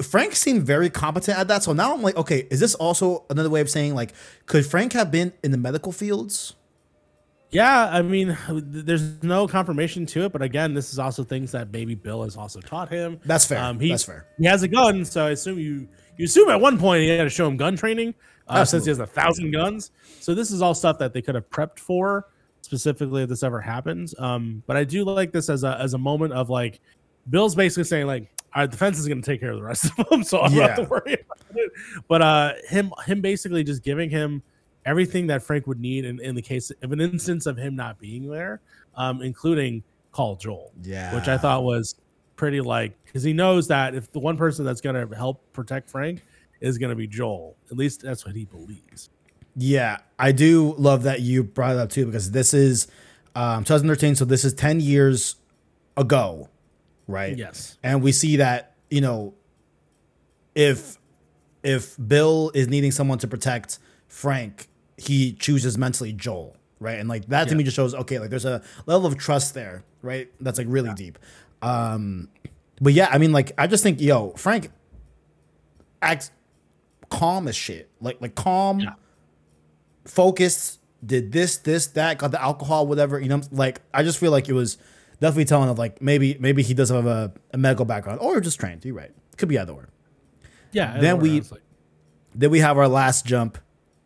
Frank 0.00 0.34
seemed 0.34 0.62
very 0.62 0.90
competent 0.90 1.38
at 1.38 1.48
that. 1.48 1.62
So 1.62 1.72
now 1.72 1.94
I'm 1.94 2.02
like, 2.02 2.16
okay, 2.16 2.46
is 2.50 2.60
this 2.60 2.74
also 2.74 3.24
another 3.30 3.50
way 3.50 3.60
of 3.60 3.70
saying 3.70 3.94
like, 3.94 4.12
could 4.46 4.64
Frank 4.66 4.92
have 4.94 5.10
been 5.10 5.32
in 5.42 5.50
the 5.50 5.58
medical 5.58 5.92
fields? 5.92 6.54
Yeah, 7.50 7.90
I 7.92 8.00
mean, 8.00 8.36
there's 8.48 9.22
no 9.22 9.46
confirmation 9.46 10.06
to 10.06 10.24
it, 10.24 10.32
but 10.32 10.40
again, 10.40 10.72
this 10.72 10.90
is 10.90 10.98
also 10.98 11.22
things 11.22 11.52
that 11.52 11.70
maybe 11.70 11.94
Bill 11.94 12.22
has 12.22 12.34
also 12.34 12.60
taught 12.60 12.88
him. 12.88 13.20
That's 13.26 13.44
fair. 13.44 13.62
Um, 13.62 13.78
he, 13.78 13.90
That's 13.90 14.04
fair. 14.04 14.26
He 14.38 14.46
has 14.46 14.62
a 14.62 14.68
gun, 14.68 15.04
so 15.04 15.26
I 15.26 15.30
assume 15.30 15.58
you 15.58 15.86
you 16.16 16.24
assume 16.24 16.48
at 16.48 16.60
one 16.60 16.78
point 16.78 17.02
he 17.02 17.10
had 17.10 17.24
to 17.24 17.30
show 17.30 17.46
him 17.46 17.58
gun 17.58 17.76
training, 17.76 18.14
uh, 18.48 18.64
since 18.64 18.84
he 18.84 18.88
has 18.88 19.00
a 19.00 19.06
thousand 19.06 19.52
guns. 19.52 19.90
So 20.20 20.34
this 20.34 20.50
is 20.50 20.62
all 20.62 20.74
stuff 20.74 20.98
that 20.98 21.12
they 21.12 21.20
could 21.20 21.34
have 21.34 21.48
prepped 21.50 21.78
for 21.78 22.28
specifically 22.62 23.24
if 23.24 23.28
this 23.28 23.42
ever 23.42 23.60
happens. 23.60 24.14
Um, 24.18 24.62
but 24.66 24.78
I 24.78 24.84
do 24.84 25.04
like 25.04 25.30
this 25.30 25.50
as 25.50 25.62
a 25.62 25.78
as 25.78 25.92
a 25.92 25.98
moment 25.98 26.32
of 26.32 26.48
like 26.48 26.80
Bill's 27.28 27.54
basically 27.54 27.84
saying 27.84 28.06
like, 28.06 28.30
our 28.54 28.66
defense 28.66 28.98
is 28.98 29.08
going 29.08 29.20
to 29.20 29.26
take 29.26 29.40
care 29.40 29.50
of 29.50 29.56
the 29.56 29.62
rest 29.62 29.90
of 29.98 30.08
them, 30.08 30.22
so 30.24 30.40
I 30.40 30.48
don't 30.48 30.58
have 30.58 30.76
to 30.76 30.82
worry 30.84 31.14
about 31.14 31.56
it. 31.56 31.72
But 32.08 32.22
uh, 32.22 32.52
him 32.68 32.92
him 33.06 33.20
basically 33.20 33.64
just 33.64 33.82
giving 33.82 34.10
him 34.10 34.42
everything 34.84 35.26
that 35.28 35.42
Frank 35.42 35.66
would 35.66 35.80
need 35.80 36.04
in, 36.04 36.20
in 36.20 36.34
the 36.34 36.42
case 36.42 36.70
of 36.82 36.92
an 36.92 37.00
instance 37.00 37.46
of 37.46 37.56
him 37.56 37.76
not 37.76 37.98
being 37.98 38.28
there, 38.28 38.60
um, 38.96 39.22
including 39.22 39.82
call 40.10 40.36
Joel. 40.36 40.72
Yeah. 40.82 41.14
which 41.14 41.28
I 41.28 41.38
thought 41.38 41.64
was 41.64 41.94
pretty 42.36 42.60
like 42.60 42.92
because 43.04 43.22
he 43.22 43.32
knows 43.32 43.68
that 43.68 43.94
if 43.94 44.10
the 44.12 44.18
one 44.18 44.36
person 44.36 44.64
that's 44.64 44.80
gonna 44.80 45.08
help 45.14 45.40
protect 45.52 45.88
Frank 45.88 46.22
is 46.60 46.78
gonna 46.78 46.94
be 46.94 47.06
Joel, 47.06 47.56
at 47.70 47.76
least 47.76 48.02
that's 48.02 48.26
what 48.26 48.34
he 48.34 48.44
believes. 48.44 49.10
Yeah, 49.56 49.98
I 50.18 50.32
do 50.32 50.74
love 50.78 51.02
that 51.02 51.20
you 51.20 51.42
brought 51.42 51.72
it 51.72 51.78
up 51.78 51.90
too 51.90 52.06
because 52.06 52.30
this 52.30 52.54
is 52.54 52.86
um, 53.34 53.64
2013, 53.64 54.16
so 54.16 54.24
this 54.24 54.44
is 54.44 54.54
10 54.54 54.80
years 54.80 55.36
ago, 55.96 56.48
right? 57.12 57.36
Yes. 57.36 57.78
And 57.82 58.02
we 58.02 58.12
see 58.12 58.36
that 58.36 58.74
you 58.90 59.00
know 59.00 59.34
if 60.54 60.98
if 61.62 61.96
Bill 62.08 62.50
is 62.54 62.68
needing 62.68 62.90
someone 62.90 63.18
to 63.18 63.28
protect 63.28 63.78
Frank, 64.08 64.68
he 64.96 65.32
chooses 65.32 65.78
mentally 65.78 66.12
Joel, 66.12 66.56
right? 66.80 66.98
And 66.98 67.08
like 67.08 67.26
that 67.28 67.44
to 67.44 67.50
Yeah. 67.50 67.58
me 67.58 67.64
just 67.64 67.76
shows 67.76 67.94
okay, 67.94 68.18
like 68.18 68.30
there's 68.30 68.44
a 68.44 68.62
level 68.86 69.06
of 69.06 69.16
trust 69.18 69.54
there, 69.54 69.84
right? 70.02 70.28
That's 70.40 70.58
like 70.58 70.66
really 70.70 70.92
deep. 70.94 71.18
Um, 71.62 72.28
but 72.80 72.92
yeah, 72.92 73.08
I 73.10 73.18
mean, 73.18 73.32
like 73.32 73.52
I 73.56 73.66
just 73.68 73.82
think 73.82 74.00
yo 74.00 74.30
Frank 74.36 74.70
acts 76.02 76.30
calm 77.10 77.46
as 77.46 77.54
shit, 77.54 77.88
like 78.00 78.20
like 78.20 78.34
calm 78.34 78.80
Yeah. 78.80 78.94
focused, 80.04 80.80
did 81.04 81.32
this, 81.32 81.56
this, 81.58 81.86
that, 81.88 82.18
got 82.18 82.30
the 82.32 82.42
alcohol, 82.42 82.86
whatever. 82.86 83.20
You 83.20 83.28
know, 83.28 83.40
like 83.50 83.80
I 83.94 84.02
just 84.02 84.18
feel 84.18 84.30
like 84.32 84.48
it 84.48 84.52
was 84.52 84.78
definitely 85.22 85.46
telling 85.46 85.70
of 85.70 85.78
like 85.78 86.02
maybe 86.02 86.36
maybe 86.38 86.62
he 86.62 86.74
does 86.74 86.90
have 86.90 87.06
a, 87.06 87.32
a 87.52 87.56
medical 87.56 87.86
background 87.86 88.20
or 88.20 88.38
just 88.40 88.60
trained. 88.60 88.84
You're 88.84 88.94
right. 88.94 89.12
Could 89.38 89.48
be 89.48 89.58
either 89.58 89.72
or. 89.72 89.88
Yeah. 90.72 90.98
Then 91.00 91.18
we- 91.20 91.30
honestly. 91.36 91.60
Then 92.34 92.50
we 92.50 92.58
have 92.60 92.76
our 92.78 92.88
last 92.88 93.24
jump 93.26 93.58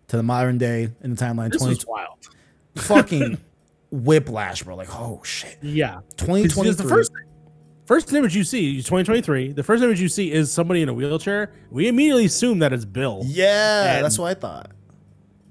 to 0.09 0.17
the 0.17 0.23
modern 0.23 0.59
day 0.59 0.91
in 1.03 1.15
the 1.15 1.17
timeline. 1.17 1.51
this 1.53 1.61
Twenty 1.63 1.75
was 1.77 1.87
wild. 1.87 2.29
fucking 2.77 3.39
whiplash, 3.91 4.63
bro. 4.63 4.77
Like 4.77 4.89
oh 4.95 5.21
shit. 5.25 5.59
Yeah. 5.63 6.01
Twenty 6.17 6.47
twenty 6.49 6.71
Because 6.71 6.77
the 6.77 6.89
first 6.89 7.13
first 7.87 8.13
image 8.13 8.35
you 8.35 8.43
see, 8.43 8.77
2023, 8.79 9.53
the 9.53 9.63
first 9.63 9.81
image 9.83 10.01
you 10.01 10.09
see 10.09 10.33
is 10.33 10.51
somebody 10.51 10.83
in 10.83 10.89
a 10.89 10.93
wheelchair. 10.95 11.53
We 11.71 11.87
immediately 11.87 12.25
assume 12.25 12.59
that 12.59 12.73
it's 12.73 12.85
Bill. 12.85 13.23
Yeah, 13.25 13.95
And- 13.97 14.05
that's 14.05 14.19
what 14.19 14.27
I 14.27 14.35
thought. 14.35 14.73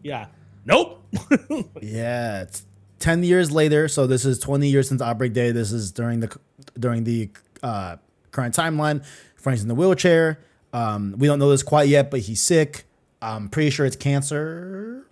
Yeah. 0.04 0.28
Nope. 0.66 1.02
Yeah, 1.82 2.42
it's 2.42 2.66
ten 3.00 3.24
years 3.24 3.52
later. 3.52 3.88
So 3.88 4.08
this 4.08 4.26
is 4.26 4.40
twenty 4.40 4.70
years 4.70 4.88
since 4.88 5.02
Outbreak 5.02 5.34
Day. 5.34 5.52
This 5.52 5.72
is 5.72 5.92
during 5.92 6.20
the 6.22 6.38
during 6.80 7.04
the 7.04 7.30
uh, 7.64 7.98
current 8.32 8.56
timeline. 8.56 9.06
Frank's 9.36 9.62
in 9.62 9.68
the 9.68 9.76
wheelchair. 9.76 10.40
Um, 10.74 11.16
we 11.18 11.28
don't 11.28 11.40
know 11.40 11.50
this 11.50 11.64
quite 11.64 11.88
yet, 11.88 12.12
but 12.12 12.22
he's 12.22 12.42
sick. 12.42 12.86
I'm 13.22 13.50
pretty 13.50 13.70
sure 13.70 13.86
it's 13.86 13.96
cancer. 13.96 15.06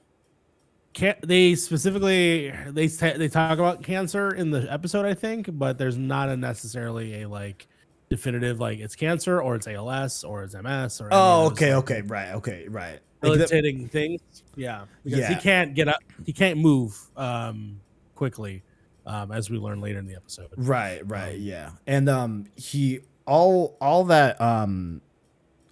Can't 0.94 1.20
they 1.28 1.56
specifically 1.56 2.54
they 2.70 2.88
they 2.88 3.28
talk 3.28 3.58
about 3.58 3.82
cancer 3.82 4.30
in 4.30 4.52
the 4.52 4.72
episode, 4.72 5.06
I 5.06 5.16
think, 5.16 5.50
but 5.52 5.78
there's 5.78 5.98
not 5.98 6.30
a 6.30 6.38
necessarily 6.38 7.24
a 7.24 7.30
like 7.30 7.68
definitive 8.10 8.60
like 8.60 8.80
it's 8.80 8.96
cancer 8.96 9.42
or 9.42 9.56
it's 9.56 9.68
ALS 9.68 10.24
or 10.24 10.44
it's 10.44 10.54
MS 10.54 11.02
or 11.02 11.10
Oh, 11.12 11.48
okay, 11.48 11.74
okay, 11.74 12.02
right, 12.04 12.34
okay, 12.34 12.68
right. 12.68 13.00
Like 13.24 13.92
things. 13.92 14.22
Yeah, 14.56 14.86
because 15.04 15.28
he 15.28 15.36
can't 15.36 15.74
get 15.74 15.88
up, 15.88 16.00
he 16.26 16.34
can't 16.34 16.60
move 16.60 16.98
um 17.18 17.80
quickly, 18.16 18.64
um 19.06 19.32
as 19.32 19.50
we 19.50 19.58
learn 19.58 19.82
later 19.82 20.00
in 20.00 20.06
the 20.06 20.16
episode. 20.16 20.50
Right, 20.58 21.02
right, 21.10 21.38
yeah. 21.38 21.72
And 21.88 22.10
um 22.10 22.46
he 22.56 23.00
all 23.26 23.78
all 23.80 24.06
that 24.06 24.40
um 24.42 25.02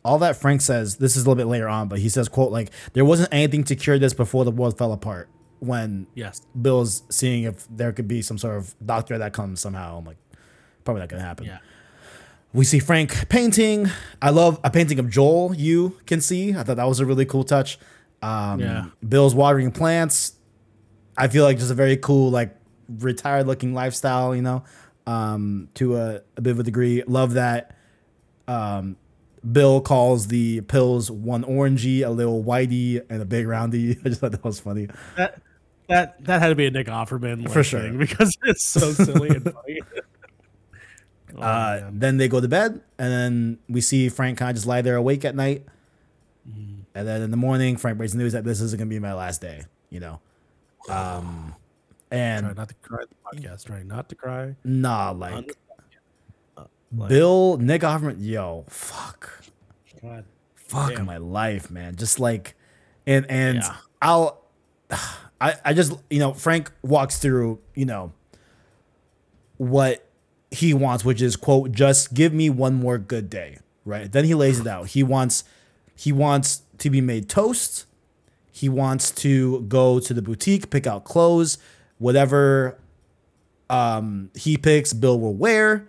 all 0.03 0.17
that 0.19 0.35
Frank 0.35 0.61
says, 0.61 0.97
this 0.97 1.15
is 1.15 1.23
a 1.23 1.29
little 1.29 1.35
bit 1.35 1.47
later 1.47 1.69
on, 1.69 1.87
but 1.87 1.99
he 1.99 2.09
says, 2.09 2.27
quote, 2.27 2.51
like, 2.51 2.71
there 2.93 3.05
wasn't 3.05 3.29
anything 3.31 3.63
to 3.65 3.75
cure 3.75 3.99
this 3.99 4.13
before 4.15 4.43
the 4.43 4.49
world 4.49 4.75
fell 4.75 4.93
apart 4.93 5.29
when 5.59 6.07
Yes. 6.15 6.41
Bill's 6.59 7.03
seeing 7.09 7.43
if 7.43 7.67
there 7.69 7.91
could 7.91 8.07
be 8.07 8.23
some 8.23 8.39
sort 8.39 8.57
of 8.57 8.73
doctor 8.83 9.19
that 9.19 9.31
comes 9.31 9.61
somehow. 9.61 9.99
I'm 9.99 10.05
like, 10.05 10.17
probably 10.83 11.01
not 11.01 11.09
gonna 11.09 11.21
happen. 11.21 11.45
Yeah. 11.45 11.59
We 12.53 12.65
see 12.65 12.79
Frank 12.79 13.29
painting. 13.29 13.89
I 14.21 14.29
love 14.29 14.59
a 14.63 14.69
painting 14.69 14.99
of 14.99 15.09
Joel. 15.09 15.55
You 15.55 15.97
can 16.05 16.19
see. 16.19 16.53
I 16.53 16.63
thought 16.63 16.75
that 16.77 16.87
was 16.87 16.99
a 16.99 17.05
really 17.05 17.25
cool 17.25 17.43
touch. 17.43 17.79
Um, 18.21 18.59
Yeah. 18.59 18.85
Bill's 19.07 19.33
watering 19.33 19.71
plants. 19.71 20.33
I 21.17 21.27
feel 21.29 21.43
like 21.45 21.57
just 21.59 21.71
a 21.71 21.75
very 21.75 21.97
cool, 21.97 22.29
like 22.29 22.55
retired 22.89 23.47
looking 23.47 23.73
lifestyle. 23.73 24.35
You 24.35 24.41
know, 24.41 24.63
um, 25.07 25.69
to 25.75 25.95
a, 25.97 26.21
a 26.35 26.41
bit 26.41 26.51
of 26.51 26.59
a 26.59 26.63
degree. 26.63 27.03
Love 27.07 27.33
that. 27.33 27.75
Um, 28.47 28.97
Bill 29.49 29.79
calls 29.81 30.27
the 30.27 30.61
pills 30.61 31.09
one 31.09 31.43
orangey, 31.43 32.05
a 32.05 32.09
little 32.09 32.43
whitey, 32.43 33.01
and 33.09 33.21
a 33.21 33.25
big 33.25 33.47
roundy. 33.47 33.91
I 34.05 34.09
just 34.09 34.21
thought 34.21 34.31
that 34.33 34.43
was 34.43 34.59
funny. 34.59 34.87
That 35.15 35.41
that 35.87 36.23
that 36.25 36.41
had 36.41 36.49
to 36.49 36.55
be 36.55 36.65
a 36.65 36.71
Nick 36.71 36.87
Offerman 36.87 37.49
For 37.51 37.63
sure. 37.63 37.79
thing 37.81 37.97
because 37.97 38.35
it's 38.43 38.65
so 38.65 38.91
silly 38.91 39.29
and 39.29 39.43
funny. 39.53 39.79
Oh, 41.37 41.41
Uh, 41.41 41.89
then 41.93 42.17
they 42.17 42.27
go 42.27 42.39
to 42.41 42.47
bed, 42.47 42.81
and 42.97 43.11
then 43.11 43.59
we 43.69 43.81
see 43.81 44.09
Frank 44.09 44.37
kind 44.37 44.49
of 44.51 44.55
just 44.55 44.67
lie 44.67 44.81
there 44.81 44.95
awake 44.95 45.23
at 45.25 45.35
night. 45.35 45.65
Mm-hmm. 46.49 46.81
And 46.95 47.07
then 47.07 47.21
in 47.21 47.31
the 47.31 47.37
morning, 47.37 47.77
Frank 47.77 47.97
breaks 47.97 48.13
the 48.13 48.17
news 48.19 48.33
that 48.33 48.43
this 48.43 48.59
isn't 48.61 48.77
gonna 48.77 48.89
be 48.89 48.99
my 48.99 49.13
last 49.13 49.41
day. 49.41 49.63
You 49.89 49.99
know, 49.99 50.19
um, 50.89 51.55
try 52.09 52.17
and 52.19 52.55
not 52.55 52.69
to 52.69 52.75
cry. 52.81 53.03
The 53.09 53.37
podcast, 53.41 53.65
try 53.65 53.83
not 53.83 54.09
to 54.09 54.15
cry. 54.15 54.55
nah, 54.63 55.11
like 55.11 55.55
Like, 56.93 57.09
Bill 57.09 57.57
Nick 57.57 57.83
Offerman, 57.83 58.17
yo, 58.19 58.65
fuck, 58.67 59.43
God. 60.01 60.25
fuck 60.55 60.95
Damn. 60.95 61.05
my 61.05 61.17
life, 61.17 61.71
man. 61.71 61.95
Just 61.95 62.19
like, 62.19 62.55
and 63.07 63.25
and 63.29 63.59
Yeah. 63.59 63.75
I'll, 64.01 64.43
I 65.39 65.53
I 65.63 65.73
just 65.73 65.93
you 66.09 66.19
know 66.19 66.33
Frank 66.33 66.71
walks 66.81 67.17
through 67.19 67.59
you 67.75 67.85
know 67.85 68.11
what 69.57 70.05
he 70.51 70.73
wants, 70.73 71.03
which 71.03 71.21
is 71.21 71.35
quote, 71.35 71.71
just 71.71 72.13
give 72.13 72.33
me 72.33 72.49
one 72.49 72.75
more 72.75 72.97
good 72.97 73.29
day. 73.29 73.57
Right. 73.83 74.11
Then 74.11 74.25
he 74.25 74.35
lays 74.35 74.59
it 74.59 74.67
out. 74.67 74.89
He 74.89 75.01
wants 75.01 75.43
he 75.95 76.11
wants 76.11 76.61
to 76.77 76.89
be 76.89 77.01
made 77.01 77.27
toast. 77.29 77.85
He 78.51 78.69
wants 78.69 79.09
to 79.11 79.61
go 79.61 79.99
to 79.99 80.13
the 80.13 80.21
boutique, 80.21 80.69
pick 80.69 80.85
out 80.85 81.03
clothes, 81.03 81.57
whatever 81.97 82.77
um 83.69 84.29
he 84.35 84.57
picks, 84.57 84.93
Bill 84.93 85.19
will 85.19 85.33
wear. 85.33 85.87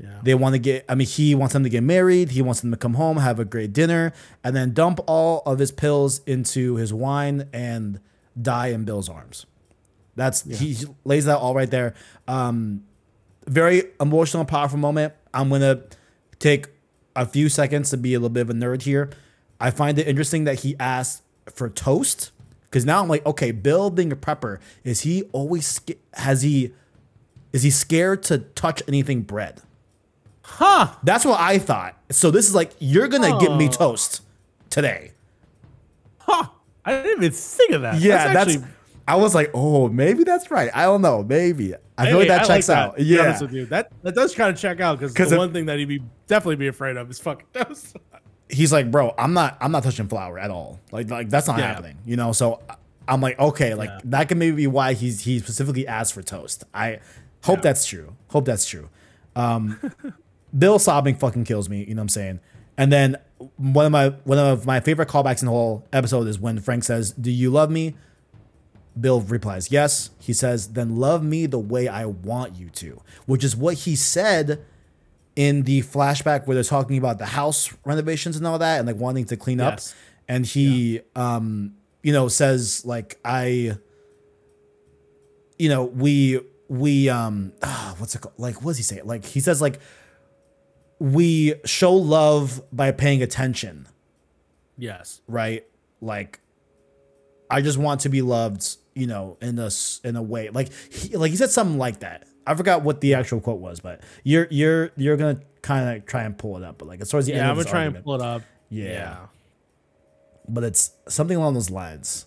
Yeah. 0.00 0.18
They 0.22 0.34
want 0.34 0.54
to 0.54 0.58
get, 0.58 0.84
I 0.88 0.96
mean, 0.96 1.06
he 1.06 1.34
wants 1.34 1.52
them 1.52 1.62
to 1.62 1.68
get 1.68 1.82
married. 1.82 2.30
He 2.30 2.42
wants 2.42 2.60
them 2.60 2.72
to 2.72 2.76
come 2.76 2.94
home, 2.94 3.16
have 3.18 3.38
a 3.38 3.44
great 3.44 3.72
dinner, 3.72 4.12
and 4.42 4.54
then 4.54 4.72
dump 4.72 4.98
all 5.06 5.42
of 5.46 5.60
his 5.60 5.70
pills 5.70 6.20
into 6.26 6.74
his 6.76 6.92
wine 6.92 7.48
and 7.52 8.00
die 8.40 8.68
in 8.68 8.84
Bill's 8.84 9.08
arms. 9.08 9.46
That's, 10.16 10.42
he 10.42 10.76
lays 11.04 11.26
that 11.26 11.38
all 11.38 11.54
right 11.54 11.70
there. 11.70 11.94
Um, 12.26 12.84
very 13.46 13.84
emotional, 14.00 14.40
and 14.42 14.48
powerful 14.48 14.78
moment. 14.78 15.12
I'm 15.32 15.50
to 15.50 15.82
take 16.38 16.66
a 17.16 17.26
few 17.26 17.48
seconds 17.48 17.90
to 17.90 17.96
be 17.96 18.14
a 18.14 18.18
little 18.18 18.28
bit 18.30 18.42
of 18.42 18.50
a 18.50 18.54
nerd 18.54 18.82
here. 18.82 19.10
I 19.60 19.70
find 19.70 19.98
it 19.98 20.06
interesting 20.08 20.44
that 20.44 20.60
he 20.60 20.76
asked 20.78 21.22
for 21.52 21.68
toast 21.68 22.32
because 22.64 22.84
now 22.84 23.00
I'm 23.02 23.08
like, 23.08 23.24
okay, 23.26 23.50
Bill 23.52 23.90
being 23.90 24.12
a 24.12 24.16
prepper, 24.16 24.58
is 24.82 25.02
he 25.02 25.22
always, 25.32 25.80
has 26.14 26.42
he, 26.42 26.72
is 27.52 27.62
he 27.62 27.70
scared 27.70 28.22
to 28.24 28.38
touch 28.38 28.82
anything 28.88 29.22
bread? 29.22 29.60
Huh. 30.42 30.94
That's 31.02 31.24
what 31.24 31.40
I 31.40 31.58
thought. 31.58 31.96
So 32.10 32.30
this 32.30 32.46
is 32.48 32.54
like 32.54 32.72
you're 32.78 33.08
gonna 33.08 33.38
give 33.38 33.56
me 33.56 33.66
Oh. 33.68 33.70
toast 33.72 34.22
today. 34.70 35.12
Huh. 36.18 36.48
I 36.84 36.92
didn't 37.02 37.18
even 37.22 37.30
think 37.32 37.72
of 37.72 37.82
that. 37.82 37.98
Yeah, 38.00 38.32
that's. 38.32 38.52
actually- 38.54 38.68
I 39.06 39.16
was 39.16 39.34
like, 39.34 39.50
oh, 39.54 39.88
maybe 39.88 40.24
that's 40.24 40.50
right. 40.50 40.70
I 40.74 40.84
don't 40.84 41.02
know. 41.02 41.22
Maybe 41.22 41.74
I 41.96 42.06
feel 42.06 42.12
Hey, 42.14 42.18
like 42.20 42.28
that 42.28 42.44
I 42.44 42.46
checks 42.54 42.66
that, 42.66 42.76
out. 42.78 43.00
Yeah, 43.00 43.20
honest 43.22 43.42
with 43.42 43.52
you. 43.52 43.66
That 43.66 43.92
that 44.02 44.14
does 44.14 44.34
kind 44.34 44.50
of 44.50 44.58
check 44.60 44.80
out 44.80 44.98
because 44.98 45.14
the 45.30 45.36
it- 45.36 45.38
one 45.38 45.52
thing 45.52 45.66
that 45.66 45.78
he'd 45.78 45.84
be 45.88 46.02
definitely 46.26 46.56
be 46.56 46.66
afraid 46.68 46.96
of 46.96 47.08
is 47.10 47.18
fucking 47.20 47.46
toast. 47.52 47.96
he's 48.48 48.72
like, 48.72 48.90
bro, 48.90 49.14
I'm 49.16 49.32
not. 49.32 49.56
I'm 49.60 49.70
not 49.72 49.82
touching 49.84 50.08
flour 50.08 50.38
at 50.38 50.50
all. 50.50 50.80
Like, 50.90 51.08
like 51.10 51.28
that's 51.28 51.46
not 51.46 51.58
Yeah. 51.58 51.66
happening. 51.68 51.98
You 52.04 52.16
know. 52.16 52.32
So 52.32 52.60
I'm 53.06 53.20
like, 53.20 53.38
okay, 53.38 53.74
like 53.74 53.90
Yeah. 53.90 54.00
that 54.06 54.28
can 54.28 54.38
maybe 54.38 54.56
be 54.56 54.66
why 54.66 54.94
he's 54.94 55.20
he 55.20 55.38
specifically 55.38 55.86
asked 55.86 56.14
for 56.14 56.22
toast. 56.22 56.64
I 56.74 56.98
hope 57.44 57.58
Yeah. 57.58 57.62
that's 57.62 57.86
true. 57.86 58.16
Hope 58.28 58.44
that's 58.46 58.66
true. 58.66 58.88
Um, 59.36 59.78
Bill 60.58 60.78
sobbing 60.78 61.16
fucking 61.16 61.44
kills 61.44 61.68
me. 61.68 61.84
You 61.84 61.94
know 61.94 62.00
what 62.00 62.04
I'm 62.04 62.08
saying? 62.10 62.40
And 62.76 62.92
then 62.92 63.16
one 63.56 63.86
of 63.86 63.92
my 63.92 64.08
one 64.24 64.38
of 64.38 64.66
my 64.66 64.80
favorite 64.80 65.08
callbacks 65.08 65.42
in 65.42 65.46
the 65.46 65.52
whole 65.52 65.86
episode 65.92 66.26
is 66.28 66.38
when 66.40 66.58
Frank 66.60 66.82
says, 66.84 67.12
"Do 67.12 67.30
you 67.30 67.50
love 67.50 67.70
me?" 67.70 67.94
Bill 68.98 69.20
replies, 69.20 69.70
"Yes." 69.70 70.10
He 70.18 70.32
says, 70.32 70.68
"Then 70.68 70.96
love 70.96 71.22
me 71.24 71.46
the 71.46 71.58
way 71.58 71.88
I 71.88 72.06
want 72.06 72.56
you 72.56 72.70
to," 72.70 73.00
which 73.26 73.44
is 73.44 73.56
what 73.56 73.74
he 73.74 73.96
said 73.96 74.64
in 75.36 75.62
the 75.62 75.82
flashback 75.82 76.46
where 76.46 76.54
they're 76.54 76.64
talking 76.64 76.96
about 76.96 77.18
the 77.18 77.26
house 77.26 77.72
renovations 77.84 78.36
and 78.36 78.46
all 78.46 78.58
that, 78.58 78.78
and 78.78 78.86
like 78.86 78.96
wanting 78.96 79.24
to 79.26 79.36
clean 79.36 79.60
up. 79.60 79.80
And 80.26 80.46
he, 80.46 81.00
um, 81.16 81.74
you 82.02 82.12
know, 82.12 82.28
says 82.28 82.84
like, 82.84 83.18
"I." 83.24 83.76
You 85.56 85.68
know, 85.68 85.84
we 85.84 86.40
we 86.68 87.08
um, 87.08 87.52
ah, 87.62 87.94
what's 87.98 88.14
it 88.14 88.20
called? 88.20 88.34
Like, 88.38 88.62
what 88.62 88.72
does 88.72 88.76
he 88.78 88.82
say? 88.82 89.02
Like, 89.02 89.24
he 89.24 89.40
says 89.40 89.60
like, 89.60 89.80
we 90.98 91.54
show 91.64 91.92
love 91.92 92.62
by 92.72 92.90
paying 92.92 93.22
attention 93.22 93.86
yes. 94.76 95.20
right? 95.26 95.64
Like 96.00 96.40
I 97.50 97.60
just 97.60 97.78
want 97.78 98.00
to 98.02 98.08
be 98.08 98.22
loved, 98.22 98.76
you 98.94 99.06
know, 99.06 99.36
in 99.40 99.58
a 99.58 99.70
in 100.04 100.16
a 100.16 100.22
way 100.22 100.50
like 100.50 100.70
he, 100.90 101.16
like 101.16 101.30
he 101.30 101.36
said 101.36 101.50
something 101.50 101.78
like 101.78 102.00
that. 102.00 102.24
I 102.46 102.54
forgot 102.54 102.82
what 102.82 103.00
the 103.00 103.14
actual 103.14 103.40
quote 103.40 103.60
was, 103.60 103.80
but 103.80 104.02
you're 104.22 104.46
you're 104.50 104.90
you're 104.96 105.16
gonna 105.16 105.40
kind 105.62 105.96
of 105.96 106.04
try 106.06 106.22
and 106.24 106.36
pull 106.36 106.56
it 106.58 106.62
up, 106.62 106.78
but 106.78 106.86
like 106.88 107.00
it's 107.00 107.10
towards 107.10 107.26
the 107.26 107.32
Yeah, 107.32 107.40
end. 107.42 107.48
I'm 107.50 107.56
gonna 107.56 107.68
try 107.68 107.80
argument. 107.80 107.96
and 107.98 108.04
pull 108.04 108.14
it 108.16 108.20
up. 108.22 108.42
Yeah. 108.68 108.84
yeah, 108.84 109.16
but 110.48 110.64
it's 110.64 110.92
something 111.08 111.36
along 111.36 111.54
those 111.54 111.70
lines. 111.70 112.26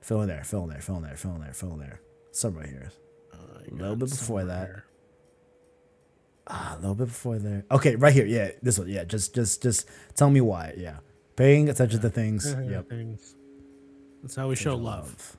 Fill 0.00 0.22
in 0.22 0.28
there, 0.28 0.42
fill 0.44 0.64
in 0.64 0.70
there, 0.70 0.80
fill 0.80 0.96
in 0.96 1.02
there, 1.02 1.16
fill 1.16 1.34
in 1.36 1.40
there, 1.42 1.52
fill 1.52 1.72
in 1.74 1.78
there. 1.80 2.00
Somewhere 2.32 2.66
here. 2.66 2.90
a 3.32 3.74
little 3.74 3.96
bit 3.96 4.10
before 4.10 4.44
that. 4.44 4.70
Ah, 6.46 6.74
a 6.74 6.80
little 6.80 6.94
bit 6.96 7.08
before 7.08 7.38
there. 7.38 7.64
Okay, 7.70 7.94
right 7.96 8.12
here. 8.12 8.26
Yeah, 8.26 8.50
this 8.62 8.78
one. 8.78 8.88
Yeah, 8.88 9.04
just 9.04 9.34
just 9.34 9.62
just 9.62 9.88
tell 10.16 10.30
me 10.30 10.40
why. 10.40 10.74
Yeah, 10.76 10.96
paying 11.36 11.68
attention 11.68 12.00
to 12.00 12.10
things. 12.10 12.56
Yep. 12.68 12.88
Things. 12.88 13.36
That's 14.22 14.36
how 14.36 14.48
we 14.48 14.56
show 14.56 14.76
love. 14.76 15.36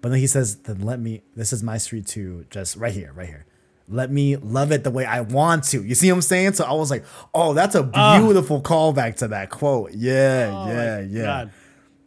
But 0.00 0.10
then 0.10 0.18
he 0.18 0.26
says, 0.26 0.56
"Then 0.56 0.80
let 0.82 1.00
me. 1.00 1.22
This 1.34 1.52
is 1.52 1.62
my 1.62 1.78
street 1.78 2.06
too. 2.06 2.46
Just 2.50 2.76
right 2.76 2.92
here, 2.92 3.12
right 3.14 3.26
here. 3.28 3.46
Let 3.88 4.10
me 4.10 4.36
love 4.36 4.72
it 4.72 4.82
the 4.84 4.90
way 4.90 5.04
I 5.04 5.20
want 5.20 5.64
to. 5.64 5.82
You 5.82 5.94
see 5.94 6.10
what 6.10 6.16
I'm 6.16 6.22
saying? 6.22 6.54
So 6.54 6.64
I 6.64 6.72
was 6.72 6.90
like, 6.90 7.04
oh, 7.32 7.54
that's 7.54 7.74
a 7.76 7.88
Ah. 7.94 8.18
beautiful 8.18 8.60
callback 8.60 9.16
to 9.16 9.28
that 9.28 9.48
quote. 9.50 9.92
Yeah, 9.92 10.50
Oh 10.52 10.68
yeah, 10.68 11.00
yeah. 11.00 11.22
God. 11.22 11.50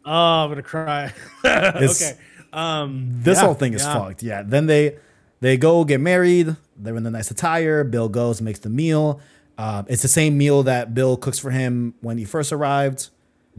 Oh, 0.04 0.12
I'm 0.12 0.50
gonna 0.50 0.62
cry. 0.62 1.12
Okay. 1.44 2.16
Um, 2.52 3.20
This 3.22 3.38
yeah, 3.38 3.44
whole 3.44 3.54
thing 3.54 3.74
is 3.74 3.82
yeah. 3.82 3.94
fucked. 3.94 4.22
Yeah. 4.22 4.42
Then 4.42 4.66
they 4.66 4.96
they 5.40 5.56
go 5.56 5.84
get 5.84 6.00
married. 6.00 6.56
They're 6.76 6.96
in 6.96 7.02
the 7.02 7.10
nice 7.10 7.30
attire. 7.30 7.82
Bill 7.84 8.08
goes 8.08 8.42
makes 8.42 8.58
the 8.58 8.68
meal. 8.70 9.20
Um, 9.56 9.86
it's 9.88 10.02
the 10.02 10.08
same 10.08 10.36
meal 10.36 10.62
that 10.64 10.94
Bill 10.94 11.16
cooks 11.16 11.38
for 11.38 11.50
him 11.50 11.94
when 12.00 12.18
he 12.18 12.24
first 12.24 12.52
arrived. 12.52 13.08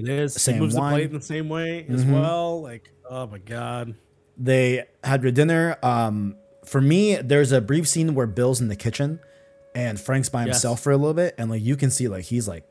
It 0.02 0.10
is. 0.10 0.34
Same 0.34 0.56
he 0.56 0.62
moves 0.62 0.76
wine. 0.76 0.92
the 0.92 0.96
plate 0.98 1.06
in 1.12 1.14
the 1.18 1.22
same 1.26 1.50
way 1.50 1.86
as 1.90 2.04
Mhm. 2.06 2.14
well. 2.14 2.62
Like, 2.62 2.92
oh 3.10 3.28
my 3.28 3.38
god. 3.40 3.96
They 4.38 4.86
had 5.04 5.22
their 5.22 5.32
dinner. 5.32 5.78
Um, 5.84 6.36
for 6.66 6.82
me, 6.82 7.16
there's 7.18 7.52
a 7.52 7.62
brief 7.62 7.88
scene 7.88 8.14
where 8.16 8.28
Bill's 8.28 8.62
in 8.62 8.68
the 8.68 8.76
kitchen 8.76 9.20
and 9.76 10.00
Frank's 10.00 10.30
by 10.30 10.46
Yes. 10.46 10.56
himself 10.58 10.80
for 10.82 10.92
a 10.92 10.98
little 10.98 11.14
bit, 11.14 11.36
and 11.38 11.50
like 11.50 11.62
you 11.62 11.76
can 11.76 11.90
see 11.92 12.08
like 12.08 12.26
he's 12.26 12.48
like 12.48 12.66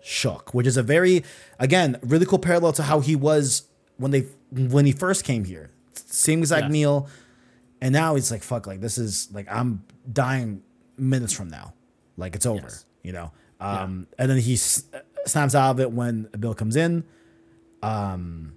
shook, 0.00 0.52
which 0.54 0.66
is 0.66 0.76
a 0.76 0.82
very 0.82 1.22
again 1.58 1.98
really 2.02 2.26
cool 2.26 2.38
parallel 2.38 2.72
to 2.72 2.82
how 2.82 3.00
he 3.00 3.14
was 3.16 3.62
when 3.98 4.10
they 4.10 4.26
when 4.50 4.84
he 4.86 4.92
first 4.92 5.24
came 5.24 5.44
here. 5.44 5.70
Same 5.94 6.40
exact 6.40 6.64
Yes. 6.64 6.72
meal, 6.72 7.08
and 7.80 7.92
now 7.92 8.14
he's 8.16 8.30
like 8.30 8.42
fuck, 8.42 8.66
like 8.66 8.80
this 8.80 8.98
is 8.98 9.28
like 9.32 9.46
I'm 9.50 9.84
dying 10.12 10.62
minutes 10.98 11.32
from 11.32 11.48
now, 11.48 11.74
like 12.16 12.34
it's 12.34 12.46
over, 12.46 12.62
Yes. 12.62 12.84
you 13.02 13.12
know. 13.12 13.32
Um, 13.60 14.08
and 14.18 14.28
then 14.28 14.38
he's 14.38 14.84
snaps 15.26 15.54
out 15.54 15.70
of 15.70 15.80
it 15.80 15.92
when 15.92 16.28
a 16.32 16.38
Bill 16.38 16.54
comes 16.54 16.76
in. 16.76 17.04
Um, 17.82 18.52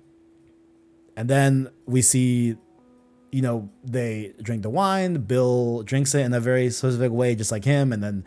and 1.17 1.29
then 1.29 1.69
we 1.85 2.01
see, 2.01 2.55
you 3.31 3.41
know, 3.41 3.69
they 3.83 4.33
drink 4.41 4.63
the 4.63 4.69
wine. 4.69 5.15
Bill 5.21 5.83
drinks 5.83 6.13
it 6.15 6.21
in 6.21 6.33
a 6.33 6.39
very 6.39 6.69
specific 6.69 7.11
way, 7.11 7.35
just 7.35 7.51
like 7.51 7.63
him. 7.63 7.91
And 7.93 8.03
then 8.03 8.25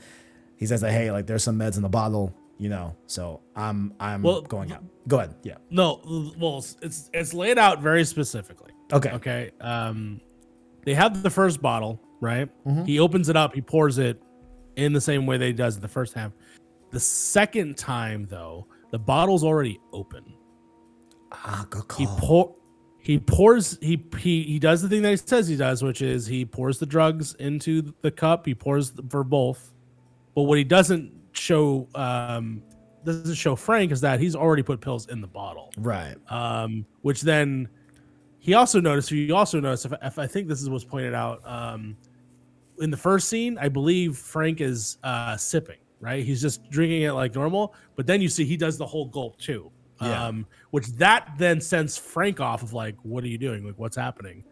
he 0.56 0.66
says 0.66 0.81
that, 0.81 0.93
hey, 0.93 1.10
like 1.12 1.27
there's 1.27 1.44
some 1.44 1.59
meds 1.59 1.77
in 1.77 1.82
the 1.82 1.89
bottle, 1.89 2.35
you 2.59 2.69
know. 2.69 2.97
So 3.06 3.40
I'm 3.55 3.94
I'm 4.01 4.23
Well, 4.23 4.43
going 4.43 4.73
out. 4.73 4.82
Go 5.06 5.19
ahead. 5.19 5.35
Yeah. 5.43 5.56
No, 5.70 6.01
well, 6.39 6.65
it's 6.82 7.10
it's 7.12 7.32
laid 7.35 7.59
out 7.59 7.81
very 7.82 8.05
specifically. 8.05 8.73
Okay. 8.93 9.10
Okay. 9.12 9.51
Um, 9.60 10.20
they 10.85 10.94
have 10.94 11.23
the 11.23 11.31
first 11.31 11.60
bottle, 11.62 12.01
right? 12.20 12.48
Mhm. 12.66 12.86
He 12.86 12.98
opens 12.98 13.28
it 13.28 13.36
up. 13.36 13.55
He 13.55 13.60
pours 13.60 13.98
it 13.98 14.20
in 14.77 14.93
the 14.93 15.01
same 15.01 15.27
way 15.27 15.36
they 15.36 15.52
does 15.52 15.77
in 15.77 15.82
the 15.82 15.89
first 15.89 16.15
half. 16.15 16.32
The 16.90 17.01
second 17.01 17.77
time, 17.77 18.27
though, 18.27 18.66
the 18.90 18.98
bottle's 18.98 19.44
already 19.44 19.78
open. 19.93 20.35
Ah, 21.32 21.66
good 21.69 21.85
He 21.97 22.06
call. 22.06 22.16
pour. 22.19 22.55
He 22.98 23.19
pours. 23.19 23.78
He 23.81 24.02
he 24.19 24.43
he 24.43 24.59
does 24.59 24.82
the 24.82 24.89
thing 24.89 25.02
that 25.02 25.10
he 25.10 25.16
says 25.16 25.48
he 25.48 25.56
does, 25.56 25.82
which 25.82 26.02
is 26.02 26.27
he 26.27 26.44
pours 26.44 26.78
the 26.78 26.86
drugs 26.86 27.35
into 27.35 27.94
the 28.02 28.10
cup. 28.10 28.44
He 28.47 28.55
pours 28.55 28.93
for 29.09 29.24
both. 29.24 29.73
But 30.35 30.43
what 30.43 30.59
he 30.59 30.65
doesn't 30.65 31.12
show 31.32 31.89
um 31.94 32.62
doesn't 33.05 33.35
show 33.36 33.56
Frank 33.56 33.93
is 33.93 34.01
that 34.01 34.20
he's 34.20 34.35
already 34.36 34.62
put 34.62 34.81
pills 34.81 35.09
in 35.09 35.20
the 35.20 35.27
bottle 35.27 35.73
right. 35.78 36.16
um, 36.28 36.85
which 37.02 37.23
then 37.23 37.69
he 38.39 38.55
also 38.55 38.81
noticed. 38.81 39.10
You 39.10 39.35
also 39.36 39.60
noticed, 39.60 39.86
if, 39.86 39.93
if 40.02 40.19
I 40.19 40.27
think 40.27 40.48
this 40.48 40.60
is 40.60 40.69
what's 40.69 40.85
pointed 40.85 41.15
out 41.15 41.40
um, 41.47 41.97
in 42.81 42.90
the 42.90 42.97
first 42.97 43.28
scene, 43.28 43.56
I 43.59 43.69
believe 43.69 44.16
Frank 44.16 44.60
is 44.60 44.98
uh, 45.02 45.36
sipping. 45.36 45.78
Right, 46.01 46.25
he's 46.25 46.41
just 46.41 46.70
drinking 46.70 47.03
it 47.03 47.12
like 47.12 47.35
normal, 47.35 47.75
but 47.97 48.07
then 48.07 48.20
you 48.23 48.29
see 48.29 48.45
he 48.45 48.57
does 48.57 48.79
the 48.79 48.87
whole 48.87 49.07
gulp 49.07 49.37
too. 49.39 49.73
Yeah. 50.01 50.27
Um, 50.27 50.47
which 50.70 50.87
that 50.93 51.33
then 51.39 51.61
sends 51.61 51.99
Frank 51.99 52.41
off 52.41 52.62
of 52.62 52.73
like, 52.73 52.95
what 53.03 53.25
are 53.25 53.29
you 53.29 53.39
doing? 53.39 53.66
Like, 53.66 53.79
what's 53.79 53.97
happening? 53.97 54.45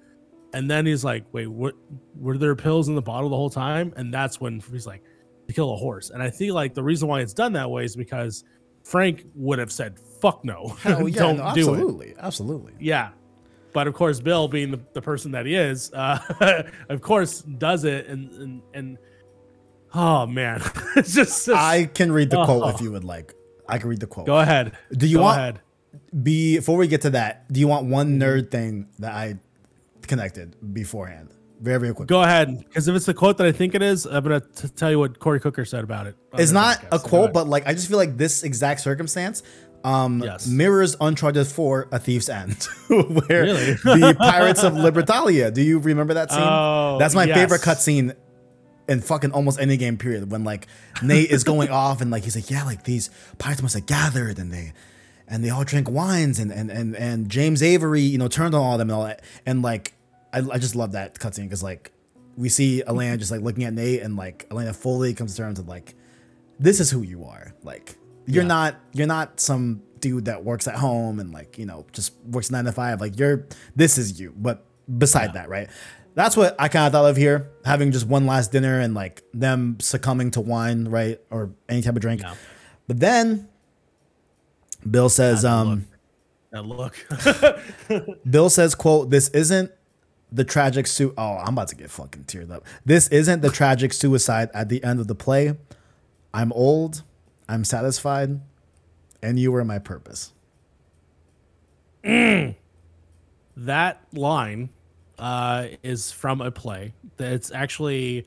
And 0.54 0.68
then 0.68 0.86
he's 0.86 1.04
like, 1.04 1.24
wait, 1.32 1.46
what? 1.46 1.74
Were 2.16 2.36
there 2.36 2.56
pills 2.56 2.88
in 2.88 2.96
the 2.96 3.02
bottle 3.02 3.28
the 3.28 3.36
whole 3.36 3.50
time? 3.50 3.92
And 3.96 4.12
that's 4.12 4.40
when 4.40 4.58
he's 4.58 4.86
like, 4.86 5.02
to 5.46 5.54
kill 5.54 5.72
a 5.72 5.76
horse. 5.76 6.10
And 6.10 6.22
I 6.22 6.30
feel 6.30 6.54
like 6.54 6.74
the 6.74 6.82
reason 6.82 7.08
why 7.08 7.20
it's 7.20 7.34
done 7.34 7.52
that 7.52 7.70
way 7.70 7.84
is 7.84 7.96
because 7.96 8.44
Frank 8.82 9.24
would 9.34 9.58
have 9.58 9.72
said, 9.72 9.98
fuck 9.98 10.44
no, 10.44 10.68
Hell 10.80 11.08
yeah. 11.08 11.18
don't 11.18 11.36
no, 11.38 11.54
do 11.54 11.60
it. 11.60 11.72
absolutely. 11.72 12.14
Absolutely. 12.18 12.72
Yeah. 12.80 13.10
But 13.72 13.86
of 13.86 13.94
course, 13.94 14.20
Bill, 14.20 14.48
being 14.48 14.70
the, 14.70 14.80
the 14.94 15.02
person 15.02 15.30
that 15.32 15.44
he 15.44 15.54
is, 15.54 15.92
uh, 15.92 16.62
of 16.88 17.00
course, 17.02 17.42
does 17.42 17.84
it. 17.84 18.06
And, 18.06 18.32
and, 18.32 18.62
and 18.74 18.98
oh, 19.94 20.26
man. 20.26 20.62
it's 20.96 21.14
just, 21.14 21.48
I 21.48 21.84
can 21.86 22.12
read 22.12 22.30
the 22.30 22.44
quote 22.44 22.62
Oh. 22.64 22.68
if 22.68 22.80
you 22.80 22.92
would 22.92 23.04
like. 23.04 23.34
I 23.68 23.78
can 23.78 23.88
read 23.88 24.00
the 24.00 24.06
quote. 24.06 24.26
go 24.26 24.38
ahead. 24.38 24.76
Do 24.92 25.06
you 25.06 25.16
Go 25.16 25.22
want 25.24 25.38
ahead. 25.38 25.60
before 26.22 26.76
we 26.76 26.86
get 26.88 27.02
to 27.02 27.10
that? 27.10 27.50
Do 27.52 27.58
you 27.60 27.66
want 27.68 27.86
one 27.86 28.18
nerd 28.20 28.50
thing 28.50 28.88
that 29.00 29.12
I 29.12 29.38
connected 30.02 30.56
beforehand? 30.74 31.30
Very 31.60 31.80
very 31.80 31.94
quick. 31.94 32.06
Go 32.06 32.22
ahead. 32.22 32.58
Because 32.58 32.86
if 32.86 32.94
it's 32.94 33.06
the 33.06 33.14
quote 33.14 33.38
that 33.38 33.46
I 33.46 33.52
think 33.52 33.74
it 33.74 33.82
is, 33.82 34.04
I'm 34.06 34.22
going 34.22 34.40
to 34.40 34.68
tell 34.74 34.90
you 34.90 34.98
what 34.98 35.18
Corey 35.18 35.40
Cooker 35.40 35.64
said 35.64 35.82
about 35.84 36.06
it. 36.06 36.14
it's 36.34 36.52
not 36.52 36.78
podcast. 36.80 36.88
a 36.92 36.98
quote, 37.08 37.32
but 37.32 37.48
like 37.48 37.66
I 37.66 37.72
just 37.72 37.88
feel 37.88 37.96
like 37.96 38.16
this 38.16 38.42
exact 38.42 38.80
circumstance 38.82 39.42
um 39.84 40.22
Yes. 40.22 40.46
mirrors 40.46 40.96
Uncharted 41.00 41.46
4 41.46 41.88
A 41.92 41.98
Thief's 41.98 42.28
End, 42.28 42.62
where 42.88 43.42
Really? 43.42 43.72
the 43.72 44.14
Pirates 44.18 44.62
of 44.64 44.74
Libertalia. 44.74 45.52
Do 45.52 45.62
you 45.62 45.78
remember 45.78 46.14
that 46.14 46.30
scene? 46.30 46.40
Oh, 46.46 46.98
That's 46.98 47.14
my 47.14 47.24
yes. 47.24 47.36
favorite 47.36 47.62
cutscene 47.62 48.14
in 48.88 49.00
fucking 49.00 49.32
almost 49.32 49.58
any 49.60 49.76
game 49.76 49.96
period 49.98 50.30
when 50.30 50.44
like 50.44 50.66
Nate 51.02 51.30
is 51.30 51.44
going 51.44 51.70
off 51.84 52.00
and 52.00 52.10
like 52.10 52.24
he's 52.24 52.36
like, 52.36 52.50
Yeah, 52.50 52.64
like 52.64 52.84
these 52.84 53.10
pirates 53.38 53.62
must 53.62 53.74
have 53.74 53.86
gathered 53.86 54.38
and 54.38 54.52
they 54.52 54.72
and 55.28 55.42
they 55.44 55.50
all 55.50 55.64
drank 55.64 55.90
wines 55.90 56.38
and 56.38 56.52
and 56.52 56.70
and, 56.70 56.94
and 56.96 57.28
James 57.28 57.62
Avery, 57.62 58.00
you 58.02 58.18
know, 58.18 58.28
turned 58.28 58.54
on 58.54 58.60
all 58.60 58.72
of 58.74 58.78
them 58.78 58.90
and 58.90 58.96
all 58.96 59.04
that. 59.04 59.22
And 59.44 59.62
like 59.62 59.94
I, 60.32 60.38
I 60.52 60.58
just 60.58 60.74
love 60.76 60.92
that 60.92 61.14
cutscene 61.14 61.44
because 61.44 61.62
like 61.62 61.90
we 62.36 62.48
see 62.48 62.82
Elena 62.86 63.16
just 63.16 63.30
like 63.30 63.40
looking 63.40 63.64
at 63.64 63.72
Nate 63.72 64.02
and 64.02 64.16
like 64.16 64.46
Elena 64.50 64.72
fully 64.72 65.14
comes 65.14 65.34
to 65.36 65.42
terms 65.42 65.58
with 65.58 65.68
like 65.68 65.94
this 66.58 66.80
is 66.80 66.90
who 66.90 67.02
you 67.02 67.24
are. 67.24 67.54
Like 67.62 67.96
you're 68.26 68.42
Yeah. 68.44 68.48
not 68.48 68.76
you're 68.92 69.06
not 69.06 69.40
some 69.40 69.82
dude 70.00 70.26
that 70.26 70.44
works 70.44 70.68
at 70.68 70.74
home 70.76 71.18
and 71.18 71.32
like, 71.32 71.58
you 71.58 71.64
know, 71.66 71.86
just 71.92 72.12
works 72.26 72.50
nine 72.50 72.64
to 72.66 72.72
five. 72.72 73.00
Like 73.00 73.18
you're 73.18 73.46
this 73.74 73.98
is 73.98 74.20
you. 74.20 74.32
But 74.36 74.64
beside 74.98 75.32
that, 75.34 75.48
right? 75.48 75.68
That's 76.16 76.34
what 76.34 76.56
I 76.58 76.68
kind 76.68 76.86
of 76.86 76.92
thought 76.92 77.10
of 77.10 77.18
here. 77.18 77.50
Having 77.66 77.92
just 77.92 78.06
one 78.06 78.26
last 78.26 78.50
dinner 78.50 78.80
and 78.80 78.94
like 78.94 79.22
them 79.34 79.76
succumbing 79.80 80.30
to 80.32 80.40
wine, 80.40 80.88
right? 80.88 81.20
Or 81.30 81.50
any 81.68 81.82
type 81.82 81.94
of 81.94 82.00
drink. 82.00 82.22
Yeah. 82.22 82.34
But 82.88 83.00
then 83.00 83.48
Bill 84.90 85.10
says, 85.10 85.42
God, 85.42 85.66
um, 85.66 85.86
That 86.52 86.64
look. 86.64 86.96
Bill 88.30 88.48
says, 88.48 88.74
quote, 88.74 89.10
this 89.10 89.28
isn't 89.28 89.70
the 90.32 90.42
tragic 90.42 90.86
su 90.86 91.12
oh, 91.18 91.36
I'm 91.36 91.52
about 91.52 91.68
to 91.68 91.76
get 91.76 91.90
fucking 91.90 92.24
teared 92.24 92.50
up. 92.50 92.64
This 92.86 93.08
isn't 93.08 93.42
the 93.42 93.50
tragic 93.50 93.92
suicide 93.92 94.48
at 94.54 94.70
the 94.70 94.82
end 94.82 95.00
of 95.00 95.08
the 95.08 95.14
play. 95.14 95.52
I'm 96.32 96.50
old, 96.52 97.02
I'm 97.46 97.62
satisfied, 97.62 98.40
and 99.22 99.38
you 99.38 99.52
were 99.52 99.66
my 99.66 99.78
purpose. 99.78 100.32
that 102.02 102.56
line 104.14 104.70
uh, 105.18 105.68
is 105.82 106.12
from 106.12 106.40
a 106.40 106.50
play. 106.50 106.92
It's 107.18 107.50
actually 107.50 108.26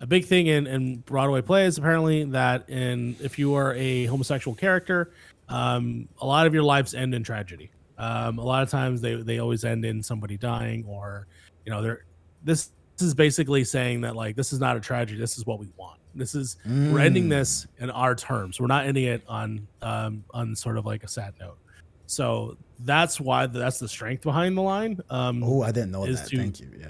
a 0.00 0.06
big 0.06 0.26
thing 0.26 0.46
in, 0.48 0.66
in 0.66 0.96
Broadway 0.98 1.42
plays. 1.42 1.78
Apparently, 1.78 2.24
that 2.24 2.68
in 2.68 3.16
if 3.20 3.38
you 3.38 3.54
are 3.54 3.74
a 3.74 4.06
homosexual 4.06 4.54
character, 4.54 5.12
um, 5.48 6.08
a 6.20 6.26
lot 6.26 6.46
of 6.46 6.54
your 6.54 6.62
lives 6.62 6.94
end 6.94 7.14
in 7.14 7.22
tragedy. 7.22 7.70
Um, 7.98 8.38
a 8.38 8.44
lot 8.44 8.62
of 8.62 8.70
times 8.70 9.00
they 9.00 9.14
they 9.14 9.38
always 9.38 9.64
end 9.64 9.84
in 9.84 10.02
somebody 10.02 10.36
dying, 10.36 10.84
or 10.86 11.26
you 11.64 11.72
know, 11.72 11.82
they're 11.82 12.04
this. 12.44 12.70
This 12.98 13.08
is 13.08 13.14
basically 13.14 13.62
saying 13.62 14.00
that 14.02 14.16
like 14.16 14.36
this 14.36 14.54
is 14.54 14.58
not 14.58 14.76
a 14.76 14.80
tragedy. 14.80 15.20
This 15.20 15.36
is 15.36 15.44
what 15.44 15.58
we 15.58 15.68
want. 15.76 16.00
This 16.14 16.34
is 16.34 16.56
we're 16.64 17.00
ending 17.00 17.28
this 17.28 17.66
in 17.78 17.90
our 17.90 18.14
terms. 18.14 18.58
We're 18.58 18.68
not 18.68 18.86
ending 18.86 19.04
it 19.04 19.22
on 19.28 19.66
um, 19.82 20.24
on 20.30 20.56
sort 20.56 20.78
of 20.78 20.86
like 20.86 21.04
a 21.04 21.08
sad 21.08 21.34
note. 21.38 21.58
So 22.06 22.56
that's 22.80 23.20
why 23.20 23.46
that's 23.46 23.78
the 23.78 23.88
strength 23.88 24.22
behind 24.22 24.56
the 24.56 24.62
line. 24.62 25.00
Um, 25.10 25.42
Oh, 25.44 25.62
I 25.62 25.72
didn't 25.72 25.90
know 25.92 26.06
that. 26.06 26.26
to- 26.28 26.36
Thank 26.36 26.60
you. 26.60 26.70
Yeah. 26.78 26.86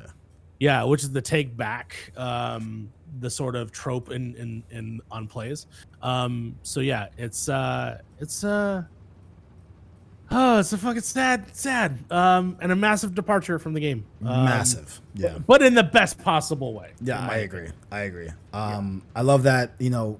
yeah, 0.58 0.82
which 0.84 1.02
is 1.02 1.12
the 1.12 1.22
take 1.22 1.56
back, 1.56 2.12
um, 2.16 2.90
the 3.20 3.30
sort 3.30 3.54
of 3.56 3.70
trope 3.72 4.10
in 4.10 4.34
in, 4.36 4.62
in 4.70 5.00
on 5.10 5.26
plays. 5.26 5.66
Um, 6.02 6.56
so 6.62 6.80
yeah, 6.80 7.08
it's 7.16 7.48
uh, 7.48 8.00
it's 8.18 8.42
uh, 8.44 8.82
Oh, 10.28 10.58
it's 10.58 10.72
a 10.72 10.78
fucking 10.78 11.02
sad, 11.02 11.54
sad, 11.54 11.98
um, 12.10 12.56
and 12.60 12.72
a 12.72 12.76
massive 12.76 13.14
departure 13.14 13.60
from 13.60 13.74
the 13.74 13.80
game. 13.80 14.04
Um, 14.24 14.44
Massive. 14.44 15.00
Yeah. 15.14 15.38
but 15.46 15.62
in 15.62 15.74
the 15.74 15.84
best 15.84 16.18
possible 16.18 16.74
way. 16.74 16.90
Yeah, 17.00 17.24
I 17.24 17.36
agree. 17.38 17.68
I 17.92 18.00
agree. 18.00 18.30
Um, 18.52 19.02
I 19.14 19.20
love 19.22 19.44
that. 19.44 19.74
You 19.78 19.90
know, 19.90 20.18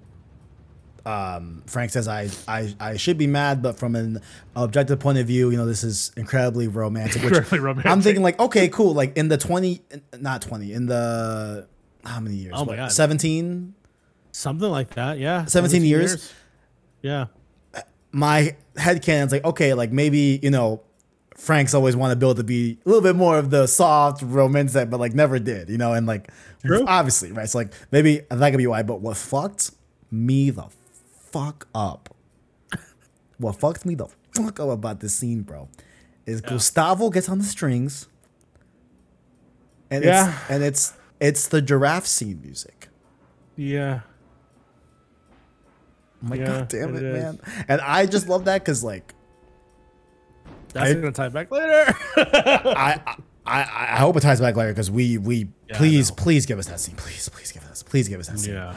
um, 1.07 1.63
Frank 1.67 1.93
says 1.93 2.09
I, 2.09 2.29
I 2.49 2.75
I 2.81 2.97
should 2.97 3.17
be 3.17 3.29
mad, 3.29 3.63
but 3.63 3.79
from 3.79 3.95
an 3.95 4.21
objective 4.57 4.99
point 4.99 5.19
of 5.19 5.27
view, 5.27 5.51
you 5.51 5.57
know, 5.57 5.65
this 5.65 5.85
is 5.85 6.11
incredibly 6.17 6.67
romantic. 6.67 7.23
Which 7.23 7.33
Incredibly 7.33 7.61
romantic. 7.61 7.91
I'm 7.91 8.03
thinking 8.03 8.23
like, 8.25 8.41
okay, 8.41 8.69
cool. 8.69 8.93
Like 8.93 9.17
in 9.17 9.29
the 9.29 9.39
twenty, 9.39 9.83
not 10.19 10.43
twenty, 10.43 10.73
in 10.73 10.87
the 10.87 11.69
how 12.05 12.19
many 12.21 12.35
years? 12.37 12.55
Oh 12.57 12.65
my 12.65 12.77
God. 12.77 12.93
seventeen. 12.93 13.75
Something 14.33 14.69
like 14.69 14.91
that. 14.97 15.19
Yeah. 15.19 15.47
17 15.47 15.83
years? 15.83 16.31
Yeah. 17.01 17.29
My 18.13 18.55
head 18.77 19.01
canon's 19.01 19.33
like, 19.33 19.47
okay, 19.47 19.73
like 19.73 19.93
maybe 19.93 20.39
you 20.43 20.51
know, 20.51 20.83
Frank's 21.39 21.73
always 21.73 21.97
wanted 21.97 22.19
Bill 22.19 22.35
to 22.35 22.45
be 22.45 22.77
a 22.85 22.89
little 22.89 23.01
bit 23.03 23.17
more 23.17 23.39
of 23.39 23.49
the 23.49 23.67
soft 23.67 24.21
romantic, 24.21 24.91
but 24.91 25.01
like 25.01 25.15
never 25.15 25.39
did, 25.39 25.71
you 25.71 25.79
know, 25.79 25.95
and 25.95 26.07
like 26.07 26.31
True. 26.63 26.85
obviously, 26.87 27.33
right? 27.33 27.49
So 27.49 27.57
like 27.57 27.73
maybe 27.91 28.21
that 28.29 28.51
could 28.51 28.59
be 28.59 28.67
why. 28.67 28.83
But 28.83 29.01
what 29.01 29.17
fucked 29.17 29.71
me 30.11 30.51
the 30.51 30.65
fuck 31.33 31.69
up? 31.75 32.15
What 33.39 33.57
fucked 33.61 33.85
me 33.85 33.95
the 33.95 34.09
fuck 34.33 34.59
up 34.61 34.69
about 34.71 35.01
this 35.01 35.15
scene, 35.15 35.43
bro, 35.43 35.69
is 36.25 36.41
Gustavo 36.41 37.11
gets 37.11 37.29
on 37.29 37.39
the 37.39 37.45
strings, 37.45 38.09
and 39.91 40.05
Yeah. 40.05 40.29
it's 40.43 40.51
and 40.51 40.63
it's 40.65 40.93
it's 41.21 41.49
the 41.49 41.61
giraffe 41.63 42.07
scene 42.07 42.41
music. 42.43 42.89
Yeah. 43.57 44.01
I'm 46.23 46.31
like, 46.31 46.41
Yeah, 46.41 46.47
god 46.47 46.69
damn 46.69 46.97
it 46.97 47.03
it, 47.03 47.15
is. 47.15 47.23
man! 47.23 47.41
And 47.69 47.81
I 47.83 48.07
just 48.07 48.29
love 48.29 48.45
that 48.47 48.63
because 48.65 48.83
like 48.83 49.15
That's 50.73 50.91
I- 50.91 50.95
gonna 50.95 51.13
tie 51.13 51.29
back 51.29 51.51
later. 51.51 51.95
I, 52.17 53.01
I 53.47 53.61
I 53.95 53.97
hope 53.99 54.17
it 54.17 54.21
ties 54.21 54.41
back 54.41 54.57
later 54.57 54.73
because 54.73 54.91
we 54.91 55.19
we 55.19 55.49
Yeah, 55.69 55.77
please 55.77 56.11
please 56.11 56.47
give 56.47 56.59
us 56.59 56.67
that 56.67 56.81
scene 56.81 56.97
please 56.97 57.29
please 57.29 57.53
give 57.53 57.65
us 57.65 57.83
please 57.83 58.09
give 58.09 58.19
us 58.19 58.29
that 58.29 58.39
scene 58.41 58.55
yeah. 58.55 58.75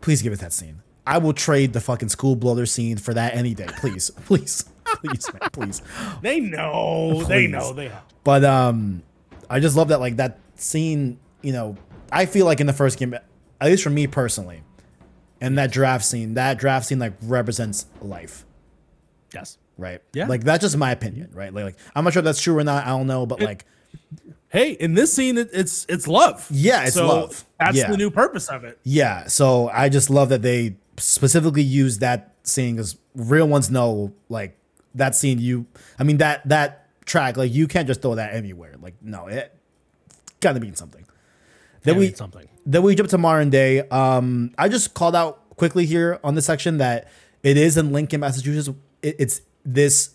please 0.00 0.20
give 0.22 0.32
us 0.32 0.38
that 0.40 0.52
scene 0.52 0.80
I 1.06 1.18
will 1.18 1.32
trade 1.32 1.72
the 1.72 1.80
fucking 1.80 2.08
school 2.10 2.36
bloater 2.36 2.66
scene 2.66 2.96
for 2.96 3.12
that 3.14 3.34
any 3.34 3.54
day 3.54 3.66
please 3.78 4.10
please 4.26 4.64
please 4.84 5.26
man 5.32 5.50
please 5.52 5.82
They 6.20 6.40
know. 6.40 7.22
They 7.24 7.46
know. 7.46 7.72
They 7.72 7.88
have. 7.88 8.02
but 8.24 8.44
um 8.44 9.02
I 9.50 9.60
just 9.60 9.76
love 9.76 9.88
that 9.88 10.00
like 10.00 10.16
that 10.16 10.38
scene 10.56 11.18
you 11.42 11.52
know 11.52 11.76
I 12.12 12.26
feel 12.26 12.46
like 12.46 12.60
in 12.60 12.66
the 12.66 12.72
first 12.72 12.98
game 12.98 13.14
at 13.14 13.22
least 13.62 13.82
for 13.82 13.90
me 13.90 14.06
personally 14.06 14.62
and 15.40 15.58
that 15.58 15.72
draft 15.72 16.04
scene 16.04 16.34
that 16.34 16.58
draft 16.58 16.86
scene 16.86 16.98
like 16.98 17.14
represents 17.22 17.86
life 18.00 18.44
Yes. 19.34 19.58
right 19.78 20.00
Yeah. 20.12 20.26
like 20.28 20.44
that's 20.44 20.62
just 20.62 20.76
my 20.76 20.90
opinion 20.92 21.30
right 21.32 21.52
like, 21.52 21.64
like 21.64 21.76
I'm 21.94 22.04
not 22.04 22.12
sure 22.12 22.20
if 22.20 22.24
that's 22.24 22.40
true 22.40 22.56
or 22.58 22.64
not 22.64 22.84
I 22.84 22.90
don't 22.90 23.06
know 23.06 23.26
but 23.26 23.40
like 23.40 23.64
Hey, 24.48 24.72
in 24.72 24.92
this 24.92 25.10
scene, 25.14 25.38
it, 25.38 25.48
it's 25.54 25.86
it's 25.88 26.06
love. 26.06 26.46
Yeah, 26.50 26.84
it's 26.84 26.92
So 26.94 27.06
love. 27.08 27.42
That's 27.58 27.74
Yeah. 27.78 27.90
the 27.90 27.96
new 27.96 28.10
purpose 28.10 28.48
of 28.48 28.64
it. 28.64 28.78
Yeah, 28.84 29.26
so 29.26 29.70
I 29.70 29.88
just 29.88 30.10
love 30.10 30.28
that 30.28 30.42
they 30.42 30.76
specifically 31.02 31.62
use 31.62 31.98
that 31.98 32.34
scene 32.44 32.76
because 32.76 32.96
real 33.14 33.48
ones 33.48 33.70
know 33.70 34.12
like 34.28 34.56
that 34.94 35.14
scene. 35.14 35.38
You, 35.38 35.66
I 35.98 36.04
mean 36.04 36.18
that 36.18 36.48
that 36.48 36.88
track 37.04 37.36
like 37.36 37.52
you 37.52 37.66
can't 37.66 37.86
just 37.86 38.02
throw 38.02 38.14
that 38.14 38.34
anywhere. 38.34 38.76
Like 38.80 38.94
no, 39.02 39.26
it 39.26 39.54
gotta 40.40 40.60
mean 40.60 40.74
something. 40.74 41.04
Then 41.82 41.96
we 41.96 42.12
something. 42.12 42.48
then 42.64 42.82
we 42.82 42.94
jump 42.94 43.10
to 43.10 43.18
modern 43.18 43.50
day. 43.50 43.80
Um, 43.88 44.54
I 44.56 44.68
just 44.68 44.94
called 44.94 45.16
out 45.16 45.56
quickly 45.56 45.84
here 45.84 46.20
on 46.22 46.34
this 46.36 46.46
section 46.46 46.78
that 46.78 47.10
it 47.42 47.56
is 47.56 47.76
in 47.76 47.92
Lincoln, 47.92 48.20
Massachusetts. 48.20 48.76
It, 49.02 49.16
it's 49.18 49.40
this 49.64 50.14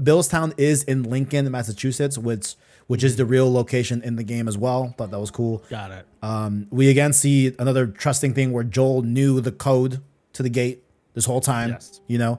Billstown 0.00 0.54
is 0.56 0.84
in 0.84 1.02
Lincoln, 1.02 1.50
Massachusetts, 1.50 2.16
which 2.16 2.54
which 2.86 3.02
is 3.04 3.16
the 3.16 3.24
real 3.24 3.52
location 3.52 4.02
in 4.02 4.16
the 4.16 4.22
game 4.24 4.46
as 4.48 4.56
well. 4.56 4.94
Thought 4.96 5.10
that 5.10 5.18
was 5.20 5.30
cool. 5.30 5.64
Got 5.70 5.90
it. 5.90 6.06
Um, 6.22 6.66
we 6.70 6.88
again 6.88 7.12
see 7.12 7.54
another 7.58 7.86
trusting 7.86 8.34
thing 8.34 8.52
where 8.52 8.64
Joel 8.64 9.02
knew 9.02 9.40
the 9.40 9.52
code 9.52 10.00
to 10.34 10.42
the 10.42 10.48
gate 10.50 10.82
this 11.14 11.24
whole 11.24 11.40
time, 11.40 11.70
Yes. 11.70 12.00
you 12.06 12.18
know. 12.18 12.38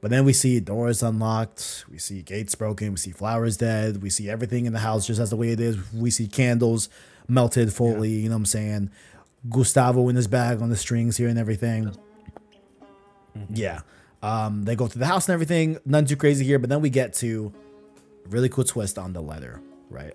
But 0.00 0.10
then 0.10 0.24
we 0.24 0.32
see 0.32 0.58
doors 0.58 1.00
unlocked, 1.00 1.84
we 1.88 1.96
see 1.98 2.22
gates 2.22 2.56
broken, 2.56 2.90
we 2.90 2.96
see 2.96 3.12
flowers 3.12 3.56
dead, 3.56 4.02
we 4.02 4.10
see 4.10 4.28
everything 4.28 4.66
in 4.66 4.72
the 4.72 4.80
house 4.80 5.06
just 5.06 5.20
as 5.20 5.30
the 5.30 5.36
way 5.36 5.50
it 5.50 5.60
is. 5.60 5.76
We 5.92 6.10
see 6.10 6.26
candles 6.26 6.88
melted 7.28 7.72
fully, 7.72 8.10
you 8.10 8.28
know 8.28 8.34
what 8.34 8.38
I'm 8.38 8.46
saying? 8.46 8.90
Gustavo 9.48 10.08
in 10.08 10.16
his 10.16 10.26
bag 10.26 10.60
on 10.60 10.70
the 10.70 10.76
strings 10.76 11.18
here 11.18 11.28
and 11.28 11.38
everything. 11.38 11.94
Yeah. 13.50 13.80
Um, 14.22 14.64
they 14.64 14.76
go 14.76 14.86
through 14.86 15.00
the 15.00 15.06
house 15.06 15.28
and 15.28 15.34
everything, 15.34 15.78
None 15.84 16.04
too 16.06 16.16
crazy 16.16 16.44
here, 16.44 16.58
but 16.58 16.68
then 16.70 16.80
we 16.80 16.90
get 16.90 17.12
to 17.14 17.52
really 18.28 18.48
cool 18.48 18.64
twist 18.64 18.98
on 18.98 19.12
the 19.12 19.20
letter, 19.22 19.60
right? 19.90 20.14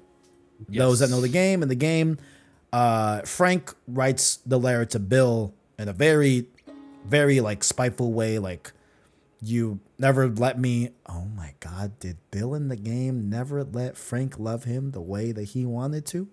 Those 0.69 0.99
that 0.99 1.09
know 1.09 1.21
the 1.21 1.29
game 1.29 1.61
and 1.61 1.69
the 1.69 1.75
game, 1.75 2.17
uh, 2.73 3.21
Frank 3.21 3.73
writes 3.87 4.37
the 4.45 4.57
letter 4.59 4.85
to 4.85 4.99
Bill 4.99 5.53
in 5.77 5.87
a 5.87 5.93
very, 5.93 6.47
very 7.05 7.39
like 7.41 7.63
spiteful 7.63 8.11
way. 8.11 8.39
Like, 8.39 8.71
you 9.41 9.79
never 9.99 10.27
let 10.27 10.59
me. 10.59 10.89
Oh 11.07 11.25
my 11.35 11.53
God, 11.59 11.99
did 11.99 12.17
Bill 12.31 12.55
in 12.55 12.69
the 12.69 12.75
game 12.75 13.29
never 13.29 13.63
let 13.63 13.97
Frank 13.97 14.39
love 14.39 14.63
him 14.63 14.91
the 14.91 15.01
way 15.01 15.31
that 15.31 15.43
he 15.43 15.65
wanted 15.65 16.05
to? 16.07 16.27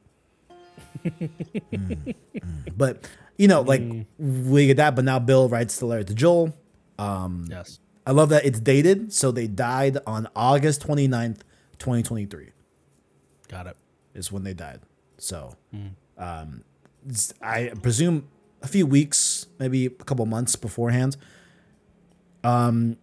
Mm, 1.05 2.15
mm. 2.35 2.77
But 2.77 3.07
you 3.37 3.49
know, 3.49 3.61
like 3.61 3.83
we 4.19 4.67
get 4.67 4.77
that. 4.79 4.97
But 4.97 5.05
now 5.05 5.19
Bill 5.19 5.49
writes 5.49 5.79
the 5.79 5.87
letter 5.87 6.05
to 6.05 6.15
Joel. 6.15 6.55
Um, 6.99 7.47
Yes. 7.51 7.79
I 8.07 8.13
love 8.13 8.29
that 8.31 8.45
it's 8.45 8.61
dated. 8.61 9.13
So 9.13 9.31
they 9.31 9.47
died 9.47 9.99
on 10.07 10.29
August 10.37 10.87
29th, 10.87 11.41
2023 11.79 12.51
Got 13.49 13.67
it. 13.67 13.77
is 14.15 14.31
when 14.33 14.45
they 14.45 14.55
died. 14.55 14.81
So, 15.19 15.55
um, 16.19 16.65
I 17.43 17.73
presume 17.83 18.29
a 18.63 18.67
few 18.69 18.87
weeks, 18.87 19.47
maybe 19.59 19.87
a 19.87 19.91
couple 19.91 20.25
months 20.27 20.57
beforehand. 20.57 21.17
Um, 22.43 22.97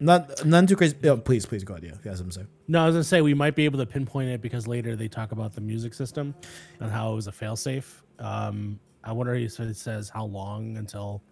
not 0.00 0.44
none 0.46 0.66
too 0.66 0.76
crazy. 0.76 0.96
Oh, 1.04 1.16
please, 1.16 1.44
please 1.44 1.64
go 1.64 1.74
ahead. 1.74 1.84
Yeah, 1.84 1.92
if 1.98 2.04
you 2.04 2.10
have 2.10 2.18
something 2.18 2.32
to 2.32 2.40
say. 2.40 2.46
No, 2.68 2.82
I 2.82 2.86
was 2.86 2.94
gonna 2.94 3.04
say 3.04 3.20
we 3.20 3.34
might 3.34 3.54
be 3.56 3.64
able 3.64 3.78
to 3.80 3.86
pinpoint 3.86 4.28
it 4.30 4.40
because 4.40 4.66
later 4.68 4.94
they 4.96 5.08
talk 5.08 5.32
about 5.32 5.54
the 5.54 5.60
music 5.60 5.94
system 5.94 6.34
and 6.80 6.90
how 6.90 7.12
it 7.12 7.16
was 7.16 7.26
a 7.26 7.32
failsafe. 7.32 7.86
Um, 8.18 8.78
I 9.02 9.12
wonder 9.12 9.34
if 9.34 9.58
it 9.58 9.76
says 9.76 10.08
how 10.08 10.24
long 10.26 10.76
until 10.76 11.22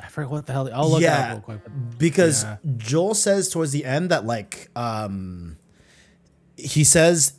I 0.00 0.06
forget 0.08 0.30
what 0.30 0.46
the 0.46 0.52
hell. 0.52 0.70
I'll 0.72 0.88
look 0.90 1.00
it 1.00 1.04
Yeah. 1.04 1.24
up 1.24 1.30
real 1.48 1.58
quick. 1.58 1.60
because 1.98 2.44
Yeah. 2.44 2.56
Joel 2.76 3.14
says 3.14 3.48
towards 3.48 3.72
the 3.72 3.84
end 3.84 4.10
that 4.10 4.24
like 4.24 4.70
um 4.76 5.56
he 6.56 6.84
says 6.84 7.34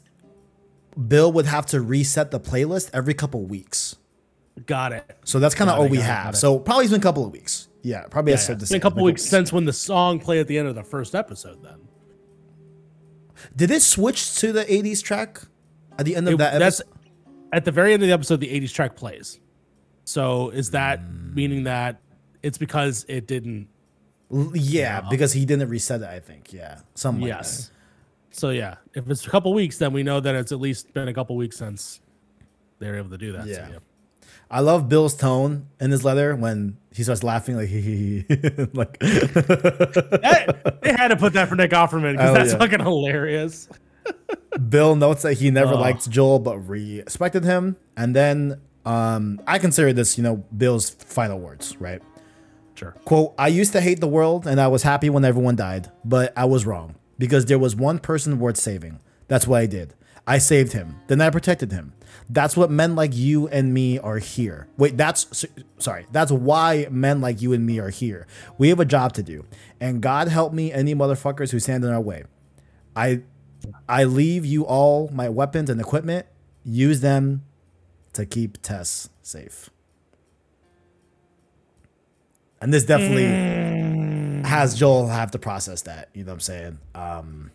Bill 1.08 1.32
would 1.32 1.46
have 1.46 1.66
to 1.68 1.82
reset 1.82 2.32
the 2.32 2.40
playlist 2.40 2.90
every 2.94 3.14
couple 3.14 3.42
weeks. 3.46 3.96
Got 4.66 4.94
it. 4.94 5.18
So 5.26 5.40
that's 5.40 5.54
kind 5.56 5.70
of 5.70 5.78
all 5.80 5.88
we 5.90 5.98
it, 5.98 6.04
have. 6.04 6.38
So 6.38 6.60
probably 6.60 6.86
it's 6.86 6.92
been 6.92 7.02
a 7.02 7.04
couple 7.04 7.26
of 7.26 7.32
weeks. 7.32 7.68
Yeah, 7.82 8.04
probably 8.10 8.32
Yeah, 8.32 8.38
yeah. 8.38 8.58
say 8.58 8.68
been 8.74 8.78
a 8.78 8.80
couple 8.80 9.04
like 9.04 9.14
weeks 9.14 9.24
since 9.24 9.52
when 9.54 9.66
the 9.66 9.74
song 9.74 10.20
played 10.20 10.40
at 10.40 10.48
the 10.48 10.58
end 10.58 10.68
of 10.68 10.76
the 10.76 10.84
first 10.84 11.14
episode. 11.14 11.62
Then 11.64 11.80
Did 13.56 13.72
it 13.72 13.82
switch 13.82 14.36
to 14.40 14.52
the 14.54 14.64
80s 14.66 15.04
track 15.04 15.42
at 16.00 16.06
the 16.06 16.16
end 16.16 16.28
of 16.28 16.36
It- 16.36 16.38
that 16.38 16.60
that's 16.60 16.82
at 17.52 17.66
the 17.66 17.72
very 17.72 17.94
end 17.94 18.02
of 18.04 18.08
the 18.08 18.14
episode. 18.14 18.40
The 18.40 18.50
'80s 18.50 18.74
track 18.74 18.96
plays. 18.96 19.40
So 20.06 20.50
is 20.50 20.72
that 20.72 21.00
Hmm. 21.00 21.34
meaning 21.36 21.64
that 21.64 22.00
it's 22.44 22.58
because 22.58 23.06
it 23.08 23.28
didn't? 23.28 23.68
Yeah, 24.54 25.02
because 25.10 25.34
he 25.34 25.46
didn't 25.46 25.70
reset 25.70 26.02
it, 26.02 26.08
I 26.08 26.20
think. 26.20 26.52
Yeah. 26.52 26.80
Something 26.96 27.22
like 27.24 27.30
yes. 27.30 27.72
So 28.36 28.50
yeah, 28.50 28.76
if 28.94 29.10
it's 29.10 29.26
a 29.26 29.30
couple 29.30 29.54
weeks, 29.54 29.78
then 29.78 29.94
we 29.94 30.04
know 30.04 30.20
that 30.20 30.36
it's 30.36 30.52
at 30.52 30.60
least 30.60 30.94
been 30.94 31.08
a 31.08 31.14
couple 31.14 31.38
weeks 31.38 31.56
since 31.58 32.02
they 32.80 32.90
were 32.90 32.98
able 32.98 33.12
to 33.12 33.18
do 33.18 33.32
that. 33.32 33.48
Yeah. 33.48 33.68
So, 33.68 33.72
yeah. 33.74 33.80
I 34.52 34.60
love 34.60 34.90
Bill's 34.90 35.16
tone 35.16 35.68
in 35.80 35.90
his 35.90 36.04
letter 36.04 36.36
when 36.36 36.78
he 36.92 37.04
starts 37.04 37.24
laughing 37.24 37.56
like 37.56 37.70
he 37.70 38.26
like 38.74 38.98
Hey, 39.02 40.48
they 40.82 40.92
had 40.92 41.08
to 41.10 41.16
put 41.18 41.32
that 41.34 41.48
for 41.48 41.56
Nick 41.56 41.72
Offerman 41.72 42.14
because 42.14 42.32
Oh, 42.32 42.34
that's 42.34 42.52
yeah. 42.52 42.58
fucking 42.60 42.80
hilarious. 42.82 43.70
Bill 44.70 44.96
notes 44.98 45.22
that 45.24 45.36
he 45.36 45.50
never 45.50 45.74
Oh. 45.74 45.80
liked 45.80 46.10
Joel 46.10 46.40
but 46.40 46.58
respected 46.60 47.46
him. 47.46 47.78
And 47.96 48.14
then 48.16 48.60
um 48.86 49.40
I 49.48 49.60
consider 49.60 49.94
this, 49.94 50.18
you 50.18 50.24
know, 50.26 50.44
Bill's 50.56 50.90
final 50.90 51.40
words, 51.40 51.78
right? 51.80 52.02
Sure. 52.76 52.92
Quote, 53.06 53.34
I 53.40 53.48
used 53.48 53.72
to 53.72 53.80
hate 53.82 54.02
the 54.02 54.08
world 54.10 54.46
and 54.46 54.60
I 54.60 54.68
was 54.68 54.84
happy 54.84 55.10
when 55.10 55.24
everyone 55.24 55.56
died, 55.56 55.90
but 56.04 56.34
I 56.36 56.44
was 56.46 56.66
wrong 56.66 56.96
because 57.18 57.46
there 57.46 57.60
was 57.60 57.76
one 57.76 58.00
person 58.00 58.40
worth 58.40 58.58
saving. 58.58 59.00
That's 59.28 59.48
what 59.48 59.62
I 59.62 59.66
did. 59.66 59.94
I 60.28 60.40
saved 60.40 60.74
him. 60.74 61.00
Then 61.08 61.22
I 61.22 61.30
protected 61.30 61.72
him. 61.72 61.94
That's 62.30 62.58
what 62.58 62.72
men 62.72 62.96
like 62.96 63.16
you 63.16 63.48
and 63.48 63.74
me 63.74 64.00
are 64.00 64.18
here. 64.18 64.68
Wait, 64.78 64.98
that's 64.98 65.46
sorry. 65.78 66.08
That's 66.12 66.32
why 66.32 66.88
men 66.90 67.22
like 67.22 67.42
you 67.42 67.54
and 67.54 67.66
me 67.66 67.80
are 67.80 67.90
here. 67.90 68.26
We 68.58 68.70
have 68.70 68.80
a 68.80 68.86
job 68.86 69.14
to 69.14 69.24
do. 69.24 69.46
And 69.80 70.02
God 70.02 70.28
help 70.28 70.52
me 70.52 70.72
any 70.72 70.96
motherfuckers 70.96 71.52
who 71.52 71.60
stand 71.60 71.84
in 71.84 71.92
our 71.92 72.02
way. 72.02 72.24
I 72.96 73.22
I 73.88 74.06
leave 74.06 74.46
you 74.46 74.66
all 74.66 75.10
my 75.14 75.30
weapons 75.30 75.70
and 75.70 75.80
equipment. 75.80 76.26
Use 76.64 77.02
them 77.02 77.44
to 78.14 78.26
keep 78.26 78.62
Tess 78.62 79.10
safe. 79.22 79.70
And 82.62 82.74
this 82.74 82.86
definitely 82.86 83.26
mm. 83.26 84.15
Has 84.46 84.76
Joel 84.76 85.08
have 85.08 85.32
to 85.32 85.40
process 85.40 85.82
that. 85.84 86.10
You 86.14 86.24
know 86.24 86.30
what 86.32 86.34
I'm 86.36 86.40
saying? 86.42 86.78
Um, 86.96 87.52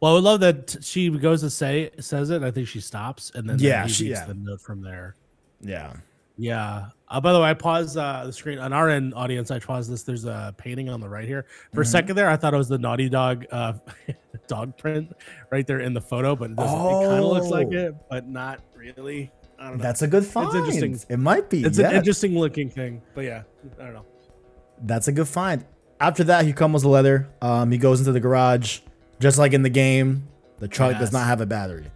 Well, 0.00 0.12
I 0.12 0.14
would 0.14 0.24
love 0.24 0.40
that 0.40 0.76
she 0.82 1.10
goes 1.10 1.40
to 1.40 1.50
say 1.50 1.90
says 2.00 2.30
it. 2.30 2.36
And 2.36 2.44
I 2.44 2.50
think 2.50 2.68
she 2.68 2.80
stops, 2.80 3.32
and 3.34 3.48
then 3.48 3.58
Yeah, 3.58 3.84
he 3.86 3.92
she- 3.92 4.08
yeah. 4.10 4.24
the 4.26 4.34
note 4.34 4.60
from 4.60 4.82
there. 4.82 5.16
yeah. 5.60 5.92
Yeah. 6.40 6.90
Uh, 7.08 7.20
by 7.20 7.32
the 7.32 7.40
way, 7.40 7.50
I 7.50 7.54
paused 7.54 7.96
uh, 7.96 8.24
the 8.26 8.32
screen 8.32 8.60
on 8.60 8.72
our 8.72 8.88
end 8.88 9.12
audience. 9.14 9.50
I 9.50 9.58
paused 9.58 9.90
this. 9.90 10.04
There's 10.04 10.24
a 10.24 10.54
painting 10.56 10.88
on 10.88 11.00
the 11.00 11.08
right 11.08 11.26
here. 11.26 11.46
For 11.74 11.80
a 11.80 11.84
Mhm. 11.84 11.88
second 11.88 12.14
there, 12.16 12.30
I 12.30 12.36
thought 12.36 12.54
it 12.54 12.56
was 12.56 12.68
the 12.68 12.78
Naughty 12.78 13.08
Dog 13.08 13.44
uh, 13.50 13.72
dog 14.46 14.76
print 14.78 15.12
right 15.50 15.66
there 15.66 15.80
in 15.80 15.94
the 15.94 16.00
photo, 16.00 16.36
but 16.36 16.50
it, 16.50 16.56
doesn't, 16.56 16.78
it 16.78 17.06
kind 17.08 17.24
of 17.24 17.30
looks 17.32 17.48
like 17.48 17.66
Oh. 17.72 17.76
it, 17.76 17.94
but 18.08 18.28
not 18.28 18.60
really. 18.76 19.32
I 19.58 19.70
don't 19.70 19.78
know. 19.78 19.82
That's 19.82 20.02
a 20.02 20.06
good 20.06 20.24
find. 20.24 20.46
It's 20.46 20.76
interesting. 20.76 21.00
It 21.12 21.18
might 21.18 21.50
be. 21.50 21.64
it's 21.64 21.76
yeah. 21.76 21.88
an 21.90 21.96
interesting 21.96 22.38
looking 22.38 22.70
thing, 22.70 23.02
but 23.16 23.24
yeah, 23.24 23.42
I 23.80 23.84
don't 23.86 23.94
know. 23.94 24.06
That's 24.84 25.08
a 25.08 25.12
good 25.12 25.26
find. 25.26 25.64
After 26.00 26.24
that, 26.24 26.44
he 26.44 26.52
comes 26.52 26.74
with 26.74 26.82
the 26.84 26.88
leather. 26.88 27.28
Um, 27.42 27.70
he 27.72 27.78
goes 27.78 28.00
into 28.00 28.12
the 28.12 28.20
garage, 28.20 28.80
just 29.20 29.38
like 29.38 29.52
in 29.52 29.62
the 29.62 29.70
game. 29.70 30.28
The 30.58 30.68
truck 30.68 30.98
does 30.98 31.12
not 31.12 31.26
have 31.26 31.40
a 31.40 31.46
battery. 31.46 31.90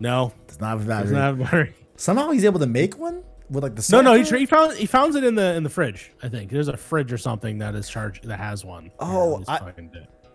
No, 0.00 0.32
Does 0.46 0.60
not 0.60 0.70
have 0.78 0.82
a 0.84 0.88
battery. 0.88 1.02
doesn't 1.14 1.16
have 1.16 1.38
battery. 1.38 1.74
Somehow 1.96 2.30
he's 2.30 2.44
able 2.44 2.60
to 2.60 2.66
make 2.66 2.96
one 2.98 3.24
with 3.50 3.64
like 3.64 3.74
the. 3.74 3.86
No, 3.90 4.00
no, 4.00 4.14
he, 4.14 4.24
tra- 4.24 4.38
he 4.38 4.46
found 4.46 4.74
he 4.76 4.86
found 4.86 5.16
it 5.16 5.24
in 5.24 5.34
the 5.34 5.54
in 5.54 5.64
the 5.64 5.68
fridge. 5.70 6.12
I 6.22 6.28
think 6.28 6.50
there's 6.50 6.68
a 6.68 6.76
fridge 6.76 7.12
or 7.12 7.18
something 7.18 7.58
that 7.58 7.74
is 7.74 7.88
charged 7.88 8.24
that 8.28 8.38
has 8.38 8.64
one. 8.64 8.90
Oh, 9.00 9.42
I- 9.48 9.72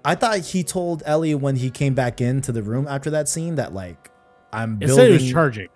I 0.06 0.16
thought 0.16 0.40
he 0.40 0.64
told 0.66 1.02
Ellie 1.06 1.34
when 1.36 1.56
he 1.56 1.70
came 1.70 1.94
back 1.94 2.20
into 2.20 2.52
the 2.52 2.62
room 2.62 2.88
after 2.90 3.10
that 3.12 3.30
scene 3.30 3.56
that 3.56 3.74
like 3.74 4.12
I'm 4.52 4.74
It 4.82 4.88
building. 4.88 4.96
said 4.98 5.08
he 5.08 5.14
was 5.28 5.32
charging. 5.32 5.70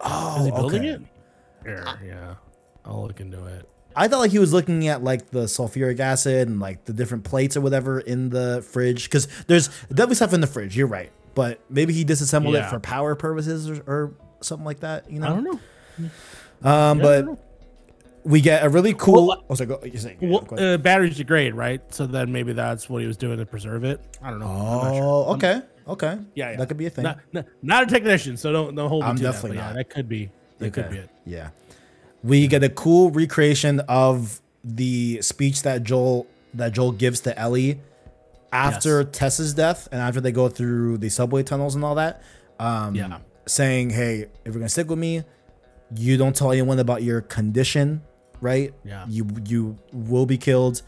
Oh, 0.00 0.38
Is 0.40 0.44
he 0.46 0.50
building 0.50 0.80
okay. 0.80 0.88
it? 0.88 1.00
Here, 1.62 1.84
yeah. 2.06 2.34
I'll 2.86 3.02
look 3.06 3.20
into 3.20 3.44
it. 3.44 3.68
I 3.96 4.08
thought 4.08 4.18
like 4.18 4.30
he 4.30 4.38
was 4.38 4.52
looking 4.52 4.86
at 4.88 5.02
like 5.02 5.30
the 5.30 5.44
sulfuric 5.44 5.98
acid 5.98 6.48
and 6.48 6.60
like 6.60 6.84
the 6.84 6.92
different 6.92 7.24
plates 7.24 7.56
or 7.56 7.62
whatever 7.62 7.98
in 7.98 8.28
the 8.28 8.62
fridge 8.70 9.04
because 9.04 9.26
there's 9.46 9.68
definitely 9.88 10.16
stuff 10.16 10.34
in 10.34 10.42
the 10.42 10.46
fridge. 10.46 10.76
You're 10.76 10.86
right, 10.86 11.10
but 11.34 11.60
maybe 11.70 11.94
he 11.94 12.04
disassembled 12.04 12.54
it 12.54 12.66
for 12.66 12.78
power 12.78 13.14
purposes 13.14 13.70
or, 13.70 13.82
or 13.86 14.14
something 14.42 14.66
like 14.66 14.80
that. 14.80 15.10
You 15.10 15.20
know, 15.20 15.26
I 15.26 15.30
don't 15.30 15.44
know. 15.44 15.60
Um, 16.62 16.98
Yeah, 16.98 17.04
but 17.04 17.24
know. 17.24 17.38
we 18.24 18.40
get 18.42 18.64
a 18.64 18.68
really 18.68 18.92
cool. 18.92 19.28
Well, 19.28 19.44
oh, 19.48 19.54
sorry, 19.54 19.68
go, 19.68 19.80
you're 19.82 19.96
saying. 19.96 20.18
Well, 20.20 20.42
go 20.42 20.56
ahead. 20.56 20.74
uh, 20.74 20.82
batteries 20.82 21.16
degrade, 21.16 21.54
right? 21.54 21.80
So 21.94 22.06
then 22.06 22.30
maybe 22.32 22.52
that's 22.52 22.90
what 22.90 23.00
he 23.00 23.08
was 23.08 23.16
doing 23.16 23.38
to 23.38 23.46
preserve 23.46 23.84
it. 23.84 24.00
I 24.22 24.30
don't 24.30 24.40
know. 24.40 24.46
Not 24.46 24.92
sure. 24.94 25.02
oh, 25.02 25.34
okay, 25.34 25.62
okay. 25.88 26.18
Yeah, 26.34 26.50
yeah. 26.50 26.56
that 26.58 26.68
could 26.68 26.76
be 26.76 26.86
a 26.86 26.90
thing. 26.90 27.04
Not, 27.04 27.20
not, 27.32 27.46
not 27.62 27.82
a 27.84 27.86
technician, 27.86 28.36
so 28.36 28.52
don't 28.52 28.74
don't 28.74 28.88
hold 28.88 29.04
me 29.04 29.08
I'm 29.08 29.16
to 29.16 29.22
definitely 29.22 29.56
that. 29.56 29.62
not. 29.62 29.68
Yeah, 29.68 29.74
that 29.74 29.90
could 29.90 30.08
be. 30.08 30.30
That 30.58 30.72
could 30.72 30.90
be 30.90 30.98
it. 30.98 31.10
Yeah. 31.24 31.50
We 32.26 32.46
get 32.48 32.62
a 32.64 32.68
cool 32.68 33.10
recreation 33.10 33.80
of 33.88 34.40
the 34.64 35.20
speech 35.22 35.62
that 35.62 35.82
Joel 35.84 36.26
that 36.54 36.72
Joel 36.72 36.92
gives 36.92 37.20
to 37.20 37.38
Ellie 37.38 37.80
after 38.52 39.00
Yes. 39.02 39.08
Tess's 39.12 39.54
death 39.54 39.88
and 39.92 40.00
after 40.00 40.20
they 40.20 40.32
go 40.32 40.48
through 40.48 40.98
the 40.98 41.08
subway 41.08 41.42
tunnels 41.42 41.74
and 41.74 41.84
all 41.84 41.94
that. 41.96 42.22
Um 42.58 42.94
Yeah. 42.94 43.18
saying, 43.46 43.90
Hey, 43.90 44.22
if 44.22 44.28
you're 44.46 44.54
gonna 44.54 44.68
stick 44.68 44.88
with 44.88 44.98
me, 44.98 45.22
you 45.94 46.16
don't 46.16 46.34
tell 46.34 46.50
anyone 46.50 46.78
about 46.80 47.02
your 47.02 47.20
condition, 47.20 48.02
right? 48.40 48.72
Yeah. 48.84 49.04
You 49.08 49.26
you 49.46 49.78
will 49.92 50.26
be 50.26 50.38
killed. 50.38 50.82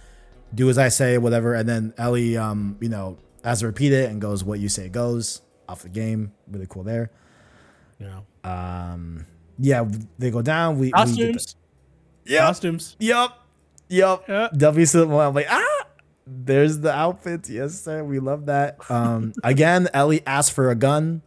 Do 0.55 0.71
as 0.71 0.79
I 0.79 0.89
say, 0.89 1.19
whatever. 1.19 1.55
And 1.55 1.69
then 1.69 1.93
Ellie 1.99 2.37
um, 2.37 2.77
you 2.81 2.89
know, 2.89 3.19
has 3.45 3.61
to 3.61 3.67
repeat 3.67 3.93
it 3.93 4.11
and 4.11 4.21
goes, 4.21 4.43
What 4.43 4.59
you 4.61 4.69
say 4.69 4.89
goes 4.89 5.43
off 5.69 5.83
the 5.83 5.89
game. 5.91 6.33
Really 6.51 6.67
cool 6.69 6.83
there. 6.85 7.11
Know, 8.01 8.25
Um 8.45 9.27
yeah, 9.59 9.85
they 10.19 10.31
go 10.31 10.43
down. 10.43 10.79
We 10.79 10.87
we 10.87 10.91
get 10.91 10.97
costumes. 10.97 11.57
Yep. 12.25 12.41
Costumes. 12.41 12.97
Yep. 12.99 13.31
Yep. 13.89 14.25
Yeah. 14.29 14.49
W 14.57 14.87
Silver. 14.87 15.21
I'm 15.21 15.35
like, 15.35 15.47
ah, 15.49 15.87
there's 16.27 16.79
the 16.79 16.93
outfits. 16.93 17.49
Yes, 17.49 17.81
sir. 17.81 18.05
We 18.05 18.19
love 18.19 18.47
that. 18.47 18.79
Um, 18.91 19.33
again, 19.45 19.89
Ellie 19.93 20.23
asked 20.27 20.53
for 20.53 20.71
a 20.71 20.75
gun. 20.75 21.23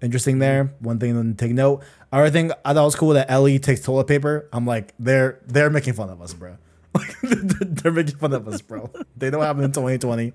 Interesting 0.00 0.38
there. 0.38 0.74
One 0.78 0.98
thing 0.98 1.14
to 1.14 1.34
take 1.34 1.52
note. 1.54 1.82
Other 2.12 2.30
thing 2.30 2.52
I 2.64 2.72
thought 2.72 2.84
was 2.84 2.94
cool 2.94 3.10
that 3.10 3.30
Ellie 3.30 3.58
takes 3.58 3.82
toilet 3.82 4.06
paper. 4.06 4.48
I'm 4.52 4.64
like, 4.64 4.94
they're 4.98 5.40
they're 5.46 5.70
making 5.70 5.94
fun 5.94 6.08
of 6.08 6.22
us, 6.22 6.32
bro. 6.34 6.56
they're 7.22 7.92
making 7.92 8.16
fun 8.16 8.32
of 8.32 8.48
us, 8.48 8.60
bro. 8.62 8.90
They 9.16 9.30
know 9.30 9.38
what 9.38 9.46
happened 9.46 9.64
in 9.64 9.72
2020. 9.72 10.32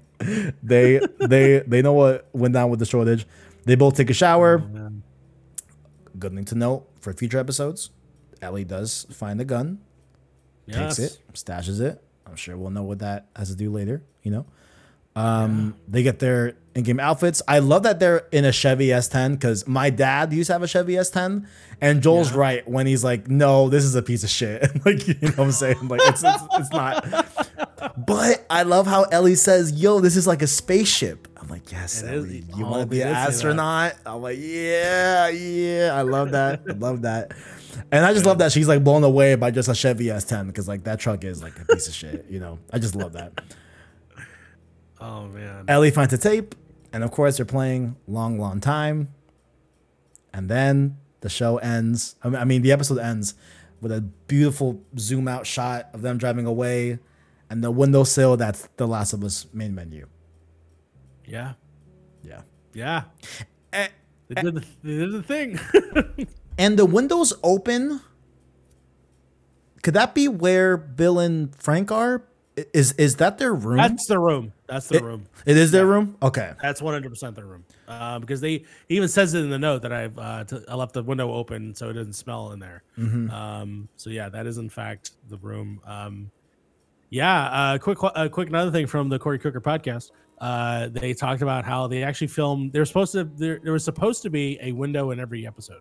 They 0.61 0.99
they 1.19 1.59
they 1.59 1.81
know 1.81 1.93
what 1.93 2.27
went 2.33 2.53
down 2.53 2.69
with 2.69 2.79
the 2.79 2.85
shortage. 2.85 3.25
They 3.65 3.75
both 3.75 3.95
take 3.95 4.09
a 4.09 4.13
shower. 4.13 4.61
Good 6.19 6.33
thing 6.33 6.45
to 6.45 6.55
note 6.55 6.87
for 6.99 7.11
future 7.13 7.39
episodes. 7.39 7.89
Ellie 8.41 8.63
does 8.65 9.05
find 9.11 9.39
the 9.39 9.45
gun 9.45 9.79
Yes. 10.65 10.97
takes 10.97 11.13
it, 11.13 11.19
stashes 11.33 11.79
it. 11.81 12.01
I'm 12.27 12.35
sure 12.35 12.55
we'll 12.57 12.69
know 12.71 12.83
what 12.83 12.99
that 12.99 13.27
has 13.35 13.49
to 13.49 13.55
do 13.55 13.69
later. 13.71 14.03
You 14.21 14.31
know, 14.31 14.45
um, 15.15 15.75
they 15.87 16.03
get 16.03 16.19
their 16.19 16.53
in-game 16.75 16.99
outfits. 16.99 17.41
I 17.47 17.59
love 17.59 17.83
that 17.83 17.99
they're 17.99 18.25
in 18.31 18.45
a 18.45 18.51
Chevy 18.51 18.87
S10 18.87 19.31
because 19.33 19.67
my 19.67 19.89
dad 19.89 20.31
used 20.33 20.47
to 20.47 20.53
have 20.53 20.63
a 20.63 20.67
Chevy 20.67 20.93
S10, 20.93 21.45
and 21.81 22.01
Joel's 22.01 22.31
Yeah. 22.31 22.37
right 22.37 22.67
when 22.69 22.87
he's 22.87 23.03
like, 23.03 23.27
"No, 23.29 23.69
this 23.69 23.83
is 23.83 23.95
a 23.95 24.01
piece 24.01 24.23
of 24.23 24.29
shit." 24.29 24.61
like, 24.85 25.05
you 25.07 25.15
know 25.21 25.29
what 25.31 25.39
I'm 25.39 25.51
saying? 25.51 25.87
Like, 25.87 26.01
it's 26.05 26.23
it's, 26.23 26.43
it's 26.53 26.71
not. 26.71 27.05
But 27.97 28.45
I 28.49 28.63
love 28.63 28.87
how 28.87 29.03
Ellie 29.03 29.35
says, 29.35 29.71
"Yo, 29.73 29.99
this 29.99 30.15
is 30.15 30.25
like 30.27 30.41
a 30.41 30.47
spaceship." 30.47 31.27
Like, 31.53 31.71
"Yes. 31.71 32.03
Ellie, 32.03 32.43
you 32.55 32.65
want 32.65 32.81
to 32.81 32.87
be 32.87 33.01
an 33.01 33.07
say 33.07 33.13
that. 33.13 33.29
astronaut?" 33.29 33.93
I'm 34.05 34.21
like, 34.21 34.37
"Yeah, 34.39 35.29
yeah." 35.29 35.91
I 35.93 36.01
love 36.01 36.31
that. 36.31 36.61
I 36.67 36.73
love 36.73 37.03
that. 37.03 37.31
And 37.91 38.05
I 38.05 38.13
just 38.13 38.25
love 38.25 38.37
that 38.39 38.51
she's 38.51 38.67
like 38.67 38.83
blown 38.83 39.03
away 39.03 39.35
by 39.35 39.51
just 39.51 39.69
a 39.69 39.75
Chevy 39.75 40.05
S10 40.05 40.47
because 40.47 40.67
like 40.67 40.83
that 40.85 40.99
truck 40.99 41.23
is 41.23 41.41
like 41.41 41.59
a 41.59 41.65
piece 41.65 41.87
of 41.87 41.93
shit. 41.93 42.25
You 42.29 42.39
know, 42.39 42.59
I 42.71 42.79
just 42.79 42.95
love 42.95 43.13
that. 43.13 43.33
Oh 45.01 45.27
man. 45.27 45.65
Ellie 45.67 45.91
finds 45.91 46.13
a 46.13 46.17
tape, 46.17 46.55
and 46.93 47.03
of 47.03 47.11
course 47.11 47.35
they're 47.35 47.45
playing 47.45 47.97
long, 48.07 48.39
long 48.39 48.61
time. 48.61 49.09
And 50.33 50.47
then 50.47 50.97
the 51.19 51.27
show 51.29 51.57
ends. 51.57 52.15
I 52.23 52.29
mean, 52.29 52.41
I 52.41 52.45
mean 52.45 52.61
the 52.61 52.71
episode 52.71 52.99
ends 52.99 53.33
with 53.81 53.91
a 53.91 53.99
beautiful 53.99 54.81
zoom 54.97 55.27
out 55.27 55.45
shot 55.45 55.89
of 55.93 56.03
them 56.03 56.17
driving 56.17 56.45
away, 56.45 56.99
and 57.49 57.61
the 57.61 57.69
windowsill. 57.69 58.37
That's 58.37 58.69
the 58.77 58.87
Last 58.87 59.11
of 59.11 59.25
Us 59.25 59.45
main 59.53 59.75
menu. 59.75 60.07
Yeah. 61.25 61.53
Yeah. 62.23 62.41
Yeah. 62.73 63.03
Eh, 63.71 63.87
They 64.29 64.41
did 64.41 64.55
the, 64.55 64.65
they 64.83 64.95
did 64.97 65.11
the 65.11 65.23
thing. 65.23 65.59
And 66.57 66.77
the 66.77 66.85
windows 66.85 67.33
open. 67.43 67.99
Could 69.81 69.95
that 69.95 70.13
be 70.13 70.27
where 70.27 70.77
Bill 70.77 71.19
and 71.19 71.53
Frank 71.55 71.91
are? 71.91 72.23
Is 72.71 72.91
is 72.93 73.15
that 73.15 73.39
their 73.39 73.53
room? 73.53 73.77
That's 73.77 74.05
the 74.05 74.19
room. 74.19 74.53
That's 74.67 74.87
the 74.87 74.97
It- 74.97 75.03
room. 75.03 75.25
it 75.47 75.57
is 75.57 75.71
their 75.71 75.87
room. 75.87 76.15
Okay. 76.21 76.53
That's 76.61 76.79
one 76.81 76.93
hundred 76.93 77.09
percent 77.09 77.35
their 77.35 77.47
room. 77.47 77.65
Uh, 77.87 78.19
because 78.19 78.39
they 78.41 78.63
he 78.87 78.95
even 78.95 79.07
says 79.09 79.33
it 79.33 79.39
in 79.43 79.49
the 79.49 79.57
note 79.57 79.81
that 79.81 79.91
I've 79.91 80.17
uh, 80.19 80.43
t- 80.43 80.63
I 80.67 80.75
left 80.75 80.93
the 80.93 81.01
window 81.01 81.33
open 81.33 81.73
so 81.73 81.89
it 81.89 81.93
doesn't 81.93 82.13
smell 82.13 82.51
in 82.51 82.59
there. 82.59 82.83
Mm-hmm. 82.99 83.31
Um, 83.31 83.89
so 83.97 84.11
yeah, 84.11 84.29
that 84.29 84.45
is 84.45 84.59
in 84.59 84.69
fact 84.69 85.11
the 85.29 85.37
room. 85.37 85.81
Um, 85.85 86.29
yeah. 87.09 87.45
Uh, 87.45 87.77
quick, 87.79 87.97
uh, 88.03 88.29
quick 88.29 88.49
another 88.49 88.69
thing 88.71 88.85
from 88.85 89.09
the 89.09 89.17
Corey 89.17 89.39
Cooker 89.39 89.59
podcast. 89.61 90.11
Uh, 90.43 90.89
they 90.89 91.13
talked 91.13 91.41
about 91.41 91.63
how 91.63 91.87
they 91.87 92.03
actually 92.03 92.27
filmed. 92.27 92.73
They're 92.73 92.83
supposed 92.83 93.13
to. 93.13 93.23
There, 93.23 93.61
there 93.63 93.71
was 93.71 93.85
supposed 93.85 94.23
to 94.23 94.29
be 94.29 94.59
a 94.61 94.73
window 94.73 95.11
in 95.11 95.19
every 95.21 95.47
episode. 95.47 95.79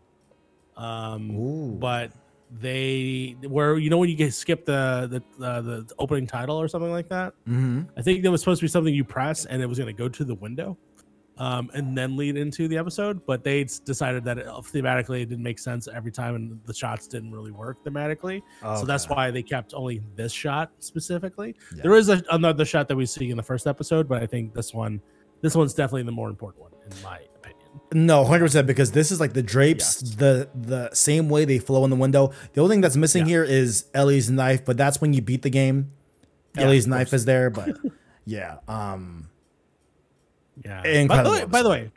Um, 0.76 1.32
Ooh. 1.32 1.72
but 1.72 2.12
they 2.60 3.34
where 3.48 3.76
you 3.76 3.90
know 3.90 3.98
when 3.98 4.08
you 4.08 4.14
get 4.14 4.32
skip 4.32 4.64
the 4.64 5.20
the 5.38 5.44
uh, 5.44 5.60
the 5.62 5.92
opening 5.98 6.28
title 6.28 6.60
or 6.60 6.68
something 6.68 6.92
like 6.92 7.08
that. 7.08 7.34
Mm-hmm. 7.48 7.82
I 7.96 8.02
think 8.02 8.22
there 8.22 8.30
was 8.30 8.40
supposed 8.40 8.60
to 8.60 8.64
be 8.64 8.68
something 8.68 8.94
you 8.94 9.02
press 9.02 9.46
and 9.46 9.60
it 9.60 9.66
was 9.66 9.78
going 9.78 9.88
to 9.88 10.00
go 10.00 10.08
to 10.08 10.24
the 10.24 10.36
window 10.36 10.78
um, 11.38 11.70
and 11.74 11.96
then 11.96 12.16
lead 12.16 12.36
into 12.36 12.68
the 12.68 12.76
episode. 12.78 13.24
But 13.26 13.42
they 13.44 13.64
decided 13.64 14.24
that 14.24 14.38
it, 14.38 14.46
thematically 14.46 15.22
it 15.22 15.26
didn't 15.30 15.42
make 15.42 15.58
sense 15.58 15.88
every 15.88 16.12
time 16.12 16.34
and 16.34 16.60
the 16.66 16.74
shots 16.74 17.06
didn't 17.06 17.32
really 17.32 17.50
work 17.50 17.82
thematically. 17.84 18.42
So 18.62 18.84
that's 18.84 19.08
why 19.08 19.30
they 19.30 19.42
kept 19.42 19.74
only 19.74 20.02
this 20.14 20.32
shot 20.32 20.70
specifically. 20.78 21.56
Yeah. 21.74 21.82
There 21.82 21.94
is 21.94 22.08
a, 22.08 22.22
another 22.30 22.64
shot 22.64 22.88
that 22.88 22.96
we 22.96 23.06
see 23.06 23.30
in 23.30 23.36
the 23.36 23.42
first 23.42 23.66
episode, 23.66 24.08
but 24.08 24.22
I 24.22 24.26
think 24.26 24.54
this 24.54 24.72
one, 24.74 25.00
this 25.40 25.56
one's 25.56 25.74
definitely 25.74 26.04
the 26.04 26.12
more 26.12 26.28
important 26.28 26.62
one 26.62 26.72
in 26.84 27.02
my 27.02 27.18
opinion. 27.36 27.58
No, 27.94 28.24
hundred 28.24 28.46
percent. 28.46 28.66
Because 28.66 28.92
this 28.92 29.10
is 29.10 29.18
like 29.20 29.32
the 29.32 29.42
drapes, 29.42 30.02
Yes. 30.02 30.14
the 30.16 30.48
the 30.54 30.90
same 30.94 31.28
way 31.28 31.44
they 31.46 31.58
flow 31.58 31.84
in 31.84 31.90
the 31.90 31.96
window. 31.96 32.32
The 32.52 32.60
only 32.60 32.74
thing 32.74 32.80
that's 32.82 32.96
missing 32.96 33.22
Yeah. 33.22 33.28
here 33.32 33.44
is 33.44 33.86
Ellie's 33.94 34.30
knife, 34.30 34.64
but 34.64 34.76
that's 34.76 35.00
when 35.00 35.12
you 35.14 35.22
beat 35.22 35.42
the 35.42 35.50
game. 35.50 35.92
Yeah, 36.54 36.64
Ellie's 36.64 36.86
knife 36.86 37.14
is 37.14 37.24
there, 37.24 37.48
but 37.50 37.78
yeah. 38.26 38.58
Um, 38.68 39.30
Yeah. 40.64 40.84
Incredible 40.86 41.08
By 41.08 41.22
the 41.22 41.30
way, 41.30 41.44
by 41.46 41.62
the 41.62 41.68
way 41.68 41.90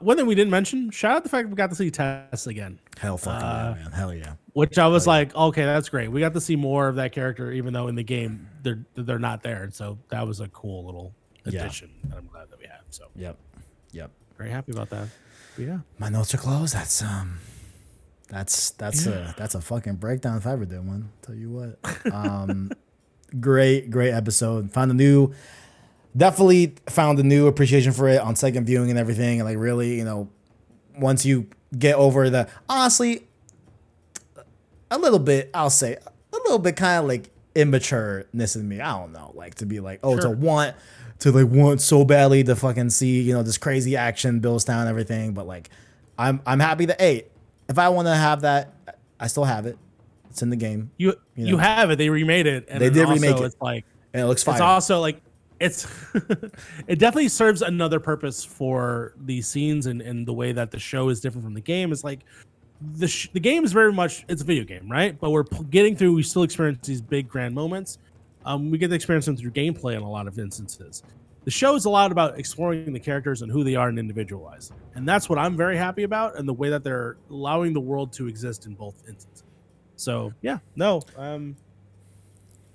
one 0.00 0.16
thing 0.16 0.24
we 0.26 0.34
didn't 0.34 0.50
mention, 0.50 0.90
shout 0.90 1.12
out 1.16 1.24
the 1.24 1.28
fact 1.28 1.48
we 1.50 1.54
got 1.56 1.68
to 1.68 1.76
see 1.76 1.90
Tess 1.90 2.46
again. 2.46 2.78
hell 2.98 3.18
fucking 3.18 3.46
Uh, 3.46 3.74
yeah, 3.76 3.82
man. 3.82 3.92
Hell 3.92 4.14
yeah. 4.14 4.34
which 4.54 4.78
I 4.78 4.86
was 4.86 5.06
like, 5.06 5.34
okay, 5.36 5.64
that's 5.64 5.90
great. 5.90 6.10
We 6.10 6.20
got 6.20 6.32
to 6.32 6.40
see 6.40 6.56
more 6.56 6.88
of 6.88 6.96
that 6.96 7.12
character, 7.12 7.52
even 7.52 7.74
though 7.74 7.88
in 7.88 7.94
the 7.94 8.02
game 8.02 8.48
they're 8.62 8.84
they're 8.94 9.18
not 9.18 9.42
there. 9.42 9.62
And 9.64 9.74
so 9.74 9.98
that 10.08 10.26
was 10.26 10.40
a 10.40 10.48
cool 10.48 10.86
little 10.86 11.12
Yeah. 11.44 11.60
addition 11.64 11.90
that 12.04 12.16
I'm 12.16 12.26
glad 12.28 12.50
that 12.50 12.58
we 12.58 12.64
had. 12.66 12.80
So 12.90 13.08
Yep. 13.14 13.36
Yep. 13.92 14.10
very 14.38 14.50
happy 14.50 14.72
about 14.72 14.88
that. 14.90 15.08
But 15.56 15.64
yeah, 15.66 15.78
My 15.98 16.08
notes 16.08 16.32
are 16.34 16.38
closed. 16.38 16.74
That's 16.74 17.02
um, 17.02 17.38
that's 18.30 18.70
that's 18.70 19.06
a 19.06 19.34
that's 19.36 19.54
a 19.54 19.60
fucking 19.60 19.96
breakdown 19.96 20.38
if 20.38 20.46
I 20.46 20.52
ever 20.52 20.64
did 20.64 20.86
one. 20.86 21.10
Tell 21.22 21.34
you 21.34 21.50
what. 21.50 21.78
Um, 22.12 22.70
great, 23.38 23.90
great 23.90 24.12
episode. 24.12 24.70
Found 24.72 24.90
a 24.90 24.94
new, 24.94 25.32
definitely 26.16 26.74
found 26.86 27.18
a 27.18 27.22
new 27.22 27.46
appreciation 27.46 27.92
for 27.92 28.08
it 28.08 28.20
on 28.20 28.36
second 28.36 28.66
viewing 28.66 28.90
and 28.90 28.98
everything. 28.98 29.40
And 29.40 29.48
like 29.48 29.58
really, 29.58 29.96
you 29.96 30.04
know, 30.04 30.28
once 30.98 31.24
you 31.24 31.48
get 31.76 31.96
over 31.96 32.30
the 32.30 32.48
honestly, 32.68 33.26
a 34.90 34.98
little 34.98 35.18
bit, 35.18 35.50
I'll 35.54 35.70
say 35.70 35.96
a 35.96 36.36
little 36.36 36.58
bit 36.58 36.76
kind 36.76 37.02
of 37.02 37.08
like 37.08 37.30
immatureness 37.54 38.56
in 38.56 38.68
me. 38.68 38.80
I 38.80 38.98
don't 38.98 39.12
know, 39.12 39.32
like 39.34 39.56
to 39.56 39.66
be 39.66 39.80
like, 39.80 40.00
oh, 40.02 40.18
to 40.18 40.30
want 40.30 40.74
to 41.20 41.32
like 41.32 41.50
want 41.50 41.80
so 41.80 42.04
badly 42.04 42.44
to 42.44 42.56
fucking 42.56 42.90
see, 42.90 43.20
you 43.22 43.34
know, 43.34 43.42
this 43.42 43.58
crazy 43.58 43.96
action, 43.96 44.40
Billstown, 44.40 44.80
and 44.80 44.88
everything. 44.88 45.32
But 45.32 45.46
like, 45.46 45.70
I'm 46.18 46.40
I'm 46.46 46.60
happy 46.60 46.86
that 46.86 47.00
hey, 47.00 47.26
if 47.68 47.78
I 47.78 47.88
want 47.88 48.06
to 48.06 48.14
have 48.14 48.42
that, 48.42 48.74
I 49.18 49.26
still 49.26 49.44
have 49.44 49.66
it. 49.66 49.78
It's 50.30 50.42
in 50.42 50.50
the 50.50 50.56
game, 50.56 50.90
You 50.96 51.14
You 51.36 51.46
you, 51.46 51.56
have 51.58 51.90
it. 51.90 51.96
They 51.96 52.10
remade 52.10 52.46
it. 52.46 52.66
And 52.68 52.80
They 52.80 52.90
did 52.90 53.06
also 53.06 53.14
remake 53.14 53.40
it. 53.40 53.44
It's 53.44 53.56
like 53.60 53.84
and 54.12 54.22
it 54.22 54.26
looks 54.26 54.42
fine. 54.42 54.56
it's 54.56 54.62
also 54.62 55.00
like 55.00 55.20
it's 55.64 55.86
it 56.86 56.98
definitely 56.98 57.28
serves 57.28 57.62
another 57.62 57.98
purpose 57.98 58.44
for 58.44 59.14
these 59.24 59.48
scenes 59.48 59.86
and, 59.86 60.02
and 60.02 60.26
the 60.26 60.32
way 60.32 60.52
that 60.52 60.70
the 60.70 60.78
show 60.78 61.08
is 61.08 61.20
different 61.20 61.44
from 61.44 61.54
the 61.54 61.60
game. 61.60 61.90
Is 61.90 62.04
like 62.04 62.20
the 62.96 63.08
sh- 63.08 63.30
the 63.32 63.40
game 63.40 63.64
is 63.64 63.72
very 63.72 63.92
much 63.92 64.24
it's 64.28 64.42
a 64.42 64.44
video 64.44 64.64
game 64.64 64.90
right? 64.90 65.18
But 65.18 65.30
we're 65.30 65.44
p- 65.44 65.64
getting 65.70 65.96
through 65.96 66.14
we 66.14 66.22
still 66.22 66.42
experience 66.42 66.86
these 66.86 67.00
big 67.00 67.28
grand 67.28 67.54
moments. 67.54 67.98
Um, 68.44 68.70
we 68.70 68.76
get 68.76 68.88
to 68.88 68.94
experience 68.94 69.24
them 69.24 69.36
through 69.36 69.52
gameplay 69.52 69.96
in 69.96 70.02
a 70.02 70.10
lot 70.10 70.26
of 70.28 70.38
instances. 70.38 71.02
The 71.44 71.50
show 71.50 71.74
is 71.76 71.86
a 71.86 71.90
lot 71.90 72.12
about 72.12 72.38
exploring 72.38 72.92
the 72.92 73.00
characters 73.00 73.40
and 73.40 73.50
who 73.50 73.64
they 73.64 73.74
are 73.74 73.88
and 73.88 73.98
individualized 73.98 74.72
and 74.94 75.08
that's 75.08 75.28
what 75.28 75.38
i'm 75.38 75.56
very 75.56 75.76
happy 75.76 76.02
about 76.04 76.38
and 76.38 76.48
the 76.48 76.52
way 76.52 76.68
that 76.70 76.84
they're 76.84 77.16
allowing 77.30 77.72
the 77.72 77.80
world 77.80 78.12
to 78.14 78.28
exist 78.28 78.66
in 78.66 78.74
both 78.74 79.02
instances. 79.08 79.44
So 79.96 80.32
yeah 80.42 80.58
no 80.76 81.02
um 81.16 81.56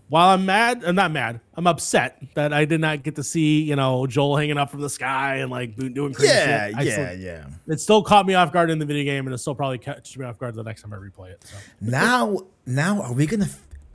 while 0.10 0.30
I'm 0.30 0.45
mad, 0.45 0.84
I'm 0.84 0.95
not 0.95 1.11
mad. 1.11 1.40
I'm 1.53 1.68
upset 1.68 2.22
that 2.34 2.52
I 2.52 2.65
did 2.65 2.81
not 2.81 3.03
get 3.03 3.15
to 3.15 3.23
see, 3.23 3.61
you 3.61 3.76
know, 3.76 4.07
Joel 4.07 4.38
hanging 4.38 4.57
up 4.57 4.72
from 4.72 4.81
the 4.81 4.90
sky 4.90 5.38
and 5.38 5.52
like 5.52 5.76
doing 5.76 6.14
crazy 6.14 6.34
yeah, 6.34 6.68
shit. 6.68 6.77
I 6.77 6.81
yeah, 6.81 6.91
still- 6.91 7.19
yeah. 7.19 7.48
it 7.68 7.80
still 7.80 8.02
caught 8.03 8.26
me 8.26 8.34
off 8.34 8.52
guard 8.52 8.72
in 8.72 8.80
the 8.80 8.86
video 8.86 9.03
game, 9.03 9.27
and 9.27 9.34
it 9.34 9.38
still 9.38 9.56
probably 9.56 9.77
catch 9.77 10.18
me 10.18 10.26
off 10.26 10.38
guard 10.38 10.56
the 10.56 10.64
next 10.64 10.81
time 10.81 10.94
I 10.94 10.98
replay 10.98 11.31
it. 11.31 11.44
So 11.44 11.56
now 11.80 12.41
now 12.65 13.02
are 13.03 13.14
we 13.14 13.26
gonna 13.27 13.49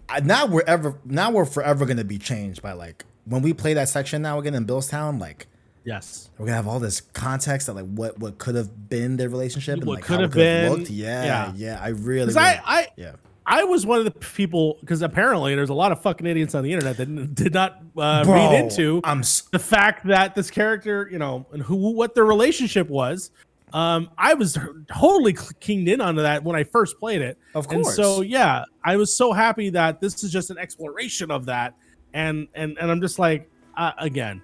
uh, 0.08 0.20
now 0.24 0.46
we're 0.46 0.62
ever 0.66 0.98
now 1.04 1.30
we're 1.30 1.44
forever 1.44 1.84
gonna 1.84 2.04
be 2.04 2.18
changed 2.18 2.62
by 2.62 2.72
like 2.72 3.04
when 3.24 3.42
we 3.42 3.52
play 3.52 3.74
that 3.74 3.88
section 3.88 4.22
now 4.22 4.38
again 4.38 4.54
in 4.54 4.66
Billstown 4.66 5.20
like 5.20 5.46
yes, 5.84 6.30
we're 6.38 6.46
gonna 6.46 6.56
have 6.56 6.68
all 6.68 6.78
this 6.78 7.00
context 7.00 7.68
of 7.68 7.76
like 7.76 7.86
what 7.86 8.18
what 8.18 8.38
could 8.38 8.54
have 8.54 8.88
been 8.88 9.16
their 9.16 9.28
relationship 9.28 9.78
and 9.78 9.86
What 9.86 9.96
like 9.96 10.04
could 10.04 10.16
how 10.16 10.22
have 10.22 10.30
it 10.30 10.32
could 10.34 10.46
have 10.46 10.70
been, 10.70 10.78
looked 10.78 10.90
yeah 10.90 11.24
yeah. 11.24 11.52
yeah 11.56 11.78
I 11.82 11.88
really, 11.88 12.26
because 12.26 12.36
really 12.36 12.60
I, 12.64 12.80
I 12.80 12.88
yeah 12.96 13.12
I 13.46 13.64
was 13.64 13.84
one 13.84 13.98
of 13.98 14.04
the 14.06 14.10
people 14.10 14.78
because 14.80 15.02
apparently 15.02 15.54
there's 15.54 15.68
a 15.70 15.74
lot 15.74 15.92
of 15.92 16.00
fucking 16.00 16.26
idiots 16.26 16.54
on 16.54 16.64
the 16.64 16.72
internet 16.72 16.96
that 16.96 17.34
didn't- 17.34 17.54
uh, 17.98 18.24
Bro, 18.24 18.34
read 18.34 18.58
into 18.58 19.00
s- 19.20 19.42
the 19.52 19.58
fact 19.58 20.06
that 20.06 20.34
this 20.34 20.50
character, 20.50 21.08
you 21.12 21.18
know, 21.18 21.46
and 21.52 21.62
who 21.62 21.76
what 21.76 22.14
their 22.14 22.24
relationship 22.24 22.88
was. 22.88 23.30
Um, 23.74 24.08
I 24.16 24.34
was 24.34 24.56
totally 24.90 25.36
keyed 25.60 25.88
in 25.88 26.00
onto 26.00 26.22
that 26.22 26.44
when 26.44 26.54
I 26.56 26.62
first 26.64 26.98
played 27.00 27.20
it. 27.22 27.36
Of 27.54 27.66
And 27.70 27.84
so 27.96 28.20
yeah, 28.22 28.64
I 28.84 28.96
was 28.96 29.14
so 29.14 29.32
happy 29.32 29.68
that 29.70 30.00
this 30.00 30.22
is 30.22 30.30
just 30.32 30.50
an 30.50 30.58
exploration 30.58 31.30
of 31.30 31.46
that, 31.46 31.74
and 32.14 32.46
and 32.54 32.78
and 32.80 32.90
I'm 32.90 33.00
just 33.00 33.18
like, 33.18 33.50
uh, 33.76 33.90
again, 33.98 34.40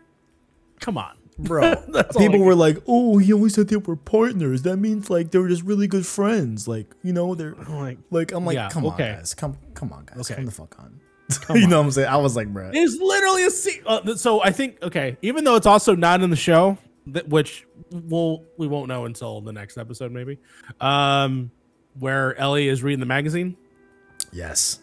come 0.81 0.99
on, 0.99 1.17
bro 1.39 1.75
people 2.19 2.39
were 2.41 2.55
like 2.55 2.77
oh 2.87 3.17
he 3.19 3.33
always 3.33 3.55
said 3.55 3.69
they 3.69 3.77
were 3.77 3.97
partners 3.97 4.63
that 4.63 4.77
means 4.77 5.09
like 5.09 5.31
they 5.31 5.39
were 5.39 5.49
just 5.49 5.63
really 5.63 5.87
good 5.87 6.07
friends 6.07 6.69
like 6.69 6.95
you 7.03 7.13
know 7.13 7.35
they're 7.35 7.55
like, 7.69 7.99
like 8.11 8.33
I'm 8.33 8.45
like 8.45 8.55
Yeah, 8.57 8.69
come 8.69 8.85
okay. 8.87 9.11
on 9.11 9.17
guys 9.19 9.35
come 9.35 9.57
come 9.75 9.93
on 9.93 10.05
guys 10.05 10.19
Okay. 10.21 10.35
come 10.35 10.45
the 10.45 10.51
fuck 10.51 10.77
on 10.79 11.01
you 11.57 11.67
know 11.67 11.79
what 11.79 11.87
I'm 11.87 11.91
saying 11.93 12.09
I 12.09 12.17
was 12.19 12.37
like 12.37 12.49
bro 12.49 12.71
There's 12.73 12.99
literally 12.99 13.45
a 13.47 13.51
scene. 13.51 13.83
Uh, 13.87 14.17
so 14.17 14.43
I 14.43 14.51
think 14.51 14.83
okay, 14.83 15.17
even 15.23 15.45
though 15.45 15.55
it's 15.57 15.67
also 15.67 15.95
not 15.95 16.23
in 16.23 16.31
the 16.31 16.37
show, 16.37 16.77
that 17.07 17.29
which 17.29 17.67
we'll 17.93 18.45
we 18.59 18.67
won't 18.67 18.89
know 18.89 19.05
until 19.05 19.41
the 19.41 19.53
next 19.53 19.79
episode 19.79 20.11
maybe, 20.13 20.39
um, 20.81 21.51
where 21.99 22.37
Ellie 22.37 22.67
is 22.69 22.83
reading 22.83 22.99
the 23.01 23.07
magazine. 23.07 23.57
yes 24.33 24.81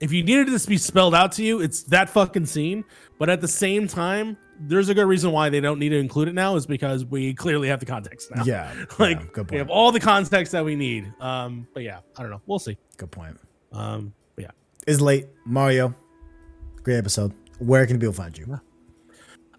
If 0.00 0.12
you 0.12 0.22
needed 0.22 0.48
this 0.48 0.64
to 0.64 0.68
be 0.68 0.78
spelled 0.78 1.14
out 1.14 1.32
to 1.32 1.42
you, 1.42 1.60
it's 1.60 1.82
that 1.84 2.08
fucking 2.10 2.46
scene. 2.46 2.84
But 3.18 3.28
at 3.30 3.40
the 3.40 3.48
same 3.48 3.88
time, 3.88 4.36
there's 4.60 4.88
a 4.88 4.94
good 4.94 5.06
reason 5.06 5.32
why 5.32 5.48
they 5.48 5.60
don't 5.60 5.78
need 5.78 5.90
to 5.90 5.98
include 5.98 6.28
it 6.28 6.34
now 6.34 6.56
is 6.56 6.66
because 6.66 7.04
we 7.04 7.34
clearly 7.34 7.68
have 7.68 7.80
the 7.80 7.86
context 7.86 8.30
now. 8.34 8.44
yeah 8.44 8.72
like 8.98 9.18
yeah, 9.18 9.26
good 9.32 9.50
we 9.50 9.58
have 9.58 9.70
all 9.70 9.92
the 9.92 10.00
context 10.00 10.52
that 10.52 10.64
we 10.64 10.76
need. 10.76 11.12
Um, 11.20 11.66
but 11.74 11.82
yeah, 11.82 12.00
I 12.16 12.22
don't 12.22 12.30
know. 12.30 12.42
We'll 12.46 12.58
see. 12.58 12.76
good 12.96 13.10
point 13.10 13.38
Um, 13.72 14.12
but 14.34 14.44
yeah. 14.44 14.50
is 14.86 15.00
late 15.00 15.26
Mario 15.44 15.94
great 16.88 16.96
episode 16.96 17.34
where 17.58 17.86
can 17.86 17.98
people 17.98 18.14
find 18.14 18.38
you 18.38 18.58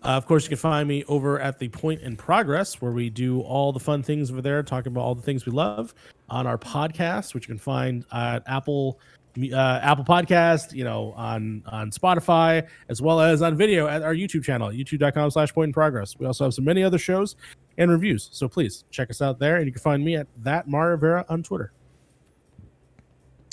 Uh, 0.02 0.08
of 0.08 0.26
course, 0.26 0.46
you 0.46 0.50
can 0.50 0.58
find 0.58 0.88
me 0.88 1.04
over 1.08 1.40
at 1.40 1.60
the 1.60 1.68
Point 1.70 2.02
in 2.02 2.16
Progress, 2.16 2.82
where 2.82 2.92
we 2.92 3.10
do 3.12 3.42
all 3.42 3.72
the 3.72 3.80
fun 3.80 4.02
things 4.02 4.32
over 4.32 4.42
there, 4.42 4.64
talking 4.64 4.92
about 4.92 5.02
all 5.02 5.14
the 5.14 5.22
things 5.22 5.46
we 5.46 5.52
love 5.52 5.94
on 6.30 6.48
our 6.48 6.58
podcast, 6.58 7.36
which 7.36 7.48
you 7.48 7.54
can 7.54 7.60
find 7.60 8.04
at 8.12 8.42
Apple 8.48 9.00
uh, 9.38 9.80
Apple 9.81 10.03
Podcast, 10.06 10.73
you 10.73 10.84
know, 10.84 11.14
on 11.15 11.64
on 11.68 11.91
Spotify, 11.91 12.68
as 12.89 13.01
well 13.01 13.22
as 13.22 13.41
on 13.41 13.56
video 13.56 13.88
at 13.88 14.01
our 14.01 14.14
YouTube 14.14 14.43
channel, 14.43 14.69
youtube.com 14.69 15.31
slash 15.31 15.53
point 15.53 15.69
in 15.69 15.73
progress. 15.73 16.18
We 16.18 16.26
also 16.26 16.43
have 16.45 16.53
so 16.53 16.61
many 16.61 16.84
other 16.84 16.97
shows 16.97 17.35
and 17.77 17.89
reviews. 17.89 18.30
So 18.31 18.47
please 18.49 18.84
check 18.91 19.10
us 19.10 19.22
out 19.22 19.39
there. 19.39 19.57
And 19.57 19.65
you 19.65 19.72
can 19.72 19.81
find 19.81 20.03
me 20.03 20.15
at 20.15 20.27
that 20.43 20.68
Mara 20.68 20.97
Vera 20.97 21.26
on 21.30 21.43
Twitter. 21.43 21.72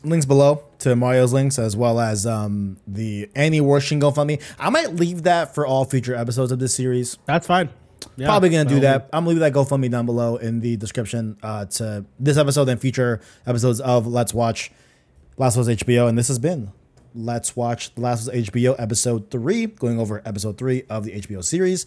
links 0.05 0.27
below 0.27 0.63
to 0.79 0.95
Mario's 0.95 1.33
links 1.33 1.59
as 1.59 1.77
well 1.77 1.99
as 2.01 2.27
um 2.27 2.77
the 2.87 3.29
Annie 3.35 3.61
Wersching 3.61 4.01
GoFundMe. 4.01 4.41
I 4.59 4.71
might 4.71 4.95
leave 4.95 5.23
that 5.25 5.55
for 5.55 5.67
all 5.67 5.85
future 5.85 6.15
episodes 6.15 6.53
of 6.53 6.59
this 6.59 6.75
series. 6.75 7.19
That's 7.27 7.47
fine. 7.47 7.69
Yeah, 8.17 8.27
Probably 8.27 8.51
gonna 8.51 8.69
do 8.69 8.81
that. 8.81 9.09
I'm 9.13 9.25
gonna 9.25 9.31
leave 9.31 9.39
that 9.41 9.53
GoFundMe 9.53 9.91
down 9.91 10.07
below 10.07 10.37
in 10.37 10.61
the 10.61 10.77
description 10.77 11.37
uh, 11.43 11.65
to 11.67 12.05
this 12.21 12.37
episode 12.37 12.69
and 12.69 12.81
future 12.81 13.21
episodes 13.47 13.81
of 13.81 14.07
Let's 14.07 14.33
Watch 14.35 14.71
Last 15.37 15.57
of 15.57 15.69
Us 15.69 15.75
HBO. 15.77 16.09
And 16.09 16.17
this 16.17 16.29
has 16.29 16.39
been 16.39 16.73
Let's 17.15 17.57
Watch 17.57 17.95
The 17.95 18.01
Last 18.01 18.29
of 18.29 18.35
Us 18.35 18.49
HBO 18.49 18.75
episode 18.79 19.31
three, 19.31 19.67
going 19.67 19.99
over 20.01 20.23
episode 20.25 20.59
three 20.59 20.85
of 20.89 21.05
the 21.05 21.13
HBO 21.13 21.45
series. 21.45 21.87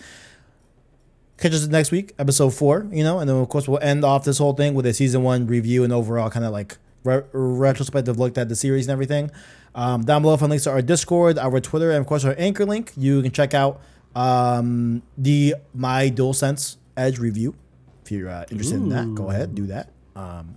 Catch 1.37 1.53
us 1.53 1.67
next 1.67 1.91
week, 1.91 2.13
episode 2.19 2.53
four, 2.53 2.85
you 2.91 3.03
know, 3.03 3.19
and 3.19 3.29
then 3.29 3.37
of 3.37 3.47
course 3.47 3.65
we'll 3.67 3.79
end 3.79 4.03
off 4.03 4.25
this 4.25 4.39
whole 4.39 4.53
thing 4.53 4.73
with 4.73 4.85
a 4.85 4.93
season 4.93 5.23
one 5.23 5.47
review 5.47 5.85
and 5.85 5.93
overall 5.93 6.29
kind 6.29 6.45
of 6.45 6.51
like 6.51 6.77
re- 7.05 7.23
retrospective 7.31 8.19
look 8.19 8.37
at 8.37 8.49
the 8.49 8.55
series 8.57 8.87
and 8.87 8.91
everything. 8.91 9.31
Um, 9.73 10.03
down 10.03 10.21
below, 10.21 10.35
find 10.35 10.49
links 10.49 10.65
to 10.65 10.71
our 10.71 10.81
Discord, 10.81 11.37
our 11.39 11.61
Twitter, 11.61 11.91
and 11.91 12.01
of 12.01 12.07
course 12.07 12.25
our 12.25 12.35
Anchor 12.37 12.65
link. 12.65 12.91
You 12.97 13.21
can 13.21 13.31
check 13.31 13.53
out 13.53 13.81
um, 14.15 15.01
the 15.17 15.55
My 15.73 16.09
DualSense 16.09 16.75
Edge 16.97 17.19
review 17.19 17.55
if 18.03 18.11
you're 18.11 18.29
uh, 18.29 18.45
interested 18.51 18.75
in 18.75 18.89
that. 18.89 19.15
Go 19.15 19.29
ahead, 19.29 19.55
do 19.55 19.67
that. 19.67 19.91
Um, 20.17 20.55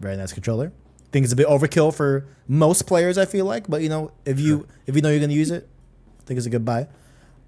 very 0.00 0.16
nice 0.16 0.32
controller. 0.32 0.72
Think 1.12 1.24
it's 1.24 1.32
a 1.32 1.36
bit 1.36 1.46
overkill 1.46 1.94
for 1.94 2.26
most 2.48 2.86
players. 2.86 3.18
I 3.18 3.26
feel 3.26 3.44
like, 3.44 3.68
but 3.68 3.82
you 3.82 3.88
know, 3.88 4.12
if 4.24 4.40
you 4.40 4.66
if 4.86 4.96
you 4.96 5.02
know 5.02 5.10
you're 5.10 5.20
gonna 5.20 5.32
use 5.34 5.50
it, 5.50 5.68
I 6.20 6.24
think 6.24 6.38
it's 6.38 6.46
a 6.46 6.50
good 6.50 6.64
buy. 6.64 6.88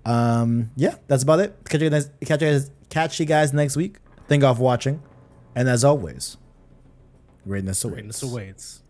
Um, 0.04 0.70
yeah, 0.76 0.96
that's 1.06 1.22
about 1.22 1.40
it. 1.40 1.56
Catch 1.68 1.80
you 1.80 1.90
guys. 1.90 2.10
Catch 2.24 2.42
you 2.42 2.48
guys. 2.48 2.70
Catch 2.90 3.20
you 3.20 3.26
guys 3.26 3.52
next 3.52 3.76
week. 3.76 3.96
Thank 4.28 4.42
you 4.42 4.48
all 4.48 4.54
for 4.54 4.62
watching, 4.62 5.02
and 5.54 5.68
as 5.68 5.82
always, 5.82 6.36
greatness 7.46 7.82
awaits. 7.84 7.94
Greatness 7.94 8.22
awaits. 8.22 8.82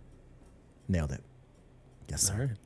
Nailed 0.88 1.12
it. 1.12 1.22
Yes, 2.08 2.22
sir. 2.22 2.56